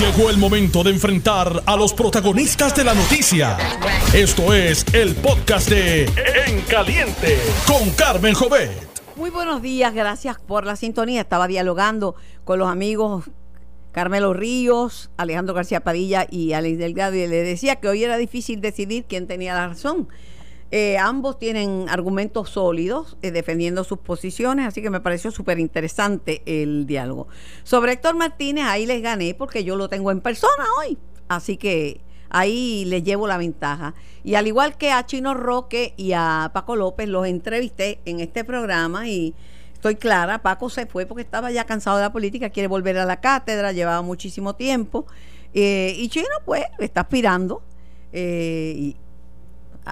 Llegó 0.00 0.30
el 0.30 0.38
momento 0.38 0.82
de 0.82 0.92
enfrentar 0.92 1.62
a 1.66 1.76
los 1.76 1.92
protagonistas 1.92 2.74
de 2.74 2.84
la 2.84 2.94
noticia. 2.94 3.58
Esto 4.14 4.54
es 4.54 4.82
el 4.94 5.14
podcast 5.14 5.68
de 5.68 6.04
En 6.46 6.62
Caliente 6.62 7.36
con 7.66 7.90
Carmen 7.90 8.32
Jovet. 8.32 8.70
Muy 9.16 9.28
buenos 9.28 9.60
días, 9.60 9.92
gracias 9.92 10.38
por 10.38 10.64
la 10.64 10.76
sintonía. 10.76 11.20
Estaba 11.20 11.46
dialogando 11.48 12.14
con 12.44 12.58
los 12.58 12.70
amigos 12.70 13.30
Carmelo 13.92 14.32
Ríos, 14.32 15.10
Alejandro 15.18 15.54
García 15.54 15.80
Padilla 15.80 16.26
y 16.30 16.54
Alex 16.54 16.78
Delgado 16.78 17.16
y 17.16 17.26
le 17.26 17.42
decía 17.42 17.76
que 17.76 17.88
hoy 17.88 18.02
era 18.02 18.16
difícil 18.16 18.62
decidir 18.62 19.04
quién 19.06 19.26
tenía 19.26 19.52
la 19.52 19.68
razón. 19.68 20.08
Eh, 20.72 20.98
ambos 20.98 21.38
tienen 21.38 21.86
argumentos 21.88 22.50
sólidos 22.50 23.16
eh, 23.22 23.32
defendiendo 23.32 23.82
sus 23.82 23.98
posiciones, 23.98 24.66
así 24.68 24.80
que 24.82 24.90
me 24.90 25.00
pareció 25.00 25.32
súper 25.32 25.58
interesante 25.58 26.42
el 26.46 26.86
diálogo. 26.86 27.26
Sobre 27.64 27.92
Héctor 27.92 28.14
Martínez, 28.14 28.64
ahí 28.66 28.86
les 28.86 29.02
gané 29.02 29.34
porque 29.34 29.64
yo 29.64 29.74
lo 29.74 29.88
tengo 29.88 30.12
en 30.12 30.20
persona 30.20 30.64
hoy, 30.78 30.96
así 31.26 31.56
que 31.56 32.00
ahí 32.28 32.84
les 32.84 33.02
llevo 33.02 33.26
la 33.26 33.36
ventaja. 33.36 33.94
Y 34.22 34.36
al 34.36 34.46
igual 34.46 34.78
que 34.78 34.92
a 34.92 35.04
Chino 35.04 35.34
Roque 35.34 35.92
y 35.96 36.12
a 36.12 36.52
Paco 36.54 36.76
López, 36.76 37.08
los 37.08 37.26
entrevisté 37.26 37.98
en 38.04 38.20
este 38.20 38.44
programa 38.44 39.08
y 39.08 39.34
estoy 39.74 39.96
clara, 39.96 40.40
Paco 40.40 40.70
se 40.70 40.86
fue 40.86 41.04
porque 41.04 41.22
estaba 41.22 41.50
ya 41.50 41.64
cansado 41.64 41.96
de 41.96 42.04
la 42.04 42.12
política, 42.12 42.50
quiere 42.50 42.68
volver 42.68 42.96
a 42.98 43.06
la 43.06 43.20
cátedra, 43.20 43.72
llevaba 43.72 44.02
muchísimo 44.02 44.54
tiempo. 44.54 45.06
Eh, 45.52 45.96
y 45.98 46.08
Chino, 46.10 46.28
pues, 46.44 46.62
está 46.78 47.00
aspirando. 47.00 47.62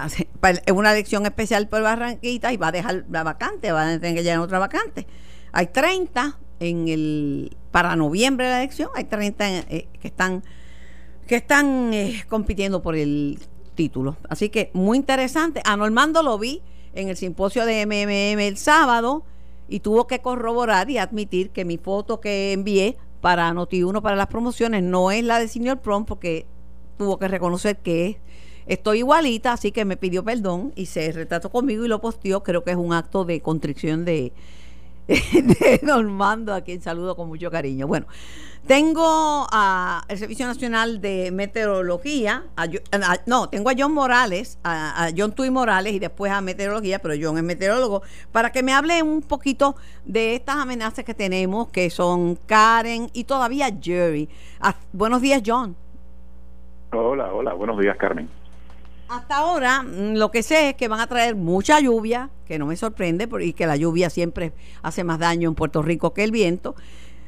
Es 0.07 0.73
una 0.73 0.91
elección 0.91 1.25
especial 1.25 1.67
por 1.67 1.81
Barranquita 1.81 2.53
y 2.53 2.57
va 2.57 2.67
a 2.67 2.71
dejar 2.71 3.05
la 3.09 3.23
vacante, 3.23 3.71
va 3.71 3.87
a 3.87 3.99
tener 3.99 4.15
que 4.15 4.23
llegar 4.23 4.39
otra 4.39 4.59
vacante. 4.59 5.07
Hay 5.51 5.67
30 5.67 6.37
en 6.59 6.87
el 6.87 7.57
para 7.71 7.95
noviembre 7.95 8.45
de 8.45 8.51
la 8.51 8.59
elección, 8.59 8.89
hay 8.95 9.05
30 9.05 9.47
eh, 9.47 9.87
que 9.99 10.07
están 10.07 10.43
que 11.27 11.35
están 11.35 11.93
eh, 11.93 12.23
compitiendo 12.27 12.81
por 12.81 12.95
el 12.95 13.39
título. 13.75 14.17
Así 14.27 14.49
que 14.49 14.71
muy 14.73 14.97
interesante. 14.97 15.61
A 15.63 15.77
Normando 15.77 16.23
lo 16.23 16.37
vi 16.39 16.61
en 16.93 17.09
el 17.09 17.17
simposio 17.17 17.65
de 17.65 17.85
MMM 17.85 18.39
el 18.39 18.57
sábado 18.57 19.23
y 19.67 19.81
tuvo 19.81 20.07
que 20.07 20.19
corroborar 20.19 20.89
y 20.89 20.97
admitir 20.97 21.51
que 21.51 21.65
mi 21.65 21.77
foto 21.77 22.19
que 22.19 22.51
envié 22.51 22.97
para 23.21 23.51
Noti1 23.53 24.01
para 24.01 24.15
las 24.15 24.27
promociones 24.27 24.83
no 24.83 25.11
es 25.11 25.23
la 25.23 25.39
de 25.39 25.47
Señor 25.47 25.79
Prom 25.79 26.05
porque 26.05 26.47
tuvo 26.97 27.19
que 27.19 27.27
reconocer 27.27 27.77
que 27.77 28.07
es 28.07 28.17
Estoy 28.69 28.99
igualita, 28.99 29.53
así 29.53 29.71
que 29.71 29.83
me 29.83 29.97
pidió 29.97 30.23
perdón 30.23 30.73
y 30.75 30.85
se 30.85 31.11
retrató 31.11 31.49
conmigo 31.49 31.85
y 31.85 31.87
lo 31.87 31.99
posteó. 31.99 32.43
Creo 32.43 32.63
que 32.63 32.69
es 32.69 32.77
un 32.77 32.93
acto 32.93 33.25
de 33.25 33.41
contrición 33.41 34.05
de, 34.05 34.31
de 35.07 35.79
Normando, 35.81 36.53
a 36.53 36.61
quien 36.61 36.79
saludo 36.79 37.15
con 37.15 37.29
mucho 37.29 37.49
cariño. 37.49 37.87
Bueno, 37.87 38.05
tengo 38.67 39.47
al 39.51 40.03
Servicio 40.19 40.45
Nacional 40.45 41.01
de 41.01 41.31
Meteorología, 41.31 42.43
no, 43.25 43.49
tengo 43.49 43.71
a 43.71 43.73
John 43.75 43.91
Morales, 43.91 44.59
a, 44.63 45.05
a, 45.05 45.09
John 45.17 45.31
Tuy 45.31 45.49
Morales 45.49 45.93
y 45.93 45.97
después 45.97 46.31
a 46.31 46.39
Meteorología, 46.39 46.99
pero 46.99 47.15
John 47.19 47.39
es 47.39 47.43
meteorólogo, 47.43 48.03
para 48.31 48.51
que 48.51 48.61
me 48.61 48.71
hable 48.71 49.01
un 49.01 49.23
poquito 49.23 49.77
de 50.05 50.35
estas 50.35 50.57
amenazas 50.57 51.03
que 51.03 51.15
tenemos, 51.15 51.69
que 51.69 51.89
son 51.89 52.35
Karen 52.45 53.09
y 53.13 53.23
todavía 53.23 53.75
Jerry. 53.81 54.29
Ah, 54.61 54.75
buenos 54.93 55.21
días, 55.21 55.41
John. 55.43 55.75
Hola, 56.91 57.33
hola, 57.33 57.53
buenos 57.53 57.79
días, 57.79 57.97
Carmen. 57.97 58.29
Hasta 59.09 59.37
ahora 59.37 59.81
mm, 59.81 60.17
lo 60.17 60.29
que 60.29 60.43
sé 60.43 60.69
es 60.69 60.75
que 60.75 60.87
van 60.87 60.99
a 60.99 61.07
traer 61.07 61.35
mucha 61.35 61.79
lluvia, 61.79 62.29
que 62.45 62.59
no 62.59 62.67
me 62.67 62.75
sorprende, 62.75 63.27
y 63.41 63.53
que 63.53 63.65
la 63.65 63.75
lluvia 63.75 64.11
siempre 64.11 64.53
hace 64.83 65.03
más 65.03 65.17
daño 65.17 65.49
en 65.49 65.55
Puerto 65.55 65.81
Rico 65.81 66.13
que 66.13 66.23
el 66.23 66.31
viento. 66.31 66.75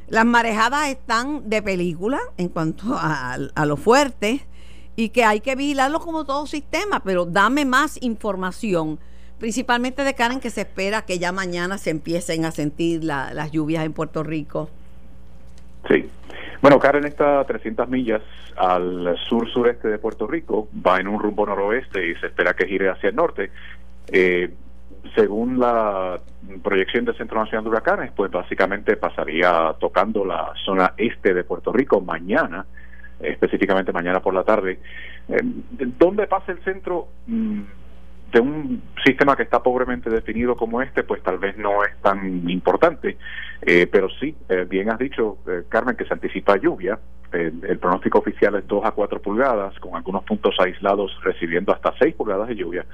Las 0.07 0.25
marejadas 0.25 0.89
están 0.89 1.49
de 1.49 1.63
película 1.63 2.19
en 2.37 2.49
cuanto 2.49 2.95
a, 2.95 3.37
lo 3.65 3.77
fuerte 3.77 4.45
y 4.95 5.09
que 5.09 5.23
hay 5.23 5.39
que 5.39 5.55
vigilarlo 5.55 5.99
como 6.01 6.23
todo 6.25 6.45
sistema, 6.45 7.01
pero 7.01 7.25
dame 7.25 7.65
más 7.65 7.97
información, 8.03 8.99
principalmente 9.39 10.03
de 10.03 10.13
Karen, 10.13 10.39
que 10.39 10.51
se 10.51 10.61
espera 10.61 11.03
que 11.03 11.17
ya 11.17 11.31
mañana 11.31 11.79
se 11.79 11.89
empiecen 11.89 12.45
a 12.45 12.51
sentir 12.51 13.03
las 13.03 13.51
lluvias 13.51 13.85
en 13.85 13.93
Puerto 13.93 14.21
Rico. 14.21 14.69
Sí, 15.87 16.07
bueno, 16.61 16.79
Karen 16.79 17.05
está 17.05 17.39
a 17.39 17.45
300 17.45 17.89
millas 17.89 18.21
al 18.55 19.17
sur-sureste 19.27 19.87
de 19.87 19.97
Puerto 19.97 20.27
Rico, 20.27 20.69
va 20.85 20.99
en 20.99 21.07
un 21.07 21.19
rumbo 21.19 21.45
noroeste 21.45 22.07
y 22.07 22.15
se 22.15 22.27
espera 22.27 22.53
que 22.53 22.67
gire 22.67 22.89
hacia 22.89 23.09
el 23.09 23.15
norte. 23.15 23.51
Eh, 24.11 24.53
según 25.15 25.59
la 25.59 26.19
proyección 26.63 27.05
del 27.05 27.17
Centro 27.17 27.39
Nacional 27.39 27.63
de 27.63 27.69
Huracanes, 27.71 28.11
pues 28.15 28.31
básicamente 28.31 28.95
pasaría 28.97 29.75
tocando 29.79 30.23
la 30.23 30.53
zona 30.63 30.93
este 30.97 31.33
de 31.33 31.43
Puerto 31.43 31.73
Rico 31.73 31.99
mañana, 32.01 32.65
específicamente 33.19 33.91
mañana 33.91 34.19
por 34.19 34.33
la 34.33 34.43
tarde. 34.43 34.79
Eh, 35.29 35.41
¿Dónde 35.97 36.27
pasa 36.27 36.51
el 36.51 36.63
centro? 36.63 37.07
Mm, 37.27 37.61
de 38.31 38.39
un 38.39 38.81
sistema 39.03 39.35
que 39.35 39.43
está 39.43 39.61
pobremente 39.61 40.09
definido 40.09 40.55
como 40.55 40.81
este, 40.81 41.03
pues 41.03 41.21
tal 41.21 41.37
vez 41.37 41.57
no 41.57 41.83
es 41.83 41.95
tan 42.01 42.49
importante, 42.49 43.17
eh, 43.61 43.87
pero 43.91 44.09
sí, 44.19 44.35
eh, 44.49 44.65
bien 44.69 44.89
has 44.89 44.99
dicho, 44.99 45.37
eh, 45.47 45.63
Carmen, 45.67 45.95
que 45.95 46.05
se 46.05 46.13
anticipa 46.13 46.57
lluvia. 46.57 46.99
el 47.33 47.79
pronóstico 47.79 48.19
oficial 48.19 48.55
es 48.55 48.67
2 48.67 48.83
a 48.83 48.91
4 48.91 49.21
pulgadas, 49.21 49.79
con 49.79 49.95
algunos 49.95 50.23
puntos 50.25 50.53
aislados 50.59 51.17
recibiendo 51.23 51.71
hasta 51.73 51.93
6 51.97 52.15
pulgadas 52.15 52.49
de 52.49 52.55
lluvia. 52.55 52.85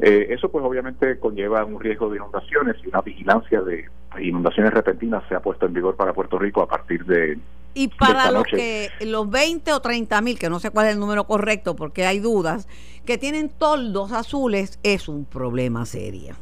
Eso 0.00 0.48
pues 0.50 0.64
obviamente 0.64 1.18
conlleva 1.18 1.64
un 1.64 1.80
riesgo 1.80 2.08
de 2.08 2.16
inundaciones 2.16 2.76
y 2.84 2.88
una 2.88 3.00
vigilancia 3.00 3.60
de 3.62 3.86
inundaciones 4.20 4.72
repentinas 4.72 5.24
se 5.28 5.34
ha 5.34 5.40
puesto 5.40 5.66
en 5.66 5.74
vigor 5.74 5.96
para 5.96 6.12
Puerto 6.12 6.38
Rico 6.38 6.62
a 6.62 6.68
partir 6.68 7.04
de 7.04 7.38
y 7.74 7.88
para 7.88 8.30
los 8.32 8.44
que 8.44 8.90
los 9.02 9.30
20 9.30 9.72
o 9.72 9.80
30 9.80 10.20
mil, 10.22 10.38
que 10.38 10.50
no 10.50 10.58
sé 10.58 10.70
cuál 10.70 10.86
es 10.86 10.94
el 10.94 11.00
número 11.00 11.24
correcto 11.24 11.76
porque 11.76 12.06
hay 12.06 12.18
dudas, 12.18 12.66
que 13.06 13.18
tienen 13.18 13.50
toldos 13.50 14.10
azules, 14.12 14.80
es 14.82 15.08
un 15.08 15.24
problema 15.24 15.86
serio. 15.86 16.34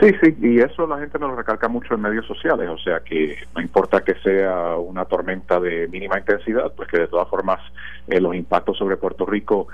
Sí, 0.00 0.12
sí, 0.22 0.36
y 0.40 0.60
eso 0.60 0.86
la 0.86 0.98
gente 0.98 1.18
me 1.18 1.26
lo 1.26 1.34
recalca 1.34 1.66
mucho 1.66 1.94
en 1.94 2.02
medios 2.02 2.24
sociales, 2.26 2.68
o 2.70 2.78
sea 2.78 3.00
que 3.00 3.36
no 3.56 3.60
importa 3.60 4.04
que 4.04 4.14
sea 4.20 4.76
una 4.76 5.04
tormenta 5.06 5.58
de 5.58 5.88
mínima 5.88 6.20
intensidad, 6.20 6.72
pues 6.76 6.88
que 6.88 6.98
de 6.98 7.08
todas 7.08 7.28
formas 7.28 7.58
eh, 8.06 8.20
los 8.20 8.36
impactos 8.36 8.78
sobre 8.78 8.96
Puerto 8.96 9.26
Rico 9.26 9.66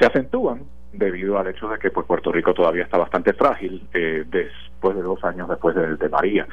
se 0.00 0.06
acentúan 0.06 0.62
debido 0.92 1.38
al 1.38 1.48
hecho 1.48 1.68
de 1.68 1.78
que 1.78 1.90
pues 1.90 2.06
Puerto 2.06 2.32
Rico 2.32 2.54
todavía 2.54 2.84
está 2.84 2.98
bastante 2.98 3.32
frágil 3.32 3.86
eh, 3.94 4.24
después 4.26 4.96
de 4.96 5.02
dos 5.02 5.22
años 5.24 5.48
después 5.48 5.74
de, 5.74 6.08
María. 6.08 6.46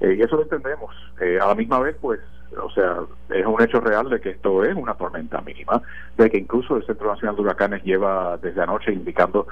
Eh, 0.00 0.16
y 0.18 0.22
eso 0.22 0.36
lo 0.36 0.42
entendemos. 0.42 0.94
a 1.40 1.46
la 1.46 1.54
misma 1.54 1.78
vez, 1.80 1.96
pues 2.00 2.20
o 2.62 2.70
sea, 2.70 2.98
es 3.30 3.44
un 3.44 3.60
hecho 3.60 3.80
real 3.80 4.08
de 4.08 4.20
que 4.20 4.30
esto 4.30 4.64
es 4.64 4.74
una 4.74 4.94
tormenta 4.94 5.40
mínima, 5.40 5.82
de 6.16 6.30
que 6.30 6.38
incluso 6.38 6.76
el 6.76 6.86
Centro 6.86 7.10
Nacional 7.10 7.36
de 7.36 7.42
Huracanes 7.42 7.82
lleva 7.84 8.38
desde 8.38 8.62
anoche 8.62 8.92
indicando 8.92 9.46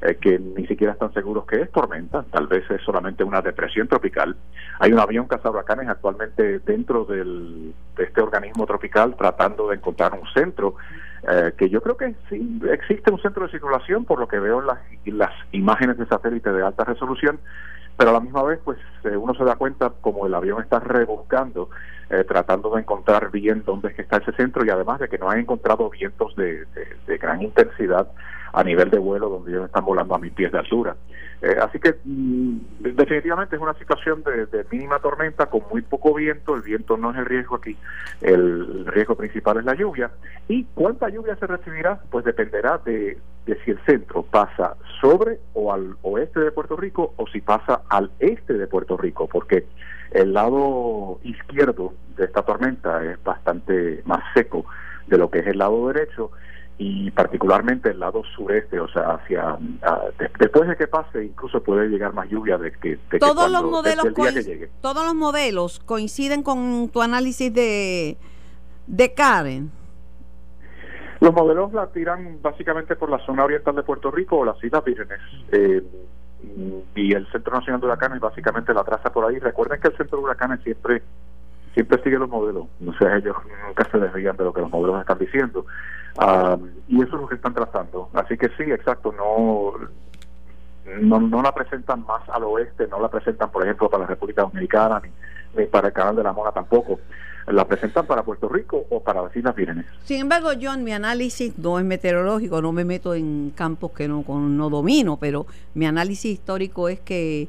eh, 0.00 0.16
que 0.20 0.38
ni 0.38 0.64
siquiera 0.66 0.92
están 0.92 1.12
seguros 1.12 1.44
que 1.44 1.60
es 1.60 1.72
tormenta, 1.72 2.24
tal 2.30 2.46
vez 2.46 2.68
es 2.70 2.80
solamente 2.82 3.24
una 3.24 3.42
depresión 3.42 3.88
tropical. 3.88 4.36
Hay 4.78 4.92
un 4.92 5.00
avión 5.00 5.26
huracanes 5.26 5.88
actualmente 5.88 6.60
dentro 6.60 7.04
del, 7.04 7.74
de 7.96 8.04
este 8.04 8.20
organismo 8.20 8.64
tropical 8.64 9.16
tratando 9.16 9.68
de 9.68 9.76
encontrar 9.76 10.12
un 10.12 10.26
centro, 10.32 10.76
eh, 11.28 11.52
que 11.56 11.68
yo 11.68 11.80
creo 11.80 11.96
que 11.96 12.14
sí 12.28 12.60
existe 12.70 13.10
un 13.10 13.20
centro 13.20 13.44
de 13.46 13.50
circulación, 13.50 14.04
por 14.04 14.20
lo 14.20 14.28
que 14.28 14.38
veo 14.38 14.60
en 14.60 14.66
las, 14.66 14.78
las 15.06 15.32
imágenes 15.52 15.98
de 15.98 16.06
satélite 16.06 16.52
de 16.52 16.64
alta 16.64 16.84
resolución, 16.84 17.40
pero 17.96 18.10
a 18.10 18.12
la 18.12 18.20
misma 18.20 18.44
vez 18.44 18.60
pues 18.64 18.78
eh, 19.04 19.16
uno 19.16 19.34
se 19.34 19.44
da 19.44 19.56
cuenta 19.56 19.92
como 20.00 20.26
el 20.26 20.34
avión 20.34 20.62
está 20.62 20.78
rebuscando 20.78 21.68
eh, 22.10 22.24
tratando 22.24 22.70
de 22.70 22.80
encontrar 22.80 23.30
bien 23.30 23.64
dónde 23.66 23.88
es 23.88 23.94
que 23.94 24.02
está 24.02 24.16
ese 24.16 24.32
centro 24.32 24.64
y 24.64 24.70
además 24.70 24.98
de 24.98 25.08
que 25.08 25.18
no 25.18 25.28
han 25.28 25.40
encontrado 25.40 25.90
vientos 25.90 26.34
de, 26.36 26.64
gran 27.18 27.42
intensidad 27.42 28.08
a 28.58 28.64
nivel 28.64 28.90
de 28.90 28.98
vuelo 28.98 29.28
donde 29.28 29.52
ellos 29.52 29.66
están 29.66 29.84
volando 29.84 30.16
a 30.16 30.18
mil 30.18 30.32
pies 30.32 30.50
de 30.50 30.58
altura. 30.58 30.96
Eh, 31.40 31.54
así 31.62 31.78
que 31.78 31.94
mm, 32.04 32.56
definitivamente 32.80 33.54
es 33.54 33.62
una 33.62 33.74
situación 33.74 34.24
de, 34.24 34.66
mínima 34.72 34.98
tormenta 34.98 35.46
con 35.46 35.62
muy 35.70 35.80
poco 35.82 36.12
viento, 36.12 36.56
el 36.56 36.62
viento 36.62 36.96
no 36.96 37.12
es 37.12 37.18
el 37.18 37.26
riesgo 37.26 37.54
aquí, 37.54 37.76
el 38.20 38.84
riesgo 38.86 39.14
principal 39.14 39.58
es 39.58 39.64
la 39.64 39.76
lluvia. 39.76 40.10
¿Y 40.48 40.64
cuánta 40.74 41.08
lluvia 41.08 41.36
se 41.36 41.46
recibirá? 41.46 42.00
Pues 42.10 42.24
dependerá 42.24 42.78
de, 42.78 43.16
de 43.46 43.64
si 43.64 43.70
el 43.70 43.78
centro 43.86 44.24
pasa 44.24 44.74
sobre 45.00 45.38
o 45.54 45.72
al 45.72 45.94
oeste 46.02 46.40
de 46.40 46.50
Puerto 46.50 46.76
Rico 46.76 47.14
o 47.16 47.28
si 47.28 47.40
pasa 47.40 47.82
al 47.88 48.10
este 48.18 48.54
de 48.54 48.66
Puerto 48.66 48.96
Rico, 48.96 49.28
porque 49.28 49.66
el 50.10 50.32
lado 50.32 51.20
izquierdo 51.22 51.94
de 52.16 52.24
esta 52.24 52.42
tormenta 52.42 53.04
es 53.04 53.22
bastante 53.22 54.02
más 54.04 54.24
seco 54.34 54.64
de 55.06 55.16
lo 55.16 55.30
que 55.30 55.38
es 55.38 55.46
el 55.46 55.58
lado 55.58 55.86
derecho 55.92 56.32
y 56.78 57.10
particularmente 57.10 57.90
el 57.90 57.98
lado 57.98 58.22
sureste, 58.36 58.78
o 58.78 58.88
sea, 58.88 59.14
hacia 59.14 59.58
después 60.38 60.68
de 60.68 60.76
que 60.76 60.86
pase 60.86 61.24
incluso 61.24 61.60
puede 61.60 61.88
llegar 61.88 62.14
más 62.14 62.28
lluvia 62.30 62.56
de 62.56 62.70
que, 62.70 62.98
todos 63.18 63.50
los 63.50 63.64
modelos 63.64 64.06
todos 64.80 65.04
los 65.04 65.14
modelos 65.14 65.80
coinciden 65.80 66.44
con 66.44 66.88
tu 66.88 67.02
análisis 67.02 67.52
de 67.52 68.16
de 68.86 69.14
Karen. 69.14 69.72
Los 71.20 71.34
modelos 71.34 71.72
la 71.72 71.88
tiran 71.88 72.40
básicamente 72.40 72.94
por 72.94 73.10
la 73.10 73.18
zona 73.26 73.44
oriental 73.44 73.74
de 73.74 73.82
Puerto 73.82 74.12
Rico 74.12 74.38
o 74.38 74.44
las 74.44 74.62
Islas 74.62 74.84
Vírgenes. 74.84 75.18
Eh, 75.50 75.82
y 76.94 77.12
el 77.12 77.26
Centro 77.32 77.54
Nacional 77.54 77.80
de 77.80 77.88
Huracanes 77.88 78.20
básicamente 78.20 78.72
la 78.72 78.84
traza 78.84 79.10
por 79.12 79.24
ahí. 79.24 79.40
Recuerden 79.40 79.80
que 79.80 79.88
el 79.88 79.96
Centro 79.96 80.18
de 80.18 80.24
Huracanes 80.24 80.60
siempre 80.62 81.02
siempre 81.74 82.02
sigue 82.02 82.18
los 82.18 82.28
modelos, 82.28 82.66
o 82.84 82.92
sea, 82.94 83.16
ellos 83.16 83.36
nunca 83.66 83.88
se 83.90 83.98
desvían 83.98 84.36
de 84.36 84.42
lo 84.42 84.52
que 84.52 84.62
los 84.62 84.70
modelos 84.70 85.00
están 85.00 85.18
diciendo. 85.18 85.64
Ah, 86.18 86.58
y 86.88 86.96
eso 87.00 87.14
es 87.14 87.22
lo 87.22 87.28
que 87.28 87.36
están 87.36 87.54
tratando. 87.54 88.10
Así 88.12 88.36
que 88.36 88.48
sí, 88.56 88.64
exacto, 88.64 89.12
no, 89.12 89.74
no, 91.00 91.20
no 91.20 91.42
la 91.42 91.54
presentan 91.54 92.04
más 92.04 92.28
al 92.28 92.44
oeste, 92.44 92.88
no 92.88 93.00
la 93.00 93.08
presentan, 93.08 93.50
por 93.50 93.62
ejemplo, 93.62 93.88
para 93.88 94.02
la 94.02 94.08
República 94.08 94.42
Dominicana, 94.42 95.00
ni, 95.56 95.66
para 95.66 95.88
el 95.88 95.94
Canal 95.94 96.16
de 96.16 96.24
la 96.24 96.32
Mona 96.32 96.50
tampoco. 96.52 96.98
La 97.46 97.66
presentan 97.66 98.04
para 98.06 98.22
Puerto 98.24 98.46
Rico 98.48 98.84
o 98.90 99.02
para 99.02 99.22
las 99.22 99.34
Islas. 99.34 99.54
Sin 100.04 100.20
embargo, 100.20 100.50
John, 100.60 100.84
mi 100.84 100.92
análisis 100.92 101.56
no 101.58 101.78
es 101.78 101.84
meteorológico, 101.84 102.60
no 102.60 102.72
me 102.72 102.84
meto 102.84 103.14
en 103.14 103.52
campos 103.54 103.92
que 103.92 104.06
no, 104.06 104.22
no 104.28 104.68
domino, 104.68 105.16
pero 105.16 105.46
mi 105.72 105.86
análisis 105.86 106.32
histórico 106.32 106.90
es 106.90 107.00
que 107.00 107.48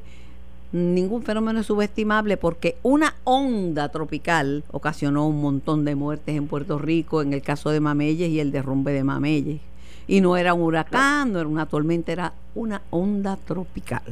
ningún 0.72 1.22
fenómeno 1.22 1.60
es 1.60 1.66
subestimable 1.66 2.36
porque 2.36 2.76
una 2.82 3.14
onda 3.24 3.88
tropical 3.88 4.64
ocasionó 4.70 5.26
un 5.26 5.40
montón 5.40 5.84
de 5.84 5.94
muertes 5.94 6.36
en 6.36 6.46
Puerto 6.46 6.78
Rico, 6.78 7.22
en 7.22 7.32
el 7.32 7.42
caso 7.42 7.70
de 7.70 7.80
Mameyes 7.80 8.30
y 8.30 8.40
el 8.40 8.52
derrumbe 8.52 8.92
de 8.92 9.04
Mameyes. 9.04 9.60
Y 10.06 10.20
no 10.20 10.36
era 10.36 10.54
un 10.54 10.62
huracán, 10.62 11.32
no 11.32 11.40
era 11.40 11.48
una 11.48 11.66
tormenta, 11.66 12.12
era 12.12 12.32
una 12.54 12.82
onda 12.90 13.36
tropical. 13.36 14.02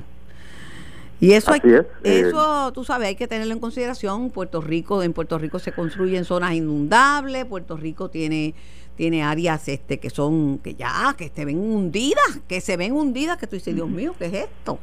Y 1.21 1.33
eso, 1.33 1.53
hay, 1.53 1.61
eh. 1.65 1.85
eso 2.05 2.73
tú 2.73 2.85
sabes, 2.85 3.09
hay 3.09 3.17
que 3.17 3.27
tenerlo 3.27 3.53
en 3.53 3.59
consideración. 3.59 4.31
Puerto 4.31 4.61
Rico, 4.61 5.03
en 5.03 5.13
Puerto 5.13 5.37
Rico 5.39 5.59
se 5.59 5.73
construyen 5.73 6.25
zonas 6.25 6.55
inundables, 6.55 7.45
Puerto 7.45 7.77
Rico 7.77 8.09
tiene 8.09 8.55
tiene 8.97 9.23
áreas 9.23 9.69
este 9.69 10.01
que 10.01 10.11
son 10.11 10.59
que 10.59 10.75
ya 10.75 11.15
que 11.17 11.31
se 11.33 11.45
ven 11.45 11.59
hundidas, 11.59 12.41
que 12.49 12.61
se 12.61 12.77
ven 12.77 12.93
hundidas, 12.93 13.37
que 13.39 13.47
tú 13.47 13.55
dices, 13.55 13.75
Dios 13.75 13.89
mío, 13.89 14.15
¿qué 14.19 14.27
es 14.27 14.33
esto? 14.35 14.79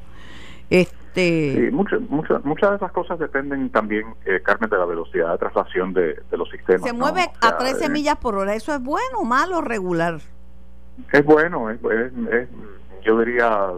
Este... 0.70 1.05
Sí, 1.16 1.70
muchas 1.72 2.02
muchas 2.44 2.70
de 2.72 2.76
esas 2.76 2.92
cosas 2.92 3.18
dependen 3.18 3.70
también, 3.70 4.06
eh, 4.26 4.42
Carmen, 4.44 4.70
de 4.70 4.78
la 4.78 4.86
velocidad 4.86 5.32
de 5.32 5.38
traslación 5.38 5.94
de, 5.94 6.22
los 6.32 6.50
sistemas. 6.50 6.84
Se 6.84 6.92
mueve 6.92 7.32
a 7.42 7.58
13 7.58 7.86
eh, 7.86 7.90
millas 7.90 8.18
por 8.18 8.36
hora. 8.36 8.54
¿Eso 8.54 8.74
es 8.74 8.84
bueno, 8.84 9.24
malo, 9.24 9.62
regular? 9.62 10.20
Es 11.14 11.26
bueno, 11.26 11.70
es, 11.70 11.80
yo 13.02 13.20
diría 13.20 13.72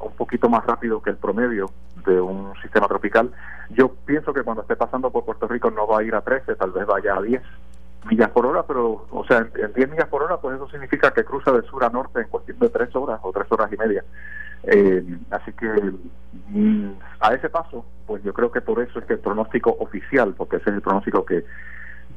un 0.00 0.12
poquito 0.16 0.48
más 0.48 0.66
rápido 0.66 1.00
que 1.00 1.10
el 1.10 1.16
promedio 1.16 1.70
de 2.04 2.20
un 2.20 2.52
sistema 2.60 2.88
tropical. 2.88 3.30
Yo 3.70 3.94
pienso 4.04 4.32
que 4.32 4.42
cuando 4.42 4.62
esté 4.62 4.74
pasando 4.74 5.10
por 5.10 5.24
Puerto 5.24 5.46
Rico 5.46 5.70
no 5.70 5.86
va 5.86 6.00
a 6.00 6.02
ir 6.02 6.14
a 6.14 6.22
13, 6.22 6.56
tal 6.56 6.72
vez 6.72 6.86
vaya 6.86 7.16
a 7.16 7.22
10 7.22 7.40
millas 8.06 8.30
por 8.30 8.46
hora, 8.46 8.64
pero, 8.66 9.06
o 9.10 9.24
sea, 9.26 9.46
en, 9.54 9.72
10 9.72 9.90
millas 9.90 10.08
por 10.08 10.22
hora, 10.22 10.38
pues 10.38 10.56
eso 10.56 10.68
significa 10.70 11.12
que 11.12 11.24
cruza 11.24 11.52
de 11.52 11.62
sur 11.62 11.84
a 11.84 11.90
norte 11.90 12.20
en 12.20 12.28
cuestión 12.28 12.58
de 12.58 12.68
3 12.68 12.96
horas 12.96 13.20
o 13.22 13.30
3 13.30 13.46
horas 13.52 13.72
y 13.72 13.76
media. 13.76 14.04
Eh, 14.64 15.18
así 15.30 15.52
que 15.52 15.68
mm, 16.48 16.90
a 17.20 17.34
ese 17.34 17.48
paso, 17.48 17.84
pues 18.06 18.22
yo 18.22 18.32
creo 18.32 18.50
que 18.50 18.60
por 18.60 18.80
eso 18.82 18.98
es 18.98 19.04
que 19.06 19.14
el 19.14 19.18
pronóstico 19.20 19.76
oficial, 19.78 20.34
porque 20.36 20.56
ese 20.56 20.70
es 20.70 20.76
el 20.76 20.82
pronóstico 20.82 21.24
que, 21.24 21.44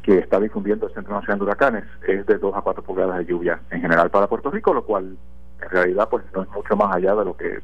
que 0.01 0.19
está 0.19 0.39
difundiendo 0.39 0.87
el 0.87 0.93
Centro 0.93 1.13
Nacional 1.13 1.39
de 1.39 1.45
Huracanes, 1.45 1.83
es 2.07 2.25
de 2.25 2.37
2 2.37 2.55
a 2.55 2.61
4 2.61 2.83
pulgadas 2.83 3.17
de 3.19 3.25
lluvia 3.25 3.59
en 3.69 3.81
general 3.81 4.09
para 4.09 4.27
Puerto 4.27 4.51
Rico, 4.51 4.73
lo 4.73 4.83
cual 4.83 5.17
en 5.61 5.69
realidad 5.69 6.09
pues 6.09 6.25
no 6.33 6.43
es 6.43 6.49
mucho 6.49 6.75
más 6.75 6.93
allá 6.95 7.15
de 7.15 7.25
lo 7.25 7.37
que 7.37 7.59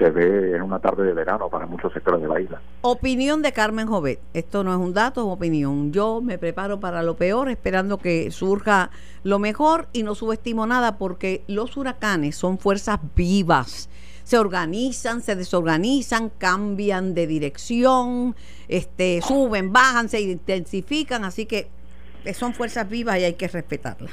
se 0.00 0.10
ve 0.10 0.56
en 0.56 0.62
una 0.62 0.78
tarde 0.78 1.04
de 1.04 1.12
verano 1.12 1.50
para 1.50 1.66
muchos 1.66 1.92
sectores 1.92 2.22
de 2.22 2.28
la 2.28 2.40
isla. 2.40 2.60
Opinión 2.80 3.42
de 3.42 3.52
Carmen 3.52 3.86
Jovet. 3.86 4.18
Esto 4.32 4.64
no 4.64 4.72
es 4.72 4.78
un 4.78 4.94
dato, 4.94 5.20
es 5.20 5.26
opinión. 5.26 5.92
Yo 5.92 6.22
me 6.22 6.38
preparo 6.38 6.80
para 6.80 7.02
lo 7.02 7.16
peor, 7.16 7.50
esperando 7.50 7.98
que 7.98 8.30
surja 8.30 8.90
lo 9.24 9.38
mejor 9.38 9.88
y 9.92 10.02
no 10.02 10.14
subestimo 10.14 10.66
nada 10.66 10.96
porque 10.96 11.44
los 11.48 11.76
huracanes 11.76 12.34
son 12.34 12.58
fuerzas 12.58 12.98
vivas 13.14 13.90
se 14.30 14.38
organizan, 14.38 15.24
se 15.24 15.34
desorganizan, 15.34 16.30
cambian 16.30 17.14
de 17.14 17.26
dirección, 17.26 18.36
este, 18.68 19.20
suben, 19.22 19.72
bajan, 19.72 20.08
se 20.08 20.20
intensifican, 20.20 21.24
así 21.24 21.46
que 21.46 21.68
son 22.32 22.54
fuerzas 22.54 22.88
vivas 22.88 23.18
y 23.18 23.24
hay 23.24 23.34
que 23.34 23.48
respetarlas. 23.48 24.12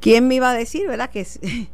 ¿Quién 0.00 0.26
me 0.26 0.34
iba 0.34 0.50
a 0.50 0.54
decir, 0.54 0.88
verdad? 0.88 1.10
Que 1.10 1.24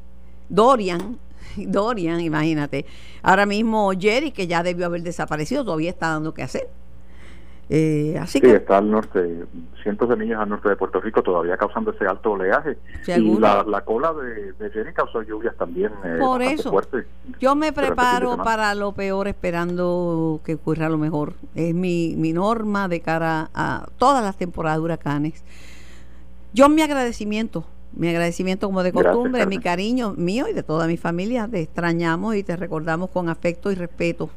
Dorian, 0.51 1.19
Dorian, 1.57 2.21
imagínate. 2.21 2.85
Ahora 3.23 3.47
mismo 3.47 3.91
Jerry, 3.99 4.33
que 4.33 4.47
ya 4.47 4.63
debió 4.63 4.85
haber 4.85 5.03
desaparecido, 5.03 5.65
todavía 5.65 5.89
está 5.89 6.09
dando 6.09 6.35
que 6.35 6.43
hacer. 6.43 6.69
Eh, 7.73 8.19
así 8.21 8.41
sí, 8.41 8.47
está 8.49 8.79
al 8.79 8.91
norte, 8.91 9.45
cientos 9.85 10.09
de 10.09 10.17
millas 10.17 10.41
al 10.41 10.49
norte 10.49 10.69
de 10.69 10.75
Puerto 10.75 11.01
Rico, 11.01 11.23
todavía 11.23 11.57
causando 11.57 11.93
ese 11.93 12.05
alto 12.05 12.33
oleaje. 12.33 12.77
Y 13.07 13.39
la, 13.39 13.83
cola 13.85 14.13
de, 14.13 14.55
de, 14.55 14.71
Jenny 14.71 14.93
causó 14.93 15.23
lluvias 15.23 15.55
también. 15.55 15.93
Eh, 16.05 16.17
Por 16.19 16.43
eso, 16.43 16.73
yo 17.39 17.55
me 17.55 17.73
preparo 17.73 18.37
para 18.39 18.75
lo 18.75 18.91
peor 18.91 19.29
esperando 19.29 20.41
que 20.45 20.55
ocurra 20.55 20.89
lo 20.89 20.99
mejor. 20.99 21.35
Es 21.55 21.73
mi, 21.73 22.17
mi 22.17 22.33
norma 22.33 22.89
de 22.89 23.01
cara 23.03 23.51
a 23.55 23.87
todas 23.99 24.25
las 24.25 24.37
temporadas 24.37 24.79
de 24.79 24.85
huracanes. 24.85 25.45
Yo 26.53 26.69
mi 26.69 26.83
agradecimiento, 26.83 27.65
mi 27.93 28.09
agradecimiento 28.09 28.67
como 28.67 28.83
de 28.83 28.93
costumbre, 28.93 29.47
mi 29.47 29.61
cariño 29.61 30.15
mío 30.17 30.49
y 30.49 30.55
de 30.55 30.65
toda 30.65 30.89
mi 30.89 30.97
familia, 30.97 31.47
te 31.47 31.61
extrañamos 31.61 32.35
y 32.35 32.43
te 32.43 32.57
recordamos 32.57 33.11
con 33.11 33.29
afecto 33.29 33.71
y 33.71 33.77
respeto. 33.77 34.29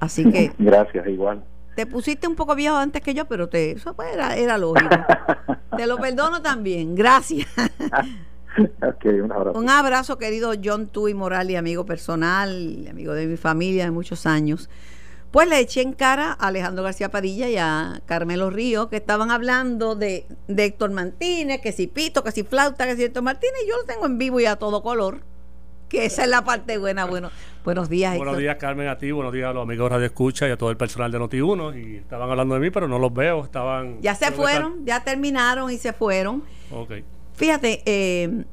Así 0.00 0.24
que... 0.30 0.52
Gracias, 0.58 1.06
igual. 1.06 1.42
Te 1.78 1.86
pusiste 1.86 2.26
un 2.26 2.34
poco 2.34 2.56
viejo 2.56 2.74
antes 2.74 3.00
que 3.00 3.14
yo, 3.14 3.26
pero 3.26 3.48
te, 3.48 3.70
eso 3.70 3.94
pues 3.94 4.12
era, 4.12 4.36
era 4.36 4.58
lógico. 4.58 4.90
te 5.76 5.86
lo 5.86 5.96
perdono 5.98 6.42
también. 6.42 6.96
Gracias. 6.96 7.46
un 9.04 9.30
abrazo. 9.30 9.56
Un 9.56 9.70
abrazo, 9.70 10.18
querido 10.18 10.54
John 10.60 10.88
Tui 10.88 11.14
Moral 11.14 11.52
y 11.52 11.54
amigo 11.54 11.86
personal, 11.86 12.84
amigo 12.90 13.12
de 13.12 13.28
mi 13.28 13.36
familia 13.36 13.84
de 13.84 13.92
muchos 13.92 14.26
años. 14.26 14.68
Pues 15.30 15.48
le 15.48 15.60
eché 15.60 15.82
en 15.82 15.92
cara 15.92 16.32
a 16.32 16.48
Alejandro 16.48 16.82
García 16.82 17.12
Padilla 17.12 17.48
y 17.48 17.58
a 17.58 18.02
Carmelo 18.06 18.50
Río, 18.50 18.88
que 18.88 18.96
estaban 18.96 19.30
hablando 19.30 19.94
de, 19.94 20.26
de 20.48 20.64
Héctor 20.64 20.90
Martínez, 20.90 21.60
que 21.60 21.70
si 21.70 21.86
pito, 21.86 22.24
que 22.24 22.32
si 22.32 22.42
flauta, 22.42 22.86
que 22.86 22.96
si 22.96 23.04
Héctor 23.04 23.22
Martínez, 23.22 23.54
y 23.64 23.68
yo 23.68 23.76
lo 23.76 23.84
tengo 23.84 24.06
en 24.06 24.18
vivo 24.18 24.40
y 24.40 24.46
a 24.46 24.56
todo 24.56 24.82
color 24.82 25.20
que 25.98 26.04
esa 26.04 26.24
es 26.24 26.28
la 26.28 26.44
parte 26.44 26.78
buena. 26.78 27.04
Bueno, 27.06 27.30
buenos 27.64 27.88
días. 27.88 28.16
Buenos 28.16 28.38
días, 28.38 28.56
Carmen, 28.56 28.88
a 28.88 28.98
ti, 28.98 29.10
buenos 29.10 29.32
días 29.32 29.48
a 29.48 29.52
los 29.52 29.62
amigos 29.62 29.86
de 29.86 29.96
Radio 29.96 30.06
Escucha 30.06 30.48
y 30.48 30.50
a 30.50 30.56
todo 30.56 30.70
el 30.70 30.76
personal 30.76 31.10
de 31.10 31.18
Noti1. 31.18 31.82
Y 31.82 31.96
estaban 31.96 32.30
hablando 32.30 32.54
de 32.54 32.60
mí, 32.60 32.70
pero 32.70 32.88
no 32.88 32.98
los 32.98 33.12
veo. 33.12 33.44
Estaban. 33.44 34.00
Ya 34.02 34.14
se 34.14 34.30
fueron, 34.32 34.84
ya 34.84 35.02
terminaron 35.02 35.70
y 35.70 35.78
se 35.78 35.92
fueron. 35.92 36.44
Ok. 36.70 36.92
Fíjate, 37.34 37.82
eh, 37.86 38.44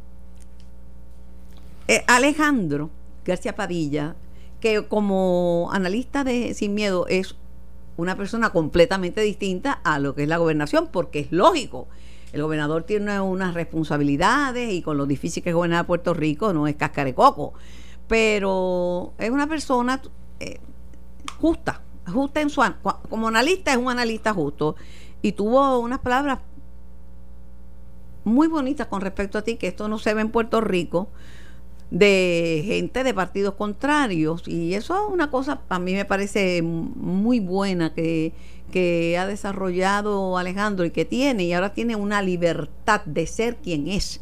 eh, 1.87 2.03
Alejandro 2.07 2.89
García 3.25 3.55
Padilla, 3.55 4.15
que 4.59 4.85
como 4.87 5.69
analista 5.71 6.23
de 6.23 6.53
Sin 6.53 6.73
Miedo 6.73 7.07
es 7.07 7.35
una 7.97 8.15
persona 8.15 8.51
completamente 8.51 9.21
distinta 9.21 9.71
a 9.83 9.99
lo 9.99 10.15
que 10.15 10.23
es 10.23 10.29
la 10.29 10.37
gobernación, 10.37 10.89
porque 10.91 11.19
es 11.19 11.31
lógico 11.31 11.87
el 12.35 12.41
gobernador 12.41 12.83
tiene 12.83 13.19
unas 13.21 13.53
responsabilidades 13.53 14.73
y 14.73 14.81
con 14.81 14.97
lo 14.97 15.05
difícil 15.05 15.41
que 15.41 15.49
es 15.49 15.55
gobernar 15.55 15.87
Puerto 15.87 16.13
Rico 16.13 16.51
no 16.51 16.67
es 16.67 16.75
cascarecoco, 16.75 17.53
pero 18.09 19.13
es 19.17 19.29
una 19.29 19.47
persona 19.47 20.01
eh, 20.41 20.59
justa, 21.39 21.81
justa 22.11 22.41
en 22.41 22.49
su 22.49 22.61
como 23.09 23.29
analista 23.29 23.71
es 23.71 23.77
un 23.77 23.89
analista 23.89 24.33
justo 24.33 24.75
y 25.21 25.31
tuvo 25.31 25.79
unas 25.79 25.99
palabras 25.99 26.39
muy 28.25 28.49
bonitas 28.49 28.87
con 28.87 28.99
respecto 28.99 29.37
a 29.37 29.41
ti 29.41 29.55
que 29.55 29.67
esto 29.67 29.87
no 29.87 29.97
se 29.97 30.13
ve 30.13 30.19
en 30.19 30.29
Puerto 30.29 30.59
Rico 30.59 31.07
de 31.89 32.63
gente 32.65 33.03
de 33.03 33.13
partidos 33.13 33.53
contrarios. 33.53 34.47
Y 34.47 34.73
eso 34.73 34.95
es 34.95 35.13
una 35.13 35.31
cosa 35.31 35.61
a 35.69 35.79
mí 35.79 35.93
me 35.93 36.03
parece 36.03 36.61
muy 36.61 37.39
buena 37.39 37.93
que 37.93 38.33
que 38.71 39.17
ha 39.17 39.25
desarrollado 39.25 40.37
Alejandro 40.37 40.85
y 40.85 40.91
que 40.91 41.05
tiene, 41.05 41.43
y 41.43 41.53
ahora 41.53 41.73
tiene 41.73 41.95
una 41.95 42.21
libertad 42.21 43.01
de 43.05 43.27
ser 43.27 43.57
quien 43.57 43.87
es 43.87 44.21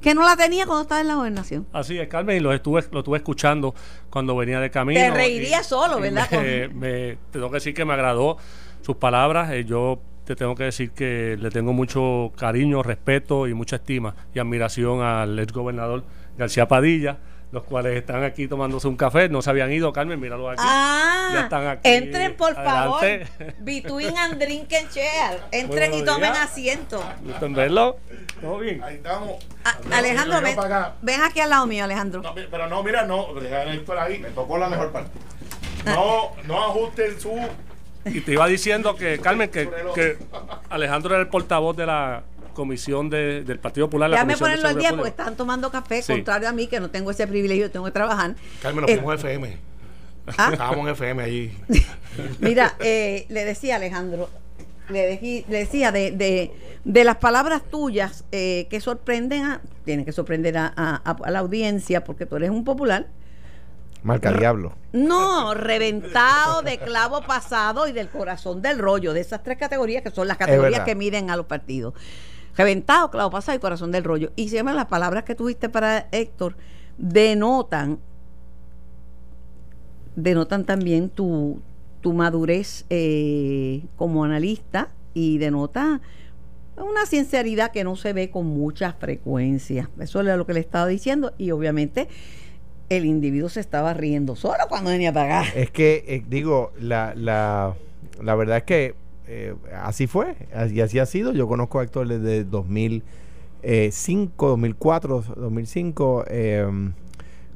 que 0.00 0.14
no 0.14 0.24
la 0.24 0.36
tenía 0.36 0.66
cuando 0.66 0.82
estaba 0.82 1.00
en 1.00 1.08
la 1.08 1.14
gobernación. 1.14 1.66
Así 1.72 1.98
es, 1.98 2.08
Carmen, 2.08 2.36
y 2.36 2.40
lo 2.40 2.52
estuve, 2.52 2.82
lo 2.90 3.00
estuve 3.00 3.18
escuchando 3.18 3.74
cuando 4.08 4.34
venía 4.34 4.60
de 4.60 4.70
camino. 4.70 4.98
Te 4.98 5.10
reiría 5.10 5.62
solo, 5.62 6.00
¿verdad? 6.00 6.28
Me, 6.72 7.18
tengo 7.30 7.50
que 7.50 7.54
decir 7.54 7.74
que 7.74 7.84
me 7.84 7.92
agradó 7.92 8.38
sus 8.80 8.96
palabras. 8.96 9.50
Eh, 9.52 9.64
yo 9.64 10.00
te 10.24 10.36
tengo 10.36 10.54
que 10.54 10.64
decir 10.64 10.92
que 10.92 11.36
le 11.38 11.50
tengo 11.50 11.72
mucho 11.72 12.32
cariño, 12.36 12.82
respeto 12.82 13.46
y 13.46 13.54
mucha 13.54 13.76
estima 13.76 14.14
y 14.34 14.38
admiración 14.38 15.02
al 15.02 15.38
ex 15.38 15.52
gobernador 15.52 16.04
García 16.38 16.66
Padilla 16.66 17.18
los 17.52 17.64
cuales 17.64 17.96
están 17.96 18.22
aquí 18.22 18.46
tomándose 18.46 18.86
un 18.86 18.96
café, 18.96 19.28
no 19.28 19.42
se 19.42 19.50
habían 19.50 19.72
ido, 19.72 19.92
Carmen, 19.92 20.20
míralo 20.20 20.50
aquí. 20.50 20.62
Ah, 20.64 21.30
ya 21.32 21.40
están 21.42 21.66
aquí. 21.66 21.88
Entren, 21.88 22.36
por 22.36 22.54
favor. 22.54 23.04
Between 23.58 24.16
and 24.16 24.42
drink 24.42 24.72
and 24.72 24.90
share. 24.90 25.40
Entren 25.52 25.94
y 25.94 26.04
tomen 26.04 26.32
asiento. 26.32 27.02
¿Gustan 27.22 27.54
verlo? 27.54 27.98
¿Todo 28.40 28.58
bien? 28.58 28.82
Ahí 28.82 28.96
estamos. 28.96 29.44
Ah, 29.64 29.76
Alejandro, 29.92 30.40
ven, 30.40 30.56
ven, 31.02 31.22
aquí 31.22 31.40
al 31.40 31.50
lado 31.50 31.66
mío, 31.66 31.84
Alejandro. 31.84 32.22
pero 32.50 32.68
no, 32.68 32.82
mira, 32.82 33.04
no, 33.04 33.28
por 33.84 33.98
ahí, 33.98 34.18
me 34.18 34.30
tocó 34.30 34.56
la 34.58 34.68
mejor 34.68 34.92
parte. 34.92 35.10
No, 35.84 36.32
no 36.46 36.64
ajusten 36.64 37.18
su 37.20 37.36
y 38.04 38.20
te 38.20 38.32
iba 38.32 38.46
diciendo 38.46 38.96
que, 38.96 39.18
Carmen, 39.18 39.50
que, 39.50 39.68
que 39.94 40.18
Alejandro 40.70 41.14
era 41.14 41.22
el 41.22 41.28
portavoz 41.28 41.76
de 41.76 41.86
la 41.86 42.22
comisión 42.54 43.10
del 43.10 43.58
Partido 43.58 43.88
Popular. 43.88 44.10
Déjame 44.10 44.36
ponerlo 44.36 44.68
al 44.68 44.78
día 44.78 44.90
porque 44.92 45.08
están 45.10 45.36
tomando 45.36 45.70
café, 45.70 46.02
contrario 46.06 46.48
a 46.48 46.52
mí 46.52 46.66
que 46.66 46.80
no 46.80 46.90
tengo 46.90 47.10
ese 47.10 47.26
privilegio, 47.26 47.70
tengo 47.70 47.86
que 47.86 47.92
trabajar. 47.92 48.34
Carmen, 48.62 48.82
nos 48.82 48.90
fuimos 48.92 49.14
FM. 49.16 49.56
¿Ah? 50.36 50.50
Estábamos 50.52 50.86
en 50.86 50.92
FM 50.92 51.22
allí. 51.22 51.52
Mira, 52.40 52.74
eh, 52.80 53.26
le 53.30 53.44
decía 53.44 53.76
Alejandro, 53.76 54.28
le, 54.88 55.18
dejí- 55.20 55.44
le 55.48 55.58
decía 55.58 55.90
de, 55.92 56.10
de, 56.12 56.52
de 56.84 57.04
las 57.04 57.16
palabras 57.16 57.62
tuyas 57.70 58.24
eh, 58.32 58.66
que 58.70 58.80
sorprenden 58.80 59.44
a, 59.44 59.60
tienen 59.84 60.04
que 60.04 60.12
sorprender 60.12 60.58
a, 60.58 60.72
a- 60.76 61.16
a 61.24 61.30
la 61.30 61.38
audiencia 61.40 62.04
porque 62.04 62.26
tú 62.26 62.36
eres 62.36 62.50
un 62.50 62.64
popular. 62.64 63.06
Marca 64.02 64.32
diablo. 64.32 64.72
No, 64.92 65.52
reventado 65.52 66.62
de 66.62 66.78
clavo 66.78 67.20
pasado 67.22 67.86
y 67.86 67.92
del 67.92 68.08
corazón 68.08 68.62
del 68.62 68.78
rollo, 68.78 69.12
de 69.12 69.20
esas 69.20 69.42
tres 69.42 69.58
categorías 69.58 70.02
que 70.02 70.10
son 70.10 70.26
las 70.26 70.38
categorías 70.38 70.80
que 70.84 70.94
miden 70.94 71.28
a 71.30 71.36
los 71.36 71.44
partidos. 71.46 71.92
Reventado, 72.56 73.10
clavo 73.10 73.30
pasado 73.30 73.56
y 73.56 73.60
corazón 73.60 73.92
del 73.92 74.04
rollo. 74.04 74.32
Y 74.36 74.48
llaman 74.48 74.76
las 74.76 74.86
palabras 74.86 75.24
que 75.24 75.34
tuviste 75.34 75.68
para 75.68 76.08
Héctor, 76.12 76.56
denotan, 76.98 77.98
denotan 80.16 80.64
también 80.64 81.08
tu, 81.08 81.60
tu 82.00 82.12
madurez 82.12 82.84
eh, 82.90 83.82
como 83.96 84.24
analista 84.24 84.88
y 85.14 85.38
denota 85.38 86.00
una 86.76 87.04
sinceridad 87.06 87.72
que 87.72 87.84
no 87.84 87.96
se 87.96 88.12
ve 88.12 88.30
con 88.30 88.46
mucha 88.46 88.92
frecuencia. 88.94 89.90
Eso 89.98 90.20
es 90.20 90.36
lo 90.36 90.46
que 90.46 90.54
le 90.54 90.60
estaba 90.60 90.86
diciendo 90.86 91.32
y 91.36 91.50
obviamente 91.50 92.08
el 92.88 93.04
individuo 93.04 93.48
se 93.48 93.60
estaba 93.60 93.94
riendo 93.94 94.34
solo 94.34 94.64
cuando 94.68 94.90
venía 94.90 95.10
a 95.10 95.12
pagar. 95.12 95.46
Es 95.54 95.70
que, 95.70 96.04
eh, 96.08 96.24
digo, 96.28 96.72
la, 96.80 97.14
la, 97.14 97.74
la 98.22 98.34
verdad 98.34 98.58
es 98.58 98.62
que 98.64 98.94
eh, 99.32 99.54
así 99.80 100.08
fue, 100.08 100.34
y 100.72 100.80
así 100.80 100.98
ha 100.98 101.06
sido. 101.06 101.32
Yo 101.32 101.46
conozco 101.46 101.78
a 101.78 101.84
Héctor 101.84 102.08
desde 102.08 102.42
2005, 102.42 104.48
2004, 104.48 105.24
2005, 105.36 106.24
eh, 106.26 106.90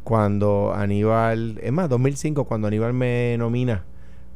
cuando 0.05 0.73
Aníbal, 0.73 1.59
es 1.61 1.73
más, 1.73 1.89
2005, 1.89 2.45
cuando 2.45 2.69
Aníbal 2.69 2.93
me 2.93 3.37
nomina 3.39 3.83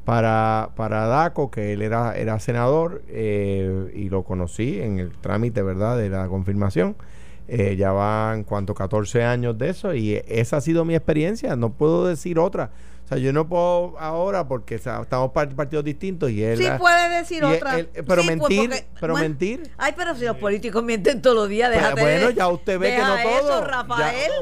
para, 0.04 0.70
para 0.74 1.06
DACO, 1.06 1.52
que 1.52 1.74
él 1.74 1.82
era, 1.82 2.16
era 2.16 2.40
senador, 2.40 3.02
eh, 3.06 3.92
y 3.94 4.08
lo 4.08 4.24
conocí 4.24 4.80
en 4.80 4.98
el 4.98 5.12
trámite, 5.12 5.62
¿verdad?, 5.62 5.96
de 5.96 6.08
la 6.08 6.26
confirmación. 6.26 6.96
Eh, 7.46 7.76
ya 7.76 7.92
van, 7.92 8.42
¿cuánto? 8.42 8.74
14 8.74 9.22
años 9.22 9.56
de 9.56 9.70
eso 9.70 9.94
y 9.94 10.20
esa 10.26 10.58
ha 10.58 10.60
sido 10.60 10.84
mi 10.84 10.94
experiencia, 10.94 11.56
no 11.56 11.70
puedo 11.70 12.06
decir 12.06 12.38
otra. 12.38 12.70
O 13.08 13.12
sea, 13.12 13.16
yo 13.16 13.32
no 13.32 13.48
puedo 13.48 13.98
ahora 13.98 14.46
porque 14.46 14.74
o 14.74 14.78
sea, 14.78 15.00
estamos 15.00 15.30
par- 15.32 15.48
partidos 15.56 15.82
distintos 15.82 16.30
y 16.30 16.42
él... 16.44 16.58
Sí 16.58 16.66
puede 16.78 17.08
decir 17.08 17.42
él- 17.42 17.54
otra. 17.54 17.78
él- 17.78 17.88
pero 18.06 18.20
Sí, 18.22 18.28
pues, 18.28 18.38
mentir, 18.38 18.68
porque- 18.68 18.86
pero 19.00 19.12
bueno, 19.14 19.28
mentir. 19.30 19.70
Ay, 19.78 19.94
pero 19.96 20.14
si 20.14 20.26
los 20.26 20.36
políticos 20.36 20.84
mienten 20.84 21.22
todos 21.22 21.34
los 21.34 21.48
días, 21.48 21.70
Pues, 21.70 21.80
déjate 21.82 22.00
bueno, 22.02 22.26
de- 22.28 22.34
ya 22.34 22.48
usted 22.48 22.78
ve 22.78 22.90
que 22.90 22.98
no 22.98 23.16
todo. 23.22 23.38
Eso, 23.38 23.60
Ya- 23.60 23.66
Rafael. 23.66 24.32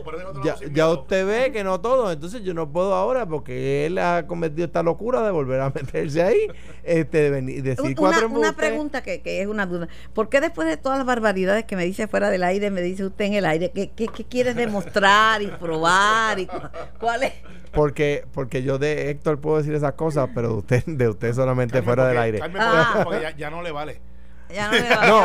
Ya, 0.45 0.57
ya 0.73 0.89
usted 0.91 1.27
ve 1.27 1.53
que 1.53 1.63
no 1.63 1.81
todo, 1.81 2.11
entonces 2.11 2.43
yo 2.43 2.55
no 2.55 2.69
puedo 2.73 2.93
ahora 2.93 3.25
porque 3.27 3.87
él 3.87 3.99
ha 3.99 4.27
cometido 4.27 4.65
esta 4.67 4.83
locura 4.83 5.23
de 5.23 5.31
volver 5.31 5.61
a 5.61 5.71
meterse 5.75 6.25
ahí, 6.25 6.49
este, 6.83 7.19
de 7.19 7.31
venir- 7.31 7.63
decir 7.63 7.85
Un- 7.85 7.95
cuatro 7.95 8.27
una, 8.27 8.39
una 8.39 8.57
pregunta 8.57 9.01
que, 9.01 9.23
que 9.23 9.43
es 9.43 9.47
una 9.47 9.67
duda. 9.67 9.87
¿Por 10.13 10.29
qué 10.29 10.41
después 10.41 10.67
de 10.67 10.77
todas 10.77 10.99
las 10.99 11.07
barbaridades 11.07 11.67
que 11.67 11.77
me 11.77 11.85
dice 11.85 12.09
fuera 12.09 12.31
del 12.31 12.43
aire, 12.43 12.73
me 12.73 12.83
dice 12.83 13.05
usted 13.05 13.27
en 13.27 13.35
el 13.35 13.47
aire? 13.47 13.71
¿Qué, 13.73 13.91
qué, 13.93 14.09
qué 14.09 14.25
quieres 14.25 14.57
demostrar 14.57 15.41
y 15.41 15.47
probar? 15.47 16.41
Y, 16.41 16.47
cu- 16.47 16.57
¿Cuál 16.99 17.23
es? 17.23 17.33
Porque, 17.73 18.25
porque 18.33 18.56
yo 18.63 18.79
de 18.79 19.11
Héctor 19.11 19.41
puedo 19.41 19.59
decir 19.59 19.75
esas 19.75 19.93
cosas, 19.95 20.29
pero 20.35 20.49
de 20.49 20.55
usted, 20.55 20.85
de 20.87 21.09
usted 21.09 21.33
solamente 21.35 21.75
Carmen, 21.75 21.85
fuera 21.85 22.07
del 22.07 22.15
porque- 22.17 22.25
aire. 22.25 22.39
Carmen, 22.41 22.63
Ah. 22.65 23.01
porque- 23.05 23.21
ya, 23.23 23.37
ya 23.37 23.51
no 23.51 23.63
le 23.63 23.73
vale. 23.73 24.01
Ya 24.49 24.67
no 24.71 24.73
me 24.75 25.09
No, 25.09 25.25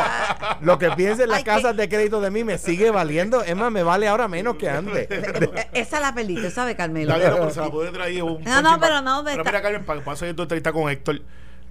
lo 0.62 0.78
que 0.80 0.90
piensen 0.90 1.28
las 1.28 1.38
Ay, 1.38 1.44
casas 1.44 1.72
que- 1.76 1.82
de 1.82 1.88
crédito 1.88 2.20
de 2.20 2.30
mí 2.32 2.42
me 2.42 2.58
sigue 2.58 2.90
valiendo. 2.90 3.42
Es 3.44 3.54
más, 3.54 3.70
me 3.70 3.84
vale 3.84 4.08
ahora 4.08 4.26
menos 4.26 4.56
que 4.56 4.68
antes. 4.68 5.06
Esa 5.72 6.00
la 6.00 6.12
perdiste, 6.12 6.50
¿sabe, 6.50 6.74
Carmelo? 6.74 7.14
Está 7.14 7.28
bien, 7.28 7.40
pero 7.40 7.50
se 7.54 7.60
la 7.60 7.70
pude 7.70 7.92
traer 7.92 8.22
un 8.24 8.42
No, 8.42 8.62
no, 8.62 8.80
pero 8.80 9.00
no, 9.00 9.22
Pero 9.24 9.38
está- 9.42 9.50
mira, 9.50 9.62
Carmen, 9.62 9.84
para, 9.84 10.00
para 10.00 10.14
hacer 10.14 10.34
tu 10.34 10.42
entrevista 10.42 10.72
con 10.72 10.90
Héctor, 10.90 11.20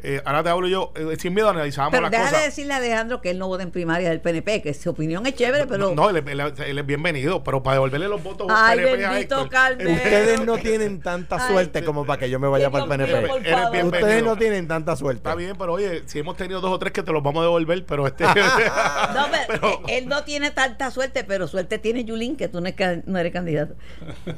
eh, 0.04 0.22
ahora 0.26 0.44
te 0.44 0.50
hablo 0.50 0.68
yo, 0.68 0.92
eh, 0.96 1.16
sin 1.20 1.34
miedo 1.34 1.50
analizábamos 1.50 1.92
Pero 1.92 2.02
las 2.04 2.12
déjale 2.12 2.30
cosas. 2.30 2.46
decirle 2.46 2.74
a 2.74 2.78
Alejandro 2.78 3.22
que 3.22 3.30
él 3.32 3.40
no 3.40 3.48
vota 3.48 3.64
en 3.64 3.72
primaria 3.72 4.10
del 4.10 4.22
PNP, 4.22 4.62
que 4.62 4.74
su 4.74 4.90
opinión 4.90 5.26
es 5.28 5.36
chévere, 5.36 5.68
pero... 5.68 5.94
No, 5.96 6.10
él, 6.10 6.18
es- 6.18 6.28
él 6.28 6.40
es- 6.40 6.60
él 6.60 6.78
es 6.80 6.86
bienvenido, 6.86 7.44
pero 7.44 7.62
para 7.64 7.76
devolverle 7.76 8.08
los 8.08 8.22
votos 8.24 8.48
Ay, 8.50 8.80
PNP 8.80 9.06
a 9.06 9.10
bendito 9.12 9.36
Héctor, 9.36 9.50
Carmen. 9.50 9.88
Ustedes 9.96 10.42
no 10.46 10.58
tienen 10.58 11.02
tanta 11.02 11.38
Ay. 11.46 11.52
suerte 11.54 11.84
como 11.84 12.06
para 12.06 12.20
que 12.20 12.30
yo 12.30 12.40
me 12.40 12.48
vaya 12.48 12.70
para 12.70 12.84
el 12.86 12.90
PNP. 12.90 13.12
Eres. 13.50 13.84
Ustedes 13.86 14.24
no 14.24 14.36
tienen 14.38 14.68
tanta 14.68 14.96
suerte. 14.96 15.18
Está 15.18 15.36
bien, 15.36 15.56
pero 15.58 15.74
oye, 15.74 16.04
si 16.06 16.20
hemos 16.20 16.36
tenido 16.38 16.62
dos 16.62 16.72
o 16.72 16.80
tres 16.80 16.92
que 16.94 17.04
te 17.04 17.12
los 17.12 17.22
vamos 17.24 17.42
a 17.42 17.44
devolver, 17.44 17.86
pero 17.86 18.08
este. 18.08 18.24
No, 19.14 19.26
pero, 19.32 19.44
Pero- 19.48 19.68
eh, 19.88 19.98
él 19.98 20.08
no 20.08 20.24
tiene 20.24 20.52
tanta 20.52 20.92
suerte, 20.92 21.24
pero 21.24 21.48
suerte 21.48 21.78
tiene 21.80 22.04
Yulín, 22.06 22.36
que 22.38 22.48
tú 22.48 22.62
no, 22.62 22.68
es 22.68 22.76
ca- 22.76 23.02
no 23.06 23.18
eres 23.20 23.34
candidato. 23.34 23.76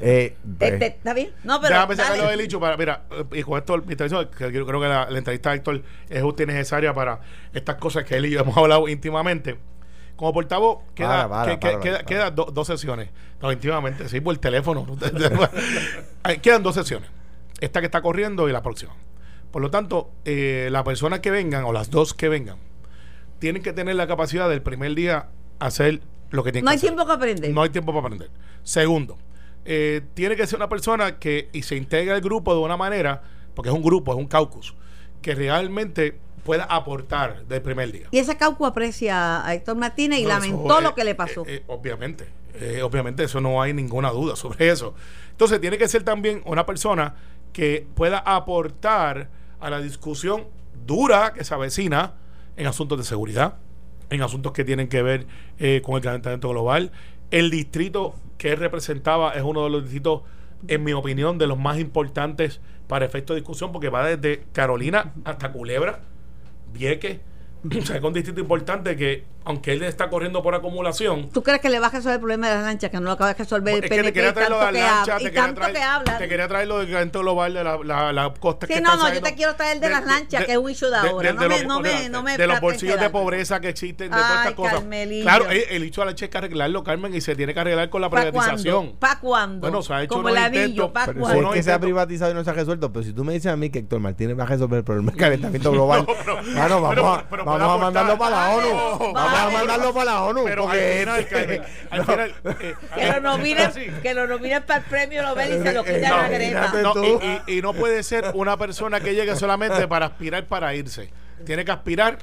Eh, 0.00 0.36
Este, 0.60 0.86
¿Está 0.86 1.14
bien? 1.14 1.30
No, 1.44 1.60
pero. 1.60 1.74
Déjame 1.74 1.96
sacarlo 1.96 2.28
del 2.28 2.40
dicho 2.40 2.60
para, 2.60 2.76
mira, 2.76 3.02
eh, 3.10 3.24
y 3.32 3.42
con 3.42 3.58
esto, 3.58 3.76
mi 3.78 3.92
intervención, 3.92 4.28
que 4.36 4.52
yo 4.52 4.66
creo 4.66 4.80
que 4.80 4.88
la, 4.88 5.08
la 5.10 5.18
entrevista 5.18 5.53
Héctor 5.54 5.82
es 6.08 6.22
justa 6.22 6.42
y 6.42 6.46
necesaria 6.46 6.92
para 6.94 7.20
estas 7.52 7.76
cosas 7.76 8.04
que 8.04 8.16
él 8.16 8.26
y 8.26 8.30
yo 8.30 8.40
hemos 8.42 8.56
hablado 8.56 8.88
íntimamente. 8.88 9.56
Como 10.16 10.32
portavoz, 10.32 10.78
queda, 10.94 11.08
Para, 11.08 11.28
para, 11.28 11.52
que- 11.52 11.58
que- 11.80 11.90
para, 11.90 12.04
queda- 12.04 12.20
para. 12.24 12.30
do- 12.30 12.50
dos 12.52 12.66
sesiones. 12.68 13.08
No, 13.42 13.50
íntimamente, 13.50 14.08
sí, 14.08 14.20
por 14.20 14.32
el 14.32 14.38
teléfono. 14.40 14.86
Quedan 16.42 16.62
dos 16.62 16.74
sesiones. 16.74 17.10
Esta 17.60 17.80
que 17.80 17.86
está 17.86 18.00
corriendo 18.02 18.48
y 18.48 18.52
la 18.52 18.62
próxima. 18.62 18.92
Por 19.50 19.62
lo 19.62 19.70
tanto, 19.70 20.10
eh, 20.24 20.68
las 20.70 20.82
personas 20.82 21.20
que 21.20 21.30
vengan, 21.30 21.64
o 21.64 21.72
las 21.72 21.90
dos 21.90 22.14
que 22.14 22.28
vengan, 22.28 22.58
tienen 23.38 23.62
que 23.62 23.72
tener 23.72 23.94
la 23.96 24.06
capacidad 24.06 24.48
del 24.48 24.62
primer 24.62 24.94
día 24.94 25.28
hacer 25.60 26.00
lo 26.30 26.42
que 26.42 26.50
tienen 26.52 26.64
No 26.64 26.70
que 26.70 26.72
hay 26.72 26.76
hacer. 26.78 26.88
tiempo 26.90 27.06
que 27.06 27.12
aprender. 27.12 27.50
No 27.52 27.62
hay 27.62 27.70
tiempo 27.70 27.92
para 27.92 28.06
aprender. 28.06 28.30
Segundo, 28.62 29.18
eh, 29.64 30.00
tiene 30.14 30.36
que 30.36 30.46
ser 30.46 30.56
una 30.58 30.68
persona 30.68 31.18
que 31.18 31.48
y 31.52 31.62
se 31.62 31.76
integra 31.76 32.14
al 32.14 32.20
grupo 32.20 32.54
de 32.54 32.60
una 32.60 32.76
manera, 32.76 33.22
porque 33.54 33.68
es 33.68 33.74
un 33.74 33.82
grupo, 33.82 34.12
es 34.12 34.18
un 34.18 34.26
caucus, 34.26 34.74
que 35.24 35.34
realmente 35.34 36.18
pueda 36.44 36.64
aportar 36.64 37.46
del 37.46 37.62
primer 37.62 37.90
día. 37.90 38.08
Y 38.10 38.18
ese 38.18 38.36
cauco 38.36 38.66
aprecia 38.66 39.44
a 39.44 39.54
Héctor 39.54 39.74
Martínez 39.76 40.18
y 40.18 40.24
No, 40.24 40.28
lamentó 40.28 40.66
eso, 40.66 40.80
lo 40.82 40.90
eh, 40.90 40.92
que 40.94 41.04
le 41.04 41.14
pasó. 41.14 41.44
eh, 41.46 41.54
eh, 41.54 41.64
obviamente, 41.66 42.28
obviamente, 42.82 43.24
eso 43.24 43.40
no 43.40 43.62
hay 43.62 43.72
ninguna 43.72 44.10
duda 44.10 44.36
sobre 44.36 44.68
eso. 44.68 44.94
Entonces, 45.30 45.62
tiene 45.62 45.78
que 45.78 45.88
ser 45.88 46.02
también 46.02 46.42
una 46.44 46.66
persona 46.66 47.14
que 47.54 47.86
pueda 47.94 48.18
aportar 48.18 49.30
a 49.60 49.70
la 49.70 49.80
discusión 49.80 50.44
dura 50.84 51.32
que 51.32 51.42
se 51.42 51.54
avecina 51.54 52.12
en 52.58 52.66
asuntos 52.66 52.98
de 52.98 53.04
seguridad, 53.04 53.54
en 54.10 54.20
asuntos 54.20 54.52
que 54.52 54.62
tienen 54.62 54.88
que 54.88 55.00
ver 55.00 55.26
con 55.82 55.96
el 55.96 56.02
calentamiento 56.02 56.50
global. 56.50 56.92
El 57.30 57.50
distrito 57.50 58.14
que 58.36 58.52
él 58.52 58.58
representaba 58.58 59.32
es 59.32 59.42
uno 59.42 59.64
de 59.64 59.70
los 59.70 59.84
distritos, 59.84 60.20
en 60.68 60.84
mi 60.84 60.92
opinión, 60.92 61.38
de 61.38 61.46
los 61.46 61.58
más 61.58 61.78
importantes 61.78 62.60
para 62.86 63.04
efecto 63.04 63.32
de 63.32 63.40
discusión, 63.40 63.72
porque 63.72 63.88
va 63.88 64.06
desde 64.06 64.44
Carolina 64.52 65.12
hasta 65.24 65.52
Culebra, 65.52 66.00
Vieques. 66.72 67.20
O 67.78 67.82
sea, 67.82 68.00
un 68.00 68.12
distrito 68.12 68.40
importante 68.40 68.96
que, 68.96 69.24
aunque 69.44 69.72
él 69.72 69.82
está 69.82 70.08
corriendo 70.10 70.42
por 70.42 70.54
acumulación, 70.54 71.28
¿Tú 71.30 71.42
crees 71.42 71.60
que 71.60 71.68
le 71.70 71.78
va 71.80 71.86
a 71.88 71.90
resolver 71.90 72.14
el 72.14 72.20
problema 72.20 72.48
de 72.48 72.54
las 72.56 72.64
lanchas, 72.64 72.90
que 72.90 72.96
no 72.98 73.02
lo 73.04 73.12
acaba 73.12 73.32
de 73.32 73.38
resolver 73.38 73.74
el 73.74 73.84
es 73.84 73.90
que 73.90 74.02
te 74.02 74.12
quería 74.12 74.32
traer 74.34 74.50
lo 74.50 74.58
de 74.58 74.72
la 74.72 74.72
lancha, 74.72 75.18
te 75.18 75.24
quería 75.24 75.54
traer, 75.54 75.74
que 76.04 76.12
te 76.12 76.28
quería 76.28 76.48
traer 76.48 76.68
lo 76.68 76.78
del 76.78 77.10
global 77.10 77.54
de 77.54 77.64
la, 77.64 77.78
la, 77.84 78.12
la 78.12 78.32
costa 78.34 78.66
Sí, 78.66 78.74
que 78.74 78.80
no, 78.80 78.96
no, 78.96 79.12
yo 79.12 79.20
te 79.22 79.34
quiero 79.34 79.54
traer 79.54 79.80
de 79.80 79.90
las 79.90 80.04
lanchas, 80.04 80.44
que 80.44 80.52
es 80.52 80.58
un 80.58 80.70
issue 80.70 80.88
de 80.90 80.96
ahora. 80.96 81.32
No 81.32 81.40
me- 81.42 81.48
los- 81.48 81.66
no 81.66 81.80
me- 81.80 82.08
no 82.08 82.22
me 82.22 82.36
de 82.36 82.46
los 82.46 82.60
bolsillos 82.60 82.98
de 83.00 83.10
pobreza 83.10 83.60
que 83.60 83.68
existen, 83.68 84.10
de 84.10 84.16
todas 84.16 84.30
Ay, 84.30 84.38
estas 84.38 84.54
cosas. 84.54 84.74
Carmelillo. 84.74 85.22
Claro, 85.24 85.50
el, 85.50 85.62
el 85.70 85.82
hecho 85.84 86.00
de 86.00 86.04
la 86.06 86.10
lancha 86.10 86.24
hay 86.24 86.30
que 86.30 86.38
arreglarlo, 86.38 86.84
Carmen, 86.84 87.14
y 87.14 87.20
se 87.20 87.34
tiene 87.36 87.52
que 87.54 87.60
arreglar 87.60 87.90
con 87.90 88.00
la 88.00 88.10
¿Para 88.10 88.30
privatización. 88.30 88.74
cuándo? 88.86 88.98
¿Para 88.98 89.20
cuándo? 89.20 89.60
Bueno, 89.60 89.82
se 89.82 89.92
ha 89.94 90.02
hecho 90.02 90.08
Como 90.14 90.20
unos 90.28 90.36
el 90.36 90.42
anillo, 90.44 90.62
intentos, 90.64 90.90
¿para 90.92 91.04
si 91.06 91.10
es 91.12 91.16
cuándo? 91.18 91.50
que 91.50 91.62
se 91.62 91.72
ha 91.72 91.78
privatizado 91.78 92.30
y 92.30 92.34
no 92.34 92.44
se 92.44 92.50
ha 92.50 92.52
resuelto, 92.54 92.92
pero 92.92 93.04
si 93.04 93.12
tú 93.12 93.24
me 93.24 93.32
dices 93.34 93.52
a 93.52 93.56
mí 93.56 93.70
que 93.70 93.80
Héctor 93.80 94.00
Martínez 94.00 94.38
va 94.38 94.44
a 94.44 94.46
resolver 94.46 94.78
el 94.78 94.84
problema 94.84 95.10
del 95.12 95.20
calentamiento 95.20 95.70
global, 95.72 96.06
bueno, 96.06 96.80
vamos, 96.80 96.88
pero- 96.94 97.08
a, 97.14 97.24
pero 97.28 97.44
vamos 97.44 97.70
a 97.70 97.76
mandarlo 97.78 98.18
para 98.18 98.36
la 98.36 98.50
ONU. 98.54 99.12
A 99.34 99.50
mandarlo 99.50 99.92
para 99.92 100.04
la 100.12 100.22
ONU. 100.24 100.44
Pero 100.44 100.68
eh, 100.74 101.06
Que 102.94 104.14
lo 104.14 104.26
nominen, 104.26 104.62
para 104.62 104.78
el 104.80 104.84
premio 104.84 105.22
Nobel 105.22 105.60
y 105.60 105.62
se 105.62 105.72
lo 105.72 105.84
Eh, 105.84 105.94
quitan 105.94 106.12
a 106.12 106.16
la 106.22 106.28
greta. 106.28 106.72
y 107.46 107.62
no 107.62 107.72
puede 107.74 108.02
ser 108.02 108.30
una 108.34 108.56
persona 108.56 109.00
que 109.00 109.14
llegue 109.14 109.36
solamente 109.36 109.86
para 109.88 110.06
aspirar 110.06 110.44
para 110.46 110.74
irse. 110.74 111.10
Tiene 111.44 111.64
que 111.64 111.72
aspirar 111.72 112.18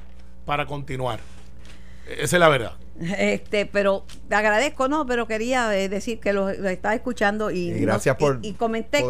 para 0.46 0.65
continuar. 0.65 1.20
Esa 2.08 2.36
es 2.36 2.39
la 2.39 2.50
verdad. 2.50 2.74
Este, 3.17 3.65
pero 3.65 4.03
te 4.29 4.36
agradezco, 4.36 4.88
no, 4.88 5.05
pero 5.05 5.27
quería 5.27 5.75
eh, 5.77 5.89
decir 5.89 6.20
que 6.20 6.34
lo, 6.34 6.53
lo 6.53 6.70
estaba 6.70 6.93
escuchando 6.93 7.50
y, 7.51 7.70
Y 7.72 7.79
gracias 7.79 8.15
no- 8.15 8.20
por 8.20 8.39
y, 8.43 8.50
y 8.50 8.53
comenté 8.53 9.00
que, 9.00 9.03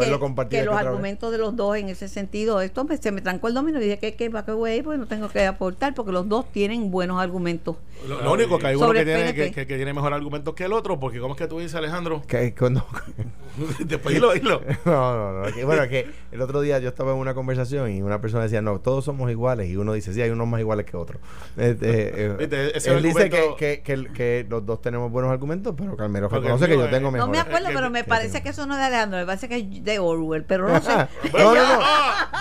los 0.64 0.76
vez. 0.76 0.86
argumentos 0.86 1.32
de 1.32 1.38
los 1.38 1.56
dos 1.56 1.76
en 1.78 1.90
ese 1.90 2.08
sentido, 2.08 2.62
esto 2.62 2.84
me- 2.86 2.98
se 2.98 3.12
me 3.12 3.22
trancó 3.22 3.48
el 3.50 3.54
domino 3.54 3.80
y 3.80 3.84
dije 3.84 4.00
que, 4.00 4.14
que 4.16 4.30
para 4.30 4.46
qué 4.46 4.52
voy 4.54 4.72
a 4.72 4.76
ir, 4.78 4.84
porque 4.84 4.98
no 4.98 5.08
tengo 5.08 5.28
que 5.30 5.46
aportar, 5.46 5.94
porque 5.94 6.12
los 6.12 6.28
dos 6.30 6.52
tienen 6.52 6.90
buenos 6.92 7.22
argumentos. 7.22 7.76
Lo, 8.08 8.22
lo 8.22 8.32
único 8.34 8.58
que 8.60 8.68
hay 8.68 8.76
uno 8.76 8.92
que 8.94 9.04
tiene, 9.06 9.34
que, 9.36 9.52
que- 9.52 9.68
que 9.68 9.76
tiene 9.76 9.94
mejor 9.94 10.14
argumentos 10.14 10.54
que 10.56 10.64
el 10.66 10.74
otro, 10.74 11.00
porque 11.00 11.20
¿cómo 11.20 11.34
es 11.34 11.38
que 11.38 11.48
tú 11.48 11.60
dices, 11.60 11.76
Alejandro? 11.76 12.22
que 12.28 12.56
cuando, 12.56 12.86
Después 13.80 14.16
dilo, 14.16 14.32
dilo. 14.34 14.62
No, 14.86 15.16
no, 15.34 15.46
no. 15.46 15.54
que- 15.54 15.66
bueno, 15.66 15.88
que 15.90 16.08
el 16.32 16.42
otro 16.42 16.62
día 16.62 16.80
yo 16.80 16.90
estaba 16.90 17.12
en 17.12 17.18
una 17.18 17.34
conversación 17.34 17.92
y 17.92 18.02
una 18.02 18.22
persona 18.22 18.44
decía, 18.44 18.62
no, 18.62 18.80
todos 18.80 19.06
somos 19.06 19.30
iguales. 19.30 19.70
Y 19.70 19.76
uno 19.78 19.94
dice, 19.94 20.14
sí, 20.14 20.22
hay 20.22 20.30
unos 20.30 20.48
más 20.48 20.60
iguales 20.62 20.86
que 20.86 20.96
otros. 20.98 21.22
Este, 21.58 22.26
eh, 22.26 22.36
Viste, 22.40 22.78
ese 22.78 22.92
él 22.92 23.04
dice 23.04 23.30
que, 23.58 23.81
que, 23.82 23.96
que, 24.06 24.14
que 24.14 24.46
los 24.50 24.66
dos 24.66 24.82
tenemos 24.82 25.12
buenos 25.12 25.32
argumentos, 25.32 25.74
pero 25.78 25.96
Carmelo 25.96 26.30
Porque 26.30 26.48
reconoce 26.48 26.68
que 26.70 26.78
yo 26.78 26.90
tengo 26.90 27.12
No 27.12 27.18
No 27.18 27.28
mejores. 27.28 27.32
me 27.32 27.40
acuerdo, 27.40 27.70
pero 27.74 27.90
me 27.90 28.04
parece 28.04 28.42
que 28.42 28.50
eso 28.50 28.66
no 28.66 28.74
es 28.74 28.80
de 28.80 28.86
Alejandro, 28.86 29.20
me 29.20 29.26
parece 29.26 29.50
que 29.50 29.58
es 29.58 29.84
de 29.84 30.00
Orwell, 30.00 30.44
pero 30.44 30.68
no 30.68 30.82
sé. 30.82 30.92
No, 31.34 31.56
no, 31.56 31.80
no. 31.80 31.82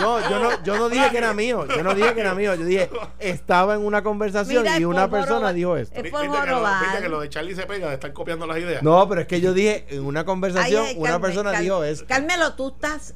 No, 0.01 0.31
yo 0.31 0.39
no, 0.39 0.63
yo 0.65 0.77
no 0.77 0.89
dije 0.89 1.11
que 1.11 1.19
era 1.19 1.35
mío. 1.35 1.67
Yo 1.67 1.83
no 1.83 1.95
dije 1.95 2.15
que 2.15 2.21
era 2.21 2.35
mío. 2.35 2.55
Yo 2.55 2.65
dije, 2.65 2.89
estaba 3.19 3.75
en 3.75 3.85
una 3.85 4.03
conversación 4.03 4.63
Mira, 4.63 4.79
y 4.79 4.85
una 4.85 5.11
persona 5.11 5.53
dijo 5.53 5.77
esto. 5.77 5.95
Es 6.01 6.11
por 6.11 6.23
¿Viste 6.23 6.37
que, 6.41 6.47
lo, 6.47 6.55
jorobar. 6.55 6.83
viste 6.85 7.03
que 7.03 7.09
lo 7.09 7.21
de 7.21 7.29
Charlie 7.29 7.55
se 7.55 7.67
pega 7.67 7.89
de 7.89 7.95
estar 7.95 8.13
copiando 8.13 8.47
las 8.47 8.59
ideas? 8.59 8.83
No, 8.83 9.09
pero 9.09 9.21
es 9.23 9.27
que 9.27 9.41
yo 9.41 9.53
dije, 9.53 9.87
en 9.91 10.05
una 10.05 10.25
conversación, 10.25 10.85
ay, 10.87 10.95
una 10.97 11.11
Carmen, 11.13 11.23
persona 11.23 11.61
dijo 11.61 11.85
esto. 11.85 12.07
Carmelo, 12.09 12.55
tú 12.55 12.69
estás 12.69 13.15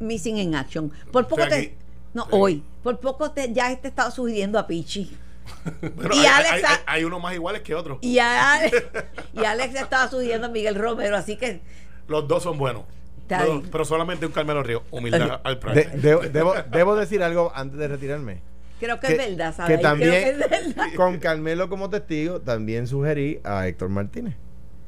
missing 0.00 0.38
in 0.38 0.54
action. 0.54 0.90
Por 1.12 1.26
poco 1.28 1.46
te. 1.48 1.76
No, 2.12 2.26
hoy. 2.30 2.62
Por 2.82 2.98
poco 3.00 3.30
te, 3.30 3.52
ya 3.52 3.74
te 3.80 3.88
estaba 3.88 4.10
sugiriendo 4.10 4.58
a 4.58 4.66
Pichi. 4.66 5.16
Pero 5.80 6.14
Y 6.14 6.18
hay, 6.18 6.26
Alex 6.26 6.50
hay, 6.52 6.62
ha- 6.62 6.68
hay- 6.70 6.78
hay 6.86 7.04
unos 7.04 7.22
más 7.22 7.34
iguales 7.34 7.62
que 7.62 7.74
otros. 7.74 7.98
Y, 8.00 8.18
Alex 8.18 9.74
estaba 9.74 10.08
sugiriendo 10.08 10.46
a 10.46 10.50
Miguel 10.50 10.74
Romero, 10.74 11.16
así 11.16 11.36
que. 11.36 11.60
Los 12.08 12.28
dos 12.28 12.42
son 12.42 12.58
buenos. 12.58 12.84
Pero 13.72 13.84
solamente 13.84 14.26
un 14.26 14.32
Carmelo 14.32 14.62
Río. 14.62 14.82
Humildad 14.90 15.40
al 15.44 15.58
De- 15.74 15.90
debo, 15.94 16.20
debo, 16.22 16.54
debo 16.70 16.96
decir 16.96 17.22
algo 17.22 17.52
antes 17.54 17.78
de 17.78 17.88
retirarme. 17.88 18.42
Creo 18.80 19.00
que, 19.00 19.06
Que- 19.06 19.12
es 19.14 19.18
verdad, 19.30 19.54
¿sabes? 19.56 19.76
que 19.76 19.82
también- 19.82 20.10
Creo 20.10 20.48
que 20.48 20.56
es 20.56 20.74
verdad. 20.74 20.86
Con 20.96 21.18
Carmelo 21.18 21.68
como 21.70 21.88
testigo, 21.88 22.40
también 22.40 22.86
sugerí 22.86 23.40
a 23.44 23.66
Héctor 23.66 23.88
Martínez. 23.88 24.34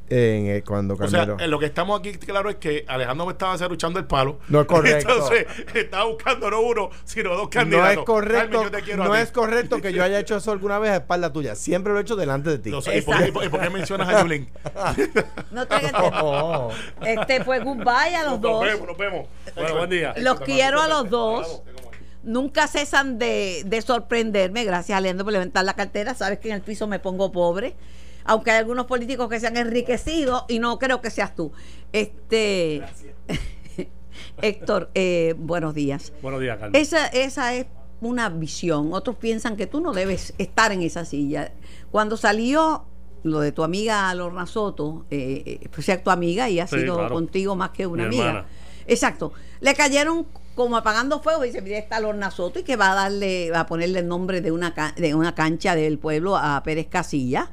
En, 0.08 0.46
eh, 0.48 0.62
cuando 0.66 0.94
O 0.94 1.08
sea, 1.08 1.20
Carmelo. 1.20 1.40
en 1.44 1.50
lo 1.50 1.58
que 1.58 1.66
estamos 1.66 1.98
aquí 1.98 2.12
claro 2.14 2.48
es 2.48 2.56
que 2.56 2.84
Alejandro 2.86 3.26
me 3.26 3.32
estaba 3.32 3.56
luchando 3.68 3.98
el 3.98 4.04
palo. 4.06 4.38
No 4.48 4.60
es 4.60 4.66
correcto. 4.66 5.08
Entonces, 5.12 5.46
estaba 5.74 6.04
buscando 6.04 6.50
no 6.50 6.60
uno, 6.60 6.90
sino 7.04 7.30
dos 7.30 7.42
no 7.44 7.50
candidatos. 7.50 7.98
es 7.98 8.04
correcto, 8.04 8.62
Carmen, 8.62 8.84
te 8.84 8.96
no 8.96 9.14
es 9.16 9.30
correcto 9.32 9.80
que 9.80 9.92
yo 9.92 10.04
haya 10.04 10.18
hecho 10.20 10.36
eso 10.36 10.52
alguna 10.52 10.78
vez 10.78 10.92
a 10.92 10.96
espalda 10.96 11.32
tuya. 11.32 11.54
Siempre 11.56 11.92
lo 11.92 11.98
he 11.98 12.02
hecho 12.02 12.14
delante 12.16 12.50
de 12.50 12.58
ti. 12.58 12.70
Sé. 12.82 12.98
¿Y 12.98 13.02
por, 13.02 13.18
qué- 13.18 13.28
y 13.28 13.32
por- 13.32 13.44
y 13.44 13.48
por 13.48 13.60
qué 13.60 13.70
mencionas 13.70 14.08
a 14.08 14.22
Yulín? 14.22 14.48
No 15.50 15.66
tema. 15.66 15.90
Oh. 16.22 16.70
Este 17.04 17.42
fue 17.44 17.58
goodbye 17.60 18.14
a 18.16 18.22
los 18.24 18.32
Nos 18.34 18.40
dos. 18.42 18.64
vemos, 18.64 18.86
nos 18.88 18.96
vemos. 18.98 19.26
Bueno, 19.54 19.76
buen 19.76 19.90
día. 19.90 20.14
Los 20.18 20.40
quiero 20.40 20.80
a 20.80 20.88
los 20.88 21.10
dos. 21.10 21.62
Nunca 22.22 22.66
cesan 22.66 23.18
de, 23.18 23.62
de 23.66 23.82
sorprenderme. 23.82 24.64
Gracias, 24.64 24.96
Alejandro, 24.96 25.24
por 25.24 25.32
levantar 25.32 25.64
la 25.64 25.74
cartera. 25.74 26.14
Sabes 26.14 26.38
que 26.40 26.48
en 26.48 26.54
el 26.56 26.60
piso 26.62 26.86
me 26.86 26.98
pongo 26.98 27.30
pobre. 27.32 27.74
Aunque 28.26 28.50
hay 28.50 28.58
algunos 28.58 28.86
políticos 28.86 29.28
que 29.28 29.40
se 29.40 29.46
han 29.46 29.56
enriquecido 29.56 30.44
y 30.48 30.58
no 30.58 30.78
creo 30.78 31.00
que 31.00 31.10
seas 31.10 31.34
tú. 31.34 31.52
Este. 31.92 32.82
Héctor, 34.42 34.90
eh, 34.94 35.34
buenos 35.38 35.74
días. 35.74 36.12
Buenos 36.22 36.40
días, 36.40 36.58
Carmen. 36.58 36.80
Esa, 36.80 37.06
esa 37.08 37.54
es 37.54 37.66
una 38.00 38.28
visión. 38.28 38.92
Otros 38.92 39.16
piensan 39.16 39.56
que 39.56 39.66
tú 39.66 39.80
no 39.80 39.92
debes 39.92 40.34
estar 40.38 40.72
en 40.72 40.82
esa 40.82 41.04
silla. 41.04 41.52
Cuando 41.90 42.16
salió 42.16 42.84
lo 43.22 43.40
de 43.40 43.52
tu 43.52 43.64
amiga 43.64 44.12
Lorna 44.14 44.46
Soto, 44.46 45.06
eh, 45.10 45.42
eh, 45.46 45.68
pues 45.72 45.86
sea 45.86 46.02
tu 46.02 46.10
amiga 46.10 46.48
y 46.50 46.60
ha 46.60 46.66
Sí, 46.66 46.78
sido 46.80 46.96
claro. 46.96 47.14
contigo 47.14 47.56
más 47.56 47.70
que 47.70 47.86
una 47.86 48.02
Mi 48.04 48.06
amiga. 48.08 48.26
hermana. 48.26 48.46
Exacto. 48.86 49.32
Le 49.60 49.74
cayeron 49.74 50.26
como 50.54 50.76
apagando 50.76 51.20
fuego. 51.20 51.42
Dice, 51.42 51.60
mira, 51.62 51.78
está 51.78 51.98
Lorna 52.00 52.30
Soto 52.30 52.58
y 52.58 52.62
que 52.62 52.76
va 52.76 52.92
a 52.92 52.94
darle, 52.94 53.50
va 53.50 53.60
a 53.60 53.66
ponerle 53.66 54.00
el 54.00 54.08
nombre 54.08 54.40
de 54.42 54.52
una, 54.52 54.74
de 54.96 55.14
una 55.14 55.34
cancha 55.34 55.74
del 55.74 55.98
pueblo 55.98 56.36
a 56.36 56.62
Pérez 56.62 56.86
Casilla. 56.88 57.50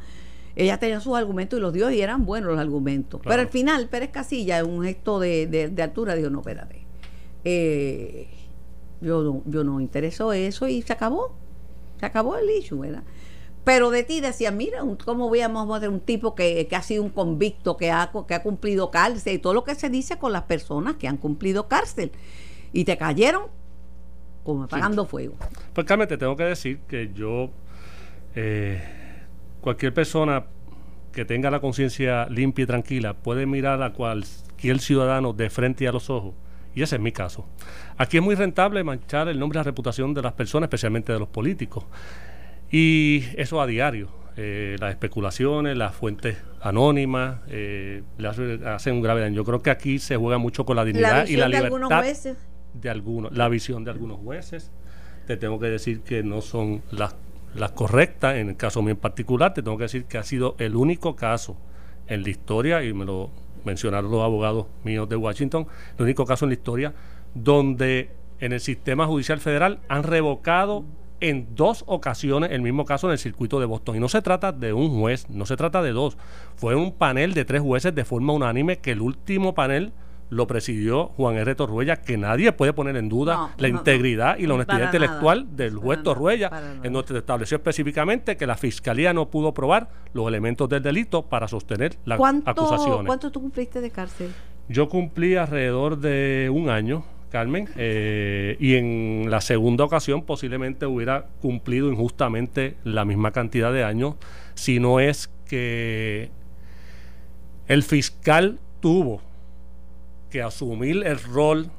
Ella 0.55 0.77
tenía 0.79 0.99
sus 0.99 1.15
argumentos 1.17 1.57
y 1.57 1.61
los 1.61 1.73
dio 1.73 1.89
y 1.89 2.01
eran 2.01 2.25
buenos 2.25 2.51
los 2.51 2.59
argumentos. 2.59 3.21
Claro. 3.21 3.31
Pero 3.33 3.41
al 3.41 3.49
final, 3.49 3.87
Pérez 3.89 4.11
Casilla, 4.11 4.59
en 4.59 4.69
un 4.69 4.83
gesto 4.83 5.19
de, 5.19 5.47
de- 5.47 5.69
de 5.69 5.81
altura, 5.83 6.15
dijo, 6.15 6.29
no, 6.29 6.39
espérate. 6.39 6.85
Eh, 7.43 8.27
yo, 9.01 9.23
no, 9.23 9.41
yo 9.45 9.63
no 9.63 9.79
interesó 9.81 10.31
eso 10.33 10.67
y 10.67 10.81
se 10.81 10.93
acabó. 10.93 11.35
Se 11.99 12.05
acabó 12.05 12.37
el 12.37 12.49
issue, 12.49 12.79
¿verdad? 12.79 13.03
Pero 13.63 13.89
de 13.91 14.03
ti 14.03 14.19
decía, 14.21 14.51
mira, 14.51 14.79
¿cómo 15.05 15.29
voy 15.29 15.39
a 15.39 15.47
tener 15.47 15.89
un 15.89 16.01
tipo 16.01 16.35
que, 16.35 16.67
que 16.67 16.75
ha 16.75 16.81
sido 16.83 17.01
un 17.01 17.09
convicto, 17.09 17.77
que 17.77 17.91
ha, 17.91 18.11
que 18.27 18.33
ha 18.33 18.43
cumplido 18.43 18.91
cárcel 18.91 19.35
y 19.35 19.39
todo 19.39 19.53
lo 19.53 19.63
que 19.63 19.73
se 19.75 19.89
dice 19.89 20.17
con 20.17 20.33
las 20.33 20.43
personas 20.43 20.95
que 20.97 21.07
han 21.07 21.17
cumplido 21.17 21.67
cárcel? 21.69 22.11
Y 22.73 22.83
te 22.85 22.97
cayeron 22.97 23.43
como 24.43 24.63
apagando 24.63 25.05
fuego. 25.05 25.35
Pues 25.73 25.87
Carmen, 25.87 26.07
te 26.09 26.17
tengo 26.17 26.35
que 26.35 26.43
decir 26.43 26.79
que 26.89 27.11
yo, 27.13 27.51
eh, 28.35 28.81
cualquier 29.63 29.93
persona 29.93 30.43
que 31.11 31.25
tenga 31.25 31.49
la 31.49 31.59
conciencia 31.59 32.27
limpia 32.29 32.63
y 32.63 32.65
tranquila 32.67 33.13
puede 33.15 33.45
mirar 33.45 33.81
a 33.81 33.93
cualquier 33.93 34.79
ciudadano 34.79 35.33
de 35.33 35.49
frente 35.49 35.83
y 35.83 35.87
a 35.87 35.91
los 35.91 36.09
ojos. 36.09 36.33
Y 36.75 36.81
ese 36.81 36.95
es 36.95 37.01
mi 37.01 37.11
caso. 37.11 37.45
Aquí 37.97 38.17
es 38.17 38.23
muy 38.23 38.35
rentable 38.35 38.83
manchar 38.83 39.27
el 39.27 39.39
nombre 39.39 39.57
y 39.57 39.59
la 39.59 39.63
reputación 39.63 40.13
de 40.13 40.21
las 40.23 40.33
personas, 40.33 40.67
especialmente 40.67 41.13
de 41.13 41.19
los 41.19 41.27
políticos. 41.29 41.85
Y 42.71 43.23
eso 43.37 43.61
a 43.61 43.67
diario. 43.67 44.09
Eh, 44.35 44.77
las 44.79 44.89
especulaciones, 44.89 45.77
las 45.77 45.93
fuentes 45.93 46.37
anónimas, 46.61 47.41
eh, 47.47 48.01
le 48.17 48.27
hace- 48.27 48.59
hacen 48.65 48.95
un 48.95 49.01
grave 49.03 49.21
daño. 49.21 49.35
Yo 49.35 49.43
creo 49.45 49.61
que 49.61 49.69
aquí 49.69 49.99
se 49.99 50.17
juega 50.17 50.39
mucho 50.39 50.65
con 50.65 50.75
la 50.75 50.83
dignidad 50.83 51.27
y 51.27 51.35
la 51.37 51.45
visión 51.47 51.51
de 51.51 51.57
libertad 51.57 51.65
algunos 51.65 51.93
jueces. 51.93 52.37
de 52.73 52.89
algunos, 52.89 53.37
la 53.37 53.49
visión 53.49 53.83
de 53.83 53.91
algunos 53.91 54.17
jueces. 54.19 54.71
Te 55.27 55.37
tengo 55.37 55.59
que 55.59 55.67
decir 55.67 56.01
que 56.01 56.23
no 56.23 56.41
son 56.41 56.81
las, 56.89 57.15
las 57.55 57.71
correctas. 57.71 58.35
En 58.35 58.49
el 58.49 58.57
caso 58.57 58.81
mío 58.81 58.91
en 58.91 58.97
particular, 58.97 59.53
te 59.53 59.61
tengo 59.61 59.77
que 59.77 59.83
decir 59.83 60.05
que 60.05 60.17
ha 60.17 60.23
sido 60.23 60.55
el 60.59 60.75
único 60.75 61.15
caso 61.15 61.57
en 62.07 62.23
la 62.23 62.29
historia, 62.29 62.83
y 62.83 62.93
me 62.93 63.05
lo 63.05 63.29
mencionaron 63.63 64.11
los 64.11 64.21
abogados 64.21 64.67
míos 64.83 65.07
de 65.07 65.15
Washington, 65.15 65.67
el 65.97 66.03
único 66.03 66.25
caso 66.25 66.45
en 66.45 66.49
la 66.49 66.55
historia 66.55 66.93
donde 67.33 68.11
en 68.39 68.53
el 68.53 68.59
sistema 68.59 69.07
judicial 69.07 69.39
federal 69.39 69.79
han 69.87 70.03
revocado 70.03 70.83
en 71.19 71.55
dos 71.55 71.85
ocasiones 71.87 72.51
el 72.51 72.61
mismo 72.61 72.83
caso 72.83 73.07
en 73.07 73.13
el 73.13 73.17
circuito 73.17 73.59
de 73.59 73.65
Boston. 73.65 73.95
Y 73.95 73.99
no 73.99 74.09
se 74.09 74.21
trata 74.21 74.51
de 74.51 74.73
un 74.73 74.99
juez, 74.99 75.29
no 75.29 75.45
se 75.45 75.55
trata 75.55 75.81
de 75.81 75.91
dos. 75.91 76.17
Fue 76.55 76.75
un 76.75 76.91
panel 76.91 77.33
de 77.33 77.45
tres 77.45 77.61
jueces 77.61 77.95
de 77.95 78.03
forma 78.03 78.33
unánime 78.33 78.79
que 78.79 78.91
el 78.91 79.01
último 79.01 79.55
panel 79.55 79.93
lo 80.33 80.47
presidió 80.47 81.07
Juan 81.15 81.35
R. 81.35 81.55
Torruella, 81.55 81.97
que 81.97 82.17
nadie 82.17 82.51
puede 82.51 82.73
poner 82.73 82.95
en 82.97 83.09
duda 83.09 83.35
No, 83.35 83.51
la 83.57 83.69
no, 83.69 83.77
integridad 83.77 84.37
y 84.37 84.47
la 84.47 84.55
honestidad 84.55 84.85
intelectual 84.85 85.43
nada. 85.45 85.55
del 85.55 85.75
juez 85.77 86.03
Torruella, 86.03 86.51
en 86.83 86.93
donde 86.93 87.07
se 87.07 87.17
estableció 87.17 87.57
específicamente 87.57 88.35
que 88.37 88.45
la 88.47 88.57
fiscalía 88.57 89.13
no 89.13 89.29
pudo 89.29 89.53
probar 89.53 89.89
los 90.13 90.27
elementos 90.27 90.67
del 90.69 90.81
delito 90.83 91.23
para 91.23 91.47
sostener 91.47 91.97
las 92.05 92.17
¿Cuánto, 92.17 92.49
acusaciones. 92.49 93.05
¿Cuánto 93.05 93.31
tú 93.31 93.41
cumpliste 93.41 93.81
de 93.81 93.91
cárcel? 93.91 94.31
Yo 94.69 94.89
cumplí 94.89 95.35
alrededor 95.35 95.97
de 95.97 96.49
un 96.53 96.69
año, 96.69 97.03
Carmen, 97.29 97.67
eh, 97.75 98.55
y 98.59 98.75
en 98.75 99.25
la 99.29 99.41
segunda 99.41 99.83
ocasión 99.83 100.23
posiblemente 100.23 100.85
hubiera 100.85 101.25
cumplido 101.41 101.91
injustamente 101.91 102.77
la 102.83 103.05
misma 103.05 103.31
cantidad 103.31 103.73
de 103.73 103.83
años, 103.83 104.15
si 104.53 104.79
no 104.79 104.99
es 104.99 105.29
que 105.47 106.29
el 107.67 107.83
fiscal 107.83 108.59
tuvo 108.81 109.21
que 110.33 110.41
asumir 110.41 111.05
el 111.05 111.21
rol 111.21 111.69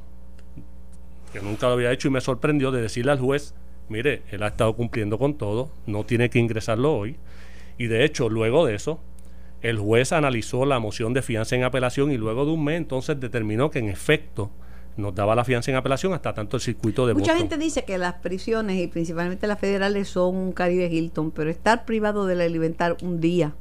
que 1.33 1.41
nunca 1.41 1.67
lo 1.67 1.73
había 1.73 1.91
hecho 1.91 2.07
y 2.07 2.13
me 2.13 2.21
sorprendió 2.21 2.71
de 2.71 2.81
decirle 2.81 3.11
al 3.11 3.19
juez, 3.19 3.53
mire, 3.89 4.23
él 4.31 4.45
ha 4.45 4.47
estado 4.47 4.77
cumpliendo 4.77 5.19
con 5.19 5.35
todo, 5.35 5.73
no 5.87 6.05
tiene 6.05 6.31
que 6.31 6.39
ingresarlo 6.39 6.95
hoy. 6.95 7.17
Y 7.79 7.89
de 7.89 8.05
hecho, 8.05 8.29
luego 8.29 8.65
de 8.65 8.77
eso, 8.77 9.01
el 9.61 9.77
juez 9.81 10.13
analizó 10.13 10.67
la 10.67 10.79
moción 10.79 11.13
de 11.15 11.23
fianza 11.23 11.57
en 11.57 11.65
apelación 11.65 12.13
y 12.13 12.17
luego 12.17 12.47
de 12.47 12.53
un 12.53 12.63
mes 12.63 12.77
entonces 12.77 13.19
determinó 13.19 13.73
que 13.73 13.81
en 13.81 13.89
efecto 13.89 14.53
nos 14.97 15.13
daba 15.17 15.35
la 15.35 15.45
fianza 15.45 15.73
en 15.73 15.77
apelación 15.77 16.13
hasta 16.13 16.33
tanto 16.33 16.57
el 16.57 16.63
circuito 16.63 17.09
de 17.09 17.15
Mucha 17.15 17.33
Boston. 17.33 17.49
gente 17.49 17.59
dice 17.59 17.85
que 17.85 17.99
las 17.99 18.15
prisiones 18.15 18.81
y 18.81 18.87
principalmente 18.87 19.49
las 19.49 19.59
federales 19.59 20.07
son 20.07 20.37
un 20.37 20.53
Caribe 20.53 20.87
Hilton, 20.87 21.33
pero 21.33 21.51
estar 21.51 21.85
privado 21.85 22.25
de 22.27 22.37
la 22.37 22.47
libertad 22.47 22.97
un 23.03 23.21
día 23.21 23.57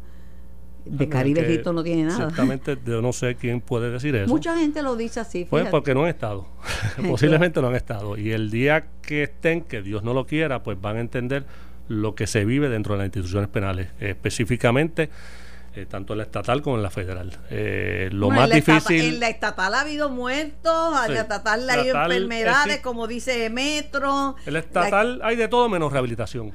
de 0.85 1.09
Caribe 1.09 1.51
Hilton 1.51 1.75
no 1.75 1.83
tiene 1.83 2.03
nada. 2.03 2.23
Exactamente, 2.23 2.77
yo 2.85 3.01
no 3.01 3.13
sé 3.13 3.35
quién 3.35 3.61
puede 3.61 3.89
decir 3.91 4.15
eso. 4.15 4.27
Mucha 4.29 4.57
gente 4.57 4.81
lo 4.81 4.95
dice 4.95 5.19
así. 5.19 5.45
Pues 5.49 5.67
porque 5.69 5.93
no 5.93 6.03
han 6.03 6.09
estado. 6.09 6.47
Posiblemente 7.07 7.61
no 7.61 7.67
han 7.67 7.75
estado. 7.75 8.17
Y 8.17 8.31
el 8.31 8.49
día 8.51 8.85
que 9.01 9.23
estén, 9.23 9.61
que 9.61 9.81
Dios 9.81 10.03
no 10.03 10.13
lo 10.13 10.25
quiera, 10.25 10.63
pues 10.63 10.79
van 10.79 10.97
a 10.97 10.99
entender 10.99 11.45
lo 11.87 12.15
que 12.15 12.27
se 12.27 12.45
vive 12.45 12.69
dentro 12.69 12.93
de 12.93 12.99
las 12.99 13.05
instituciones 13.07 13.49
penales, 13.49 13.89
específicamente 13.99 15.09
eh, 15.75 15.87
tanto 15.87 16.13
en 16.13 16.17
la 16.19 16.23
estatal 16.23 16.61
como 16.61 16.75
en 16.77 16.83
la 16.83 16.91
federal. 16.91 17.35
Eh, 17.49 18.09
lo 18.11 18.27
Bueno, 18.27 18.41
más 18.41 18.51
en 18.51 18.55
difícil. 18.57 19.01
en 19.15 19.19
la 19.19 19.29
estatal 19.29 19.73
ha 19.73 19.81
habido 19.81 20.09
muertos, 20.09 20.95
en 21.01 21.07
Sí. 21.07 21.13
la 21.13 21.21
estatal 21.21 21.69
hay 21.69 21.79
Estatal, 21.87 22.11
eh, 22.11 22.15
enfermedades, 22.15 22.75
sí. 22.75 22.81
como 22.83 23.07
dice 23.07 23.49
Metro. 23.49 24.35
En 24.45 24.53
la 24.53 24.59
estatal 24.59 25.19
hay 25.23 25.35
de 25.35 25.47
todo 25.47 25.67
menos 25.69 25.91
rehabilitación. 25.91 26.51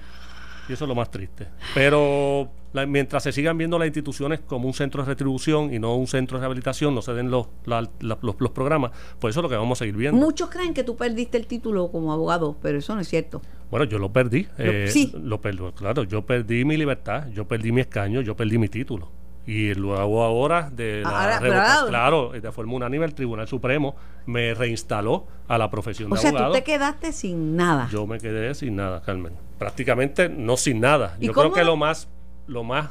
Y 0.69 0.73
eso 0.75 0.85
es 0.85 0.89
lo 0.89 0.95
más 0.95 1.11
triste. 1.11 1.49
Pero 1.75 2.49
la- 2.73 2.87
mientras 2.87 3.23
se 3.23 3.33
sigan 3.33 3.57
viendo 3.59 3.79
las 3.79 3.87
instituciones 3.87 4.41
como 4.41 4.67
un 4.67 4.75
centro 4.75 5.03
de 5.03 5.09
retribución 5.09 5.73
y 5.73 5.79
no 5.79 5.95
un 5.97 6.07
centro 6.07 6.37
de 6.39 6.43
rehabilitación, 6.43 6.95
no 6.95 7.03
se 7.03 7.13
den 7.15 7.31
los, 7.31 7.47
la- 7.65 7.89
la- 8.01 8.19
los, 8.21 8.37
los 8.39 8.51
programas, 8.51 8.91
pues 9.19 9.33
eso 9.33 9.41
es 9.41 9.43
lo 9.43 9.49
que 9.49 9.57
vamos 9.57 9.79
a 9.79 9.81
seguir 9.81 9.97
viendo. 9.97 10.21
Muchos 10.21 10.51
creen 10.51 10.75
que 10.75 10.85
tú 10.85 10.97
perdiste 10.97 11.39
el 11.39 11.47
título 11.47 11.91
como 11.91 12.13
abogado, 12.13 12.57
pero 12.63 12.79
eso 12.79 12.95
no 12.95 13.01
es 13.01 13.09
cierto. 13.09 13.41
Bueno, 13.71 13.85
yo 13.85 13.99
lo 13.99 14.13
perdí. 14.13 14.47
eh, 14.59 14.87
sí. 14.91 15.13
Lo 15.23 15.41
perdí, 15.41 15.63
claro. 15.75 16.05
Yo 16.05 16.25
perdí 16.25 16.65
mi 16.65 16.77
libertad, 16.77 17.29
yo 17.29 17.47
perdí 17.47 17.73
mi 17.73 17.81
escaño, 17.83 18.21
yo 18.23 18.35
perdí 18.37 18.59
mi 18.59 18.69
título. 18.69 19.11
Y 19.47 19.73
luego 19.73 20.23
ahora 20.23 20.69
de 20.71 21.01
la 21.03 21.09
Ahora, 21.09 21.37
ahora- 21.39 21.85
claro, 21.89 22.31
de 22.33 22.53
forma 22.53 22.75
unánime 22.75 23.07
el 23.07 23.15
Tribunal 23.15 23.49
Supremo 23.49 23.97
me 24.27 24.53
reinstaló 24.53 25.27
a 25.49 25.57
la 25.57 25.71
profesión 25.71 26.13
O 26.13 26.17
de 26.17 26.21
sea, 26.21 26.31
tú 26.33 26.37
abogado. 26.37 26.53
te 26.55 26.65
quedaste 26.65 27.13
sin 27.13 27.57
nada. 27.57 27.89
Yo 27.91 28.07
me 28.07 28.19
quedé 28.19 28.55
sin 28.55 28.77
nada, 28.77 29.01
Carmen. 29.01 29.33
Prácticamente 29.59 30.29
no 30.29 30.57
sin 30.59 30.81
nada. 30.81 31.17
¿Y 31.19 31.27
Yo 31.29 31.33
creo 31.33 31.53
que 31.53 31.65
lo 31.65 31.77
más, 31.77 32.09
lo 32.49 32.65
más 32.65 32.91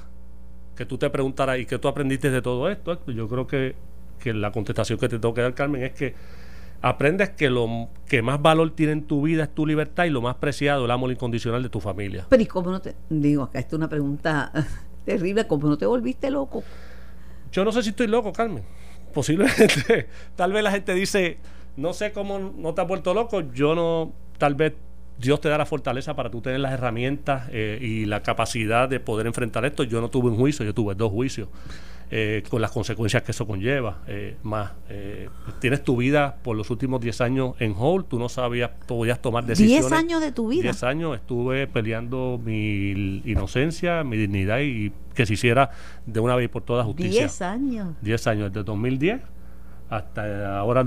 que 0.75 0.85
tú 0.85 0.97
te 0.97 1.09
preguntaras 1.09 1.59
y 1.59 1.65
que 1.65 1.79
tú 1.79 1.87
aprendiste 1.87 2.29
de 2.29 2.41
todo 2.41 2.69
esto, 2.69 2.99
yo 3.07 3.27
creo 3.27 3.47
que, 3.47 3.75
que 4.19 4.33
la 4.33 4.51
contestación 4.51 4.99
que 4.99 5.09
te 5.09 5.19
tengo 5.19 5.33
que 5.33 5.41
dar, 5.41 5.53
Carmen, 5.53 5.83
es 5.83 5.93
que 5.93 6.13
aprendes 6.81 7.31
que 7.31 7.49
lo 7.49 7.89
que 8.07 8.21
más 8.21 8.41
valor 8.41 8.71
tiene 8.71 8.93
en 8.93 9.03
tu 9.03 9.23
vida 9.23 9.43
es 9.43 9.55
tu 9.55 9.65
libertad 9.65 10.05
y 10.05 10.09
lo 10.11 10.21
más 10.21 10.35
preciado 10.35 10.85
el 10.85 10.91
amor 10.91 11.11
incondicional 11.11 11.63
de 11.63 11.69
tu 11.69 11.79
familia. 11.79 12.25
Pero 12.29 12.43
¿y 12.43 12.45
cómo 12.45 12.71
no 12.71 12.79
te...? 12.79 12.95
Digo, 13.09 13.43
acá 13.43 13.59
esta 13.59 13.75
es 13.75 13.77
una 13.77 13.89
pregunta 13.89 14.51
terrible. 15.05 15.47
¿Cómo 15.47 15.67
no 15.67 15.77
te 15.77 15.85
volviste 15.85 16.29
loco? 16.29 16.63
Yo 17.51 17.65
no 17.65 17.71
sé 17.71 17.81
si 17.81 17.89
estoy 17.89 18.07
loco, 18.07 18.31
Carmen. 18.31 18.63
Posiblemente. 19.13 20.07
tal 20.35 20.53
vez 20.53 20.63
la 20.63 20.71
gente 20.71 20.93
dice, 20.93 21.39
no 21.75 21.93
sé 21.93 22.11
cómo 22.11 22.37
no 22.37 22.73
te 22.75 22.81
has 22.81 22.87
vuelto 22.87 23.13
loco. 23.13 23.41
Yo 23.51 23.73
no, 23.73 24.13
tal 24.37 24.53
vez 24.53 24.73
Dios 25.19 25.41
te 25.41 25.49
da 25.49 25.57
la 25.57 25.65
fortaleza 25.65 26.15
para 26.15 26.29
tú 26.29 26.41
tener 26.41 26.59
las 26.59 26.73
herramientas 26.73 27.49
eh, 27.51 27.79
y 27.81 28.05
la 28.05 28.21
capacidad 28.21 28.87
de 28.87 28.99
poder 28.99 29.25
enfrentar 29.27 29.65
esto. 29.65 29.83
Yo 29.83 29.99
no 30.01 30.09
tuve 30.09 30.29
un 30.29 30.37
juicio, 30.37 30.63
yo 30.65 30.73
tuve 30.73 30.93
dos 30.95 31.11
juicios. 31.11 31.49
eh, 32.09 32.41
con 32.49 32.61
las 32.61 32.71
consecuencias 32.71 33.21
que 33.23 33.31
eso 33.31 33.45
conlleva. 33.45 33.97
eh, 34.07 34.37
más, 34.41 34.71
eh, 34.87 35.27
tienes 35.59 35.83
tu 35.83 35.97
vida 35.97 36.37
por 36.41 36.55
los 36.55 36.69
últimos 36.69 37.01
10 37.01 37.19
años 37.19 37.55
en 37.59 37.73
hold, 37.77 38.05
tú 38.07 38.17
no 38.17 38.29
sabías, 38.29 38.71
podías 38.87 39.21
tomar 39.21 39.43
decisiones. 39.45 39.89
10 39.89 39.91
años 39.91 40.21
de 40.21 40.31
tu 40.31 40.47
vida. 40.47 40.61
10 40.63 40.83
años 40.83 41.15
estuve 41.17 41.67
peleando 41.67 42.39
mi 42.41 43.21
inocencia, 43.25 44.05
mi 44.05 44.15
dignidad 44.15 44.59
y 44.61 44.93
que 45.15 45.25
se 45.25 45.33
hiciera 45.33 45.71
de 46.05 46.21
una 46.21 46.37
vez 46.37 46.47
por 46.47 46.61
todas 46.61 46.85
justicia. 46.85 47.23
10 47.23 47.41
años. 47.41 47.87
10 48.01 48.27
años, 48.27 48.53
desde 48.53 48.63
2010 48.63 49.19
hasta 49.89 50.59
ahora 50.59 50.83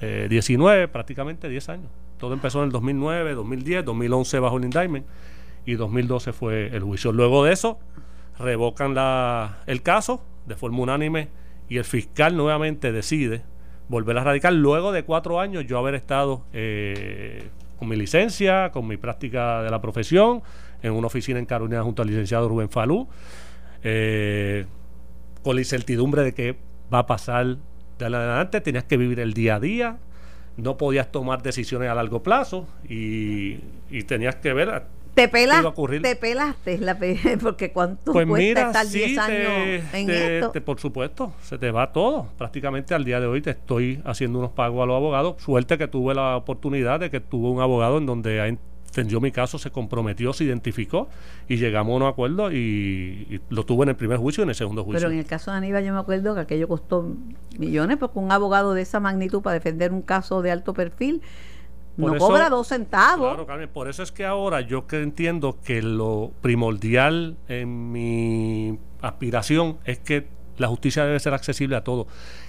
2019, 0.00 0.88
prácticamente 0.88 1.48
10 1.48 1.68
años. 1.68 1.90
Todo 2.18 2.34
empezó 2.34 2.58
en 2.60 2.66
el 2.66 2.72
2009, 2.72 3.34
2010, 3.34 3.84
2011 3.84 4.38
bajo 4.40 4.56
el 4.58 4.64
indictment 4.64 5.06
y 5.64 5.74
2012 5.74 6.32
fue 6.32 6.66
el 6.68 6.82
juicio. 6.82 7.12
Luego 7.12 7.44
de 7.44 7.52
eso, 7.52 7.78
revocan 8.38 8.94
el 9.66 9.82
caso 9.82 10.22
de 10.46 10.56
forma 10.56 10.80
unánime 10.80 11.28
y 11.68 11.76
el 11.76 11.84
fiscal 11.84 12.36
nuevamente 12.36 12.92
decide 12.92 13.42
volver 13.88 14.18
a 14.18 14.24
radicar 14.24 14.52
luego 14.52 14.92
de 14.92 15.04
cuatro 15.04 15.40
años 15.40 15.66
yo 15.66 15.78
haber 15.78 15.94
estado 15.94 16.44
eh, 16.52 17.48
con 17.78 17.88
mi 17.88 17.96
licencia, 17.96 18.70
con 18.70 18.86
mi 18.86 18.96
práctica 18.96 19.62
de 19.62 19.70
la 19.70 19.80
profesión, 19.80 20.42
en 20.82 20.92
una 20.92 21.06
oficina 21.06 21.38
en 21.38 21.46
Carolina 21.46 21.82
junto 21.82 22.02
al 22.02 22.08
licenciado 22.08 22.48
Rubén 22.48 22.68
Falú, 22.68 23.08
eh, 23.82 24.66
con 25.42 25.54
la 25.54 25.60
incertidumbre 25.60 26.22
de 26.22 26.34
qué 26.34 26.56
va 26.92 27.00
a 27.00 27.06
pasar 27.06 27.56
de 27.98 28.04
adelante, 28.04 28.60
tenías 28.60 28.84
que 28.84 28.96
vivir 28.96 29.20
el 29.20 29.32
día 29.34 29.56
a 29.56 29.60
día, 29.60 29.98
no 30.58 30.76
podías 30.76 31.10
tomar 31.10 31.42
decisiones 31.42 31.88
a 31.88 31.94
largo 31.94 32.22
plazo 32.22 32.66
y, 32.88 33.58
y 33.90 34.02
tenías 34.04 34.36
que 34.36 34.52
ver 34.52 34.82
Te, 35.14 35.28
pelas, 35.28 35.60
iba 35.60 35.68
a 35.68 35.72
ocurrir? 35.72 36.02
te 36.02 36.14
pelaste, 36.16 36.78
la 36.78 36.98
porque 37.42 37.72
cuánto 37.72 38.12
Pues 38.12 38.26
cuesta 38.26 38.44
mira, 38.46 38.66
estar 38.66 38.86
sí, 38.86 38.98
10 38.98 39.14
te- 39.14 39.20
años 39.20 39.84
en 39.94 40.06
te- 40.06 40.38
esto. 40.38 40.50
te- 40.50 40.60
por 40.60 40.78
supuesto, 40.78 41.32
se 41.42 41.58
te 41.58 41.70
va 41.70 41.92
todo. 41.92 42.28
Prácticamente 42.36 42.94
al 42.94 43.04
día 43.04 43.18
de 43.20 43.26
hoy 43.26 43.40
te 43.40 43.50
estoy 43.50 44.00
haciendo 44.04 44.38
unos 44.40 44.50
pagos 44.52 44.82
a 44.82 44.86
los 44.86 44.96
abogados. 44.96 45.36
Suerte 45.42 45.78
que 45.78 45.88
tuve 45.88 46.14
la 46.14 46.36
oportunidad 46.36 47.00
de 47.00 47.10
que 47.10 47.20
tuve 47.20 47.48
un 47.48 47.60
abogado 47.60 47.98
en 47.98 48.06
donde 48.06 48.40
entendió 49.00 49.20
mi 49.20 49.30
caso, 49.32 49.58
se 49.58 49.70
comprometió, 49.70 50.32
se 50.32 50.44
identificó 50.44 51.08
y 51.48 51.56
llegamos 51.56 51.92
a 51.92 51.96
un 52.04 52.10
acuerdo 52.10 52.50
y, 52.52 52.56
y 52.56 53.40
lo 53.50 53.64
tuve 53.64 53.84
en 53.84 53.90
el 53.90 53.96
primer 53.96 54.18
juicio 54.18 54.42
y 54.42 54.44
en 54.44 54.48
el 54.50 54.54
segundo 54.54 54.82
juicio. 54.84 55.00
Pero 55.00 55.12
en 55.12 55.18
el 55.20 55.26
caso 55.26 55.50
de 55.50 55.56
Aníbal 55.58 55.84
yo 55.84 55.92
me 55.92 56.00
acuerdo 56.00 56.34
que 56.34 56.40
aquello 56.40 56.66
costó 56.68 57.06
millones 57.58 57.96
porque 57.98 58.18
un 58.18 58.32
abogado 58.32 58.74
de 58.74 58.82
esa 58.82 59.00
magnitud 59.00 59.40
para 59.42 59.54
defender 59.54 59.92
un 59.92 60.02
caso 60.02 60.42
de 60.42 60.50
alto 60.50 60.74
perfil 60.74 61.22
Por 61.98 62.10
no 62.10 62.16
eso- 62.16 62.26
cobra 62.26 62.48
dos 62.48 62.68
centavos. 62.68 63.28
Claro, 63.28 63.46
Carmen, 63.46 63.68
por 63.72 63.88
eso 63.88 64.02
es 64.02 64.10
que 64.12 64.24
ahora 64.24 64.60
yo 64.60 64.86
que 64.86 65.02
entiendo 65.02 65.58
que 65.64 65.82
lo 65.82 66.32
primordial 66.42 67.36
en 67.48 67.92
mi 67.92 68.78
aspiración 69.00 69.78
es 69.84 69.98
que 69.98 70.26
la 70.58 70.66
justicia 70.68 71.04
debe 71.04 71.20
ser 71.20 71.34
accesible 71.34 71.76
a 71.76 71.84
todos. 71.84 72.06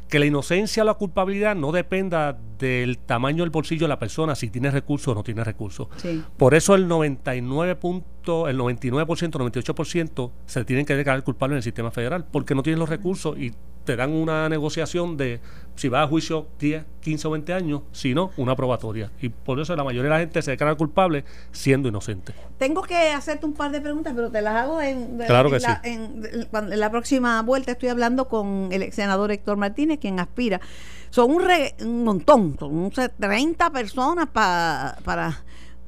Que 0.10 0.19
la 0.19 0.26
inocencia 0.26 0.84
o 0.84 0.86
la 0.86 0.95
culpabilidad 0.95 1.56
no 1.56 1.72
dependa 1.72 2.38
del 2.58 2.98
tamaño 2.98 3.43
del 3.43 3.52
bolsillo 3.52 3.86
de 3.86 3.89
la 3.89 4.00
persona, 4.00 4.36
si 4.36 4.50
tiene 4.50 4.72
recursos 4.72 5.10
o 5.10 5.15
no 5.15 5.24
tiene 5.24 5.43
recursos. 5.43 5.88
Sí. 5.98 6.24
Por 6.36 6.56
eso 6.56 6.76
el 6.76 6.88
99 6.88 7.76
punto, 7.76 8.48
el 8.48 8.58
99%, 8.58 9.06
98% 9.06 10.32
se 10.45 10.65
tienen 10.65 10.86
que 10.86 10.95
declarar 10.95 11.24
culpables 11.24 11.54
en 11.54 11.58
el 11.58 11.63
sistema 11.63 11.91
federal, 11.91 12.26
porque 12.30 12.56
no 12.56 12.63
tienen 12.63 12.80
los 12.80 12.89
recursos 12.89 13.38
y 13.38 13.54
te 13.89 13.95
dan 13.95 14.12
una 14.13 14.47
negociación 14.49 15.17
de 15.17 15.39
si 15.75 15.89
vas 15.89 16.06
a 16.06 16.08
juicio 16.08 16.45
10, 16.60 16.86
15 17.02 17.28
o 17.28 17.32
20 17.32 17.54
años, 17.56 17.82
si 17.91 18.13
no, 18.13 18.30
una 18.38 18.56
probatoria. 18.56 19.10
Y 19.19 19.30
por 19.30 19.60
eso 19.60 19.75
la 19.75 19.84
mayoría 19.84 20.04
de 20.04 20.10
la 20.12 20.19
gente 20.19 20.43
se 20.43 20.52
declara 20.52 20.75
culpable 20.75 21.25
siendo 21.52 21.89
inocente. 21.89 22.36
Tengo 22.60 22.84
que 22.84 23.10
hacerte 23.10 23.47
un 23.47 23.54
par 23.54 23.71
de 23.71 23.82
preguntas, 23.82 24.13
pero 24.15 24.30
te 24.30 24.43
las 24.43 24.58
hago 24.58 24.80
en, 24.80 25.17
Claro 25.25 25.49
en 25.49 25.56
que 25.56 25.60
la, 25.62 25.82
sí. 25.84 25.89
en- 25.89 26.80
la 26.80 26.91
próxima 26.91 27.41
vuelta. 27.41 27.71
Estoy 27.71 27.89
hablando 27.89 28.28
con 28.28 28.69
el 28.71 28.84
ex 28.84 28.93
senador 28.95 29.32
Héctor 29.32 29.58
Martínez, 29.58 29.97
quien 29.99 30.19
aspira. 30.19 30.62
Son 31.10 31.32
un, 31.32 31.43
re- 31.43 31.73
un 31.82 32.04
montón, 32.04 32.58
son 32.60 32.75
un 32.75 32.93
se- 32.93 33.10
30 33.10 33.71
personas 33.71 34.28
pa- 34.28 34.97
para, 35.04 35.41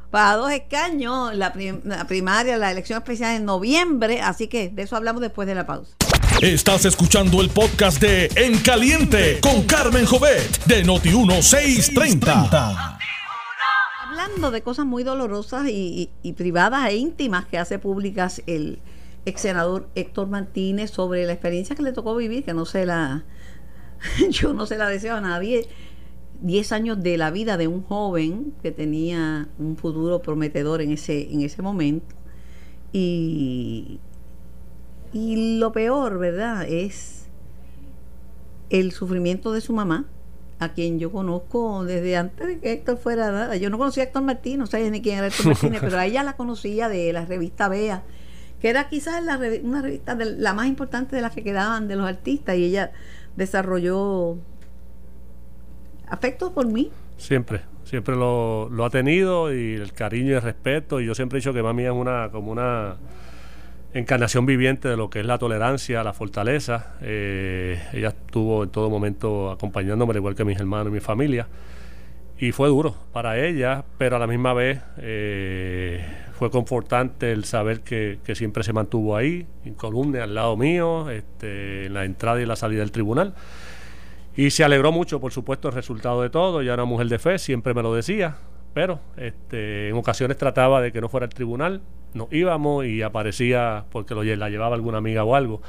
para 0.10 0.38
dos 0.38 0.52
escaños, 0.52 1.36
la, 1.36 1.54
prim- 1.54 1.82
la 1.84 2.08
primaria, 2.08 2.58
la 2.58 2.72
elección 2.72 2.98
especial 2.98 3.36
en 3.36 3.46
noviembre, 3.46 4.22
así 4.22 4.48
que 4.48 4.70
de 4.70 4.82
eso 4.82 4.96
hablamos 4.96 5.22
después 5.22 5.48
de 5.48 5.54
la 5.54 5.68
pausa. 5.68 5.94
Estás 6.42 6.86
escuchando 6.86 7.40
el 7.40 7.52
podcast 7.52 8.02
de 8.02 8.28
En 8.36 8.58
Caliente 8.64 9.40
con 9.42 9.62
Carmen 9.62 10.06
Jovet 10.06 10.66
de 10.66 10.84
Noti1630. 10.84 12.98
Hablando 14.08 14.50
de 14.50 14.64
cosas 14.64 14.88
muy 14.88 15.04
dolorosas 15.04 15.68
y, 15.70 16.10
privadas 16.36 16.90
e 16.90 16.96
íntimas 16.96 17.46
que 17.46 17.60
hace 17.60 17.78
públicas 17.78 18.42
el 18.48 18.80
ex 19.26 19.40
senador 19.40 19.88
Héctor 19.94 20.30
Martínez 20.30 20.90
sobre 20.90 21.28
la 21.28 21.34
experiencia 21.34 21.76
que 21.76 21.84
le 21.84 21.94
tocó 21.94 22.16
vivir, 22.16 22.44
que 22.44 22.56
no 22.56 22.66
se 22.66 22.88
la, 22.88 23.24
yo 24.32 24.54
no 24.54 24.66
se 24.66 24.78
la 24.78 24.90
deseo 24.90 25.18
a 25.18 25.22
nadie. 25.22 25.68
Diez 26.40 26.72
años 26.72 27.04
de 27.04 27.18
la 27.18 27.30
vida 27.30 27.56
de 27.58 27.68
un 27.68 27.84
joven 27.84 28.56
que 28.64 28.72
tenía 28.72 29.48
un 29.60 29.78
futuro 29.78 30.24
prometedor 30.24 30.82
en 30.82 30.94
ese, 30.94 31.32
en 31.32 31.42
ese 31.42 31.62
momento. 31.62 32.16
Y, 32.92 34.00
y 35.14 35.58
lo 35.60 35.72
peor, 35.72 36.18
¿verdad? 36.20 36.66
Es 36.68 37.28
el 38.70 38.92
sufrimiento 38.92 39.52
de 39.52 39.62
su 39.62 39.74
mamá, 39.74 40.06
a 40.60 40.70
quien 40.74 41.00
yo 41.00 41.12
conozco 41.12 41.84
desde 41.84 42.16
antes 42.18 42.48
de 42.48 42.60
que 42.60 42.72
Héctor 42.72 42.98
fuera 42.98 43.32
nada. 43.32 43.56
Yo 43.58 43.70
no 43.70 43.78
conocía 43.78 44.04
a 44.04 44.06
Héctor 44.08 44.24
Martínez, 44.24 44.60
no 44.60 44.68
sabía 44.68 44.90
ni 44.90 45.02
quién 45.02 45.18
era 45.18 45.28
Héctor 45.28 45.48
Martínez, 45.48 45.82
pero 45.84 45.98
a 45.98 46.06
ella 46.06 46.24
la 46.24 46.34
conocía 46.38 46.88
de 46.88 47.12
la 47.14 47.26
revista 47.26 47.68
Bea, 47.68 48.04
que 48.62 48.70
era 48.70 48.88
quizás 48.90 49.24
la 49.24 49.38
revi- 49.38 49.64
una 49.64 49.82
revista 49.82 50.16
de 50.16 50.26
la 50.38 50.54
más 50.54 50.68
importante 50.68 51.16
de 51.16 51.22
las 51.22 51.34
que 51.34 51.44
quedaban 51.44 51.88
de 51.88 51.96
los 51.96 52.08
artistas, 52.08 52.56
y 52.58 52.66
ella 52.66 52.92
desarrolló 53.36 54.38
afecto 56.08 56.52
por 56.54 56.68
mí. 56.68 56.92
Siempre, 57.18 57.62
siempre 57.84 58.16
lo, 58.16 58.70
lo 58.70 58.86
ha 58.86 58.90
tenido 58.90 59.54
y 59.54 59.74
el 59.76 59.94
cariño 59.94 60.32
y 60.32 60.34
el 60.36 60.42
respeto. 60.42 61.00
Y 61.02 61.06
yo 61.06 61.16
siempre 61.16 61.38
he 61.38 61.42
dicho 61.42 61.54
que 61.54 61.64
mami 61.64 61.84
es 61.86 61.92
una 61.92 62.30
como 62.32 62.52
una 62.52 62.98
encarnación 63.94 64.46
viviente 64.46 64.88
de 64.88 64.98
lo 64.98 65.10
que 65.10 65.20
es 65.20 65.26
la 65.26 65.38
tolerancia, 65.38 66.04
la 66.04 66.14
fortaleza. 66.14 66.96
Eh, 67.02 67.82
ella 67.94 68.10
estuvo 68.10 68.64
en 68.64 68.70
todo 68.70 68.90
momento 68.90 69.52
acompañándome, 69.52 70.12
al 70.12 70.18
igual 70.18 70.36
que 70.36 70.46
mis 70.46 70.60
hermanos 70.60 70.88
y 70.88 70.92
mi 70.92 71.00
familia. 71.00 71.48
Y 72.40 72.52
fue 72.54 72.70
duro 72.70 72.96
para 73.12 73.38
ella, 73.38 73.84
pero 73.98 74.16
a 74.16 74.20
la 74.20 74.26
misma 74.26 74.54
vez 74.54 74.82
eh, 74.98 76.04
fue 76.34 76.50
confortante 76.50 77.32
el 77.32 77.46
saber 77.46 77.82
que, 77.82 78.20
siempre 78.34 78.64
se 78.64 78.74
mantuvo 78.74 79.16
ahí, 79.16 79.46
incolume 79.64 80.22
al 80.22 80.34
lado 80.34 80.58
mío, 80.58 81.10
este, 81.12 81.86
en 81.86 81.94
la 81.94 82.06
entrada 82.06 82.42
y 82.42 82.46
la 82.46 82.56
salida 82.56 82.80
del 82.80 82.92
tribunal. 82.92 83.36
Y 84.36 84.50
se 84.50 84.64
alegró 84.64 84.92
mucho, 84.92 85.20
por 85.20 85.32
supuesto, 85.34 85.68
el 85.68 85.76
resultado 85.76 86.22
de 86.22 86.30
todo. 86.30 86.62
Ella 86.62 86.74
era 86.74 86.86
mujer 86.86 87.10
de 87.10 87.20
fe, 87.20 87.38
siempre 87.38 87.74
me 87.74 87.84
lo 87.84 87.94
decía. 87.94 88.38
Pero 88.74 89.00
este, 89.18 89.90
en 89.90 89.96
ocasiones 89.96 90.38
trataba 90.38 90.82
de 90.82 90.92
que 90.92 91.02
no 91.02 91.10
fuera 91.10 91.26
al 91.26 91.34
tribunal. 91.34 91.82
Nos 92.14 92.32
íbamos 92.32 92.86
y 92.86 93.02
aparecía 93.02 93.86
porque 93.92 94.14
lo, 94.16 94.24
la 94.24 94.50
llevaba 94.50 94.76
alguna 94.76 94.98
amiga 94.98 95.24
o 95.24 95.36
algo. 95.36 95.62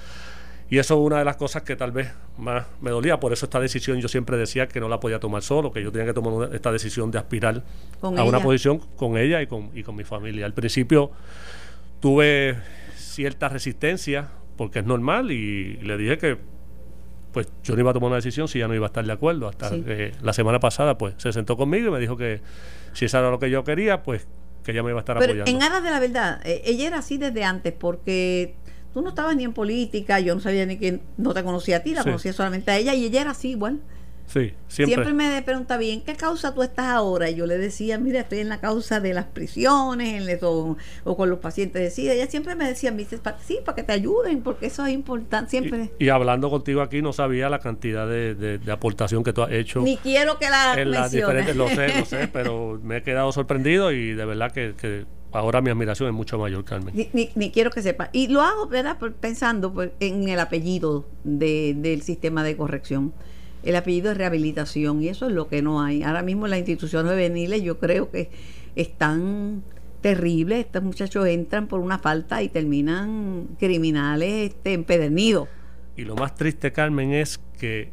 Y 0.71 0.79
eso 0.79 0.95
es 0.95 1.01
una 1.07 1.19
de 1.19 1.25
las 1.27 1.37
cosas 1.37 1.63
que 1.63 1.77
tal 1.77 1.93
vez 1.93 2.13
más 2.39 2.67
me 2.81 2.91
dolía. 2.91 3.21
Por 3.21 3.33
eso 3.35 3.45
esta 3.45 3.61
decisión 3.61 4.01
yo 4.01 4.09
siempre 4.09 4.39
decía 4.39 4.69
que 4.69 4.81
no 4.81 4.89
la 4.89 4.99
podía 5.01 5.21
tomar 5.21 5.43
solo, 5.43 5.71
que 5.71 5.83
yo 5.83 5.93
tenía 5.93 6.07
que 6.07 6.15
tomar 6.15 6.33
una- 6.33 6.57
esta 6.57 6.73
decisión 6.73 7.11
de 7.11 7.19
aspirar 7.19 7.63
a 8.01 8.09
una 8.25 8.41
posición 8.41 8.79
con 8.97 9.19
ella 9.19 9.43
y 9.43 9.47
con, 9.47 9.71
y 9.75 9.83
con 9.83 9.95
mi 9.97 10.05
familia. 10.05 10.47
Al 10.47 10.55
principio 10.55 11.11
tuve 12.01 12.57
cierta 12.97 13.49
resistencia, 13.49 14.29
porque 14.57 14.79
es 14.81 14.87
normal, 14.87 15.31
y 15.31 15.77
le 15.83 15.97
dije 15.99 16.19
que 16.19 16.39
pues 17.33 17.49
yo 17.65 17.75
no 17.75 17.81
iba 17.81 17.91
a 17.91 17.95
tomar 17.95 18.09
una 18.09 18.17
decisión 18.17 18.47
si 18.47 18.59
ya 18.59 18.69
no 18.69 18.75
iba 18.75 18.85
a 18.87 18.89
estar 18.89 19.05
de 19.07 19.13
acuerdo. 19.13 19.49
Hasta 19.49 19.71
Sí. 19.71 19.83
que 19.83 20.13
la 20.23 20.33
semana 20.35 20.61
pasada 20.61 20.99
pues 20.99 21.15
se 21.17 21.33
sentó 21.33 21.57
conmigo 21.57 21.89
y 21.89 21.91
me 21.91 21.99
dijo 21.99 22.17
que 22.17 22.43
si 22.93 23.07
eso 23.07 23.19
era 23.19 23.31
lo 23.31 23.39
que 23.39 23.49
yo 23.51 23.65
quería, 23.65 24.03
pues 24.03 24.27
que 24.63 24.73
ella 24.73 24.83
me 24.83 24.91
iba 24.91 24.99
a 24.99 25.03
estar 25.03 25.19
Pero 25.19 25.33
apoyando. 25.33 25.51
en 25.51 25.63
aras 25.63 25.83
de 25.83 25.91
la 25.91 26.01
verdad, 26.01 26.41
eh, 26.45 26.63
ella 26.65 26.87
era 26.87 26.99
así 26.99 27.19
desde 27.19 27.45
antes, 27.45 27.73
porque 27.73 28.55
tú 28.93 29.03
no 29.03 29.11
estabas 29.11 29.37
ni 29.37 29.45
en 29.45 29.53
política, 29.53 30.21
yo 30.21 30.35
no 30.35 30.41
sabía 30.41 30.67
ni 30.67 30.77
que 30.79 31.01
no 31.17 31.35
te 31.35 31.43
conocía 31.43 31.79
a 31.79 31.81
ti, 31.81 31.95
la 31.95 32.05
conocía 32.05 32.33
solamente 32.33 32.71
a 32.71 32.79
ella 32.79 32.95
y 32.95 33.05
ella 33.07 33.23
era 33.23 33.31
así 33.33 33.51
igual. 33.51 33.81
Sí, 34.33 34.55
siempre. 34.67 35.05
Siempre 35.05 35.13
me 35.13 35.43
pregunta 35.43 35.77
bien, 35.77 36.01
¿qué 36.01 36.15
causa 36.17 36.55
tú 36.55 36.63
estás 36.63 36.87
ahora? 36.87 37.29
Y 37.29 37.35
yo 37.35 37.45
le 37.45 37.59
decía, 37.59 37.99
mira, 37.99 38.21
estoy 38.21 38.39
en 38.39 38.49
la 38.49 38.61
causa 38.61 38.99
de 38.99 39.13
las 39.13 39.27
prisiones, 39.27 40.23
en 40.23 40.27
el, 40.27 40.39
o, 40.43 40.77
con 41.05 41.29
los 41.29 41.39
pacientes 41.41 41.83
de 41.83 41.91
SIDA. 41.91 42.15
Ella 42.15 42.27
siempre 42.29 42.55
me 42.55 42.67
decía, 42.67 42.95
sí, 43.45 43.59
para 43.63 43.77
que 43.77 43.83
te 43.83 43.93
ayuden, 43.93 44.43
porque 44.43 44.67
eso 44.67 44.87
es 44.87 44.95
importante 44.95 45.51
siempre. 45.51 45.91
Y, 45.99 46.09
hablando 46.09 46.49
contigo 46.49 46.81
aquí, 46.81 47.03
no 47.03 47.13
sabía 47.13 47.51
la 47.51 47.59
cantidad 47.59 48.09
de, 48.09 48.59
aportación 48.73 49.23
que 49.23 49.35
tú 49.35 49.43
has 49.43 49.53
hecho. 49.53 49.83
Ni 49.83 49.99
quiero 49.99 50.39
que 50.39 50.49
la 50.49 50.81
en 50.81 50.91
las 50.91 51.13
diferentes, 51.13 51.55
Lo 51.55 51.69
sé, 51.69 51.99
lo 51.99 52.07
sé, 52.07 52.29
pero 52.33 52.81
me 52.83 52.99
he 52.99 53.03
quedado 53.03 53.33
sorprendido 53.33 53.93
y 53.93 54.15
de 54.15 54.25
verdad 54.25 54.51
que, 54.51 55.05
ahora 55.33 55.61
mi 55.61 55.69
admiración 55.69 56.09
es 56.09 56.15
mucho 56.15 56.39
mayor, 56.39 56.65
Carmen. 56.65 56.95
Ni, 57.13 57.51
quiero 57.51 57.71
que 57.71 57.83
sepa. 57.83 58.09
Y 58.13 58.29
lo 58.29 58.41
hago, 58.41 58.67
¿verdad? 58.67 58.97
Pensando 59.21 59.75
en 60.01 60.29
el 60.31 60.41
apellido 60.41 61.05
del 61.23 62.01
sistema 62.01 62.43
de 62.43 62.57
corrección 62.57 63.13
el 63.63 63.77
apellido 63.77 64.09
de 64.09 64.15
rehabilitación 64.15 65.03
y 65.03 65.09
eso 65.09 65.27
es 65.27 65.33
lo 65.33 65.49
que 65.49 65.63
no 65.63 65.83
hay. 65.83 66.03
Ahora 66.03 66.23
mismo 66.23 66.47
las 66.47 66.59
instituciones 66.59 67.13
juveniles 67.13 67.63
yo 67.63 67.79
creo 67.79 68.11
que 68.11 68.31
están 68.77 69.63
terribles, 70.01 70.67
estos 70.67 70.83
muchachos 70.83 71.27
entran 71.27 71.69
por 71.69 71.81
una 71.81 71.99
falta 71.99 72.43
y 72.43 72.49
terminan 72.49 73.49
criminales 73.59 74.51
este, 74.51 74.73
empedernidos. 74.75 75.49
Y 75.97 76.05
lo 76.05 76.17
más 76.17 76.35
triste, 76.35 76.73
Carmen, 76.73 77.13
es 77.13 77.39
que 77.59 77.93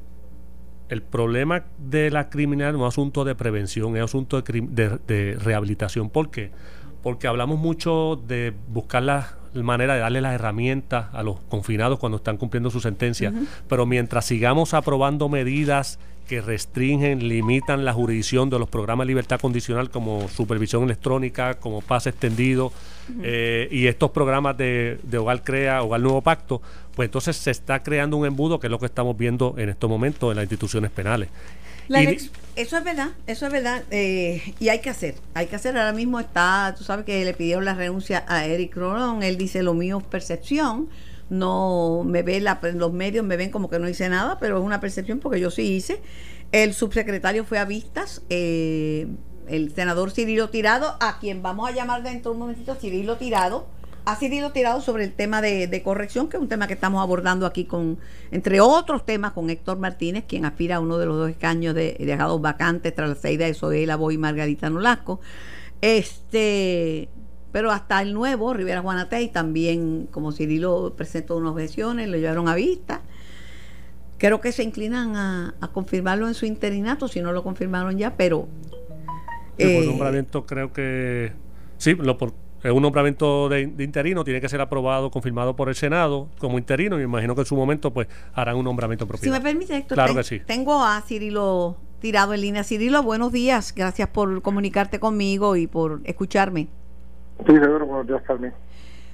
el 0.90 1.04
problema 1.04 1.66
de 1.78 2.10
la 2.10 2.30
criminalidad 2.30 2.78
no 2.78 2.88
es 2.88 2.94
asunto 2.94 3.24
de 3.24 3.36
prevención, 3.36 3.96
es 3.96 4.04
asunto 4.04 4.42
de, 4.42 5.38
rehabilitación. 5.40 6.10
¿Por 6.10 6.32
qué? 6.32 6.52
Hablamos 7.28 7.60
mucho 7.60 8.22
de 8.28 8.54
buscar 8.68 9.04
la 9.04 9.36
manera 9.54 9.96
de 9.96 10.02
darle 10.02 10.22
las 10.22 10.36
herramientas 10.36 11.08
a 11.14 11.24
los 11.24 11.40
confinados 11.50 12.00
cuando 12.00 12.18
están 12.18 12.38
cumpliendo 12.38 12.70
su 12.70 12.80
sentencia, 12.80 13.34
pero 13.68 13.86
mientras 13.86 14.26
sigamos 14.26 14.74
aprobando 14.74 15.30
medidas 15.30 16.00
que 16.28 16.42
restringen, 16.42 17.28
limitan 17.28 17.84
la 17.84 17.92
jurisdicción 17.92 18.52
de 18.52 18.60
los 18.60 18.70
programas 18.70 19.06
de 19.06 19.10
libertad 19.10 19.40
condicional 19.40 19.90
como 19.90 20.28
supervisión 20.30 20.84
electrónica, 20.84 21.56
como 21.56 21.82
pase 21.82 22.10
extendido 22.10 22.72
eh, 23.24 23.68
y 23.72 23.88
estos 23.88 24.12
programas 24.12 24.56
de, 24.56 25.00
de, 25.02 25.18
Hogar 25.18 25.44
Crea, 25.44 25.82
Hogar 25.82 26.02
Nuevo 26.02 26.22
Pacto, 26.22 26.62
pues 26.96 27.08
entonces 27.08 27.36
se 27.36 27.50
está 27.50 27.82
creando 27.82 28.16
un 28.18 28.28
embudo 28.28 28.60
que 28.60 28.68
es 28.68 28.72
lo 28.72 28.78
que 28.78 28.86
estamos 28.86 29.18
viendo 29.18 29.56
en 29.58 29.70
estos 29.70 29.90
momentos 29.90 30.30
en 30.30 30.36
las 30.36 30.44
instituciones 30.44 30.92
penales 30.92 31.30
eso 32.60 32.78
es 32.78 32.84
verdad, 32.84 33.12
eso 33.26 33.46
es 33.46 33.52
verdad. 33.54 33.84
Eh, 33.90 34.54
y 34.60 34.68
hay 34.68 34.80
que 34.80 34.90
hacer, 34.90 35.16
hay 35.34 35.48
que 35.48 35.56
hacer. 35.56 35.78
Ahora 35.78 35.94
mismo 35.94 36.20
está, 36.20 36.76
tú 36.78 36.84
sabes 36.84 37.06
que 37.06 37.24
le 37.24 37.34
pidieron 37.34 37.64
la 37.64 37.74
renuncia 37.74 38.26
a 38.28 38.46
Eric 38.46 38.76
Rolón. 38.76 39.24
Él 39.24 39.38
dice 39.38 39.64
lo 39.64 39.74
mío 39.74 40.00
es 40.00 40.04
percepción. 40.04 40.90
No 41.30 42.04
me 42.06 42.22
ve, 42.22 42.42
la, 42.42 42.60
los 42.74 42.92
medios 42.92 43.26
me 43.26 43.38
ven 43.38 43.50
como 43.50 43.70
que 43.70 43.80
no 43.80 43.88
hice 43.88 44.10
nada, 44.10 44.40
pero 44.40 44.58
es 44.58 44.64
una 44.64 44.82
percepción 44.82 45.20
porque 45.20 45.40
yo 45.40 45.52
sí 45.52 45.62
hice. 45.62 46.02
El 46.52 46.74
subsecretario 46.74 47.46
fue 47.46 47.60
a 47.60 47.66
vistas. 47.66 48.24
Eh, 48.30 49.08
el 49.48 49.74
senador 49.74 50.12
Cirilo 50.12 50.50
Tirado, 50.50 50.98
a 51.00 51.18
quien 51.20 51.42
vamos 51.42 51.70
a 51.70 51.72
llamar 51.72 52.04
dentro 52.04 52.32
de 52.32 52.34
un 52.34 52.40
momentito 52.40 52.76
Cirilo 52.76 53.16
Tirado 53.16 53.68
ha 54.12 54.16
sido 54.16 54.52
tirado 54.52 54.82
sobre 54.82 55.04
el 55.04 55.14
tema 55.14 55.42
de, 55.42 55.82
corrección, 55.84 56.30
que 56.30 56.38
es 56.38 56.42
un 56.42 56.50
tema 56.50 56.68
que 56.68 56.74
estamos 56.74 57.02
abordando 57.02 57.46
aquí 57.46 57.66
con, 57.66 58.00
entre 58.32 58.60
otros 58.60 59.06
temas, 59.06 59.34
con 59.34 59.50
Héctor 59.50 59.78
Martínez, 59.78 60.26
quien 60.28 60.46
aspira 60.46 60.78
a 60.78 60.80
uno 60.80 60.98
de 60.98 61.06
los 61.06 61.18
dos 61.18 61.30
escaños 61.30 61.76
de, 61.76 61.96
dejados 62.00 62.42
vacantes 62.42 62.94
tras 62.96 63.10
la 63.10 63.16
salida 63.16 63.46
de 63.46 63.54
Soela 63.54 63.96
Boy 63.96 64.16
y 64.16 64.18
Margarita 64.18 64.70
Nolasco. 64.70 65.20
Este, 65.82 67.08
pero 67.52 67.72
hasta 67.72 68.02
el 68.02 68.14
nuevo, 68.14 68.54
Rivera 68.54 68.82
Juanatey, 68.82 69.30
también, 69.30 70.08
como 70.10 70.32
Cirilo 70.32 70.94
presentó 70.96 71.38
unas 71.38 71.52
objeciones, 71.52 72.10
lo 72.10 72.18
llevaron 72.18 72.48
a 72.48 72.56
vista. 72.56 73.02
Creo 74.18 74.42
que 74.42 74.52
se 74.52 74.64
inclinan 74.64 75.16
a, 75.16 75.54
confirmarlo 75.72 76.28
en 76.28 76.34
su 76.34 76.48
interinato, 76.48 77.08
si 77.08 77.22
no 77.22 77.32
lo 77.32 77.44
confirmaron 77.44 77.98
ya, 77.98 78.16
pero... 78.18 78.48
el 79.58 79.84
eh, 79.84 79.86
nombramiento 79.86 80.46
creo 80.46 80.74
que... 80.74 81.32
Sí, 81.78 81.94
lo 81.94 82.18
por, 82.18 82.34
un 82.64 82.82
nombramiento 82.82 83.50
de, 83.50 83.62
interino 83.62 84.24
tiene 84.24 84.42
que 84.42 84.50
ser 84.50 84.62
aprobado, 84.62 85.12
confirmado 85.12 85.56
por 85.56 85.70
el 85.70 85.76
Senado 85.76 86.28
como 86.40 86.58
interino 86.58 86.96
y 86.96 87.00
me 87.00 87.06
imagino 87.06 87.36
que 87.36 87.42
en 87.42 87.48
su 87.48 87.56
momento 87.56 87.92
pues 87.92 88.08
harán 88.34 88.58
un 88.58 88.66
nombramiento 88.66 89.08
propio. 89.08 89.24
Si 89.24 89.30
me 89.32 89.42
permite, 89.42 89.76
Héctor, 89.78 89.96
claro 89.96 90.16
que 90.16 90.24
sí. 90.24 90.42
tengo 90.46 90.84
a 90.84 91.02
Cirilo 91.02 91.78
tirado 92.00 92.34
en 92.34 92.42
línea. 92.42 92.64
Cirilo, 92.64 93.04
buenos 93.04 93.32
días. 93.32 93.74
Gracias 93.76 94.10
por 94.10 94.42
comunicarte 94.42 95.00
conmigo 95.00 95.56
y 95.56 95.68
por 95.68 96.02
escucharme. 96.04 96.68
Sí, 97.46 97.54
seguro, 97.54 97.86
buenos 97.86 98.08
días, 98.08 98.22
Carmen. 98.24 98.54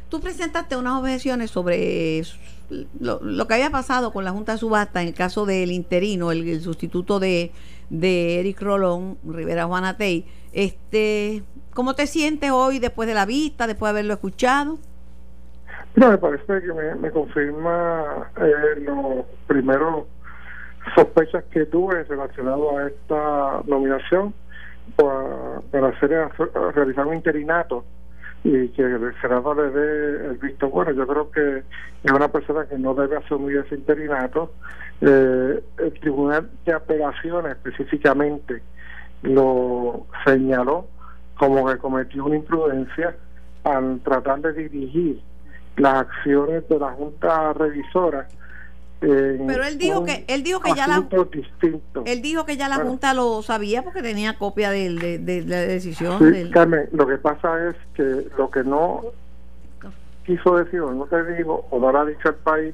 Tú 0.10 0.20
presentaste 0.22 0.78
unas 0.78 1.00
objeciones 1.00 1.52
sobre 1.52 2.22
lo, 3.00 3.48
que 3.48 3.54
había 3.54 3.70
pasado 3.70 4.12
con 4.12 4.24
la 4.24 4.32
Junta 4.32 4.54
de 4.54 4.58
Subasta 4.58 5.02
en 5.02 5.10
el 5.10 5.14
caso 5.14 5.46
del 5.46 5.72
interino, 5.72 6.32
el, 6.32 6.62
sustituto 6.62 7.20
de, 7.20 7.52
de 7.90 8.40
Eric 8.40 8.62
Rolón, 8.62 9.18
Rivera 9.26 9.66
Juanatey. 9.66 10.26
Este, 10.54 11.44
¿Cómo 11.76 11.94
te 11.94 12.08
sientes 12.08 12.52
hoy 12.52 12.80
después 12.80 13.06
de 13.06 13.14
la 13.14 13.26
vista, 13.26 13.68
después 13.68 13.90
de 13.90 14.00
haberlo 14.00 14.14
escuchado? 14.14 14.78
No, 15.98 16.10
me 16.10 16.18
parece 16.18 16.46
que 16.46 16.74
me, 17.02 17.12
confirma 17.12 18.32
eh, 18.38 18.80
los 18.80 19.26
primeros 19.46 20.06
sospechas 20.96 21.44
que 21.52 21.66
tuve 21.66 22.06
relacionado 22.06 22.78
a 22.78 22.88
esta 22.88 23.62
nominación 23.68 24.34
para, 24.96 25.90
hacer 25.90 26.30
realizar 26.74 27.08
un 27.08 27.16
interinato 27.16 27.84
y 28.46 28.70
que 28.70 28.82
el 28.82 29.14
Senado 29.20 29.54
le 29.54 29.70
dé 29.70 30.28
el 30.28 30.38
visto 30.38 30.70
bueno. 30.70 30.92
Yo 30.92 31.06
creo 31.06 31.30
que 31.30 31.64
es 32.06 32.12
una 32.12 32.30
persona 32.30 32.66
que 32.68 32.78
no 32.78 32.96
debe 32.96 33.18
asumir 33.18 33.58
ese 33.58 33.76
interinato. 33.76 34.54
Eh, 35.02 35.62
el 35.80 36.00
Tribunal 36.00 36.50
de 36.66 36.72
Apelaciones 36.72 37.52
específicamente 37.52 38.62
lo 39.24 40.08
señaló 40.26 40.95
como 41.38 41.66
que 41.68 41.78
cometió 41.78 42.26
una 42.26 42.38
imprudencia 42.38 43.16
al 43.64 44.00
tratar 44.02 44.42
de 44.42 44.54
dirigir 44.54 45.22
las 45.78 45.96
acciones 45.96 46.68
de 46.70 46.80
la 46.80 46.92
Junta 46.92 47.54
Revisora. 47.54 48.28
Pero 49.00 49.64
él 49.64 49.78
dijo 49.78 50.04
que 50.04 50.26
él 50.28 50.42
dijo 50.42 50.62
que 50.62 50.74
ya 50.74 50.88
la 50.88 51.06
él 52.06 52.22
dijo 52.22 52.46
que 52.46 52.58
ya 52.58 52.70
la 52.70 52.78
Junta 52.78 53.14
lo 53.14 53.42
sabía 53.42 53.84
porque 53.84 54.02
tenía 54.02 54.38
copia 54.38 54.72
de, 54.72 55.44
la 55.46 55.60
decisión. 55.62 56.18
Sí, 56.20 56.50
Carmen, 56.50 56.90
lo 56.92 57.06
que 57.06 57.18
pasa 57.18 57.70
es 57.70 57.76
que 57.94 58.28
lo 58.38 58.50
que 58.50 58.64
no 58.64 59.02
quiso 60.26 60.58
decir 60.58 60.82
o 60.82 60.92
no 60.92 61.06
te 61.06 61.24
digo 61.36 61.68
o 61.70 61.80
no 61.80 61.92
lo 61.92 62.00
ha 62.00 62.06
dicho 62.06 62.30
el 62.30 62.36
país, 62.36 62.74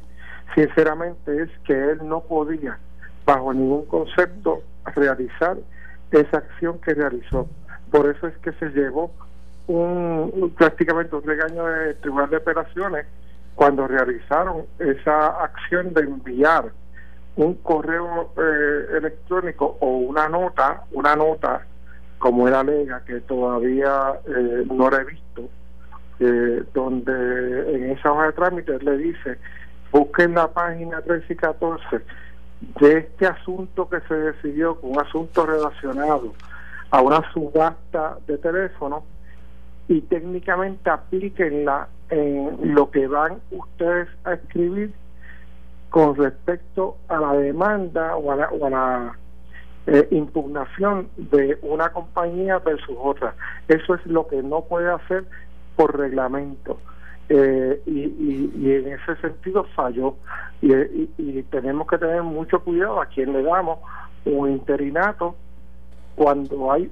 sinceramente 0.55 1.43
es 1.43 1.49
que 1.65 1.73
él 1.73 1.99
no 2.03 2.21
podía 2.21 2.77
bajo 3.25 3.53
ningún 3.53 3.85
concepto 3.85 4.61
realizar 4.95 5.57
esa 6.11 6.37
acción 6.37 6.79
que 6.79 6.93
realizó. 6.93 7.47
Por 7.91 8.07
eso 8.07 8.27
es 8.27 8.37
que 8.37 8.53
se 8.53 8.69
llevó 8.69 9.11
un, 9.67 10.53
prácticamente 10.57 11.15
un 11.15 11.23
regaño 11.23 11.65
de 11.65 11.93
Tribunal 11.95 12.29
de 12.29 12.37
Operaciones 12.37 13.05
cuando 13.55 13.87
realizaron 13.87 14.65
esa 14.79 15.43
acción 15.43 15.93
de 15.93 16.01
enviar 16.01 16.71
un 17.35 17.55
correo 17.55 18.31
eh, 18.37 18.97
electrónico 18.97 19.77
o 19.79 19.97
una 19.97 20.27
nota, 20.29 20.83
una 20.91 21.15
nota 21.15 21.65
como 22.17 22.47
era 22.47 22.63
Lega, 22.63 23.03
que 23.05 23.19
todavía 23.21 24.13
eh, 24.27 24.65
no 24.71 24.89
la 24.89 25.01
he 25.01 25.05
visto, 25.05 25.49
eh, 26.19 26.63
donde 26.73 27.75
en 27.75 27.91
esa 27.91 28.11
hoja 28.11 28.27
de 28.27 28.33
trámite 28.33 28.79
le 28.79 28.97
dice, 28.97 29.37
busquen 29.91 30.35
la 30.35 30.47
página 30.47 31.01
13 31.01 31.33
y 31.33 31.35
14 31.35 32.01
de 32.79 32.97
este 32.97 33.25
asunto 33.25 33.89
que 33.89 33.99
se 34.01 34.13
decidió, 34.13 34.79
con 34.79 34.91
un 34.91 34.99
asunto 34.99 35.45
relacionado 35.45 36.33
a 36.91 37.01
una 37.01 37.21
subasta 37.31 38.17
de 38.27 38.37
teléfono 38.37 39.03
y 39.87 40.01
técnicamente 40.01 40.89
aplíquenla 40.89 41.87
en 42.09 42.75
lo 42.75 42.91
que 42.91 43.07
van 43.07 43.39
ustedes 43.51 44.09
a 44.25 44.33
escribir 44.33 44.93
con 45.89 46.15
respecto 46.15 46.97
a 47.07 47.17
la 47.17 47.33
demanda 47.33 48.15
o 48.15 48.31
a 48.31 48.69
la, 48.69 49.17
eh, 49.87 50.07
impugnación 50.11 51.09
de 51.17 51.57
una 51.63 51.89
compañía 51.89 52.59
versus 52.59 52.95
otra. 53.01 53.33
Eso 53.67 53.95
es 53.95 54.05
lo 54.05 54.27
que 54.27 54.43
no 54.43 54.61
puede 54.61 54.91
hacer 54.91 55.25
por 55.75 55.97
reglamento. 55.97 56.79
Eh, 57.29 57.81
y, 57.85 58.71
en 58.71 58.93
ese 58.93 59.15
sentido 59.21 59.63
falló. 59.75 60.15
Y, 60.61 60.73
y 61.17 61.43
tenemos 61.49 61.87
que 61.87 61.97
tener 61.97 62.21
mucho 62.21 62.59
cuidado 62.59 63.01
a 63.01 63.07
quien 63.07 63.33
le 63.33 63.41
damos 63.41 63.79
un 64.25 64.51
interinato 64.51 65.35
cuando 66.15 66.71
hay 66.71 66.91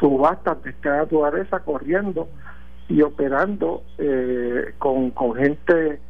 subastas 0.00 0.62
de 0.62 0.70
esta 0.70 0.96
naturaleza 0.96 1.60
corriendo 1.60 2.28
y 2.88 3.02
operando 3.02 3.82
eh, 3.98 4.74
con, 4.78 5.10
con 5.10 5.34
gente 5.36 6.00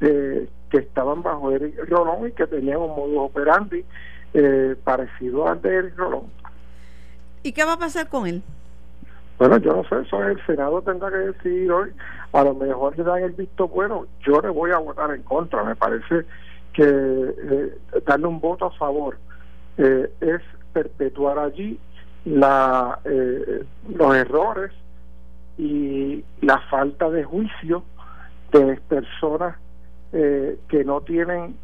eh, 0.00 0.48
que 0.70 0.78
estaban 0.78 1.22
bajo 1.22 1.52
Eric 1.52 1.88
Rolón 1.88 2.28
y 2.28 2.32
que 2.32 2.46
tenían 2.46 2.78
un 2.78 2.90
modo 2.90 3.22
operandi 3.22 3.84
eh, 4.32 4.76
parecido 4.82 5.48
al 5.48 5.62
de 5.62 5.74
Eric 5.74 5.96
Rolón. 5.96 6.24
¿Y 7.42 7.52
qué 7.52 7.64
va 7.64 7.74
a 7.74 7.78
pasar 7.78 8.08
con 8.08 8.26
él? 8.26 8.42
Bueno, 9.38 9.58
yo 9.58 9.74
no 9.74 9.84
sé, 9.84 10.06
eso 10.06 10.22
el 10.22 10.44
Senado 10.46 10.80
tendrá 10.82 11.10
que 11.10 11.16
decidir 11.16 11.70
hoy. 11.70 11.90
A 12.32 12.44
lo 12.44 12.54
mejor 12.54 12.96
le 12.96 13.04
dan 13.04 13.22
el 13.22 13.32
visto 13.32 13.68
bueno. 13.68 14.06
Yo 14.20 14.40
le 14.40 14.48
voy 14.48 14.70
a 14.70 14.78
votar 14.78 15.12
en 15.12 15.22
contra. 15.22 15.64
Me 15.64 15.74
parece 15.74 16.24
que 16.72 16.82
eh, 16.84 17.78
darle 18.06 18.26
un 18.26 18.40
voto 18.40 18.66
a 18.66 18.70
favor 18.72 19.18
eh, 19.76 20.10
es 20.20 20.40
perpetuar 20.72 21.38
allí 21.38 21.78
la, 22.24 22.98
eh, 23.04 23.64
los 23.94 24.16
errores 24.16 24.72
y 25.58 26.24
la 26.40 26.58
falta 26.70 27.10
de 27.10 27.24
juicio 27.24 27.84
de 28.52 28.76
personas 28.88 29.56
eh, 30.12 30.58
que 30.68 30.84
no 30.84 31.00
tienen 31.00 31.56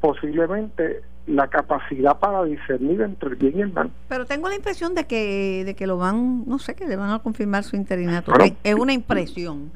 posiblemente 0.00 1.02
la 1.26 1.48
capacidad 1.48 2.18
para 2.18 2.44
discernir 2.44 3.02
entre 3.02 3.30
el 3.30 3.36
bien 3.36 3.58
y 3.58 3.60
el 3.62 3.72
mal. 3.72 3.90
Pero 4.08 4.24
tengo 4.24 4.48
la 4.48 4.54
impresión 4.54 4.94
de 4.94 5.06
que, 5.06 5.62
de 5.64 5.74
que 5.74 5.86
lo 5.86 5.98
van, 5.98 6.44
no 6.46 6.58
sé, 6.58 6.74
que 6.74 6.86
le 6.86 6.96
van 6.96 7.10
a 7.10 7.18
confirmar 7.18 7.64
su 7.64 7.76
interinato. 7.76 8.32
Bueno, 8.32 8.46
es, 8.46 8.54
es 8.64 8.74
una 8.74 8.94
impresión. 8.94 9.70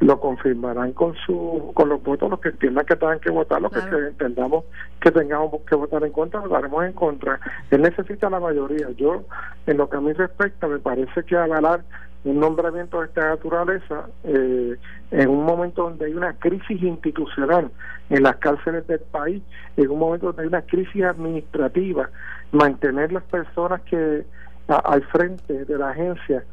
Lo 0.00 0.18
confirmarán 0.20 0.92
con 0.92 1.14
su 1.24 1.70
con 1.74 1.88
los 1.88 2.02
votos 2.02 2.28
los 2.28 2.40
que 2.40 2.48
entiendan 2.50 2.84
que 2.84 2.96
tengan 2.96 3.20
que 3.20 3.30
votar, 3.30 3.62
los 3.62 3.72
Claro. 3.72 3.90
que 3.98 4.06
entendamos 4.08 4.64
que 5.00 5.10
tengamos 5.12 5.60
que 5.68 5.76
votar 5.76 6.02
en 6.04 6.12
contra, 6.12 6.40
votaremos 6.40 6.84
en 6.84 6.92
contra. 6.92 7.38
Él 7.70 7.82
necesita 7.82 8.28
la 8.28 8.40
mayoría. 8.40 8.90
Yo, 8.96 9.22
en 9.66 9.76
lo 9.76 9.88
que 9.88 9.96
a 9.96 10.00
mí 10.00 10.12
respecta, 10.12 10.66
me 10.66 10.78
parece 10.78 11.22
que 11.22 11.36
avalar 11.36 11.82
un 12.24 12.40
nombramiento 12.40 13.00
de 13.00 13.06
esta 13.06 13.28
naturaleza 13.28 14.06
eh, 14.24 14.76
en 15.10 15.28
un 15.28 15.44
momento 15.44 15.82
donde 15.84 16.06
hay 16.06 16.14
una 16.14 16.32
crisis 16.38 16.82
institucional 16.82 17.70
en 18.10 18.22
las 18.22 18.36
cárceles 18.36 18.86
del 18.86 19.00
país, 19.00 19.42
en 19.76 19.90
un 19.90 19.98
momento 19.98 20.26
donde 20.28 20.42
hay 20.42 20.48
una 20.48 20.62
crisis 20.62 21.04
administrativa, 21.04 22.08
mantener 22.50 23.12
las 23.12 23.24
personas 23.24 23.80
que 23.82 24.24
a- 24.68 24.76
al 24.78 25.02
frente 25.04 25.64
de 25.66 25.78
la 25.78 25.90
agencia 25.90 26.44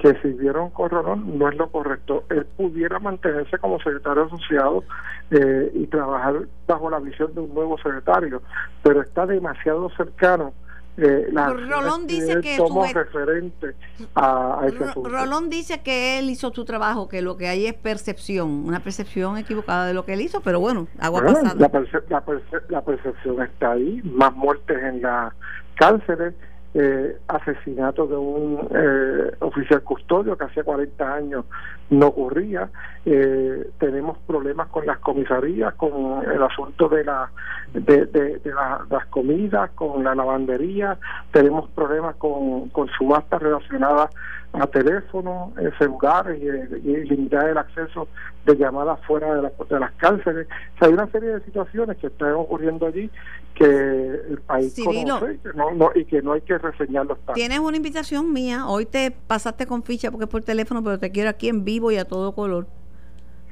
que 0.00 0.14
sirvieron 0.20 0.70
con 0.70 0.90
Rolón 0.90 1.38
no 1.38 1.48
es 1.48 1.56
lo 1.56 1.70
correcto. 1.70 2.24
Él 2.30 2.44
pudiera 2.56 2.98
mantenerse 2.98 3.58
como 3.58 3.78
secretario 3.78 4.24
asociado 4.24 4.84
eh, 5.30 5.70
y 5.74 5.86
trabajar 5.86 6.42
bajo 6.66 6.90
la 6.90 6.98
visión 7.00 7.34
de 7.34 7.40
un 7.40 7.54
nuevo 7.54 7.76
secretario, 7.78 8.42
pero 8.82 9.02
está 9.02 9.26
demasiado 9.26 9.88
cercano. 9.96 10.52
Eh, 10.98 11.28
Rolón 11.30 12.06
dice 12.06 12.40
que 12.40 12.56
tomó 12.56 12.86
su- 12.86 12.94
referente 12.94 13.74
a, 14.14 14.60
a 14.62 14.66
ese 14.66 14.78
Ro- 14.78 14.84
asunto. 14.88 15.08
Rolón 15.10 15.50
dice 15.50 15.82
que 15.82 16.18
él 16.18 16.30
hizo 16.30 16.50
su 16.54 16.64
trabajo, 16.64 17.06
que 17.06 17.20
lo 17.20 17.36
que 17.36 17.48
hay 17.48 17.66
es 17.66 17.74
percepción, 17.74 18.66
una 18.66 18.80
percepción 18.80 19.36
equivocada 19.36 19.86
de 19.86 19.92
lo 19.92 20.06
que 20.06 20.14
él 20.14 20.22
hizo, 20.22 20.40
pero 20.40 20.58
bueno, 20.58 20.88
agua 20.98 21.20
Bueno, 21.22 21.38
pasada. 21.42 21.54
la, 21.60 21.70
perce- 21.70 22.02
la, 22.08 22.24
perce- 22.24 22.62
la 22.70 22.82
percepción 22.82 23.42
está 23.42 23.72
ahí, 23.72 24.00
más 24.04 24.34
muertes 24.34 24.78
en 24.82 25.02
las 25.02 25.34
cárceles, 25.74 26.34
eh, 26.78 27.16
asesinato 27.28 28.06
de 28.06 28.16
un 28.16 28.68
eh, 28.70 29.30
oficial 29.40 29.82
custodio 29.82 30.36
que 30.36 30.44
hacía 30.44 30.62
40 30.62 31.14
años 31.14 31.44
no 31.88 32.08
ocurría, 32.08 32.68
eh, 33.06 33.66
tenemos 33.78 34.18
problemas 34.26 34.66
con 34.68 34.84
las 34.84 34.98
comisarías, 34.98 35.72
con 35.74 36.22
el 36.30 36.42
asunto 36.42 36.88
de, 36.88 37.04
la, 37.04 37.30
de, 37.72 38.06
de- 38.06 38.38
de 38.40 38.50
la- 38.52 38.84
las 38.90 39.06
comidas, 39.06 39.70
con 39.70 40.02
la 40.04 40.14
lavandería, 40.14 40.98
tenemos 41.32 41.68
problemas 41.70 42.16
con, 42.16 42.68
con 42.70 42.88
subastas 42.88 43.40
relacionadas 43.40 44.10
a 44.52 44.66
teléfonos, 44.68 45.50
eh, 45.58 45.70
celulares 45.78 46.40
y, 46.40 46.46
y 46.88 47.04
limitar 47.04 47.48
el 47.48 47.58
acceso 47.58 48.08
de 48.46 48.56
llamadas 48.56 48.98
fuera 49.06 49.34
de, 49.34 49.42
la- 49.42 49.52
de 49.68 49.80
las 49.80 49.92
cárceles. 49.92 50.46
O 50.76 50.78
sea, 50.78 50.88
hay 50.88 50.94
una 50.94 51.06
serie 51.08 51.28
de 51.30 51.40
situaciones 51.44 51.96
que 51.98 52.06
están 52.06 52.32
ocurriendo 52.32 52.86
allí 52.86 53.10
que 53.54 53.64
el 53.64 54.40
país 54.46 54.74
Cirilo. 54.74 55.18
conoce 55.20 55.34
y 55.34 55.38
que 55.38 55.48
no, 55.54 55.70
no- 55.74 55.90
y 55.94 56.04
que 56.06 56.22
no 56.22 56.32
hay 56.32 56.40
que 56.42 56.56
reseñarlos 56.58 57.18
tanto. 57.18 57.32
Tienes 57.34 57.58
una 57.58 57.76
invitación 57.76 58.32
mía. 58.32 58.66
Hoy 58.66 58.86
te 58.86 59.10
pasaste 59.10 59.66
con 59.66 59.82
ficha 59.82 60.10
porque 60.10 60.24
es 60.24 60.30
por 60.30 60.42
teléfono, 60.42 60.82
pero 60.82 60.98
te 60.98 61.10
quiero 61.10 61.28
aquí 61.30 61.48
en 61.48 61.64
vivo 61.64 61.90
y 61.92 61.96
a 61.96 62.04
todo 62.06 62.32
color. 62.32 62.66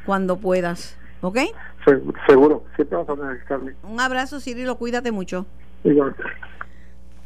Cuando 0.07 0.37
puedas. 0.39 0.97
¿Ok? 1.23 1.39
Se- 1.87 2.03
seguro, 2.27 2.65
siempre 2.77 2.99
vas 2.99 3.09
a 3.09 3.15
necesitarme. 3.27 3.73
Un 3.83 4.01
abrazo, 4.01 4.41
Cirilo. 4.41 4.77
Cuídate 4.77 5.11
mucho. 5.13 5.47
Igual. 5.83 6.15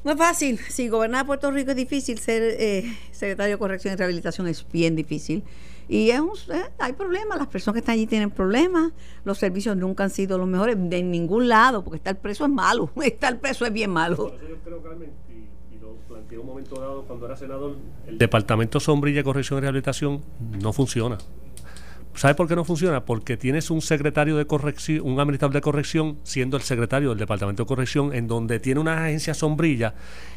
No 0.05 0.13
es 0.13 0.19
fácil. 0.19 0.59
Si 0.69 0.89
gobernar 0.89 1.27
Puerto 1.27 1.51
Rico 1.51 1.71
es 1.71 1.77
difícil, 1.77 2.19
ser 2.19 2.43
eh, 2.43 2.97
secretario 3.11 3.57
de 3.57 3.59
Corrección 3.59 3.95
y 3.95 3.97
Rehabilitación 3.97 4.47
es 4.49 4.65
bien 4.73 4.95
difícil. 4.97 5.43
Y 5.89 6.11
es 6.11 6.21
un- 6.21 6.31
eh, 6.55 6.63
hay 6.79 6.93
problemas, 6.93 7.39
las 7.39 7.49
personas 7.49 7.75
que 7.75 7.81
están 7.81 7.95
allí 7.95 8.07
tienen 8.07 8.31
problemas, 8.31 8.93
los 9.25 9.39
servicios 9.39 9.77
nunca 9.77 10.05
han 10.05 10.11
sido 10.11 10.37
los 10.39 10.47
mejores 10.47 10.77
de 10.79 11.03
ningún 11.03 11.49
lado, 11.49 11.83
porque 11.83 11.97
estar 11.97 12.17
preso 12.19 12.45
es 12.45 12.51
malo, 12.51 12.91
estar 13.03 13.39
preso 13.39 13.65
es 13.67 13.73
bien 13.73 13.91
malo. 13.91 14.17
Por 14.17 14.35
eso 14.35 14.49
yo 14.49 14.57
creo, 14.65 14.83
Carmen, 14.83 15.11
y, 15.31 15.79
lo 15.81 15.95
planteé 16.07 16.39
un 16.39 16.47
momento 16.47 16.79
dado 16.79 17.05
cuando 17.05 17.25
era 17.27 17.37
senador, 17.37 17.77
el 18.07 18.19
Departamento 18.19 18.81
Sombrilla, 18.81 19.25
Corrección 19.25 19.59
y 19.59 19.61
Rehabilitación 19.63 20.21
no 20.63 20.73
funciona. 20.75 21.17
¿Sabes 22.15 22.35
por 22.37 22.49
qué 22.49 22.57
no 22.57 22.65
funciona? 22.65 23.05
Porque 23.05 23.37
tienes 23.37 23.71
un 23.71 23.81
secretario 23.81 24.37
de 24.37 24.45
corrección, 24.47 25.03
un 25.07 25.21
administrador 25.21 25.55
de 25.55 25.61
corrección, 25.61 26.19
siendo 26.25 26.57
el 26.57 26.65
secretario 26.65 27.11
del 27.11 27.19
Departamento 27.19 27.63
de 27.63 27.67
Corrección, 27.69 28.13
en 28.13 28.27
donde 28.27 28.59
tiene 28.59 28.81
una 28.81 29.05
agencia 29.05 29.35
sombrilla 29.35 29.95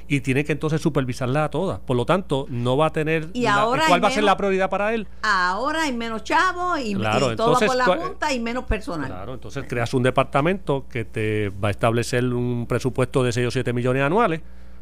y 0.08 0.22
tiene 0.22 0.44
que 0.46 0.52
entonces 0.52 0.80
supervisarla 0.80 1.46
a 1.46 1.50
todas. 1.50 1.80
Por 1.80 1.98
lo 1.98 2.06
tanto, 2.06 2.46
no 2.50 2.78
va 2.78 2.88
a 2.88 2.94
tener. 2.94 3.30
Y 3.34 3.44
la- 3.44 3.56
ahora 3.56 3.86
¿Cuál 3.88 4.04
va 4.04 4.10
a 4.10 4.12
ser 4.12 4.20
menos- 4.22 4.32
la 4.34 4.38
prioridad 4.38 4.70
para 4.70 4.94
él? 4.94 5.08
Ahora 5.24 5.84
hay 5.84 5.94
menos 5.94 6.24
chavos 6.24 6.80
y, 6.80 6.94
Claro, 6.94 7.34
y 7.34 7.36
todo 7.36 7.54
va 7.54 7.60
entonces, 7.60 7.68
por 7.68 7.76
la 7.78 7.86
cu- 7.86 8.08
Junta 8.10 8.32
y 8.34 8.40
menos 8.40 8.66
personal. 8.66 9.08
Claro, 9.08 9.34
entonces 9.34 9.66
creas 9.68 9.92
un 9.96 10.04
departamento 10.04 10.86
que 10.88 11.04
te 11.06 11.50
va 11.50 11.70
a 11.70 11.72
establecer 11.72 12.24
un 12.26 12.68
presupuesto 12.68 13.24
de 13.24 13.32
6 13.32 13.48
o 13.48 13.52
7 13.52 13.74
millones 13.74 14.04
anuales. 14.04 14.42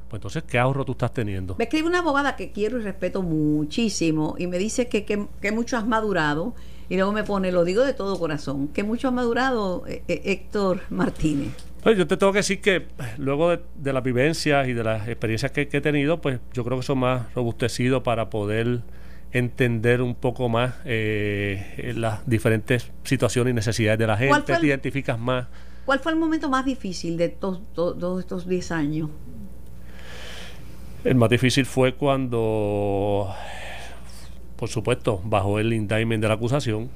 Pues 0.09 0.17
entonces, 0.19 0.43
¿qué 0.43 0.57
ahorro 0.57 0.83
tú 0.83 0.93
estás 0.93 1.13
teniendo? 1.13 1.55
Me 1.59 1.65
escribe 1.65 1.87
una 1.87 1.99
abogada 1.99 2.35
que 2.35 2.51
quiero 2.51 2.79
y 2.79 2.81
respeto 2.81 3.21
muchísimo 3.21 4.35
y 4.39 4.47
me 4.47 4.57
dice 4.57 4.89
que, 4.89 5.05
que, 5.05 5.27
que 5.39 5.51
mucho 5.51 5.77
has 5.77 5.85
madurado 5.87 6.55
y 6.89 6.95
luego 6.95 7.11
me 7.11 7.23
pone, 7.23 7.51
lo 7.51 7.63
digo 7.63 7.83
de 7.85 7.93
todo 7.93 8.17
corazón, 8.19 8.67
que 8.69 8.83
mucho 8.83 9.07
has 9.07 9.13
madurado 9.13 9.83
eh, 9.87 10.03
eh, 10.07 10.21
Héctor 10.25 10.81
Martínez. 10.89 11.53
Pues 11.83 11.97
yo 11.97 12.05
te 12.07 12.17
tengo 12.17 12.33
que 12.33 12.39
decir 12.39 12.59
que 12.61 12.75
eh, 12.75 12.87
luego 13.17 13.51
de, 13.51 13.59
de 13.75 13.93
las 13.93 14.03
vivencias 14.03 14.67
y 14.67 14.73
de 14.73 14.83
las 14.83 15.07
experiencias 15.07 15.51
que, 15.51 15.67
que 15.67 15.77
he 15.77 15.81
tenido, 15.81 16.19
pues 16.19 16.39
yo 16.53 16.63
creo 16.65 16.77
que 16.77 16.83
son 16.85 16.97
más 16.99 17.33
robustecidos 17.33 18.03
para 18.03 18.29
poder 18.29 18.81
entender 19.31 20.01
un 20.01 20.15
poco 20.15 20.49
más 20.49 20.73
eh, 20.85 21.93
las 21.95 22.27
diferentes 22.27 22.89
situaciones 23.03 23.51
y 23.51 23.55
necesidades 23.55 23.99
de 23.99 24.07
la 24.07 24.17
¿Cuál 24.17 24.33
gente, 24.39 24.53
el- 24.53 24.59
te 24.61 24.67
identificas 24.67 25.19
más. 25.19 25.45
¿Cuál 25.85 25.99
fue 25.99 26.11
el 26.11 26.17
momento 26.17 26.49
más 26.49 26.65
difícil 26.65 27.15
de 27.17 27.29
to- 27.29 27.61
to- 27.73 27.93
todos 27.95 28.19
estos 28.19 28.47
10 28.47 28.71
años? 28.71 29.09
El 31.03 31.15
más 31.15 31.29
difícil 31.29 31.65
fue 31.65 31.93
cuando, 31.95 33.33
por 34.59 34.67
supuesto, 34.67 35.21
bajó 35.23 35.59
el 35.59 35.71
indictment 35.71 36.21
de 36.21 36.27
la 36.27 36.33
acusación 36.33 36.89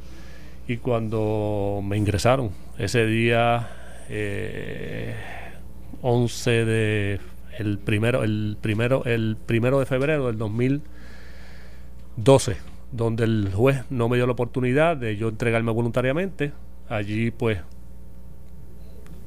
y 0.68 0.76
cuando 0.78 1.80
me 1.82 1.96
ingresaron. 1.96 2.52
Ese 2.78 3.06
día, 3.06 3.70
eh, 4.10 5.16
11 6.02 6.66
de 6.66 7.22
el 7.58 7.80
primero, 7.80 8.24
el 8.24 8.58
primero, 8.60 9.06
el 9.06 9.38
primero 9.46 9.80
de 9.80 9.86
febrero 9.86 10.28
del 10.28 10.38
2012, 10.38 12.58
donde 12.92 13.24
el 13.24 13.50
juez 13.54 13.86
no 13.90 14.10
me 14.10 14.18
dio 14.18 14.26
la 14.26 14.34
oportunidad 14.34 14.98
de 14.98 15.16
yo 15.16 15.30
entregarme 15.30 15.72
voluntariamente. 15.72 16.52
Allí, 16.90 17.32
pues, 17.32 17.60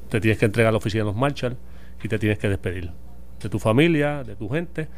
te 0.09 0.21
tienes 0.21 0.37
que 0.37 0.45
entregar 0.45 0.69
a 0.69 0.73
la 0.73 0.77
oficina 0.77 1.05
de 1.05 1.09
los 1.09 1.15
Marshall 1.15 1.57
y 2.03 2.07
te 2.07 2.19
tienes 2.19 2.37
que 2.37 2.49
despedir 2.49 2.91
de 3.41 3.49
tu 3.49 3.57
familia, 3.57 4.23
de 4.23 4.35
tu 4.35 4.47
gente. 4.47 4.89